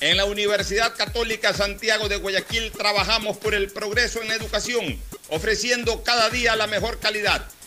en 0.00 0.16
la 0.16 0.24
Universidad 0.24 0.96
Católica 0.96 1.52
Santiago 1.52 2.08
de 2.08 2.16
Guayaquil 2.16 2.72
trabajamos 2.72 3.36
por 3.36 3.54
el 3.54 3.70
progreso 3.70 4.20
en 4.20 4.32
educación, 4.32 4.98
ofreciendo 5.28 6.02
cada 6.02 6.28
día 6.30 6.56
la 6.56 6.66
mejor 6.66 6.98
calidad. 6.98 7.46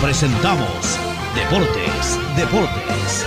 presentamos 0.00 0.98
Deportes, 1.34 2.18
Deportes. 2.34 3.26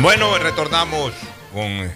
Bueno, 0.00 0.38
retornamos 0.38 1.12
con 1.52 1.92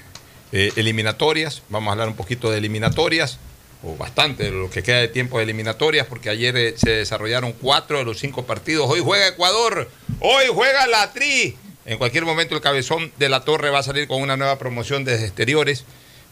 eh, 0.53 0.73
eliminatorias. 0.77 1.63
Vamos 1.71 1.89
a 1.89 1.93
hablar 1.93 2.09
un 2.09 2.15
poquito 2.15 2.51
de 2.51 2.59
eliminatorias, 2.59 3.39
o 3.83 3.97
bastante 3.97 4.45
de 4.45 4.51
lo 4.51 4.69
que 4.69 4.83
queda 4.83 4.99
de 4.99 5.09
tiempo 5.09 5.39
de 5.39 5.45
eliminatorias, 5.45 6.07
porque 6.07 6.29
ayer 6.29 6.57
eh, 6.57 6.75
se 6.77 6.91
desarrollaron 6.91 7.53
cuatro 7.53 7.99
de 7.99 8.05
los 8.05 8.19
cinco 8.19 8.45
partidos. 8.45 8.87
Hoy 8.91 9.01
juega 9.03 9.29
Ecuador, 9.29 9.89
hoy 10.21 10.45
juega 10.53 10.87
la 10.87 11.11
Tri. 11.13 11.57
En 11.87 11.97
cualquier 11.97 12.27
momento 12.27 12.55
el 12.55 12.61
cabezón 12.61 13.11
de 13.19 13.29
la 13.31 13.45
torre 13.45 13.71
va 13.71 13.79
a 13.79 13.83
salir 13.83 14.07
con 14.07 14.21
una 14.21 14.37
nueva 14.37 14.59
promoción 14.59 15.05
desde 15.05 15.25
exteriores, 15.25 15.85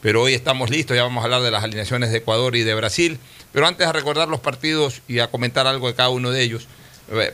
pero 0.02 0.22
hoy 0.22 0.34
estamos 0.34 0.68
listos, 0.68 0.96
ya 0.96 1.02
vamos 1.02 1.22
a 1.22 1.24
hablar 1.24 1.40
de 1.40 1.50
las 1.50 1.64
alineaciones 1.64 2.10
de 2.10 2.18
Ecuador 2.18 2.56
y 2.56 2.62
de 2.62 2.74
Brasil. 2.74 3.18
Pero 3.52 3.66
antes 3.66 3.86
de 3.86 3.92
recordar 3.92 4.28
los 4.28 4.40
partidos 4.40 5.00
y 5.08 5.20
a 5.20 5.28
comentar 5.28 5.66
algo 5.66 5.88
de 5.88 5.94
cada 5.94 6.10
uno 6.10 6.30
de 6.30 6.42
ellos, 6.42 6.68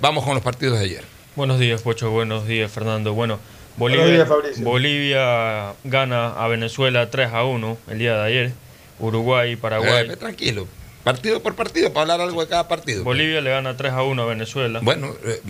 vamos 0.01 0.25
con 0.25 0.35
los 0.35 0.43
partidos 0.43 0.79
de 0.79 0.85
ayer. 0.85 1.05
Buenos 1.37 1.59
días, 1.59 1.83
Pocho. 1.83 2.11
Buenos 2.11 2.47
días, 2.47 2.71
Fernando. 2.71 3.13
Bueno, 3.15 3.39
Buenos 3.77 3.99
Bolivia, 3.99 4.17
días, 4.19 4.29
Fabricio. 4.29 4.65
Bolivia 4.65 5.73
gana 5.85 6.29
a 6.29 6.49
Venezuela 6.49 7.11
3 7.11 7.33
a 7.33 7.45
1 7.45 7.79
el 7.91 7.99
día 7.99 8.15
de 8.17 8.23
ayer. 8.27 8.53
Uruguay 9.01 9.53
y 9.53 9.57
Paraguay. 9.57 10.09
Eh, 10.09 10.17
tranquilo, 10.17 10.69
partido 11.03 11.43
por 11.43 11.57
partido, 11.57 11.93
para 11.93 12.03
hablar 12.03 12.21
algo 12.21 12.41
de 12.41 12.49
cada 12.49 12.69
partido. 12.69 13.03
Bolivia 13.03 13.41
le 13.41 13.51
gana 13.51 13.77
3 13.77 13.93
a 13.93 14.03
1 14.05 14.23
a 14.23 14.27
Venezuela. 14.27 14.79
Bueno, 14.83 15.13
eh, 15.25 15.41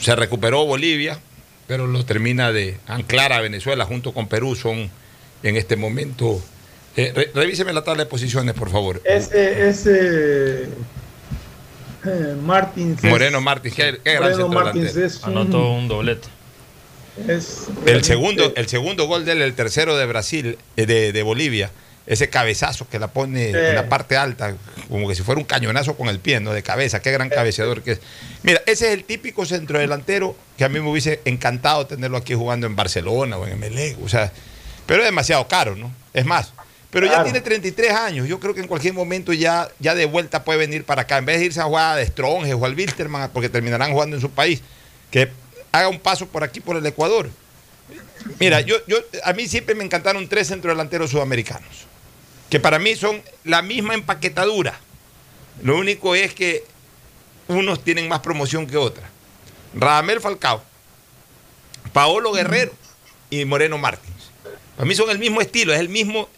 se 0.00 0.16
recuperó 0.16 0.64
Bolivia, 0.66 1.20
pero 1.68 1.86
lo 1.86 2.04
termina 2.04 2.50
de 2.50 2.76
anclar 2.88 3.32
a 3.32 3.40
Venezuela 3.40 3.84
junto 3.84 4.12
con 4.12 4.26
Perú. 4.26 4.56
Son 4.56 4.90
en 5.44 5.56
este 5.56 5.76
momento. 5.76 6.42
Eh, 6.96 7.12
re- 7.14 7.30
revíseme 7.34 7.72
la 7.72 7.84
tabla 7.84 8.04
de 8.04 8.10
posiciones, 8.10 8.54
por 8.54 8.70
favor. 8.70 9.00
Ese, 9.04 9.68
ese 9.68 10.64
eh, 10.64 10.68
Martins 12.42 13.02
es- 13.04 13.10
Moreno 13.10 13.40
Martins, 13.40 13.74
qué, 13.74 13.98
qué 14.02 14.12
gran 14.14 14.22
Moreno 14.30 14.36
centro 14.44 14.60
Martins 14.64 14.94
delantero. 14.94 15.06
es 15.06 15.22
un- 15.24 15.30
Anotó 15.30 15.70
un 15.72 15.88
doblete. 15.88 16.28
es 17.28 17.66
El 17.86 18.04
segundo, 18.04 18.52
el 18.56 18.66
segundo 18.68 19.06
gol 19.06 19.24
de 19.24 19.32
él, 19.32 19.42
el 19.42 19.54
tercero 19.54 19.96
de 19.96 20.06
Brasil, 20.06 20.58
eh, 20.76 20.86
de, 20.86 21.12
de 21.12 21.22
Bolivia, 21.22 21.70
ese 22.06 22.28
cabezazo 22.28 22.86
que 22.88 22.98
la 22.98 23.06
pone 23.08 23.50
Sí. 23.52 23.56
en 23.56 23.74
la 23.76 23.88
parte 23.88 24.16
alta, 24.16 24.56
como 24.90 25.08
que 25.08 25.14
si 25.14 25.22
fuera 25.22 25.40
un 25.40 25.46
cañonazo 25.46 25.96
con 25.96 26.08
el 26.08 26.18
pie, 26.18 26.40
¿no? 26.40 26.52
De 26.52 26.62
cabeza, 26.62 27.00
qué 27.00 27.12
gran 27.12 27.30
cabeceador 27.30 27.82
que 27.82 27.92
es. 27.92 28.00
Mira, 28.42 28.60
ese 28.66 28.88
es 28.88 28.92
el 28.94 29.04
típico 29.04 29.46
centrodelantero 29.46 30.36
que 30.58 30.64
a 30.64 30.68
mí 30.68 30.80
me 30.80 30.90
hubiese 30.90 31.20
encantado 31.24 31.86
tenerlo 31.86 32.16
aquí 32.18 32.34
jugando 32.34 32.66
en 32.66 32.76
Barcelona 32.76 33.38
o 33.38 33.46
en 33.46 33.52
Emelec, 33.54 33.96
o 34.04 34.08
sea, 34.08 34.32
pero 34.86 35.00
es 35.00 35.06
demasiado 35.06 35.46
caro, 35.48 35.76
¿no? 35.76 35.90
Es 36.12 36.26
más, 36.26 36.52
pero 36.94 37.08
ya 37.08 37.24
tiene 37.24 37.40
33 37.40 37.90
años, 37.90 38.28
yo 38.28 38.38
creo 38.38 38.54
que 38.54 38.60
en 38.60 38.68
cualquier 38.68 38.94
momento 38.94 39.32
ya, 39.32 39.68
ya 39.80 39.96
de 39.96 40.06
vuelta 40.06 40.44
puede 40.44 40.60
venir 40.60 40.84
para 40.84 41.02
acá, 41.02 41.18
en 41.18 41.24
vez 41.24 41.40
de 41.40 41.46
irse 41.46 41.60
a 41.60 41.64
jugar 41.64 41.98
a 41.98 42.06
Stronges 42.06 42.54
o 42.54 42.64
al 42.64 42.76
Wilterman, 42.76 43.30
porque 43.32 43.48
terminarán 43.48 43.90
jugando 43.90 44.14
en 44.14 44.22
su 44.22 44.30
país, 44.30 44.62
que 45.10 45.28
haga 45.72 45.88
un 45.88 45.98
paso 45.98 46.28
por 46.28 46.44
aquí, 46.44 46.60
por 46.60 46.76
el 46.76 46.86
Ecuador. 46.86 47.28
Mira, 48.38 48.60
yo, 48.60 48.76
yo, 48.86 48.98
a 49.24 49.32
mí 49.32 49.48
siempre 49.48 49.74
me 49.74 49.82
encantaron 49.82 50.28
tres 50.28 50.46
centrodelanteros 50.46 51.10
sudamericanos, 51.10 51.68
que 52.48 52.60
para 52.60 52.78
mí 52.78 52.94
son 52.94 53.20
la 53.42 53.60
misma 53.60 53.94
empaquetadura. 53.94 54.78
Lo 55.64 55.76
único 55.76 56.14
es 56.14 56.32
que 56.32 56.62
unos 57.48 57.82
tienen 57.82 58.06
más 58.06 58.20
promoción 58.20 58.68
que 58.68 58.76
otras. 58.76 59.10
Radamel 59.74 60.20
Falcao, 60.20 60.62
Paolo 61.92 62.30
Guerrero 62.30 62.70
y 63.30 63.44
Moreno 63.46 63.78
Martins. 63.78 64.30
Para 64.76 64.86
mí 64.86 64.94
son 64.94 65.10
el 65.10 65.18
mismo 65.18 65.40
estilo, 65.40 65.72
es 65.74 65.80
el 65.80 65.88
mismo 65.88 66.28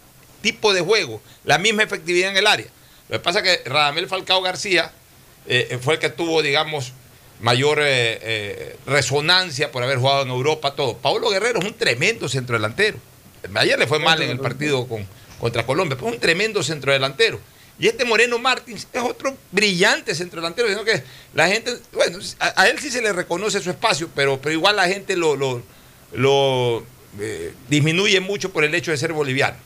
tipo 0.47 0.73
de 0.73 0.81
juego, 0.81 1.20
la 1.44 1.59
misma 1.59 1.82
efectividad 1.82 2.31
en 2.31 2.36
el 2.36 2.47
área. 2.47 2.66
Lo 3.09 3.18
que 3.18 3.24
pasa 3.24 3.40
es 3.40 3.59
que 3.59 3.68
Radamel 3.68 4.06
Falcao 4.06 4.40
García 4.43 4.93
eh, 5.48 5.77
fue 5.82 5.94
el 5.94 6.01
que 6.01 6.09
tuvo, 6.09 6.40
digamos, 6.40 6.93
mayor 7.40 7.81
eh, 7.81 8.18
eh, 8.23 8.77
resonancia 8.86 9.73
por 9.73 9.82
haber 9.82 9.98
jugado 9.98 10.23
en 10.23 10.28
Europa, 10.28 10.77
todo. 10.77 10.97
Paulo 10.98 11.31
Guerrero 11.31 11.59
es 11.59 11.64
un 11.64 11.74
tremendo 11.74 12.28
centrodelantero. 12.28 12.97
Ayer 13.56 13.77
le 13.77 13.89
fue 13.89 13.98
mal 13.98 14.23
en 14.23 14.31
el 14.31 14.39
partido 14.39 14.86
con, 14.86 15.05
contra 15.40 15.66
Colombia, 15.66 15.97
pero 15.97 16.10
es 16.10 16.14
un 16.14 16.20
tremendo 16.20 16.62
centrodelantero. 16.62 17.40
Y 17.81 17.89
este 17.89 18.05
Moreno 18.05 18.39
Martins 18.39 18.86
es 18.93 19.02
otro 19.02 19.36
brillante 19.51 20.14
centrodelantero, 20.14 20.68
sino 20.68 20.85
que 20.85 21.02
la 21.35 21.48
gente, 21.48 21.77
bueno, 21.93 22.20
a, 22.39 22.68
él 22.68 22.78
sí 22.78 22.93
se 22.93 23.02
le 23.02 23.12
reconoce 23.12 23.60
su 23.60 23.70
espacio, 23.70 24.09
pero, 24.14 24.40
pero 24.40 24.52
igual 24.52 24.77
la 24.77 24.86
gente 24.86 25.16
lo, 25.16 25.35
lo, 25.35 25.60
lo, 26.12 26.86
disminuye 27.68 28.20
mucho 28.20 28.52
por 28.52 28.62
el 28.62 28.73
hecho 28.77 28.93
de 28.93 28.97
ser 28.97 29.12
boliviano. 29.12 29.56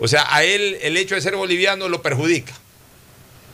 O 0.00 0.08
sea, 0.08 0.26
a 0.34 0.44
él 0.44 0.78
el 0.82 0.96
hecho 0.96 1.14
de 1.14 1.20
ser 1.20 1.34
boliviano 1.36 1.88
lo 1.88 2.02
perjudica. 2.02 2.52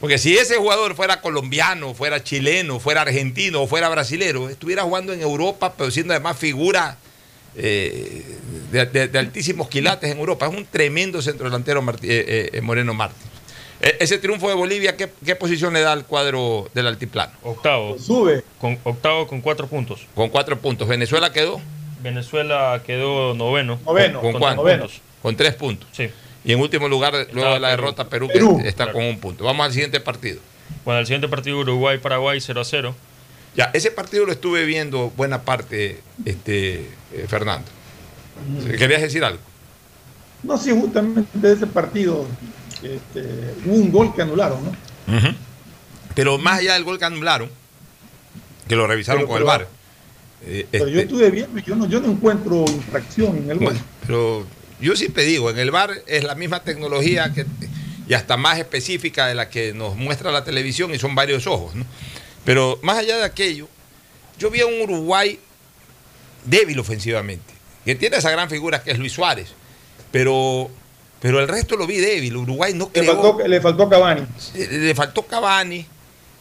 Porque 0.00 0.18
si 0.18 0.36
ese 0.36 0.56
jugador 0.56 0.94
fuera 0.94 1.20
colombiano, 1.22 1.94
fuera 1.94 2.22
chileno, 2.22 2.78
fuera 2.80 3.02
argentino 3.02 3.62
o 3.62 3.66
fuera 3.66 3.88
brasilero, 3.88 4.50
estuviera 4.50 4.82
jugando 4.82 5.12
en 5.12 5.22
Europa, 5.22 5.74
pero 5.78 5.90
siendo 5.90 6.12
además 6.12 6.36
figura 6.36 6.98
eh, 7.56 8.22
de, 8.72 8.86
de- 8.86 9.08
de 9.08 9.18
altísimos 9.18 9.68
quilates 9.68 10.10
en 10.10 10.18
Europa. 10.18 10.46
Es 10.46 10.54
un 10.54 10.66
tremendo 10.66 11.22
centrodelantero 11.22 11.80
Martí- 11.82 12.08
eh, 12.10 12.50
eh, 12.52 12.60
Moreno 12.60 12.92
Martins. 12.92 13.24
E- 13.80 13.96
ese 14.00 14.18
triunfo 14.18 14.48
de 14.48 14.54
Bolivia, 14.54 14.96
¿qué, 14.96 15.08
qué 15.24 15.36
posición 15.36 15.72
le 15.72 15.80
da 15.80 15.92
al 15.92 16.04
cuadro 16.04 16.68
del 16.74 16.86
altiplano? 16.88 17.32
Octavo. 17.42 17.96
Sube. 17.98 18.42
Con, 18.60 18.78
octavo 18.84 19.26
con 19.26 19.40
cuatro 19.40 19.66
puntos. 19.68 20.00
Con 20.14 20.28
cuatro 20.28 20.58
puntos. 20.58 20.86
¿Venezuela 20.88 21.32
quedó? 21.32 21.60
Venezuela 22.02 22.82
quedó 22.84 23.32
noveno. 23.34 23.80
Noveno. 23.86 24.20
¿Con 24.20 24.32
con. 24.32 24.90
Con 25.22 25.36
tres 25.36 25.54
puntos. 25.54 25.88
Sí. 25.92 26.10
Y 26.44 26.52
en 26.52 26.60
último 26.60 26.88
lugar, 26.88 27.14
luego 27.32 27.54
de 27.54 27.60
la 27.60 27.68
Perú. 27.70 27.82
derrota, 27.82 28.08
Perú, 28.08 28.26
que 28.28 28.34
Perú. 28.34 28.60
está 28.64 28.84
Claro. 28.84 28.92
con 28.98 29.04
un 29.04 29.18
punto. 29.18 29.44
Vamos 29.44 29.64
al 29.66 29.72
siguiente 29.72 29.98
partido. 30.00 30.40
Bueno, 30.84 31.00
el 31.00 31.06
siguiente 31.06 31.28
partido 31.28 31.58
Uruguay-Paraguay 31.60 32.40
0 32.40 32.60
a 32.60 32.64
0. 32.64 32.94
Ya, 33.56 33.70
ese 33.72 33.90
partido 33.90 34.26
lo 34.26 34.32
estuve 34.32 34.64
viendo 34.66 35.10
buena 35.16 35.42
parte, 35.42 36.00
este, 36.24 36.90
eh, 37.12 37.24
Fernando. 37.28 37.66
¿Querías 38.78 39.00
decir 39.00 39.24
algo? 39.24 39.40
No, 40.42 40.58
sí, 40.58 40.70
justamente 40.72 41.30
de 41.38 41.52
ese 41.54 41.66
partido 41.66 42.26
este, 42.82 43.22
hubo 43.64 43.74
un 43.76 43.90
gol 43.92 44.14
que 44.14 44.22
anularon, 44.22 44.58
¿no? 44.64 44.72
Pero 46.14 46.36
más 46.38 46.58
allá 46.60 46.74
del 46.74 46.84
gol 46.84 46.98
que 46.98 47.04
anularon, 47.06 47.48
que 48.68 48.76
lo 48.76 48.86
revisaron 48.86 49.22
Pero- 49.22 49.28
con 49.28 49.38
el 49.38 49.44
VAR. 49.44 49.68
eh, 50.46 50.66
Pero 50.70 50.88
yo 50.88 51.00
este, 51.00 51.02
estuve 51.14 51.30
viendo 51.30 51.58
y 51.58 51.62
yo 51.62 51.74
no, 51.76 51.86
yo 51.88 52.00
no 52.00 52.08
encuentro 52.10 52.64
infracción 52.68 53.36
en 53.38 53.50
el 53.50 53.58
gol. 53.58 53.64
bueno, 53.68 53.80
pero 54.06 54.46
yo 54.84 54.96
siempre 54.96 55.24
digo, 55.24 55.50
en 55.50 55.58
el 55.58 55.70
VAR 55.70 55.90
es 56.06 56.24
la 56.24 56.34
misma 56.34 56.62
tecnología 56.62 57.32
que, 57.34 57.46
y 58.08 58.14
hasta 58.14 58.36
más 58.36 58.58
específica 58.58 59.26
de 59.26 59.34
la 59.34 59.48
que 59.48 59.72
nos 59.72 59.96
muestra 59.96 60.30
la 60.30 60.44
televisión 60.44 60.94
y 60.94 60.98
son 60.98 61.14
varios 61.14 61.46
ojos. 61.46 61.74
¿no? 61.74 61.84
Pero 62.44 62.78
más 62.82 62.98
allá 62.98 63.16
de 63.16 63.24
aquello, 63.24 63.68
yo 64.38 64.50
vi 64.50 64.60
a 64.60 64.66
un 64.66 64.80
Uruguay 64.82 65.38
débil 66.44 66.78
ofensivamente, 66.78 67.52
que 67.84 67.94
tiene 67.94 68.16
esa 68.16 68.30
gran 68.30 68.48
figura 68.50 68.82
que 68.82 68.90
es 68.92 68.98
Luis 68.98 69.12
Suárez, 69.12 69.48
pero, 70.10 70.70
pero 71.20 71.40
el 71.40 71.48
resto 71.48 71.76
lo 71.76 71.86
vi 71.86 71.96
débil. 71.98 72.36
Uruguay 72.36 72.74
no 72.74 72.90
Le 72.92 73.00
creó, 73.00 73.14
faltó, 73.22 73.48
le 73.48 73.60
faltó 73.60 73.88
Cavani. 73.88 74.26
le, 74.54 74.78
le 74.78 74.94
faltó 74.94 75.22
Cavani 75.26 75.86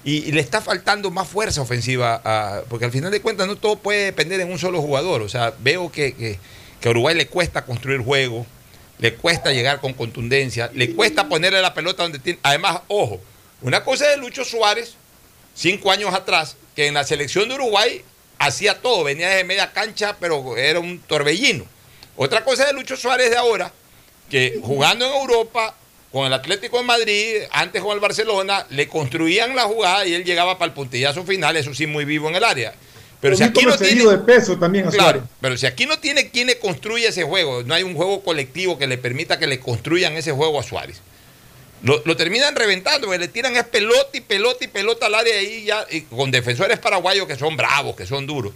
y, 0.03 0.11
y 0.17 0.31
le 0.33 0.41
está 0.41 0.61
faltando 0.61 1.09
más 1.11 1.27
fuerza 1.27 1.61
ofensiva, 1.61 2.21
a- 2.23 2.61
porque 2.69 2.85
al 2.85 2.91
final 2.91 3.11
de 3.11 3.21
cuentas 3.21 3.47
no 3.47 3.55
todo 3.55 3.77
puede 3.77 4.05
depender 4.05 4.39
en 4.41 4.51
un 4.51 4.59
solo 4.59 4.81
jugador. 4.81 5.21
O 5.21 5.29
sea, 5.29 5.53
veo 5.61 5.91
que, 5.91 6.13
que- 6.13 6.39
que 6.83 6.89
a 6.89 6.91
Uruguay 6.91 7.15
le 7.15 7.27
cuesta 7.27 7.63
construir 7.63 8.01
juego, 8.01 8.45
le 8.99 9.13
cuesta 9.13 9.53
llegar 9.53 9.79
con 9.79 9.93
contundencia, 9.93 10.69
le 10.73 10.93
cuesta 10.93 11.29
ponerle 11.29 11.61
la 11.61 11.73
pelota 11.73 12.03
donde 12.03 12.19
tiene. 12.19 12.39
Además, 12.43 12.81
ojo, 12.89 13.21
una 13.61 13.85
cosa 13.85 14.11
es 14.11 14.19
Lucho 14.19 14.43
Suárez, 14.43 14.95
cinco 15.55 15.91
años 15.91 16.13
atrás, 16.13 16.57
que 16.75 16.87
en 16.87 16.95
la 16.95 17.05
selección 17.05 17.47
de 17.47 17.55
Uruguay 17.55 18.01
hacía 18.37 18.81
todo, 18.81 19.05
venía 19.05 19.29
desde 19.29 19.45
media 19.45 19.71
cancha, 19.71 20.17
pero 20.19 20.57
era 20.57 20.81
un 20.81 20.99
torbellino. 20.99 21.63
Otra 22.17 22.43
cosa 22.43 22.63
es 22.63 22.71
de 22.71 22.73
Lucho 22.73 22.97
Suárez 22.97 23.29
de 23.29 23.37
ahora, 23.37 23.71
que 24.29 24.59
jugando 24.61 25.05
en 25.05 25.13
Europa, 25.13 25.77
con 26.11 26.27
el 26.27 26.33
Atlético 26.33 26.79
de 26.79 26.83
Madrid, 26.83 27.35
antes 27.51 27.81
con 27.81 27.93
el 27.93 28.01
Barcelona, 28.01 28.67
le 28.71 28.89
construían 28.89 29.55
la 29.55 29.63
jugada 29.63 30.05
y 30.05 30.15
él 30.15 30.25
llegaba 30.25 30.57
para 30.57 30.67
el 30.67 30.73
puntillazo 30.73 31.23
final, 31.23 31.55
eso 31.55 31.73
sí, 31.73 31.87
muy 31.87 32.03
vivo 32.03 32.27
en 32.27 32.35
el 32.35 32.43
área. 32.43 32.73
Pero 33.23 33.37
si 33.37 33.43
aquí 33.43 33.65
no 33.65 33.77
tiene. 33.77 34.05
de 34.05 34.17
peso 34.17 34.57
también 34.57 34.83
Claro, 34.89 35.01
Suárez. 35.01 35.23
pero 35.39 35.57
si 35.57 35.65
aquí 35.65 35.85
no 35.85 35.97
tiene 35.97 36.29
quien 36.29 36.47
le 36.47 36.59
construya 36.59 37.07
ese 37.07 37.23
juego, 37.23 37.63
no 37.63 37.73
hay 37.73 37.81
un 37.81 37.95
juego 37.95 38.21
colectivo 38.21 38.77
que 38.77 38.85
le 38.85 38.97
permita 38.97 39.39
que 39.39 39.47
le 39.47 39.61
construyan 39.61 40.11
ese 40.17 40.33
juego 40.33 40.59
a 40.59 40.63
Suárez. 40.63 40.99
Lo, 41.83 42.01
lo 42.03 42.17
terminan 42.17 42.53
reventando, 42.53 43.07
porque 43.07 43.19
le 43.19 43.29
tiran 43.29 43.55
es 43.55 43.63
pelota 43.63 44.09
y 44.11 44.19
pelota 44.19 44.65
y 44.65 44.67
pelota 44.67 45.05
al 45.05 45.15
área 45.15 45.37
ahí 45.37 45.63
ya, 45.63 45.85
y 45.89 46.01
con 46.01 46.31
defensores 46.31 46.79
paraguayos 46.79 47.25
que 47.25 47.37
son 47.37 47.55
bravos, 47.55 47.95
que 47.95 48.05
son 48.05 48.27
duros. 48.27 48.51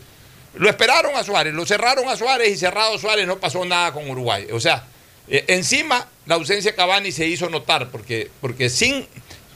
Lo 0.55 0.69
esperaron 0.69 1.15
a 1.15 1.23
Suárez, 1.23 1.53
lo 1.53 1.65
cerraron 1.65 2.09
a 2.09 2.17
Suárez 2.17 2.49
y 2.49 2.57
cerrado 2.57 2.97
Suárez 2.97 3.25
no 3.25 3.39
pasó 3.39 3.63
nada 3.63 3.93
con 3.93 4.09
Uruguay. 4.09 4.47
O 4.51 4.59
sea, 4.59 4.83
eh, 5.29 5.45
encima 5.47 6.09
la 6.25 6.35
ausencia 6.35 6.71
de 6.71 6.75
Cavani 6.75 7.13
se 7.13 7.25
hizo 7.25 7.49
notar, 7.49 7.87
porque, 7.89 8.29
porque 8.41 8.69
sin, 8.69 9.07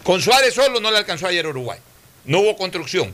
con 0.03 0.21
Suárez 0.21 0.53
solo 0.53 0.79
no 0.79 0.89
le 0.89 0.99
alcanzó 0.99 1.27
ayer 1.27 1.45
a 1.45 1.49
Uruguay. 1.49 1.79
No 2.23 2.39
hubo 2.39 2.55
construcción. 2.55 3.13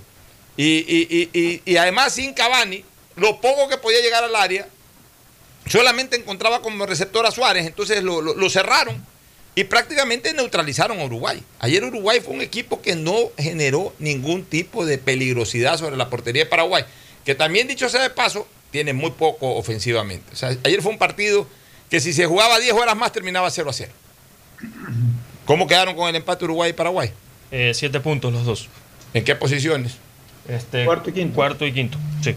Y, 0.57 0.63
y- 0.87 1.07
y- 1.33 1.39
y- 1.39 1.61
y 1.65 1.77
además 1.77 2.13
sin 2.13 2.33
Cavani, 2.33 2.83
lo 3.15 3.39
poco 3.39 3.69
que 3.69 3.77
podía 3.77 4.01
llegar 4.01 4.23
al 4.23 4.35
área, 4.35 4.67
solamente 5.67 6.15
encontraba 6.17 6.61
como 6.61 6.85
receptor 6.85 7.25
a 7.25 7.31
Suárez, 7.31 7.65
entonces 7.67 8.01
lo, 8.03 8.21
lo- 8.21 8.33
lo 8.35 8.49
cerraron 8.49 9.05
y 9.55 9.63
prácticamente 9.65 10.33
neutralizaron 10.33 10.99
a 10.99 11.05
Uruguay. 11.05 11.43
Ayer 11.59 11.83
Uruguay 11.83 12.19
fue 12.23 12.33
un 12.33 12.41
equipo 12.41 12.81
que 12.81 12.95
no 12.95 13.31
generó 13.37 13.93
ningún 13.99 14.43
tipo 14.45 14.85
de 14.85 14.97
peligrosidad 14.97 15.77
sobre 15.77 15.97
la 15.97 16.09
portería 16.09 16.43
de 16.43 16.49
Paraguay, 16.49 16.83
que 17.25 17.35
también 17.35 17.67
dicho 17.67 17.87
sea 17.89 18.01
de 18.01 18.09
paso, 18.09 18.47
tiene 18.71 18.93
muy 18.93 19.11
poco 19.11 19.55
ofensivamente. 19.55 20.31
O 20.33 20.35
sea, 20.35 20.55
ayer 20.63 20.81
fue 20.81 20.91
un 20.91 20.97
partido 20.97 21.47
que 21.89 21.99
si 21.99 22.13
se 22.13 22.25
jugaba 22.25 22.59
10 22.59 22.73
horas 22.73 22.95
más 22.95 23.11
terminaba 23.11 23.49
0 23.49 23.69
a 23.69 23.73
0. 23.73 23.91
¿Cómo 25.45 25.67
quedaron 25.67 25.95
con 25.95 26.09
el 26.09 26.15
empate 26.15 26.45
Uruguay 26.45 26.71
y 26.71 26.73
Paraguay? 26.73 27.11
Eh, 27.51 27.71
siete 27.73 27.99
puntos 27.99 28.33
los 28.33 28.45
dos. 28.45 28.67
¿En 29.13 29.23
qué 29.23 29.35
posiciones? 29.35 29.93
Este, 30.47 30.85
Cuarto 30.85 31.09
y 31.09 31.13
quinto. 31.13 31.35
Cuarto 31.35 31.65
y 31.65 31.73
quinto, 31.73 31.97
sí. 32.23 32.35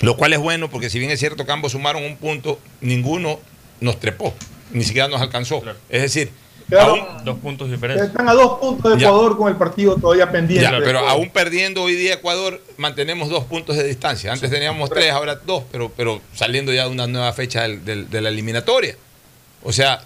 Lo 0.00 0.16
cual 0.16 0.32
es 0.32 0.38
bueno 0.40 0.68
porque 0.70 0.90
si 0.90 0.98
bien 0.98 1.10
es 1.10 1.20
cierto 1.20 1.44
que 1.46 1.52
ambos 1.52 1.72
sumaron 1.72 2.02
un 2.04 2.16
punto, 2.16 2.58
ninguno 2.80 3.38
nos 3.80 4.00
trepó, 4.00 4.34
ni 4.72 4.84
siquiera 4.84 5.08
nos 5.08 5.20
alcanzó. 5.20 5.62
Es 5.88 6.02
decir, 6.02 6.30
aún- 6.80 7.06
Dos 7.24 7.38
puntos 7.38 7.70
diferentes. 7.70 8.06
Están 8.08 8.28
a 8.28 8.32
dos 8.32 8.58
puntos 8.58 8.94
de 8.94 8.98
Ya. 9.00 9.08
Ecuador 9.08 9.36
con 9.36 9.48
el 9.48 9.56
partido 9.56 9.96
todavía 9.96 10.30
pendiente. 10.32 10.64
Ya, 10.68 10.78
pero 10.82 11.00
aún 11.08 11.28
perdiendo 11.30 11.82
hoy 11.82 11.94
día 11.94 12.14
Ecuador, 12.14 12.60
mantenemos 12.78 13.28
dos 13.28 13.44
puntos 13.44 13.76
de 13.76 13.84
distancia. 13.84 14.32
Antes 14.32 14.50
teníamos 14.50 14.88
tres, 14.90 15.10
ahora 15.12 15.36
dos, 15.36 15.64
pero, 15.70 15.92
pero 15.96 16.20
saliendo 16.34 16.72
ya 16.72 16.84
de 16.84 16.90
una 16.90 17.06
nueva 17.06 17.32
fecha 17.32 17.62
del- 17.62 17.84
del- 17.84 18.10
de 18.10 18.20
la 18.22 18.30
eliminatoria. 18.30 18.96
O 19.62 19.72
sea, 19.72 19.94
al 19.94 20.04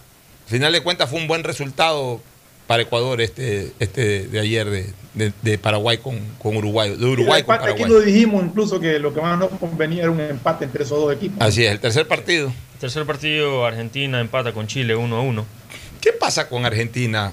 final 0.51 0.73
de 0.73 0.82
cuentas 0.82 1.09
fue 1.09 1.18
un 1.20 1.27
buen 1.28 1.43
resultado 1.44 2.20
para 2.67 2.83
Ecuador 2.83 3.21
este, 3.21 3.73
este 3.79 4.27
de 4.29 4.41
ayer 4.41 4.69
de, 4.69 4.93
de- 5.15 5.33
de 5.43 5.59
Paraguay 5.59 5.99
con, 5.99 6.19
con 6.39 6.57
Uruguay, 6.57 6.97
de 6.97 7.05
Uruguay 7.07 7.41
El 7.41 7.47
con 7.47 7.55
empate, 7.55 7.71
aquí 7.73 7.83
Paraguay. 7.83 8.01
lo 8.01 8.07
dijimos 8.13 8.45
incluso 8.45 8.81
que 8.81 8.99
lo 8.99 9.15
que 9.15 9.21
más 9.21 9.39
nos 9.39 9.51
convenía 9.51 10.03
era 10.03 10.11
un 10.11 10.21
empate 10.21 10.65
entre 10.65 10.83
esos 10.85 10.99
dos 11.01 11.13
equipos. 11.15 11.39
Así 11.41 11.65
es, 11.65 11.71
el 11.71 11.81
tercer 11.81 12.07
partido. 12.09 12.53
Tercer 12.81 13.07
partido, 13.07 13.65
Argentina 13.65 14.21
empata 14.21 14.53
con 14.53 14.67
Chile 14.67 14.95
1 14.97 15.17
a 15.17 15.21
1. 15.21 15.47
¿Qué 16.01 16.13
pasa 16.13 16.49
con 16.49 16.65
Argentina? 16.67 17.33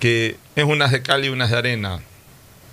Que 0.00 0.36
es 0.56 0.64
unas 0.64 0.90
de 0.90 1.02
cal 1.02 1.24
y 1.24 1.28
unas 1.28 1.50
de 1.50 1.56
arena. 1.56 2.00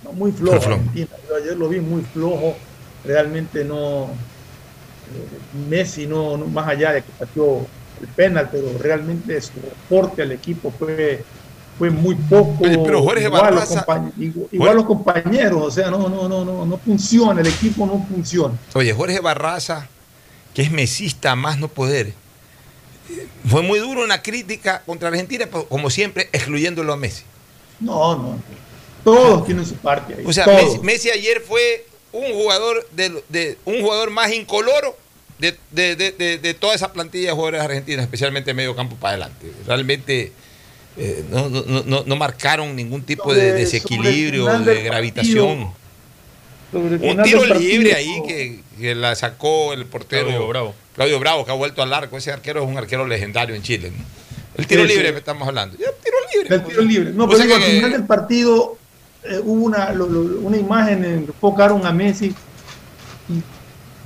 No, 0.02 0.12
muy 0.12 0.32
flojo. 0.32 0.60
Flojo. 0.60 0.80
Argentina. 0.80 1.08
Yo 1.28 1.36
ayer 1.36 1.56
lo 1.56 1.68
vi 1.68 1.80
muy 1.80 2.02
flojo. 2.02 2.56
Realmente 3.04 3.64
no. 3.64 4.04
eh, 4.06 5.68
Messi 5.68 6.06
no, 6.06 6.36
no- 6.36 6.46
más 6.46 6.66
allá 6.68 6.92
de 6.92 7.02
que 7.02 7.12
pateó 7.18 7.66
el 8.00 8.08
penal, 8.08 8.48
pero 8.50 8.76
realmente 8.78 9.40
su 9.40 9.52
aporte 9.86 10.22
al 10.22 10.32
equipo 10.32 10.72
fue, 10.76 11.22
fue 11.78 11.90
muy 11.90 12.14
poco. 12.14 12.58
Pero 12.60 13.02
Jorge 13.02 13.24
igual, 13.24 13.54
los 13.54 13.64
Barraza- 13.68 13.84
compañ- 13.86 14.12
igual, 14.52 14.76
los 14.76 14.84
compañeros, 14.86 15.62
o 15.62 15.70
sea, 15.70 15.90
no, 15.90 16.08
no, 16.08 16.28
no, 16.28 16.44
no, 16.44 16.66
no 16.66 16.78
funciona, 16.78 17.40
el 17.40 17.46
equipo 17.46 17.86
no 17.86 18.06
funciona. 18.08 18.54
Oye, 18.74 18.92
Jorge 18.92 19.20
Barraza, 19.20 19.88
que 20.54 20.62
es 20.62 20.70
mesista 20.70 21.34
más 21.36 21.58
no 21.58 21.68
poder, 21.68 22.12
fue 23.46 23.62
muy 23.62 23.78
duro 23.80 24.02
una 24.04 24.22
crítica 24.22 24.82
contra 24.86 25.08
Argentina, 25.08 25.46
pero 25.50 25.66
como 25.66 25.90
siempre, 25.90 26.28
excluyéndolo 26.32 26.92
a 26.92 26.96
Messi. 26.96 27.24
No, 27.80 28.16
no. 28.16 28.38
Todos 29.04 29.44
tienen 29.44 29.66
su 29.66 29.74
parte 29.76 30.14
ahí. 30.14 30.24
O 30.26 30.32
sea. 30.32 30.46
Messi, 30.46 30.78
Messi 30.80 31.10
ayer 31.10 31.40
fue 31.40 31.86
un 32.12 32.32
jugador 32.32 32.86
de, 32.92 33.22
de- 33.28 33.58
un 33.64 33.80
jugador 33.82 34.10
más 34.10 34.30
incoloro 34.32 34.96
de, 35.40 35.56
de- 35.72 35.96
de- 35.96 36.54
toda 36.54 36.74
esa 36.74 36.92
plantilla 36.92 37.28
de 37.30 37.32
jugadores 37.32 37.62
argentinos, 37.62 38.04
especialmente 38.04 38.54
medio 38.54 38.76
campo 38.76 38.94
para 38.94 39.14
adelante. 39.14 39.52
Realmente 39.66 40.30
eh, 40.96 41.24
no, 41.30 41.48
no- 41.48 42.04
no- 42.06 42.16
marcaron 42.16 42.74
ningún 42.76 43.02
tipo 43.02 43.34
de 43.34 43.52
desequilibrio, 43.52 44.50
el 44.50 44.64
de 44.64 44.82
gravitación. 44.82 45.70
El 46.72 46.78
Un 47.02 47.22
tiro 47.22 47.44
libre 47.54 47.94
ahí 47.94 48.22
que, 48.26 48.60
que 48.78 48.94
la 48.94 49.14
sacó 49.14 49.72
el 49.74 49.84
portero 49.86 50.26
Claudio 50.28 50.48
Bravo. 50.48 50.74
Claudio 50.94 51.18
Bravo, 51.20 51.44
que 51.44 51.50
ha 51.50 51.54
vuelto 51.54 51.82
al 51.82 51.92
arco. 51.92 52.16
Ese 52.16 52.32
arquero 52.32 52.62
es 52.62 52.68
un 52.68 52.78
arquero 52.78 53.06
legendario 53.06 53.54
en 53.54 53.62
Chile. 53.62 53.90
¿no? 53.96 54.02
El 54.56 54.66
tiro 54.66 54.82
Sí, 54.82 54.88
libre 54.88 55.06
sí. 55.08 55.12
que 55.12 55.18
estamos 55.18 55.46
hablando. 55.48 55.76
Ya, 55.78 55.86
tiro 56.02 56.16
libre. 56.34 56.48
Del 56.58 56.66
tiro 56.66 56.82
libre. 56.82 57.10
No, 57.12 57.26
pero 57.26 57.38
sea 57.38 57.46
digo, 57.46 57.58
que- 57.58 57.64
al 57.64 57.70
final 57.72 57.92
del 57.92 58.04
partido 58.06 58.76
eh, 59.24 59.38
hubo 59.44 59.64
una, 59.64 59.92
lo- 59.92 60.06
lo- 60.08 60.40
una 60.40 60.56
imagen 60.56 61.04
en 61.04 61.24
que 61.26 61.32
enfocaron 61.32 61.84
a 61.86 61.92
Messi 61.92 62.34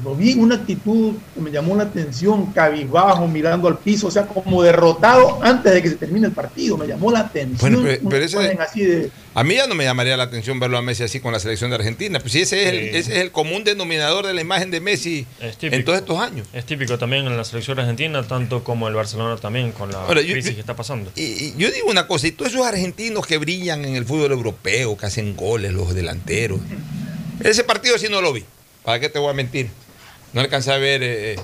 lo 0.05 0.15
vi 0.15 0.33
en 0.33 0.41
una 0.41 0.57
actitud 0.57 1.15
que 1.35 1.41
me 1.41 1.51
llamó 1.51 1.75
la 1.77 1.85
atención, 1.85 2.47
cabizbajo, 2.53 3.27
mirando 3.27 3.67
al 3.69 3.79
piso, 3.79 4.09
o 4.09 4.11
sea, 4.11 4.27
como 4.27 4.63
derrotado 4.63 5.39
antes 5.43 5.73
de 5.73 5.83
que 5.83 5.89
se 5.89 5.97
termine 5.97 6.27
el 6.27 6.33
partido. 6.33 6.77
Me 6.77 6.87
llamó 6.87 7.11
la 7.11 7.21
atención. 7.21 7.59
Bueno, 7.83 7.99
pero- 8.11 8.25
ese- 8.25 8.59
así 8.61 8.83
de, 8.85 9.11
A 9.35 9.45
mí 9.45 9.55
ya 9.55 9.67
no 9.67 9.75
me 9.75 9.85
llamaría 9.85 10.17
la 10.17 10.23
atención 10.25 10.59
verlo 10.59 10.79
a 10.79 10.83
Messi 10.83 11.03
así 11.03 11.21
con 11.21 11.31
la 11.33 11.39
selección 11.39 11.69
de 11.71 11.77
Argentina. 11.77 12.21
Pues 12.21 12.33
si 12.33 12.41
ese 12.41 12.63
es, 12.63 12.69
el, 12.73 12.79
Sí. 12.81 12.97
ese 12.97 13.13
es 13.17 13.19
el 13.21 13.33
común 13.33 13.65
denominador 13.65 14.27
de 14.27 14.33
la 14.33 14.41
imagen 14.41 14.71
de 14.71 14.81
Messi 14.81 15.27
típico. 15.59 15.77
en 15.77 15.85
todos 15.85 15.99
estos 15.99 16.19
años. 16.19 16.47
Es 16.55 16.65
típico 16.65 16.97
también 16.99 17.27
en 17.27 17.37
la 17.37 17.45
selección 17.45 17.79
argentina, 17.79 18.23
tanto 18.27 18.65
como 18.65 18.89
el 18.89 18.95
Barcelona 18.95 19.37
también, 19.37 19.73
con 19.73 19.93
la 19.93 19.99
Ahora, 20.05 20.21
crisis 20.23 20.47
yo- 20.51 20.55
que 20.55 20.61
está 20.61 20.75
pasando. 20.77 21.11
Y, 21.17 21.23
y 21.23 21.55
yo 21.59 21.71
digo 21.71 21.89
una 21.91 22.07
cosa, 22.07 22.27
y 22.29 22.33
todos 22.33 22.53
esos 22.53 22.67
argentinos 22.67 23.27
que 23.27 23.37
brillan 23.39 23.85
en 23.85 23.95
el 23.97 24.05
fútbol 24.07 24.33
europeo, 24.33 24.97
que 24.97 25.05
hacen 25.07 25.37
goles, 25.37 25.73
los 25.75 25.95
delanteros. 25.95 26.61
Ese 27.45 27.63
partido 27.65 27.99
sí 27.99 28.07
no 28.11 28.21
lo 28.23 28.33
vi. 28.33 28.45
¿Para 28.85 29.01
qué 29.01 29.09
te 29.11 29.19
voy 29.19 29.31
a 29.31 29.35
mentir? 29.35 29.69
No 30.37 30.43
alcancé 30.43 30.71
a 30.71 30.77
ver 30.77 31.03
eh, 31.03 31.33
eh, 31.33 31.37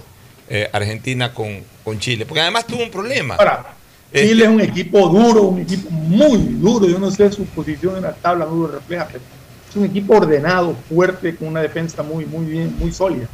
eh, 0.51 0.70
Argentina 0.70 1.32
con, 1.32 1.60
con 1.82 1.98
Chile. 1.98 2.27
Porque 2.27 2.43
además 2.43 2.66
tuvo 2.66 2.82
un 2.82 2.90
problema. 2.90 3.36
Ahora, 3.36 3.74
Eh, 4.12 4.28
Chile 4.28 4.44
es 4.44 4.51
un 4.51 4.60
equipo 4.60 5.09
duro, 5.09 5.44
un 5.44 5.62
equipo 5.62 5.89
muy 5.90 6.36
duro. 6.36 6.86
Yo 6.86 6.98
no 6.98 7.10
sé 7.10 7.32
su 7.32 7.47
posición 7.47 7.97
en 7.97 8.02
la 8.02 8.12
tabla, 8.12 8.44
no 8.44 8.55
lo 8.55 8.66
refleja, 8.66 9.09
pero 9.10 9.24
es 9.70 9.74
un 9.77 9.86
equipo 9.86 10.14
ordenado, 10.19 10.77
fuerte, 10.90 11.35
con 11.35 11.48
una 11.48 11.62
defensa 11.62 12.02
muy, 12.02 12.27
muy 12.27 12.44
bien, 12.44 12.77
muy 12.78 12.93
sólida. 12.93 13.27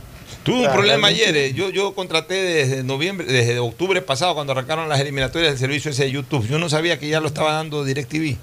Tuve 0.44 0.68
un 0.68 0.72
problema 0.72 1.08
ayer. 1.08 1.52
Yo, 1.52 1.70
yo 1.70 1.92
contraté 1.92 2.34
desde 2.34 2.84
noviembre, 2.84 3.26
desde 3.26 3.58
octubre 3.58 4.00
pasado, 4.00 4.34
cuando 4.36 4.52
arrancaron 4.52 4.88
las 4.88 5.00
eliminatorias 5.00 5.50
del 5.50 5.58
servicio 5.58 5.90
ese 5.90 6.04
de 6.04 6.12
YouTube. 6.12 6.46
Yo 6.46 6.60
no 6.60 6.68
sabía 6.68 7.00
que 7.00 7.08
ya 7.08 7.18
lo 7.18 7.26
estaba 7.26 7.52
dando 7.52 7.82
DirecTV. 7.82 8.36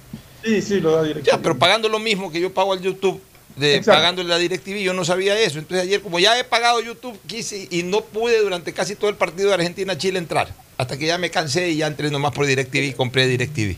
Sí, 0.44 0.62
sí, 0.62 0.82
lo 0.82 0.92
da 0.98 1.04
directo. 1.04 1.32
Ya, 1.32 1.38
pero 1.42 1.58
pagando 1.58 1.88
lo 1.88 2.00
mismo 2.00 2.30
que 2.30 2.42
yo 2.42 2.54
pago 2.54 2.74
al 2.74 2.82
YouTube, 2.82 3.22
de, 3.56 3.82
pagando 3.84 4.24
la 4.24 4.38
DirecTV, 4.38 4.82
yo 4.82 4.94
no 4.94 5.06
sabía 5.06 5.40
eso. 5.40 5.60
Entonces 5.60 5.86
ayer, 5.88 6.02
como 6.02 6.20
ya 6.20 6.38
he 6.40 6.44
pagado 6.44 6.82
YouTube, 6.82 7.18
quise 7.28 7.68
y 7.70 7.84
no 7.84 8.02
pude 8.02 8.40
durante 8.42 8.74
casi 8.74 8.96
todo 8.96 9.10
el 9.10 9.16
partido 9.16 9.50
de 9.50 9.56
Argentina-Chile 9.56 10.20
entrar. 10.20 10.50
Hasta 10.78 10.98
que 10.98 11.06
ya 11.06 11.18
me 11.18 11.30
cansé 11.30 11.70
y 11.70 11.78
ya 11.78 11.88
entré 11.88 12.12
nomás 12.12 12.34
por 12.34 12.46
DirecTV 12.46 12.84
y 12.84 12.94
compré 12.94 13.28
DirecTV. 13.28 13.78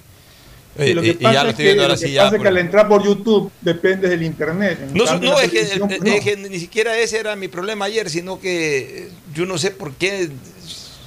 Y 0.80 0.94
lo 0.94 1.02
que 1.02 1.10
Eh, 1.10 1.18
y 1.20 1.24
pasa 1.24 1.34
ya 1.34 1.44
lo 1.44 1.50
es 1.50 1.54
estoy 1.54 1.66
viendo 1.66 1.84
ahora 1.84 1.96
que 1.96 2.08
sí 2.08 2.14
ya. 2.14 2.24
pasa 2.24 2.36
es 2.36 2.42
que 2.42 2.48
al 2.48 2.58
entrar 2.58 2.88
por 2.88 3.04
YouTube 3.04 3.52
depende 3.62 4.10
del 4.10 4.24
internet. 4.24 4.80
No, 4.94 5.06
cambio, 5.06 5.40
es 5.40 5.52
que, 5.52 5.62
es 5.62 5.80
pues, 5.80 6.24
que 6.24 6.38
ni 6.38 6.60
siquiera 6.60 6.98
ese 6.98 7.20
era 7.20 7.36
mi 7.36 7.48
problema 7.48 7.86
ayer, 7.86 8.10
sino 8.10 8.40
que 8.40 9.10
yo 9.34 9.46
no 9.46 9.58
sé 9.58 9.72
por 9.72 9.94
qué 9.94 10.30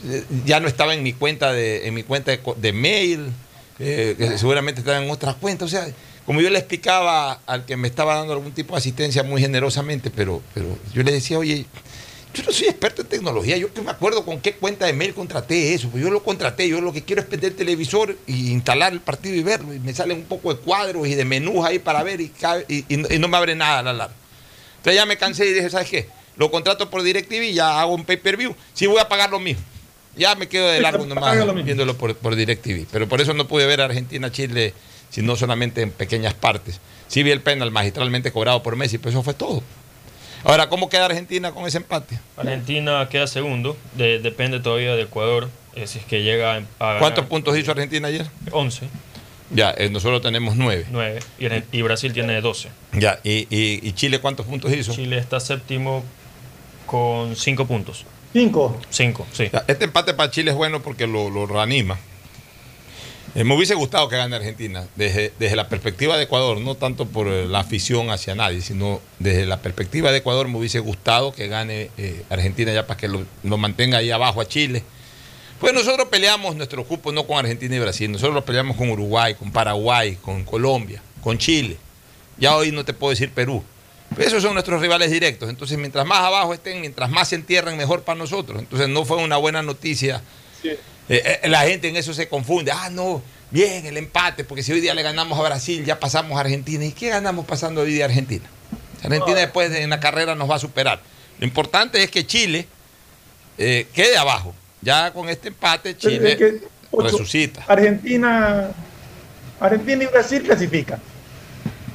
eh, 0.09 0.25
ya 0.45 0.61
no 0.61 0.67
estaba 0.69 0.95
en 0.95 1.03
mi 1.03 1.13
cuenta 1.13 1.53
de, 1.53 1.87
en 1.87 1.95
mi 1.95 2.03
cuenta 2.03 2.33
de, 2.33 2.41
de 2.57 2.73
mail, 2.73 3.27
eh, 3.79 4.15
que 4.19 4.39
seguramente 4.39 4.81
estaba 4.81 5.03
en 5.03 5.11
otras 5.11 5.37
cuentas. 5.37 5.67
O 5.67 5.71
sea, 5.71 5.87
como 6.31 6.41
yo 6.43 6.49
le 6.49 6.61
explicaba 6.61 7.41
al 7.45 7.65
que 7.65 7.77
me 7.77 7.89
estaba 7.89 8.15
dando 8.15 8.33
algún 8.35 8.53
tipo 8.53 8.75
de 8.75 8.79
asistencia 8.79 9.25
muy 9.25 9.41
generosamente, 9.41 10.11
pero, 10.11 10.41
pero 10.55 10.79
yo 10.95 11.03
le 11.03 11.11
decía, 11.11 11.37
oye, 11.37 11.67
yo 12.33 12.45
no 12.45 12.53
soy 12.53 12.69
experto 12.69 13.03
en 13.03 13.09
tecnología, 13.09 13.57
yo 13.57 13.75
que 13.75 13.81
me 13.83 13.91
acuerdo 13.91 14.25
con 14.25 14.41
qué 14.41 14.53
cuenta 14.53 14.87
de 14.87 14.93
mail 14.93 15.13
contraté 15.13 15.75
eso, 15.75 15.89
pues 15.89 16.05
yo 16.05 16.09
lo 16.09 16.23
contraté, 16.23 16.69
yo 16.69 16.81
lo 16.81 16.93
que 16.93 17.03
quiero 17.03 17.21
es 17.23 17.27
prender 17.27 17.51
el 17.51 17.57
televisor 17.57 18.17
y 18.29 18.53
instalar 18.53 18.93
el 18.93 19.01
partido 19.01 19.35
y 19.35 19.43
verlo, 19.43 19.75
y 19.75 19.81
me 19.81 19.93
salen 19.93 20.19
un 20.19 20.23
poco 20.27 20.55
de 20.55 20.61
cuadros 20.61 21.09
y 21.09 21.17
de 21.17 21.25
menús 21.25 21.65
ahí 21.67 21.81
para 21.81 22.05
ver 22.05 22.21
y, 22.21 22.29
cabe- 22.29 22.65
y- 22.69 22.85
y 22.89 22.97
no, 22.97 23.09
y 23.11 23.19
no 23.19 23.27
me 23.27 23.37
abre 23.37 23.57
nada 23.57 23.83
la 23.83 23.93
larga. 23.93 24.15
Entonces 24.77 24.95
ya 24.95 25.07
me 25.07 25.17
cansé 25.19 25.47
y 25.49 25.53
dije, 25.53 25.69
¿sabes 25.69 25.91
qué? 25.91 26.07
Lo 26.37 26.53
contrato 26.53 26.91
por 26.91 27.03
DirecTV 27.03 27.43
y 27.43 27.55
ya 27.55 27.81
hago 27.81 27.93
un 27.93 28.05
pay-per-view, 28.05 28.55
sí 28.73 28.87
voy 28.87 29.01
a 29.01 29.09
pagar 29.09 29.31
lo 29.31 29.41
mismo. 29.41 29.65
Ya 30.17 30.37
me 30.37 30.47
quedo 30.49 30.69
de 30.69 30.81
largo 30.81 31.07
nomás 31.07 31.35
viéndolo 31.65 31.99
por, 31.99 32.15
por 32.15 32.37
DirecTV. 32.37 32.87
Pero 32.93 33.09
por 33.09 33.21
eso 33.21 33.35
no 33.35 33.49
pude 33.49 33.67
ver 33.67 33.81
Argentina-Chile, 33.81 34.75
sino 35.11 35.37
solamente 35.37 35.83
en 35.83 35.91
pequeñas 35.91 36.35
partes. 36.35 36.81
Sí 37.09 37.23
vi 37.23 37.31
el 37.33 37.41
penal 37.43 37.71
magistralmente 37.71 38.33
cobrado 38.33 38.63
por 38.63 38.77
Messi, 38.77 38.99
pero 38.99 39.11
eso 39.11 39.23
fue 39.23 39.35
todo. 39.35 39.63
Ahora, 40.45 40.69
¿cómo 40.71 40.89
queda 40.89 41.05
Argentina 41.07 41.53
con 41.53 41.67
ese 41.67 41.77
empate? 41.79 42.19
Argentina 42.37 43.07
queda 43.11 43.27
segundo, 43.27 43.77
de- 43.97 44.21
depende 44.21 44.59
todavía 44.61 44.95
de 44.97 45.03
Ecuador, 45.03 45.51
eh, 45.75 45.87
si 45.87 45.99
es 45.99 46.05
que 46.07 46.23
llega 46.23 46.55
a 46.55 46.61
ganar 46.81 46.99
¿Cuántos 46.99 47.27
puntos 47.27 47.57
hizo 47.59 47.71
Argentina 47.73 48.09
ayer? 48.09 48.27
11, 48.51 48.89
Ya, 49.53 49.75
eh, 49.77 49.91
nosotros 49.91 50.23
tenemos 50.23 50.55
nueve. 50.57 50.87
9, 50.93 51.19
y, 51.73 51.83
Brasil 51.83 52.13
tiene 52.13 52.41
12. 52.41 52.69
Ya, 52.93 53.19
y, 53.25 53.49
y- 53.55 53.81
y 53.87 53.93
Chile 53.95 54.21
cuántos 54.21 54.47
puntos 54.47 54.73
hizo? 54.73 54.95
Chile 54.95 55.19
está 55.19 55.41
séptimo 55.41 56.05
con 56.87 57.35
5 57.37 57.67
puntos. 57.67 58.07
Cinco. 58.33 58.81
5, 58.91 59.27
sí. 59.33 59.49
Ya, 59.53 59.65
Este 59.67 59.85
empate 59.87 60.15
para 60.15 60.31
Chile 60.31 60.53
es 60.53 60.57
bueno 60.57 60.81
porque 60.83 61.07
lo, 61.09 61.31
lo 61.31 61.47
reanima. 61.47 61.99
Eh, 63.35 63.45
me 63.45 63.55
hubiese 63.55 63.75
gustado 63.75 64.09
que 64.09 64.17
gane 64.17 64.35
Argentina, 64.35 64.87
desde, 64.97 65.33
desde 65.39 65.55
la 65.55 65.69
perspectiva 65.69 66.17
de 66.17 66.25
Ecuador, 66.25 66.61
no 66.61 66.75
tanto 66.75 67.07
por 67.07 67.29
eh, 67.29 67.47
la 67.47 67.61
afición 67.61 68.11
hacia 68.11 68.35
nadie, 68.35 68.61
sino 68.61 69.01
desde 69.21 69.47
la 69.47 69.63
perspectiva 69.63 70.11
de 70.11 70.19
Ecuador 70.19 70.49
me 70.49 70.59
hubiese 70.59 70.81
gustado 70.81 71.33
que 71.33 71.47
gane 71.47 71.91
eh, 71.97 72.25
Argentina 72.29 72.73
ya 72.73 72.89
para 72.89 72.99
que 72.99 73.07
lo, 73.07 73.25
mantenga 73.57 73.99
ahí 73.99 74.11
abajo 74.11 74.41
a 74.41 74.49
Chile. 74.49 74.83
Pues 75.61 75.73
nosotros 75.73 76.09
peleamos 76.09 76.57
nuestro 76.57 76.85
cupo 76.85 77.13
no 77.13 77.25
con 77.25 77.39
Argentina 77.39 77.77
y 77.77 77.79
Brasil, 77.79 78.11
nosotros 78.11 78.35
lo 78.35 78.45
peleamos 78.45 78.77
con 78.77 78.91
Uruguay, 78.91 79.35
con 79.35 79.53
Paraguay, 79.53 80.17
con 80.21 80.43
Colombia, 80.45 81.01
con 81.23 81.39
Chile. 81.39 81.77
Ya 82.37 82.57
hoy 82.57 82.73
no 82.73 82.85
te 82.85 82.95
puedo 82.95 83.11
decir 83.11 83.31
Perú. 83.31 83.63
Pero 84.17 84.27
esos 84.27 84.43
son 84.43 84.55
nuestros 84.55 84.81
rivales 84.81 85.11
directos. 85.11 85.49
Entonces, 85.49 85.79
mientras 85.79 86.05
más 86.05 86.19
abajo 86.19 86.53
estén, 86.53 86.81
mientras 86.81 87.11
más 87.11 87.29
se 87.29 87.37
entierren, 87.37 87.77
mejor 87.77 88.03
para 88.03 88.19
nosotros. 88.19 88.59
Entonces, 88.59 88.89
no 88.89 89.05
fue 89.05 89.19
una 89.19 89.37
buena 89.37 89.63
noticia. 89.63 90.21
Eh, 91.13 91.49
la 91.49 91.63
gente 91.63 91.89
en 91.89 91.97
eso 91.97 92.15
se 92.15 92.29
confunde. 92.29 92.71
Ah, 92.71 92.89
no, 92.89 93.21
bien, 93.51 93.85
el 93.85 93.97
empate, 93.97 94.45
porque 94.45 94.63
si 94.63 94.73
hoy 94.73 94.81
día 94.81 94.95
le 94.95 95.03
ganamos 95.03 95.37
a 95.39 95.43
Brasil, 95.43 95.85
ya 95.85 95.99
pasamos 95.99 96.39
a 96.39 96.43
Argentina. 96.43 96.85
¿Y 96.85 96.93
qué 96.93 97.09
ganamos 97.09 97.47
pasando 97.47 97.81
hoy 97.81 97.93
día 97.93 98.05
a 98.05 98.09
Argentina? 98.09 98.45
Argentina 99.03 99.39
después 99.39 99.71
de, 99.71 99.83
en 99.83 99.91
la 99.91 99.99
carrera 99.99 100.37
nos 100.37 100.49
va 100.49 100.55
a 100.55 100.59
superar. 100.61 101.01
Lo 101.41 101.47
importante 101.47 102.01
es 102.03 102.11
que 102.11 102.25
Chile 102.25 102.67
eh, 103.59 103.89
quede 103.93 104.17
abajo. 104.17 104.55
Ya 104.83 105.13
con 105.13 105.29
este 105.29 105.49
empate, 105.49 105.97
Chile 105.97 106.33
es 106.33 106.37
que, 106.37 106.61
Ocho, 106.93 107.09
resucita. 107.09 107.65
Argentina, 107.67 108.71
Argentina 109.59 110.05
y 110.05 110.07
Brasil 110.07 110.43
clasifican. 110.43 111.01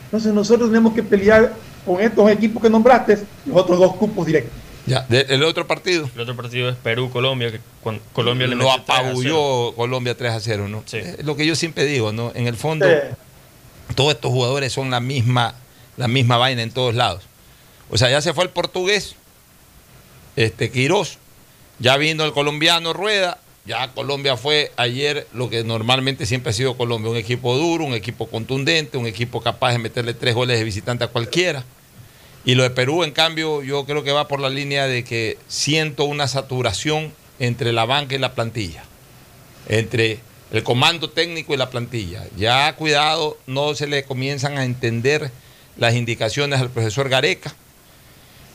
Entonces 0.05 0.33
nosotros 0.33 0.69
tenemos 0.69 0.93
que 0.93 1.03
pelear 1.03 1.53
con 1.85 2.01
estos 2.01 2.29
equipos 2.31 2.61
que 2.61 2.69
nombraste 2.69 3.19
los 3.45 3.55
otros 3.55 3.79
dos 3.79 3.95
cupos 3.95 4.25
directos. 4.25 4.64
Ya, 4.87 5.05
de- 5.09 5.25
el 5.29 5.43
otro 5.43 5.65
partido. 5.67 6.09
El 6.15 6.21
otro 6.21 6.35
partido 6.35 6.69
es 6.69 6.75
Perú-Colombia, 6.75 7.51
que 7.51 7.59
Colombia 8.13 8.47
le 8.47 8.55
lo 8.55 8.65
metió 8.65 8.83
3 8.85 8.89
a 8.89 9.01
0. 9.01 9.07
apabulló 9.09 9.75
Colombia 9.75 10.15
3 10.15 10.31
a 10.33 10.39
0, 10.39 10.67
¿no? 10.67 10.83
Eh, 10.93 11.17
lo 11.23 11.35
que 11.35 11.45
yo 11.45 11.55
siempre 11.55 11.85
digo, 11.85 12.11
¿no? 12.11 12.31
En 12.35 12.45
el 12.47 12.55
fondo, 12.55 12.85
todos 13.95 14.13
estos 14.13 14.31
jugadores 14.31 14.71
son 14.73 14.91
la 14.91 14.99
misma, 14.99 15.55
la 15.97 16.07
misma 16.07 16.37
vaina 16.37 16.61
en 16.61 16.71
todos 16.71 16.93
lados. 16.95 17.23
O 17.89 17.97
sea, 17.97 18.09
ya 18.09 18.21
se 18.21 18.33
fue 18.33 18.43
el 18.43 18.49
portugués, 18.51 19.15
este 20.35 20.69
Quirós, 20.69 21.17
ya 21.79 21.97
vino 21.97 22.23
el 22.23 22.31
colombiano 22.33 22.93
Rueda, 22.93 23.39
ya 23.65 23.87
Colombia 23.93 24.37
fue 24.37 24.71
ayer 24.77 25.27
lo 25.33 25.49
que 25.49 25.63
normalmente 25.63 26.25
siempre 26.27 26.51
ha 26.51 26.53
sido 26.53 26.77
Colombia, 26.77 27.09
un 27.09 27.17
equipo 27.17 27.55
duro, 27.57 27.85
un 27.85 27.93
equipo 27.93 28.27
contundente, 28.27 28.97
un 28.97 29.07
equipo 29.07 29.41
capaz 29.41 29.71
de 29.71 29.79
meterle 29.79 30.13
tres 30.13 30.35
goles 30.35 30.57
de 30.59 30.63
visitante 30.63 31.03
a 31.03 31.07
cualquiera. 31.07 31.63
Y 32.45 32.53
lo 32.53 32.63
de 32.63 32.69
Perú, 32.69 33.03
en 33.03 33.11
cambio, 33.11 33.63
yo 33.63 33.85
creo 33.85 34.03
que 34.03 34.11
va 34.11 34.27
por 34.27 34.39
la 34.39 34.49
línea 34.49 34.85
de 34.85 35.03
que 35.03 35.37
siento 35.47 36.05
una 36.05 36.27
saturación 36.27 37.11
entre 37.39 37.73
la 37.73 37.85
banca 37.85 38.13
y 38.13 38.19
la 38.19 38.35
plantilla, 38.35 38.83
entre 39.67 40.19
el 40.51 40.63
comando 40.63 41.09
técnico 41.09 41.53
y 41.53 41.57
la 41.57 41.71
plantilla. 41.71 42.23
Ya 42.37 42.75
cuidado, 42.75 43.37
no 43.47 43.73
se 43.73 43.87
le 43.87 44.03
comienzan 44.03 44.59
a 44.59 44.63
entender 44.63 45.31
las 45.75 45.95
indicaciones 45.95 46.61
al 46.61 46.69
profesor 46.69 47.09
Gareca, 47.09 47.55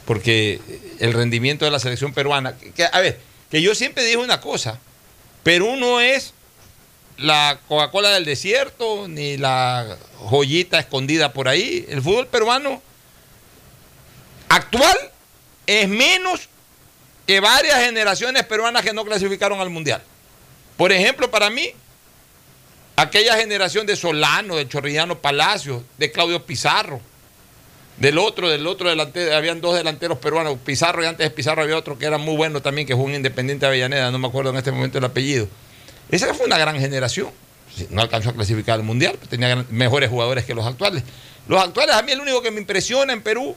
porque 0.05 0.61
el 1.01 1.13
rendimiento 1.13 1.65
de 1.65 1.73
la 1.73 1.81
selección 1.81 2.15
peruana, 2.15 2.57
que, 2.57 2.85
a 2.85 3.01
ver, 3.01 3.19
que 3.51 3.61
yo 3.61 3.75
siempre 3.75 4.05
dije 4.05 4.17
una 4.17 4.41
cosa, 4.41 4.79
Perú 5.43 5.75
no 5.77 6.01
es 6.01 6.33
la 7.19 7.59
Coca-Cola 7.67 8.11
del 8.11 8.25
desierto, 8.25 9.09
ni 9.09 9.37
la 9.37 9.97
joyita 10.19 10.79
escondida 10.79 11.33
por 11.33 11.49
ahí. 11.49 11.85
El 11.89 12.03
fútbol 12.03 12.29
peruano 12.29 12.81
actual 14.51 14.97
es 15.67 15.89
menos 15.89 16.49
que 17.27 17.41
varias 17.41 17.83
generaciones 17.85 18.45
peruanas 18.45 18.83
que 18.83 18.93
no 18.93 19.05
clasificaron 19.05 19.61
al 19.61 19.71
Mundial. 19.71 20.03
Por 20.77 20.93
ejemplo, 20.93 21.31
para 21.31 21.49
mí, 21.49 21.71
aquella 22.97 23.37
generación 23.37 23.87
de 23.87 23.97
Solano, 23.97 24.57
de 24.57 24.69
Chorrillano 24.69 25.19
Palacio, 25.19 25.85
de 25.97 26.11
Claudio 26.11 26.45
Pizarro, 26.45 27.01
del 27.99 28.19
otro, 28.19 28.49
del 28.49 28.67
otro 28.67 28.89
delantero, 28.89 29.37
habían 29.37 29.61
dos 29.61 29.77
delanteros 29.77 30.19
peruanos, 30.19 30.59
Pizarro 30.65 31.05
y 31.05 31.07
antes 31.07 31.25
de 31.25 31.31
Pizarro 31.31 31.63
había 31.63 31.77
otro 31.77 31.99
que 31.99 32.07
era 32.07 32.19
muy 32.19 32.35
bueno 32.35 32.63
también, 32.63 32.87
que 32.87 32.97
fue 32.97 33.05
un 33.05 33.15
independiente 33.15 33.67
de 33.67 33.69
Avellaneda, 33.69 34.11
no 34.11 34.19
me 34.19 34.27
acuerdo 34.27 34.51
en 34.51 34.57
este 34.57 34.73
momento 34.73 34.99
el 34.99 35.05
apellido. 35.05 35.47
Esa 36.11 36.35
fue 36.35 36.47
una 36.47 36.59
gran 36.59 36.81
generación. 36.81 37.31
No 37.91 38.03
alcanzó 38.03 38.31
a 38.31 38.33
clasificar 38.33 38.75
al 38.75 38.83
Mundial, 38.83 39.17
tenía 39.29 39.65
mejores 39.71 40.11
jugadores 40.11 40.45
que 40.45 40.55
los 40.55 40.67
actuales. 40.67 41.05
Los 41.47 41.63
actuales, 41.63 41.95
a 41.95 42.03
mí 42.03 42.11
el 42.11 42.21
único 42.21 42.43
que 42.43 42.51
me 42.51 42.61
impresiona 42.61 43.13
en 43.13 43.23
Perú, 43.23 43.57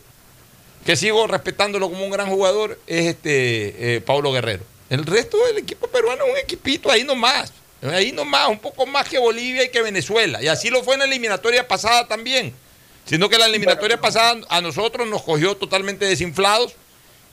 que 0.86 0.96
sigo 0.96 1.28
respetándolo 1.28 1.90
como 1.90 2.04
un 2.06 2.12
gran 2.12 2.30
jugador, 2.30 2.80
es 2.88 3.06
este 3.08 3.96
eh, 3.96 4.02
Paulo 4.02 4.32
Guerrero. 4.32 4.64
El 4.90 5.06
resto 5.06 5.38
del 5.48 5.58
equipo 5.58 5.88
peruano 5.88 6.26
es 6.26 6.32
un 6.32 6.38
equipito 6.38 6.92
ahí 6.92 7.04
nomás. 7.04 7.52
Ahí 7.82 8.12
nomás, 8.12 8.48
un 8.50 8.60
poco 8.60 8.86
más 8.86 9.08
que 9.10 9.18
Bolivia 9.20 9.64
y 9.66 9.70
que 9.70 9.82
Venezuela. 9.82 10.42
Y 10.42 10.48
así 10.48 10.70
lo 10.70 10.84
fue 10.84 10.94
en 10.96 11.00
la 11.00 11.06
eliminatoria 11.06 11.68
pasada 11.68 12.08
también. 12.08 12.54
Sino 13.06 13.28
que 13.28 13.38
la 13.38 13.48
eliminatoria 13.48 14.00
pasada 14.00 14.40
a 14.50 14.62
nosotros 14.62 15.08
nos 15.08 15.22
cogió 15.24 15.56
totalmente 15.58 16.06
desinflados. 16.06 16.74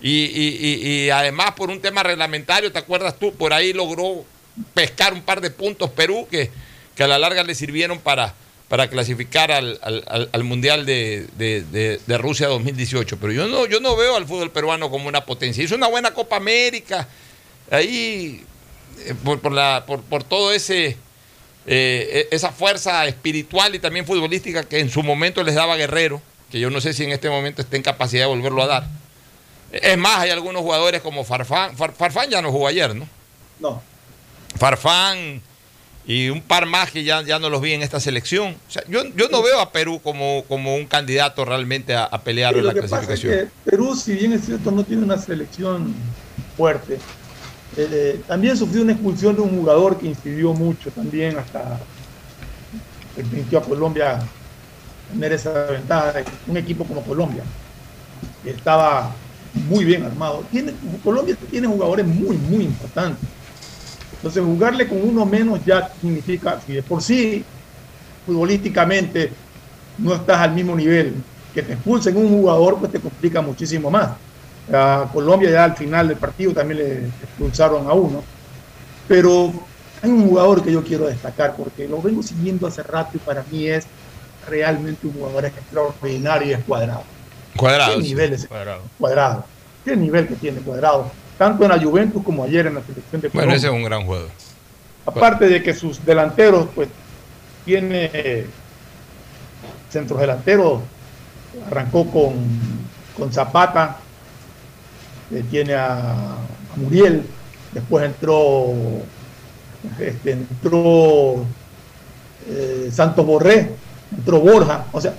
Y, 0.03 0.25
y- 0.25 0.59
y- 0.61 1.05
y 1.07 1.11
además 1.11 1.53
por 1.53 1.71
un 1.71 1.81
tema 1.81 2.03
reglamentario, 2.03 2.73
¿te 2.73 2.79
acuerdas 2.79 3.19
tú? 3.19 3.33
Por 3.35 3.53
ahí 3.53 3.73
logró 3.73 4.25
pescar 4.75 5.13
un 5.13 5.23
par 5.23 5.41
de 5.41 5.51
puntos 5.51 5.91
Perú 5.91 6.27
que, 6.31 6.51
que 6.97 7.03
a 7.05 7.07
la 7.07 7.19
larga 7.19 7.45
le 7.45 7.55
sirvieron 7.55 7.99
para, 8.01 8.35
para 8.71 8.89
clasificar 8.89 9.51
al, 9.53 9.79
al- 9.83 10.05
al- 10.07 10.31
al 10.33 10.45
Mundial 10.45 10.87
de, 10.87 11.27
de- 11.37 11.63
de- 11.63 12.01
de 12.07 12.19
Rusia 12.19 12.47
2018. 12.47 13.19
Pero 13.21 13.33
yo 13.33 13.47
no, 13.49 13.67
yo 13.67 13.81
no 13.81 13.97
veo 13.97 14.17
al 14.17 14.27
fútbol 14.27 14.51
peruano 14.53 14.89
como 14.91 15.09
una 15.09 15.27
potencia. 15.27 15.63
Hizo 15.63 15.75
una 15.75 15.89
buena 15.89 16.15
Copa 16.15 16.37
América, 16.37 17.07
ahí 17.71 18.43
eh, 19.05 19.15
por, 19.25 19.41
por 19.41 19.53
la, 19.53 19.85
por, 19.87 20.01
por 20.03 20.23
todo 20.25 20.53
ese... 20.53 20.97
eh, 21.67 22.29
esa 22.31 22.53
fuerza 22.53 23.05
espiritual 23.07 23.75
y 23.75 23.81
también 23.81 24.07
futbolística 24.07 24.63
que 24.63 24.79
en 24.79 24.89
su 24.89 25.03
momento 25.03 25.43
les 25.43 25.57
daba 25.57 25.77
Guerrero, 25.77 26.23
que 26.51 26.59
yo 26.61 26.71
no 26.71 26.81
sé 26.81 26.93
si 26.95 27.03
en 27.05 27.11
este 27.11 27.29
momento 27.29 27.61
está 27.63 27.77
en 27.77 27.83
capacidad 27.83 28.23
de 28.23 28.27
volverlo 28.29 28.63
a 28.63 28.67
dar. 28.69 28.87
Es 29.73 29.99
más, 29.99 30.19
hay 30.21 30.31
algunos 30.31 30.63
jugadores 30.63 31.01
como 31.03 31.25
Farfán, 31.25 31.77
Far- 31.77 31.93
Farfán 31.93 32.31
ya 32.31 32.41
no 32.41 32.51
jugó 32.53 32.69
ayer, 32.69 32.95
¿no? 32.95 33.09
No. 33.59 33.83
Farfán 34.59 35.43
y 36.07 36.29
un 36.31 36.41
par 36.43 36.67
más 36.67 36.91
que 36.91 37.05
ya, 37.05 37.23
ya 37.23 37.39
no 37.39 37.51
los 37.51 37.61
vi 37.61 37.73
en 37.73 37.83
esta 37.83 38.01
selección. 38.01 38.57
O 38.69 38.71
sea, 38.71 38.83
yo, 38.89 39.05
yo 39.15 39.29
no 39.29 39.43
veo 39.43 39.61
a 39.61 39.71
Perú 39.73 40.01
como, 40.03 40.45
como 40.49 40.75
un 40.77 40.87
candidato 40.87 41.45
realmente 41.45 41.95
a, 41.95 42.05
a 42.05 42.23
pelear 42.23 42.57
en 42.57 42.67
la 42.67 42.75
que 42.75 42.83
pasa 42.83 43.13
es 43.13 43.21
clasificación. 43.21 43.31
que 43.31 43.71
Perú, 43.71 43.95
si 43.95 44.15
bien 44.15 44.33
es 44.33 44.45
cierto, 44.47 44.71
no 44.71 44.85
tiene 44.85 45.05
una 45.05 45.19
selección 45.19 45.95
fuerte. 46.57 46.99
eh, 47.77 48.21
también 48.27 48.57
sufrió 48.57 48.83
una 48.83 48.93
expulsión 48.93 49.37
de 49.37 49.43
un 49.43 49.51
jugador 49.51 49.99
que 49.99 50.07
incidió 50.07 50.53
mucho 50.55 50.91
también 50.91 51.39
hasta 51.39 51.81
permitió 53.15 53.59
a 53.59 53.63
Colombia 53.63 54.21
tener 55.13 55.33
esa 55.33 55.53
ventaja. 55.67 56.15
Un 56.47 56.57
equipo 56.57 56.85
como 56.85 57.03
Colombia, 57.03 57.43
que 58.43 58.51
estaba 58.51 59.15
muy 59.69 59.85
bien 59.85 60.05
armado. 60.05 60.45
Tiene, 60.51 60.73
Colombia 61.03 61.37
tiene 61.51 61.67
jugadores 61.67 62.07
muy, 62.07 62.37
muy 62.37 62.65
importantes. 62.65 63.29
Entonces 64.21 64.45
jugarle 64.45 64.87
con 64.87 65.03
uno 65.03 65.25
menos 65.25 65.65
ya 65.65 65.91
significa, 65.99 66.61
si 66.61 66.75
de 66.75 66.83
por 66.83 67.03
sí 67.03 67.43
futbolísticamente 68.27 69.33
no 69.97 70.15
estás 70.15 70.39
al 70.39 70.55
mismo 70.55 70.77
nivel, 70.77 71.15
que 71.55 71.63
te 71.63 71.73
expulsen 71.73 72.17
un 72.19 72.29
jugador, 72.29 72.79
pues 72.79 72.93
te 72.93 73.01
complica 73.01 73.41
muchísimo 73.41 73.91
más. 73.91 74.11
A 74.73 75.09
Colombia 75.13 75.51
ya 75.51 75.65
al 75.65 75.77
final 75.77 76.09
del 76.09 76.19
partido 76.19 76.53
también 76.53 76.79
le 76.79 77.07
expulsaron 77.07 77.89
a 77.89 77.95
uno. 77.95 78.23
Pero 79.09 79.53
hay 80.03 80.11
un 80.11 80.29
jugador 80.29 80.63
que 80.63 80.71
yo 80.73 80.85
quiero 80.85 81.07
destacar 81.07 81.57
porque 81.57 81.89
lo 81.89 82.01
vengo 82.03 82.23
siguiendo 82.23 82.67
hace 82.67 82.83
rato 82.83 83.17
y 83.17 83.19
para 83.21 83.43
mí 83.51 83.67
es 83.67 83.87
realmente 84.47 85.07
un 85.07 85.15
jugador 85.15 85.47
extraordinario 85.47 86.49
y 86.49 86.53
es 86.53 86.65
cuadrado. 86.65 87.05
Cuadrado, 87.57 87.97
¿Qué 87.97 88.03
sí. 88.03 88.09
nivel 88.09 88.33
es 88.35 88.47
Cuadrado. 88.47 88.83
cuadrado? 88.99 89.45
¿Qué 89.85 89.97
nivel 89.97 90.29
que 90.29 90.37
tiene 90.37 90.61
cuadrado? 90.61 91.11
Tanto 91.41 91.65
en 91.65 91.71
la 91.71 91.81
Juventus 91.83 92.23
como 92.23 92.45
ayer 92.45 92.67
en 92.67 92.75
la 92.75 92.83
selección 92.83 93.23
de 93.23 93.29
Bueno, 93.29 93.47
Colombia. 93.47 93.57
ese 93.57 93.67
es 93.69 93.73
un 93.73 93.83
gran 93.83 94.05
juego. 94.05 94.29
Aparte 95.07 95.49
de 95.49 95.63
que 95.63 95.73
sus 95.73 96.05
delanteros, 96.05 96.69
pues, 96.75 96.87
tiene 97.65 98.45
centros 99.89 100.21
delanteros, 100.21 100.83
arrancó 101.67 102.05
con, 102.11 102.35
con 103.17 103.33
Zapata, 103.33 103.97
eh, 105.31 105.43
tiene 105.51 105.73
a, 105.73 105.95
a 105.95 106.37
Muriel, 106.77 107.25
después 107.73 108.05
entró, 108.05 108.75
este, 109.99 110.33
entró 110.33 111.37
eh, 112.51 112.91
Santos 112.93 113.25
Borré, 113.25 113.71
entró 114.15 114.41
Borja, 114.41 114.85
o 114.93 115.01
sea, 115.01 115.15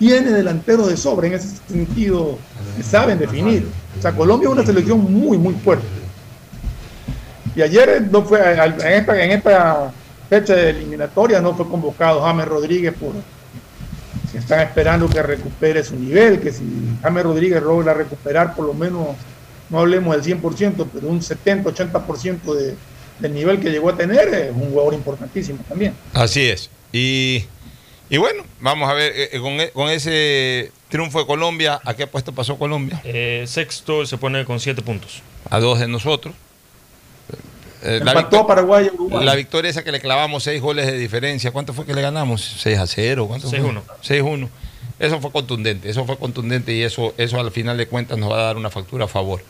tiene 0.00 0.30
delanteros 0.30 0.88
de 0.88 0.96
sobra 0.96 1.26
en 1.26 1.34
ese 1.34 1.48
sentido, 1.68 2.38
saben 2.82 3.18
definir. 3.18 3.68
O 3.98 4.00
sea, 4.02 4.12
Colombia 4.12 4.48
es 4.48 4.54
una 4.54 4.64
selección 4.64 4.98
muy, 5.12 5.36
muy 5.36 5.52
fuerte. 5.52 5.86
Y 7.54 7.60
ayer 7.60 8.08
no 8.10 8.22
fue, 8.22 8.40
en 8.40 8.92
esta, 8.92 9.22
en 9.22 9.30
esta 9.32 9.92
fecha 10.30 10.54
de 10.54 10.70
eliminatoria 10.70 11.42
no 11.42 11.54
fue 11.54 11.68
convocado 11.68 12.22
James 12.22 12.48
Rodríguez 12.48 12.94
por 12.94 13.12
que 14.32 14.38
están 14.38 14.60
esperando 14.60 15.06
que 15.06 15.22
recupere 15.22 15.84
su 15.84 15.96
nivel, 15.96 16.40
que 16.40 16.50
si 16.50 16.64
James 17.02 17.22
Rodríguez 17.22 17.62
logra 17.62 17.92
recuperar 17.92 18.54
por 18.54 18.64
lo 18.64 18.72
menos, 18.72 19.08
no 19.68 19.80
hablemos 19.80 20.16
del 20.24 20.40
100%, 20.40 20.86
pero 20.94 21.08
un 21.08 21.20
70-80% 21.20 22.54
de, 22.54 22.74
del 23.18 23.34
nivel 23.34 23.60
que 23.60 23.70
llegó 23.70 23.90
a 23.90 23.96
tener, 23.96 24.28
es 24.28 24.50
un 24.54 24.70
jugador 24.70 24.94
importantísimo 24.94 25.58
también. 25.68 25.92
Así 26.14 26.48
es. 26.48 26.70
Y, 26.90 27.44
y 28.10 28.16
bueno, 28.18 28.42
vamos 28.60 28.90
a 28.90 28.94
ver, 28.94 29.12
eh, 29.16 29.38
con, 29.40 29.52
e- 29.60 29.70
con 29.70 29.88
ese 29.88 30.72
triunfo 30.88 31.20
de 31.20 31.26
Colombia, 31.26 31.80
¿a 31.84 31.94
qué 31.94 32.06
puesto 32.06 32.32
pasó 32.32 32.58
Colombia? 32.58 33.00
Eh, 33.04 33.44
sexto 33.46 34.04
se 34.04 34.18
pone 34.18 34.44
con 34.44 34.58
siete 34.60 34.82
puntos. 34.82 35.22
A 35.48 35.60
dos 35.60 35.78
de 35.78 35.86
nosotros. 35.88 36.34
Eh, 37.82 37.96
Empató 37.98 38.18
victo- 38.20 38.46
Paraguay 38.46 38.86
y 38.90 38.94
Uruguay. 38.94 39.24
La 39.24 39.34
victoria 39.34 39.70
esa 39.70 39.82
que 39.84 39.92
le 39.92 40.00
clavamos 40.00 40.42
seis 40.42 40.60
goles 40.60 40.86
de 40.86 40.98
diferencia. 40.98 41.50
¿Cuánto 41.50 41.72
fue 41.72 41.86
que 41.86 41.94
le 41.94 42.02
ganamos? 42.02 42.42
6 42.58 42.78
a 42.78 42.86
0. 42.86 43.26
¿Cuánto 43.26 43.48
fue? 43.48 43.58
6-1. 43.60 43.82
6-1. 44.02 44.48
Eso 44.98 45.18
fue 45.20 45.30
contundente, 45.32 45.88
eso 45.88 46.04
fue 46.04 46.18
contundente 46.18 46.74
y 46.74 46.82
eso, 46.82 47.14
eso 47.16 47.40
al 47.40 47.50
final 47.52 47.78
de 47.78 47.86
cuentas 47.86 48.18
nos 48.18 48.30
va 48.30 48.38
a 48.40 48.42
dar 48.42 48.58
una 48.58 48.68
factura 48.68 49.06
a 49.06 49.08
favor. 49.08 49.42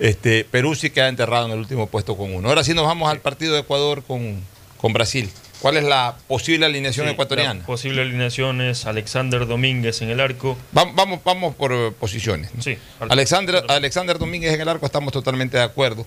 Este, 0.00 0.42
Perú 0.44 0.74
sí 0.74 0.90
queda 0.90 1.06
enterrado 1.08 1.46
en 1.46 1.52
el 1.52 1.58
último 1.58 1.86
puesto 1.86 2.16
con 2.16 2.34
uno. 2.34 2.48
Ahora 2.48 2.64
sí 2.64 2.74
nos 2.74 2.84
vamos 2.84 3.08
al 3.08 3.20
partido 3.20 3.54
de 3.54 3.60
Ecuador 3.60 4.02
con, 4.02 4.40
con 4.76 4.92
Brasil. 4.92 5.30
¿Cuál 5.60 5.76
es 5.76 5.84
la 5.84 6.16
posible 6.28 6.66
alineación 6.66 7.06
Sí, 7.06 7.12
ecuatoriana? 7.12 7.60
La 7.60 7.66
posible 7.66 8.02
alineación 8.02 8.60
es 8.60 8.86
Alexander 8.86 9.46
Domínguez 9.46 10.00
en 10.02 10.10
el 10.10 10.20
arco. 10.20 10.56
Vam- 10.72 10.92
Vamos, 10.94 11.20
vamos 11.24 11.54
por 11.56 11.72
eh, 11.72 11.90
posiciones. 11.98 12.54
¿no? 12.54 12.62
Sí. 12.62 12.76
Alexander, 13.00 13.64
Alexander 13.68 14.18
Domínguez 14.18 14.54
en 14.54 14.60
el 14.60 14.68
arco 14.68 14.86
estamos 14.86 15.12
totalmente 15.12 15.56
de 15.56 15.64
acuerdo. 15.64 16.06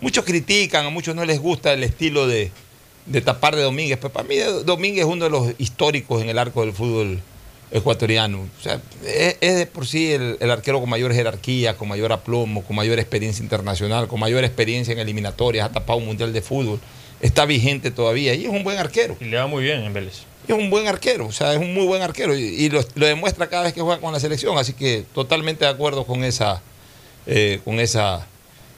Muchos 0.00 0.24
critican, 0.24 0.86
a 0.86 0.90
muchos 0.90 1.14
no 1.14 1.24
les 1.24 1.38
gusta 1.38 1.72
el 1.72 1.84
estilo 1.84 2.26
de, 2.26 2.50
de 3.06 3.20
tapar 3.20 3.54
de 3.54 3.62
Domínguez, 3.62 3.98
pero 4.00 4.12
para 4.12 4.26
mí 4.28 4.36
Domínguez 4.64 5.04
es 5.06 5.10
uno 5.12 5.24
de 5.24 5.30
los 5.30 5.52
históricos 5.58 6.20
en 6.22 6.28
el 6.28 6.38
arco 6.38 6.62
del 6.62 6.72
fútbol 6.72 7.20
ecuatoriano. 7.70 8.48
O 8.58 8.62
sea, 8.62 8.80
es, 9.04 9.36
es 9.40 9.56
de 9.56 9.66
por 9.66 9.86
sí 9.86 10.12
el, 10.12 10.36
el 10.40 10.50
arquero 10.50 10.80
con 10.80 10.88
mayor 10.88 11.12
jerarquía, 11.12 11.76
con 11.76 11.88
mayor 11.88 12.12
aplomo, 12.12 12.64
con 12.64 12.74
mayor 12.76 12.98
experiencia 12.98 13.42
internacional, 13.42 14.08
con 14.08 14.18
mayor 14.20 14.44
experiencia 14.44 14.92
en 14.92 14.98
eliminatorias, 14.98 15.68
ha 15.68 15.72
tapado 15.72 15.98
un 15.98 16.06
mundial 16.06 16.32
de 16.32 16.42
fútbol, 16.42 16.80
está 17.20 17.44
vigente 17.46 17.90
todavía 17.90 18.34
y 18.34 18.44
es 18.44 18.50
un 18.50 18.64
buen 18.64 18.78
arquero. 18.78 19.16
Y 19.20 19.24
le 19.26 19.36
va 19.36 19.46
muy 19.46 19.62
bien 19.64 19.82
en 19.82 19.92
Vélez. 19.92 20.22
Es 20.46 20.54
un 20.54 20.70
buen 20.70 20.86
arquero, 20.88 21.26
o 21.26 21.32
sea, 21.32 21.52
es 21.52 21.58
un 21.58 21.74
muy 21.74 21.84
buen 21.86 22.00
arquero 22.00 22.34
y, 22.36 22.42
y 22.42 22.70
lo, 22.70 22.82
lo 22.94 23.06
demuestra 23.06 23.48
cada 23.48 23.64
vez 23.64 23.74
que 23.74 23.80
juega 23.82 24.00
con 24.00 24.12
la 24.12 24.20
selección, 24.20 24.56
así 24.56 24.72
que 24.72 25.04
totalmente 25.14 25.64
de 25.66 25.70
acuerdo 25.70 26.06
con 26.06 26.24
esa, 26.24 26.62
eh, 27.26 27.60
con 27.64 27.80
esa 27.80 28.26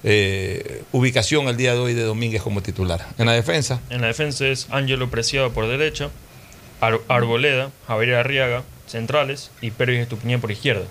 eh, 0.03 0.83
ubicación 0.93 1.47
el 1.49 1.57
día 1.57 1.75
de 1.75 1.79
hoy 1.79 1.95
de 1.95 2.03
Domínguez 2.03 2.43
como 2.43 2.61
titular. 2.63 3.07
En 3.19 3.27
la 3.27 3.33
defensa, 3.35 3.81
En 3.91 4.01
la 4.01 4.09
defensa 4.09 4.47
es 4.49 4.67
Ángelo 4.71 5.11
Preciado 5.11 5.53
por 5.53 5.69
derecha, 5.69 6.11
Ar- 6.81 7.01
Arboleda, 7.09 7.71
Javier 7.87 8.15
Arriaga, 8.15 8.65
centrales 8.89 9.51
y 9.61 9.71
Pérez 9.71 10.01
Estupiñán 10.01 10.41
por 10.41 10.51
izquierda. 10.51 10.87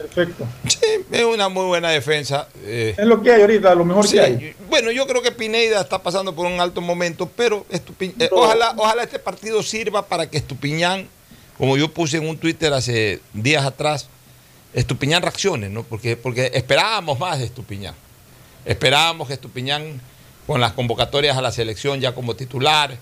Perfecto. 0.00 0.46
sí, 0.66 0.78
es 1.12 1.24
una 1.24 1.48
muy 1.48 1.66
buena 1.66 1.90
defensa. 1.90 2.48
eh, 2.64 2.94
Es 2.96 3.04
lo 3.06 3.22
que 3.22 3.32
hay 3.32 3.42
ahorita, 3.42 3.74
lo 3.74 3.84
mejor 3.84 4.06
Sí, 4.06 4.14
que 4.14 4.20
hay. 4.20 4.54
Bueno, 4.68 4.90
yo 4.90 5.06
creo 5.06 5.20
que 5.22 5.30
Pineida 5.32 5.80
está 5.80 6.02
pasando 6.02 6.34
por 6.34 6.46
un 6.46 6.58
alto 6.60 6.80
momento, 6.80 7.30
pero 7.36 7.66
Estupi- 7.70 8.14
eh, 8.18 8.28
ojalá, 8.32 8.74
ojalá 8.76 9.02
este 9.02 9.18
partido 9.18 9.62
sirva 9.62 10.06
para 10.06 10.28
que 10.30 10.38
Estupiñán, 10.38 11.06
como 11.58 11.76
yo 11.76 11.92
puse 11.92 12.16
en 12.16 12.26
un 12.28 12.38
Twitter 12.38 12.72
hace 12.72 13.20
días 13.34 13.64
atrás, 13.66 14.08
Estupiñán 14.72 15.20
reaccione, 15.22 15.68
¿no? 15.68 15.82
Porque, 15.82 16.16
porque 16.16 16.50
esperábamos 16.54 17.18
más 17.18 17.38
de 17.38 17.44
Estupiñán. 17.44 17.94
Esperábamos 18.64 19.28
que 19.28 19.34
Estupiñán, 19.34 20.00
con 20.46 20.60
las 20.60 20.72
convocatorias 20.72 21.36
a 21.36 21.42
la 21.42 21.52
selección 21.52 22.00
ya 22.00 22.14
como 22.14 22.36
titular, 22.36 22.96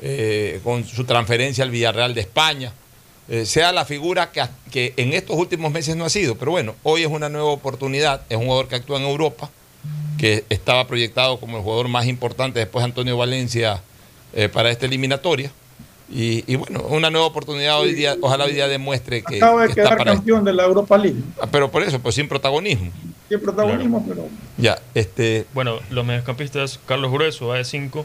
eh, 0.00 0.60
con 0.64 0.84
su 0.84 1.04
transferencia 1.04 1.64
al 1.64 1.70
Villarreal 1.70 2.14
de 2.14 2.20
España, 2.20 2.72
eh, 3.28 3.44
sea 3.44 3.72
la 3.72 3.84
figura 3.84 4.32
que, 4.32 4.42
que 4.70 4.94
en 4.96 5.12
estos 5.12 5.36
últimos 5.36 5.70
meses 5.70 5.96
no 5.96 6.04
ha 6.04 6.10
sido. 6.10 6.36
Pero 6.36 6.50
bueno, 6.50 6.74
hoy 6.82 7.02
es 7.02 7.08
una 7.08 7.28
nueva 7.28 7.48
oportunidad, 7.48 8.22
es 8.28 8.36
un 8.36 8.44
jugador 8.44 8.68
que 8.68 8.76
actúa 8.76 8.98
en 8.98 9.04
Europa, 9.04 9.50
que 10.18 10.44
estaba 10.48 10.86
proyectado 10.86 11.38
como 11.38 11.58
el 11.58 11.62
jugador 11.62 11.88
más 11.88 12.06
importante 12.06 12.58
después 12.58 12.82
de 12.82 12.86
Antonio 12.86 13.16
Valencia 13.16 13.82
eh, 14.32 14.48
para 14.48 14.70
esta 14.70 14.86
eliminatoria. 14.86 15.52
Y, 16.10 16.42
y 16.50 16.56
bueno, 16.56 16.80
una 16.88 17.10
nueva 17.10 17.26
oportunidad 17.26 17.78
hoy 17.78 17.92
día, 17.92 18.16
ojalá 18.22 18.46
hoy 18.46 18.54
día 18.54 18.66
demuestre 18.66 19.22
que, 19.22 19.36
Acaba 19.36 19.60
de 19.62 19.66
que 19.66 19.72
está 19.72 19.82
quedar 19.82 19.98
para 19.98 20.14
campeón 20.14 20.42
de 20.42 20.54
la 20.54 20.64
Europa 20.64 20.96
League. 20.96 21.20
Ah, 21.38 21.46
Pero 21.52 21.70
por 21.70 21.82
eso, 21.82 22.00
pues 22.00 22.14
sin 22.14 22.28
protagonismo. 22.28 22.90
Tiene 23.28 23.42
protagonismo, 23.42 24.02
pero 24.08 24.26
Ya, 24.56 24.80
este. 24.94 25.44
Bueno, 25.52 25.80
los 25.90 26.06
mediocampistas 26.06 26.80
Carlos 26.86 27.12
Grueso, 27.12 27.54
AE5, 27.54 28.04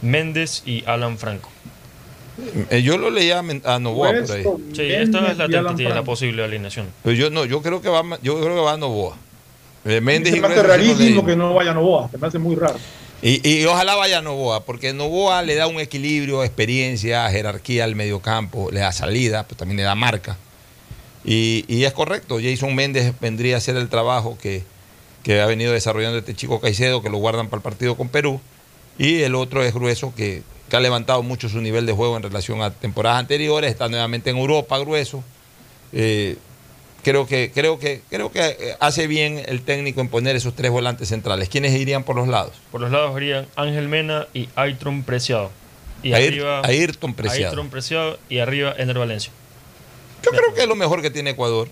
Méndez 0.00 0.62
y 0.64 0.82
Alan 0.86 1.18
Franco. 1.18 1.50
Eh, 2.70 2.82
yo 2.82 2.96
lo 2.98 3.10
leía 3.10 3.38
a 3.38 3.42
Men- 3.42 3.62
a 3.64 3.78
Novoa 3.78 4.12
por 4.12 4.32
ahí. 4.32 4.44
Sí, 4.72 4.82
esta 4.82 5.30
es 5.30 5.38
la 5.38 5.48
tentativa, 5.48 5.90
la 5.94 6.02
posible 6.02 6.44
alineación. 6.44 6.86
Pero 7.02 7.16
yo 7.16 7.30
no, 7.30 7.44
yo 7.44 7.62
creo 7.62 7.80
que 7.82 7.88
va, 7.88 8.02
yo 8.22 8.40
creo 8.40 8.54
que 8.54 8.60
va 8.60 8.72
a 8.72 8.76
Novoa. 8.76 9.16
Eh, 9.84 10.00
Méndez 10.00 10.34
y 10.36 10.40
me 10.40 10.46
hace 10.46 10.62
rarísimo 10.62 11.26
que 11.26 11.34
no 11.34 11.54
vaya 11.54 11.74
Novoa, 11.74 12.08
se 12.10 12.18
me 12.18 12.26
hace 12.26 12.38
muy 12.38 12.54
raro. 12.56 12.78
Y, 13.20 13.48
y 13.48 13.64
ojalá 13.66 13.94
vaya 13.94 14.20
Novoa, 14.20 14.64
porque 14.64 14.92
Novoa 14.92 15.42
le 15.42 15.54
da 15.54 15.66
un 15.66 15.78
equilibrio, 15.80 16.42
experiencia, 16.44 17.28
jerarquía 17.30 17.84
al 17.84 17.94
mediocampo, 17.94 18.70
le 18.70 18.80
da 18.80 18.92
salida, 18.92 19.44
pero 19.44 19.56
también 19.58 19.76
le 19.76 19.82
da 19.84 19.94
marca. 19.94 20.36
Y, 21.24 21.64
y 21.68 21.84
es 21.84 21.92
correcto, 21.92 22.38
Jason 22.42 22.74
Méndez 22.74 23.12
vendría 23.20 23.54
a 23.54 23.58
hacer 23.58 23.76
el 23.76 23.88
trabajo 23.88 24.36
que, 24.42 24.64
que 25.22 25.40
ha 25.40 25.46
venido 25.46 25.72
desarrollando 25.72 26.18
este 26.18 26.34
chico 26.34 26.60
Caicedo, 26.60 27.00
que 27.00 27.10
lo 27.10 27.18
guardan 27.18 27.46
para 27.48 27.58
el 27.58 27.62
partido 27.62 27.96
con 27.96 28.08
Perú. 28.08 28.40
Y 28.98 29.22
el 29.22 29.36
otro 29.36 29.62
es 29.62 29.72
Grueso, 29.72 30.12
que, 30.16 30.42
que 30.72 30.76
ha 30.78 30.80
levantado 30.80 31.22
mucho 31.22 31.50
su 31.50 31.60
nivel 31.60 31.84
de 31.84 31.92
juego 31.92 32.16
en 32.16 32.22
relación 32.22 32.62
a 32.62 32.70
temporadas 32.70 33.18
anteriores, 33.18 33.70
está 33.70 33.90
nuevamente 33.90 34.30
en 34.30 34.38
Europa, 34.38 34.78
Grueso. 34.78 35.22
Eh, 35.92 36.38
creo 37.02 37.26
que, 37.26 37.50
creo 37.54 37.78
que, 37.78 38.00
creo 38.08 38.32
que 38.32 38.40
eh, 38.40 38.76
hace 38.80 39.06
bien 39.06 39.42
el 39.46 39.60
técnico 39.60 40.00
en 40.00 40.08
poner 40.08 40.34
esos 40.34 40.56
tres 40.56 40.70
volantes 40.70 41.10
centrales. 41.10 41.50
¿Quiénes 41.50 41.78
irían 41.78 42.04
por 42.04 42.16
los 42.16 42.26
lados? 42.26 42.52
Por 42.70 42.80
los 42.80 42.90
lados 42.90 43.14
irían 43.18 43.46
Ángel 43.54 43.86
Mena 43.88 44.26
y 44.32 44.48
Aitron 44.56 45.02
Preciado. 45.02 45.50
Y 46.02 46.14
Air- 46.14 46.28
arriba, 46.28 46.62
Ayrton 46.64 47.12
Preciado. 47.12 47.48
Ayrton 47.50 47.68
Preciado 47.68 48.18
y 48.30 48.38
arriba 48.38 48.74
Ener 48.78 48.98
Valencia. 48.98 49.30
Yo 50.24 50.30
creo 50.30 50.54
que 50.54 50.62
es 50.62 50.66
lo 50.68 50.74
mejor 50.74 51.02
que 51.02 51.10
tiene 51.10 51.30
Ecuador. 51.32 51.68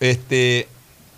Este, 0.00 0.66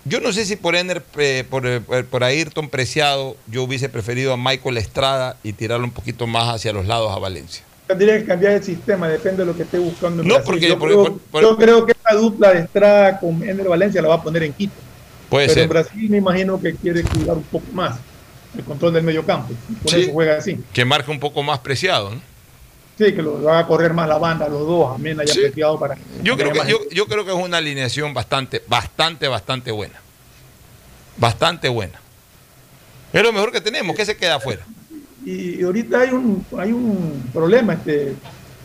yo 0.04 0.20
no 0.20 0.32
sé 0.32 0.44
si 0.44 0.56
por 0.56 0.74
Ener, 0.74 1.02
eh, 1.18 1.44
por, 1.48 1.66
eh, 1.66 1.80
por 1.80 2.24
Ayrton 2.24 2.68
Preciado, 2.68 3.36
yo 3.46 3.62
hubiese 3.62 3.88
preferido 3.88 4.32
a 4.32 4.36
Michael 4.36 4.76
Estrada 4.78 5.36
y 5.42 5.52
tirarlo 5.52 5.84
un 5.84 5.92
poquito 5.92 6.26
más 6.26 6.48
hacia 6.54 6.72
los 6.72 6.86
lados 6.86 7.14
a 7.14 7.18
Valencia. 7.18 7.64
Tendría 7.86 8.18
que 8.18 8.24
cambiar 8.24 8.52
el 8.54 8.62
sistema, 8.64 9.08
depende 9.08 9.38
de 9.42 9.46
lo 9.46 9.56
que 9.56 9.62
esté 9.64 9.78
buscando. 9.78 10.22
en 10.22 10.28
No, 10.28 10.34
Brasil. 10.34 10.46
porque- 10.52 10.68
yo, 10.68 10.78
creo, 10.78 11.02
por- 11.04 11.18
por- 11.18 11.42
yo 11.42 11.56
creo 11.56 11.86
que 11.86 11.92
esta 11.92 12.14
dupla 12.14 12.52
de 12.52 12.60
Estrada 12.60 13.20
con 13.20 13.42
Ender 13.46 13.68
Valencia 13.68 14.00
la 14.02 14.08
va 14.08 14.14
a 14.16 14.22
poner 14.22 14.42
en 14.44 14.52
Quito. 14.52 14.72
Puede 15.28 15.46
Pero 15.46 15.54
ser. 15.54 15.62
en 15.64 15.68
Brasil 15.68 16.10
me 16.10 16.18
imagino 16.18 16.60
que 16.60 16.74
quiere 16.74 17.02
cuidar 17.04 17.36
un 17.36 17.42
poco 17.44 17.66
más 17.72 17.98
el 18.56 18.64
control 18.64 18.92
del 18.94 19.02
medio 19.02 19.24
campo. 19.24 19.52
Por 19.82 19.90
Sí. 19.92 20.02
eso 20.02 20.12
juega 20.12 20.36
así. 20.38 20.58
Que 20.72 20.84
marque 20.84 21.10
un 21.10 21.20
poco 21.20 21.42
más 21.42 21.58
preciado. 21.60 22.10
¿no? 22.10 22.20
Sí, 23.04 23.14
que 23.14 23.22
lo 23.22 23.42
va 23.42 23.60
a 23.60 23.66
correr 23.66 23.92
más 23.94 24.08
la 24.08 24.18
banda, 24.18 24.48
los 24.48 24.60
dos, 24.66 24.94
amén, 24.94 25.18
haya 25.20 25.32
Sí. 25.32 25.40
para 25.78 25.96
Yo 26.22 26.36
creo, 26.36 26.52
que, 26.52 26.60
yo, 26.70 26.78
yo 26.90 27.06
creo 27.06 27.24
que 27.24 27.32
es 27.32 27.36
una 27.36 27.56
alineación 27.58 28.14
bastante, 28.14 28.62
bastante, 28.68 29.26
bastante 29.28 29.70
buena. 29.72 29.94
Bastante 31.16 31.68
buena. 31.68 31.98
Es 33.12 33.22
lo 33.22 33.32
mejor 33.32 33.52
que 33.52 33.60
tenemos. 33.60 33.96
¿Qué 33.96 34.04
se 34.06 34.16
queda 34.16 34.36
afuera? 34.36 34.64
Y, 35.24 35.60
y 35.60 35.62
ahorita 35.62 36.00
hay 36.00 36.10
un, 36.10 36.44
hay 36.58 36.72
un 36.72 37.28
problema, 37.32 37.74
este 37.74 38.14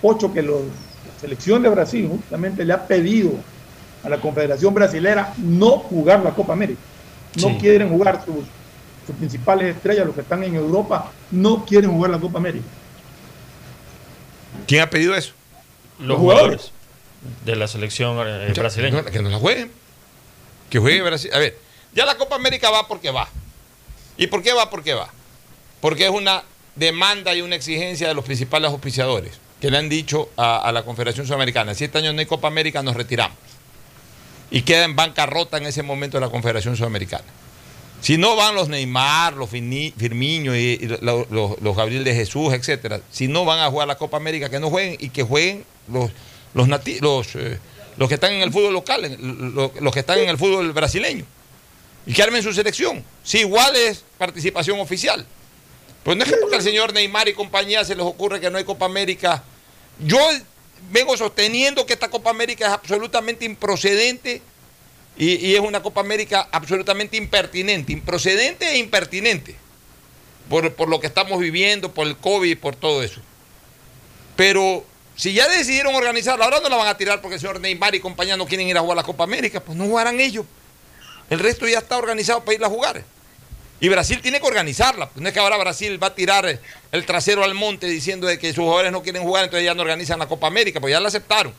Pocho, 0.02 0.32
que 0.34 0.42
los, 0.42 0.62
la 0.62 1.20
selección 1.20 1.62
de 1.64 1.70
Brasil 1.70 2.08
justamente 2.10 2.64
le 2.64 2.74
ha 2.74 2.86
pedido 2.88 3.32
a 4.04 4.10
la 4.10 4.20
Confederación 4.22 4.74
Brasilera 4.74 5.34
no 5.38 5.72
jugar 5.80 6.22
la 6.24 6.32
Copa 6.32 6.54
América. 6.54 6.80
No 7.42 7.50
Sí. 7.50 7.58
quieren 7.60 7.90
jugar 7.90 8.24
sus, 8.26 8.46
sus 9.06 9.16
principales 9.16 9.76
estrellas, 9.76 10.06
los 10.06 10.16
que 10.16 10.22
están 10.22 10.44
en 10.44 10.56
Europa, 10.56 11.12
no 11.32 11.66
quieren 11.66 11.92
jugar 11.92 12.12
la 12.12 12.20
Copa 12.20 12.38
América. 12.38 12.66
¿Quién 14.68 14.82
ha 14.82 14.90
pedido 14.90 15.16
eso? 15.16 15.32
Los, 16.00 16.10
Los 16.10 16.18
jugadores. 16.20 16.72
de 17.46 17.56
la 17.56 17.68
selección 17.68 18.18
eh, 18.26 18.54
brasileña. 18.56 19.04
Que 19.06 19.22
no 19.22 19.30
la 19.30 19.38
jueguen. 19.40 19.72
Que 20.70 20.80
juegue 20.80 21.02
Brasil. 21.02 21.32
A 21.34 21.40
ver, 21.40 21.58
ya 21.94 22.06
la 22.06 22.16
Copa 22.16 22.36
América 22.36 22.70
va 22.70 22.88
porque 22.88 23.10
va. 23.12 23.28
¿Y 24.18 24.28
por 24.28 24.44
qué 24.44 24.54
va? 24.54 24.70
Porque 24.70 24.94
va. 24.94 25.10
Porque 25.82 26.06
es 26.06 26.12
una 26.12 26.44
demanda 26.76 27.34
y 27.34 27.42
una 27.42 27.56
exigencia 27.56 28.08
de 28.08 28.14
los 28.14 28.26
principales 28.26 28.70
auspiciadores 28.70 29.40
que 29.62 29.72
le 29.72 29.78
han 29.78 29.90
dicho 29.90 30.30
a, 30.38 30.58
a 30.60 30.72
la 30.72 30.84
Confederación 30.84 31.26
Sudamericana, 31.26 31.74
si 31.74 31.86
este 31.86 31.98
año 31.98 32.14
no 32.14 32.20
hay 32.20 32.28
Copa 32.28 32.48
América, 32.48 32.84
nos 32.84 32.96
retiramos. 32.96 33.38
Y 34.52 34.62
queda 34.62 34.84
en 34.86 34.96
bancarrota 34.96 35.58
en 35.58 35.66
ese 35.66 35.82
momento 35.82 36.20
la 36.20 36.30
Confederación 36.30 36.78
Sudamericana. 36.78 37.24
Si 38.02 38.18
no 38.18 38.36
van 38.36 38.56
los 38.56 38.70
Neymar, 38.70 39.34
los 39.34 39.50
Firmino 39.50 40.56
y, 40.56 40.60
y 40.60 40.88
lo- 41.02 41.28
los, 41.62 41.76
Gabriel 41.76 42.04
de 42.04 42.14
Jesús, 42.14 42.54
etcétera, 42.54 43.02
si 43.12 43.28
no 43.28 43.44
van 43.44 43.60
a 43.60 43.70
jugar 43.70 43.88
la 43.88 43.98
Copa 43.98 44.18
América, 44.18 44.50
que 44.50 44.60
no 44.60 44.70
jueguen 44.70 44.98
y 45.00 45.10
que 45.10 45.24
jueguen 45.24 45.66
los, 45.92 46.12
los, 46.54 46.68
nati- 46.68 47.00
los, 47.02 47.36
eh, 47.36 47.58
que 48.08 48.14
están 48.14 48.34
en 48.34 48.42
el 48.44 48.52
fútbol 48.52 48.74
local, 48.74 49.18
los 49.82 49.94
que 49.94 50.00
están 50.00 50.20
en 50.20 50.30
el 50.30 50.38
fútbol 50.38 50.72
brasileño. 50.74 51.26
Y 52.06 52.14
que 52.14 52.24
armen 52.24 52.42
su 52.42 52.54
selección. 52.54 53.04
Si 53.24 53.40
igual 53.40 53.76
es 53.76 54.04
participación 54.18 54.80
oficial. 54.80 55.26
Pues 56.04 56.16
no 56.16 56.24
es 56.24 56.30
que 56.32 56.38
porque 56.38 56.56
al 56.56 56.62
señor 56.62 56.94
Neymar 56.94 57.28
y 57.28 57.34
compañía 57.34 57.84
se 57.84 57.96
les 57.96 58.06
ocurre 58.06 58.40
que 58.40 58.50
no 58.50 58.58
hay 58.58 58.64
Copa 58.64 58.86
América. 58.86 59.44
Yo 60.00 60.18
vengo 60.92 61.18
sosteniendo 61.18 61.86
que 61.86 61.92
esta 61.94 62.10
Copa 62.10 62.30
América 62.30 62.68
es 62.68 62.72
absolutamente 62.72 63.44
improcedente 63.44 64.42
y, 65.18 65.56
es 65.56 65.60
una 65.60 65.82
Copa 65.82 66.02
América 66.02 66.48
absolutamente 66.52 67.18
impertinente, 67.18 67.92
improcedente 67.92 68.70
e 68.70 68.78
impertinente. 68.78 69.56
por, 70.50 70.74
por 70.74 70.88
lo 70.88 71.00
que 71.00 71.08
estamos 71.08 71.40
viviendo, 71.40 71.94
por 71.94 72.08
el 72.08 72.16
COVID, 72.16 72.58
por 72.58 72.76
todo 72.76 73.04
eso. 73.04 73.20
Pero 74.36 74.86
si 75.16 75.34
ya 75.34 75.48
decidieron 75.50 75.96
organizarla, 75.96 76.46
ahora 76.46 76.60
no 76.62 76.70
la 76.70 76.78
van 76.78 76.88
a 76.88 76.96
tirar 76.96 77.22
porque 77.22 77.36
el 77.36 77.42
señor 77.42 77.60
Neymar 77.60 77.96
y 77.96 78.00
compañía 78.00 78.38
no 78.38 78.46
quieren 78.46 78.68
ir 78.68 78.78
a 78.78 78.82
jugar 78.82 78.96
la 78.96 79.04
Copa 79.04 79.24
América, 79.24 79.60
pues 79.60 79.78
no 79.78 79.86
jugarán 79.86 80.20
ellos. 80.20 80.46
El 81.30 81.40
resto 81.40 81.68
ya 81.68 81.80
está 81.80 81.98
organizado 81.98 82.46
para 82.46 82.56
ir 82.56 82.64
a 82.64 82.70
jugar. 82.70 83.04
Y 83.80 83.90
Brasil 83.90 84.22
tiene 84.22 84.40
que 84.40 84.48
organizarla. 84.48 85.10
No 85.16 85.28
es 85.28 85.34
que 85.34 85.40
ahora 85.40 85.58
Brasil 85.58 86.02
va 86.02 86.08
a 86.08 86.16
tirar 86.16 86.60
el 86.92 87.06
trasero 87.06 87.44
al 87.44 87.54
monte 87.54 87.88
diciendo 87.88 88.28
de 88.28 88.40
que 88.40 88.48
sus 88.54 88.64
jugadores 88.64 88.92
no 88.92 89.04
quieren 89.04 89.24
jugar, 89.24 89.44
entonces 89.44 89.66
ya 89.66 89.74
no 89.74 89.82
organizan 89.82 90.20
la 90.20 90.28
Copa 90.28 90.48
América, 90.48 90.80
pues 90.80 90.92
ya 90.92 91.00
la 91.00 91.08
aceptaron. 91.08 91.54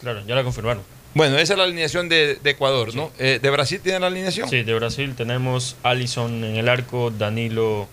Claro, 0.00 0.24
ya 0.26 0.34
la 0.34 0.44
confirmaron. 0.44 0.97
Bueno, 1.18 1.36
esa 1.36 1.54
es 1.54 1.58
la 1.58 1.64
alineación 1.64 2.08
de, 2.08 2.36
de 2.36 2.50
Ecuador, 2.50 2.94
¿no? 2.94 3.10
Eh, 3.18 3.40
¿De 3.42 3.50
Brasil 3.50 3.80
tiene 3.82 3.98
la 3.98 4.06
alineación? 4.06 4.48
Sí, 4.48 4.62
de 4.62 4.72
Brasil 4.72 5.16
tenemos 5.16 5.74
Allison 5.82 6.44
en 6.44 6.54
el 6.54 6.68
arco, 6.68 7.10
Danilo 7.10 7.88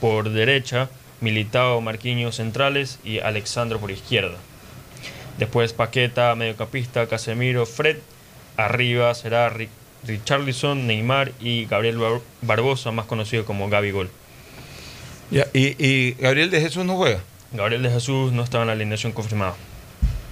por 0.00 0.30
derecha, 0.30 0.88
Militao, 1.20 1.80
Marquinhos 1.80 2.36
centrales 2.36 3.00
y 3.02 3.18
Alexandro 3.18 3.80
por 3.80 3.90
izquierda. 3.90 4.36
Después 5.36 5.72
Paqueta, 5.72 6.32
mediocampista, 6.36 7.08
Casemiro, 7.08 7.66
Fred. 7.66 7.96
Arriba 8.56 9.12
será 9.14 9.52
Ri- 9.52 9.68
Richarlison, 10.06 10.86
Neymar 10.86 11.32
y 11.40 11.64
Gabriel 11.66 11.98
Bar- 11.98 12.20
Barbosa, 12.40 12.92
más 12.92 13.06
conocido 13.06 13.44
como 13.44 13.68
Gaby 13.68 13.90
Gol. 13.90 14.10
Ya, 15.32 15.48
y, 15.52 15.74
y 15.84 16.12
Gabriel 16.20 16.50
de 16.50 16.60
Jesús 16.60 16.84
no 16.84 16.94
juega. 16.96 17.18
Gabriel 17.50 17.82
de 17.82 17.90
Jesús 17.90 18.30
no 18.30 18.44
estaba 18.44 18.62
en 18.62 18.68
la 18.68 18.74
alineación 18.74 19.10
confirmada. 19.10 19.56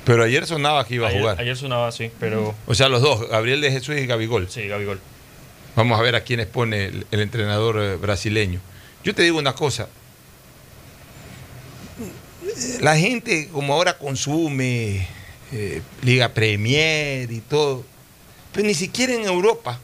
Pero 0.09 0.25
ayer 0.25 0.47
sonaba 0.47 0.87
que 0.87 0.95
iba 0.95 1.07
ayer, 1.07 1.19
a 1.19 1.21
jugar. 1.21 1.41
Ayer 1.41 1.55
sonaba 1.55 1.89
así, 1.89 2.11
pero 2.19 2.55
O 2.67 2.75
sea, 2.75 2.89
los 2.89 3.03
dos, 3.03 3.29
Gabriel 3.29 3.61
de 3.61 3.71
Jesús 3.71 3.95
y 3.95 4.07
Gabigol. 4.07 4.49
sí, 4.49 4.67
Gaby 4.67 4.87
Gol. 4.87 5.01
Vamos 5.77 6.01
a 6.01 6.03
ver 6.03 6.17
a 6.17 6.23
quiénes 6.23 6.47
pone 6.47 6.87
el, 6.87 7.07
el 7.11 7.21
entrenador 7.21 7.79
eh, 7.79 7.97
brasileño. 7.97 8.59
Yo 9.05 9.15
te 9.15 9.21
digo 9.21 9.39
una 9.39 9.55
cosa. 9.55 9.87
La 12.81 12.97
gente 12.97 13.51
como 13.53 13.75
ahora 13.75 13.99
consume 13.99 15.07
eh, 15.53 15.83
Liga 16.01 16.31
Premier 16.33 17.31
y 17.31 17.41
todo, 17.41 17.85
pero 18.55 18.67
ni 18.67 18.73
siquiera 18.73 19.13
en 19.13 19.25
Europa 19.25 19.79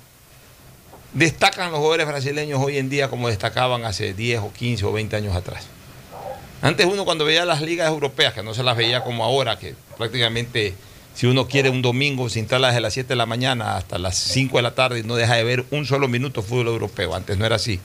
destacan 1.13 1.71
los 1.71 1.81
jugadores 1.81 2.07
brasileños 2.07 2.63
hoy 2.63 2.79
en 2.79 2.89
día 2.89 3.11
como 3.11 3.29
destacaban 3.29 3.85
hace 3.85 4.15
10 4.15 4.41
o 4.41 4.53
15 4.55 4.87
o 4.87 4.93
20 4.93 5.17
años 5.17 5.37
atrás. 5.37 5.67
Antes 6.65 6.87
uno 6.87 7.05
cuando 7.05 7.27
veía 7.27 7.45
las 7.45 7.61
ligas 7.61 7.91
europeas, 7.91 8.33
que 8.33 8.43
no 8.43 8.55
se 8.55 8.63
las 8.63 8.75
veía 8.75 9.05
como 9.05 9.23
ahora, 9.23 9.59
que 9.59 9.75
prácticamente 9.99 10.73
si 11.15 11.27
uno 11.27 11.47
quiere 11.47 11.69
un 11.69 11.83
domingo 11.83 12.31
se 12.31 12.39
instala 12.39 12.69
desde 12.69 12.81
las 12.81 12.95
7 12.95 13.11
de 13.11 13.17
la 13.17 13.27
mañana 13.27 13.77
hasta 13.77 13.99
las 13.99 14.17
5 14.17 14.57
de 14.57 14.63
la 14.63 14.75
tarde 14.75 15.01
y 15.01 15.03
no 15.03 15.15
deja 15.15 15.35
de 15.35 15.45
ver 15.45 15.67
un 15.71 15.85
solo 15.85 16.09
minuto 16.09 16.41
fútbol 16.41 16.69
europeo. 16.69 17.15
Antes 17.15 17.37
no 17.37 17.45
era 17.45 17.57
así. 17.57 17.81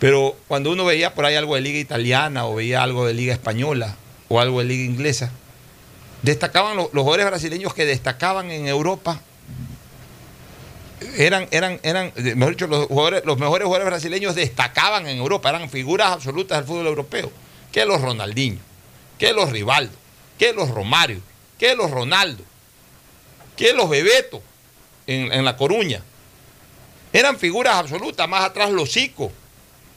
Pero 0.00 0.34
cuando 0.48 0.72
uno 0.72 0.86
veía 0.86 1.12
por 1.12 1.26
ahí 1.26 1.34
algo 1.34 1.56
de 1.56 1.60
liga 1.60 1.78
italiana 1.78 2.46
o 2.46 2.54
veía 2.54 2.82
algo 2.82 3.06
de 3.06 3.12
liga 3.12 3.34
española 3.34 3.96
o 4.28 4.40
algo 4.40 4.60
de 4.60 4.64
liga 4.64 4.84
inglesa, 4.90 5.30
destacaban 6.22 6.74
los, 6.74 6.86
los 6.94 7.02
jugadores 7.02 7.26
brasileños 7.26 7.74
que 7.74 7.84
destacaban 7.84 8.50
en 8.50 8.66
Europa. 8.66 9.20
Eran, 11.16 11.46
eran, 11.50 11.78
eran, 11.82 12.12
eh, 12.16 12.34
mejor 12.34 12.54
dicho, 12.54 12.66
los, 12.66 12.86
jugadores- 12.86 13.24
los 13.24 13.38
mejores 13.38 13.66
jugadores 13.66 13.86
brasileños 13.90 14.34
destacaban 14.34 15.06
en 15.06 15.18
Europa, 15.18 15.50
eran 15.50 15.68
figuras 15.68 16.12
absolutas 16.12 16.58
del 16.58 16.66
fútbol 16.66 16.86
europeo. 16.86 17.30
Que 17.70 17.84
los 17.84 18.00
Ronaldinho, 18.00 18.58
que 19.18 19.32
los 19.34 19.50
Rivaldo, 19.50 19.92
que 20.38 20.52
los 20.54 20.70
Romario, 20.70 21.20
que 21.58 21.74
los 21.74 21.90
Ronaldo, 21.90 22.42
que 23.56 23.72
los 23.74 23.88
Bebeto 23.90 24.42
en, 25.06 25.32
en 25.32 25.44
La 25.44 25.56
Coruña. 25.56 26.02
Eran 27.12 27.38
figuras 27.38 27.76
absolutas, 27.76 28.28
más 28.28 28.44
atrás 28.44 28.70
los 28.70 28.92
Zico, 28.92 29.30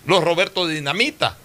los 0.05 0.23
Roberto 0.23 0.67
Dinamita, 0.67 1.37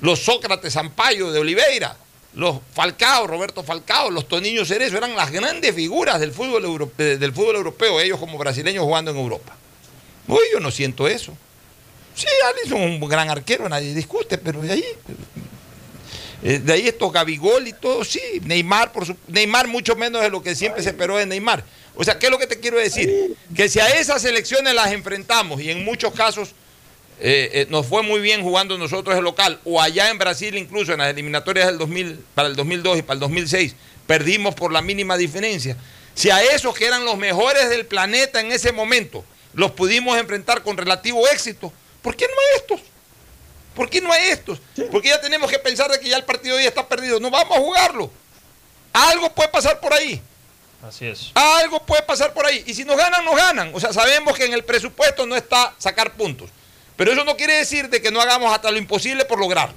los 0.00 0.20
Sócrates 0.20 0.72
Sampaio 0.72 1.30
de 1.32 1.40
Oliveira, 1.40 1.96
los 2.34 2.58
Falcao, 2.74 3.26
Roberto 3.26 3.62
Falcao, 3.62 4.10
los 4.10 4.26
Toniño 4.28 4.64
Cerezo, 4.64 4.96
eran 4.96 5.14
las 5.14 5.30
grandes 5.30 5.74
figuras 5.74 6.18
del 6.20 6.32
fútbol, 6.32 6.64
europe- 6.64 7.16
del 7.18 7.32
fútbol 7.32 7.56
europeo, 7.56 8.00
ellos 8.00 8.18
como 8.18 8.38
brasileños 8.38 8.84
jugando 8.84 9.10
en 9.12 9.16
Europa. 9.18 9.56
Uy, 10.26 10.40
yo 10.52 10.60
no 10.60 10.70
siento 10.70 11.06
eso. 11.06 11.36
Sí, 12.14 12.26
Alisson 12.48 12.80
es 12.82 13.00
un 13.00 13.08
gran 13.08 13.28
arquero, 13.30 13.68
nadie 13.68 13.94
discute, 13.94 14.38
pero 14.38 14.60
de 14.62 14.72
ahí. 14.72 14.84
eh, 16.42 16.58
De 16.58 16.72
ahí 16.72 16.88
estos 16.88 17.12
Gabigol 17.12 17.66
y 17.68 17.72
todo, 17.72 18.04
sí. 18.04 18.20
Neymar, 18.42 18.92
por 18.92 19.06
su, 19.06 19.16
Neymar 19.28 19.66
mucho 19.68 19.96
menos 19.96 20.22
de 20.22 20.30
lo 20.30 20.42
que 20.42 20.54
siempre 20.54 20.82
se 20.82 20.90
esperó 20.90 21.16
de 21.16 21.26
Neymar. 21.26 21.64
O 21.96 22.04
sea, 22.04 22.18
¿qué 22.18 22.26
es 22.26 22.32
lo 22.32 22.38
que 22.38 22.46
te 22.46 22.58
quiero 22.60 22.78
decir? 22.78 23.36
Que 23.54 23.68
si 23.68 23.78
a 23.80 23.88
esas 23.88 24.24
elecciones 24.24 24.74
las 24.74 24.92
enfrentamos 24.92 25.60
y 25.60 25.70
en 25.70 25.84
muchos 25.84 26.12
casos 26.12 26.50
eh, 27.20 27.50
eh, 27.52 27.66
nos 27.70 27.86
fue 27.86 28.02
muy 28.02 28.20
bien 28.20 28.42
jugando 28.42 28.76
nosotros 28.76 29.16
el 29.16 29.24
local, 29.24 29.60
o 29.64 29.80
allá 29.80 30.10
en 30.10 30.18
Brasil 30.18 30.56
incluso 30.56 30.92
en 30.92 30.98
las 30.98 31.10
eliminatorias 31.10 31.66
del 31.66 31.78
2000, 31.78 32.24
para 32.34 32.48
el 32.48 32.56
2002 32.56 32.98
y 32.98 33.02
para 33.02 33.14
el 33.14 33.20
2006, 33.20 33.76
perdimos 34.06 34.54
por 34.54 34.72
la 34.72 34.82
mínima 34.82 35.16
diferencia. 35.16 35.76
Si 36.14 36.30
a 36.30 36.42
esos 36.42 36.74
que 36.74 36.86
eran 36.86 37.04
los 37.04 37.16
mejores 37.16 37.68
del 37.70 37.86
planeta 37.86 38.40
en 38.40 38.52
ese 38.52 38.72
momento 38.72 39.24
los 39.52 39.70
pudimos 39.72 40.18
enfrentar 40.18 40.62
con 40.62 40.76
relativo 40.76 41.26
éxito, 41.28 41.72
¿por 42.02 42.16
qué 42.16 42.26
no 42.26 42.32
a 42.32 42.56
estos? 42.58 42.80
¿Por 43.74 43.90
qué 43.90 44.00
no 44.00 44.12
a 44.12 44.18
estos? 44.18 44.60
Porque 44.90 45.08
ya 45.08 45.20
tenemos 45.20 45.50
que 45.50 45.58
pensar 45.58 45.90
de 45.90 45.98
que 45.98 46.08
ya 46.08 46.16
el 46.16 46.24
partido 46.24 46.58
ya 46.58 46.68
está 46.68 46.86
perdido. 46.86 47.18
No 47.18 47.30
vamos 47.30 47.56
a 47.56 47.60
jugarlo. 47.60 48.10
Algo 48.92 49.32
puede 49.34 49.48
pasar 49.48 49.80
por 49.80 49.92
ahí. 49.92 50.22
Así 50.86 51.06
es. 51.06 51.32
Algo 51.34 51.84
puede 51.84 52.02
pasar 52.02 52.32
por 52.32 52.46
ahí. 52.46 52.62
Y 52.66 52.74
si 52.74 52.84
nos 52.84 52.96
ganan, 52.96 53.24
nos 53.24 53.34
ganan. 53.34 53.72
O 53.74 53.80
sea, 53.80 53.92
sabemos 53.92 54.36
que 54.36 54.44
en 54.44 54.52
el 54.52 54.64
presupuesto 54.64 55.26
no 55.26 55.34
está 55.34 55.74
sacar 55.78 56.12
puntos. 56.14 56.50
Pero 56.96 57.12
eso 57.12 57.24
no 57.24 57.36
quiere 57.36 57.54
decir 57.54 57.88
de 57.88 58.00
que 58.00 58.10
no 58.10 58.20
hagamos 58.20 58.52
hasta 58.52 58.70
lo 58.70 58.78
imposible 58.78 59.24
por 59.24 59.38
lograrlo. 59.38 59.74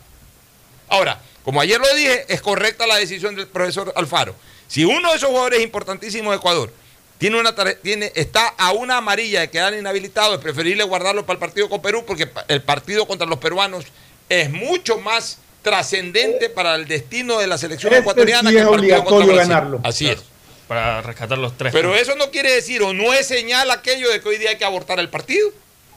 Ahora, 0.88 1.20
como 1.44 1.62
ayer 1.62 1.80
lo 1.80 1.96
dije, 1.96 2.26
es 2.28 2.42
correcta 2.42 2.86
la 2.86 2.98
decisión 2.98 3.36
del 3.36 3.48
profesor 3.48 3.94
Alfaro. 3.96 4.36
Si 4.68 4.84
uno 4.84 5.12
de 5.12 5.18
esos 5.18 5.30
jugadores 5.30 5.62
importantísimos 5.62 6.32
de 6.32 6.38
Ecuador 6.38 6.72
tiene 7.18 7.40
una 7.40 7.56
tiene, 7.82 8.12
está 8.16 8.48
a 8.58 8.74
una 8.74 8.98
amarilla 8.98 9.42
de 9.42 9.50
quedar 9.50 9.74
inhabilitado, 9.74 10.36
es 10.36 10.42
preferible 10.42 10.84
guardarlo 10.84 11.26
para 11.26 11.36
el 11.36 11.40
partido 11.40 11.70
con 11.70 11.82
Perú, 11.82 12.04
porque 12.06 12.30
el 12.48 12.62
partido 12.62 13.08
contra 13.08 13.26
los 13.26 13.40
peruanos 13.40 13.86
es 14.30 14.50
mucho 14.52 15.00
más 15.00 15.40
trascendente 15.62 16.50
para 16.50 16.76
el 16.76 16.88
destino 16.88 17.40
de 17.40 17.48
la 17.48 17.58
selección 17.58 17.92
Este 17.92 18.02
ecuatoriana 18.02 18.50
sí 18.50 18.56
que 18.56 18.62
el 18.62 18.70
partido 18.70 19.04
contra 19.04 19.36
ganarlo. 19.36 19.80
Así 19.84 20.10
es. 20.10 20.20
Para 20.68 21.02
rescatar 21.02 21.38
los 21.38 21.58
tres. 21.58 21.72
Pero 21.74 21.96
eso 21.96 22.16
no 22.16 22.30
quiere 22.30 22.52
decir 22.52 22.84
o 22.84 22.94
no 22.94 23.14
es 23.14 23.26
señal 23.26 23.72
aquello 23.72 24.10
de 24.12 24.22
que 24.22 24.30
hoy 24.30 24.38
día 24.38 24.52
hay 24.52 24.58
que 24.58 24.66
abortar 24.66 25.00
el 25.00 25.10
partido. 25.10 25.50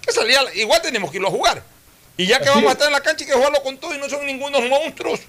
Que 0.02 0.12
salía, 0.12 0.40
igual 0.54 0.80
tenemos 0.82 1.10
que 1.10 1.18
irlo 1.18 1.28
a 1.28 1.32
jugar. 1.32 1.62
Y 2.16 2.26
ya 2.26 2.38
que 2.38 2.48
Así 2.48 2.54
vamos 2.54 2.64
a 2.64 2.66
es. 2.68 2.72
estar 2.72 2.86
en 2.88 2.92
la 2.92 3.00
cancha 3.00 3.24
hay 3.24 3.30
que 3.30 3.36
jugarlo 3.36 3.62
con 3.62 3.78
todo 3.78 3.94
y 3.94 3.98
no 3.98 4.08
son 4.08 4.26
ningunos 4.26 4.62
monstruos. 4.68 5.20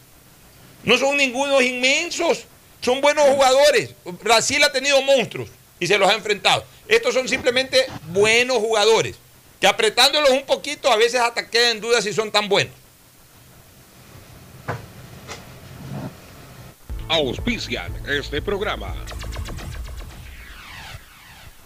No 0.84 0.98
son 0.98 1.18
ningunos 1.18 1.62
inmensos. 1.62 2.46
Son 2.82 3.00
buenos 3.02 3.26
jugadores. 3.30 3.92
Brasil 4.24 4.64
ha 4.64 4.72
tenido 4.72 5.02
monstruos 5.02 5.50
y 5.80 5.88
se 5.88 5.98
los 5.98 6.10
ha 6.10 6.14
enfrentado. 6.14 6.66
Estos 6.88 7.14
son 7.14 7.28
simplemente 7.30 7.86
buenos 8.08 8.58
jugadores. 8.58 9.16
Que 9.60 9.68
apretándolos 9.68 10.32
un 10.32 10.44
poquito 10.46 10.92
a 10.92 10.96
veces 10.96 11.22
hasta 11.22 11.48
queda 11.50 11.70
en 11.70 11.80
duda 11.82 12.02
si 12.02 12.14
son 12.14 12.32
tan 12.32 12.50
buenos. 12.50 12.74
Auspician 17.08 17.94
este 18.08 18.42
programa. 18.42 18.96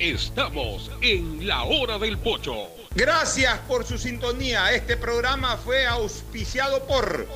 Estamos 0.00 0.90
en 1.02 1.46
la 1.46 1.64
hora 1.64 1.98
del 1.98 2.16
pocho. 2.16 2.68
Gracias 2.94 3.58
por 3.68 3.84
su 3.84 3.98
sintonía. 3.98 4.72
Este 4.72 4.96
programa 4.96 5.58
fue 5.58 5.86
auspiciado 5.86 6.86
por 6.86 7.26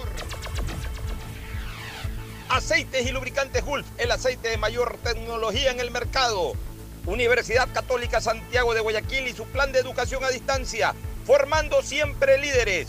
Aceites 2.48 3.06
y 3.06 3.12
Lubricantes 3.12 3.62
Gulf, 3.62 3.86
el 3.98 4.10
aceite 4.10 4.48
de 4.48 4.56
mayor 4.56 4.96
tecnología 5.04 5.72
en 5.72 5.80
el 5.80 5.90
mercado. 5.90 6.54
Universidad 7.04 7.68
Católica 7.70 8.22
Santiago 8.22 8.72
de 8.72 8.80
Guayaquil 8.80 9.28
y 9.28 9.34
su 9.34 9.44
plan 9.44 9.70
de 9.70 9.80
educación 9.80 10.24
a 10.24 10.30
distancia, 10.30 10.94
formando 11.26 11.82
siempre 11.82 12.38
líderes. 12.38 12.88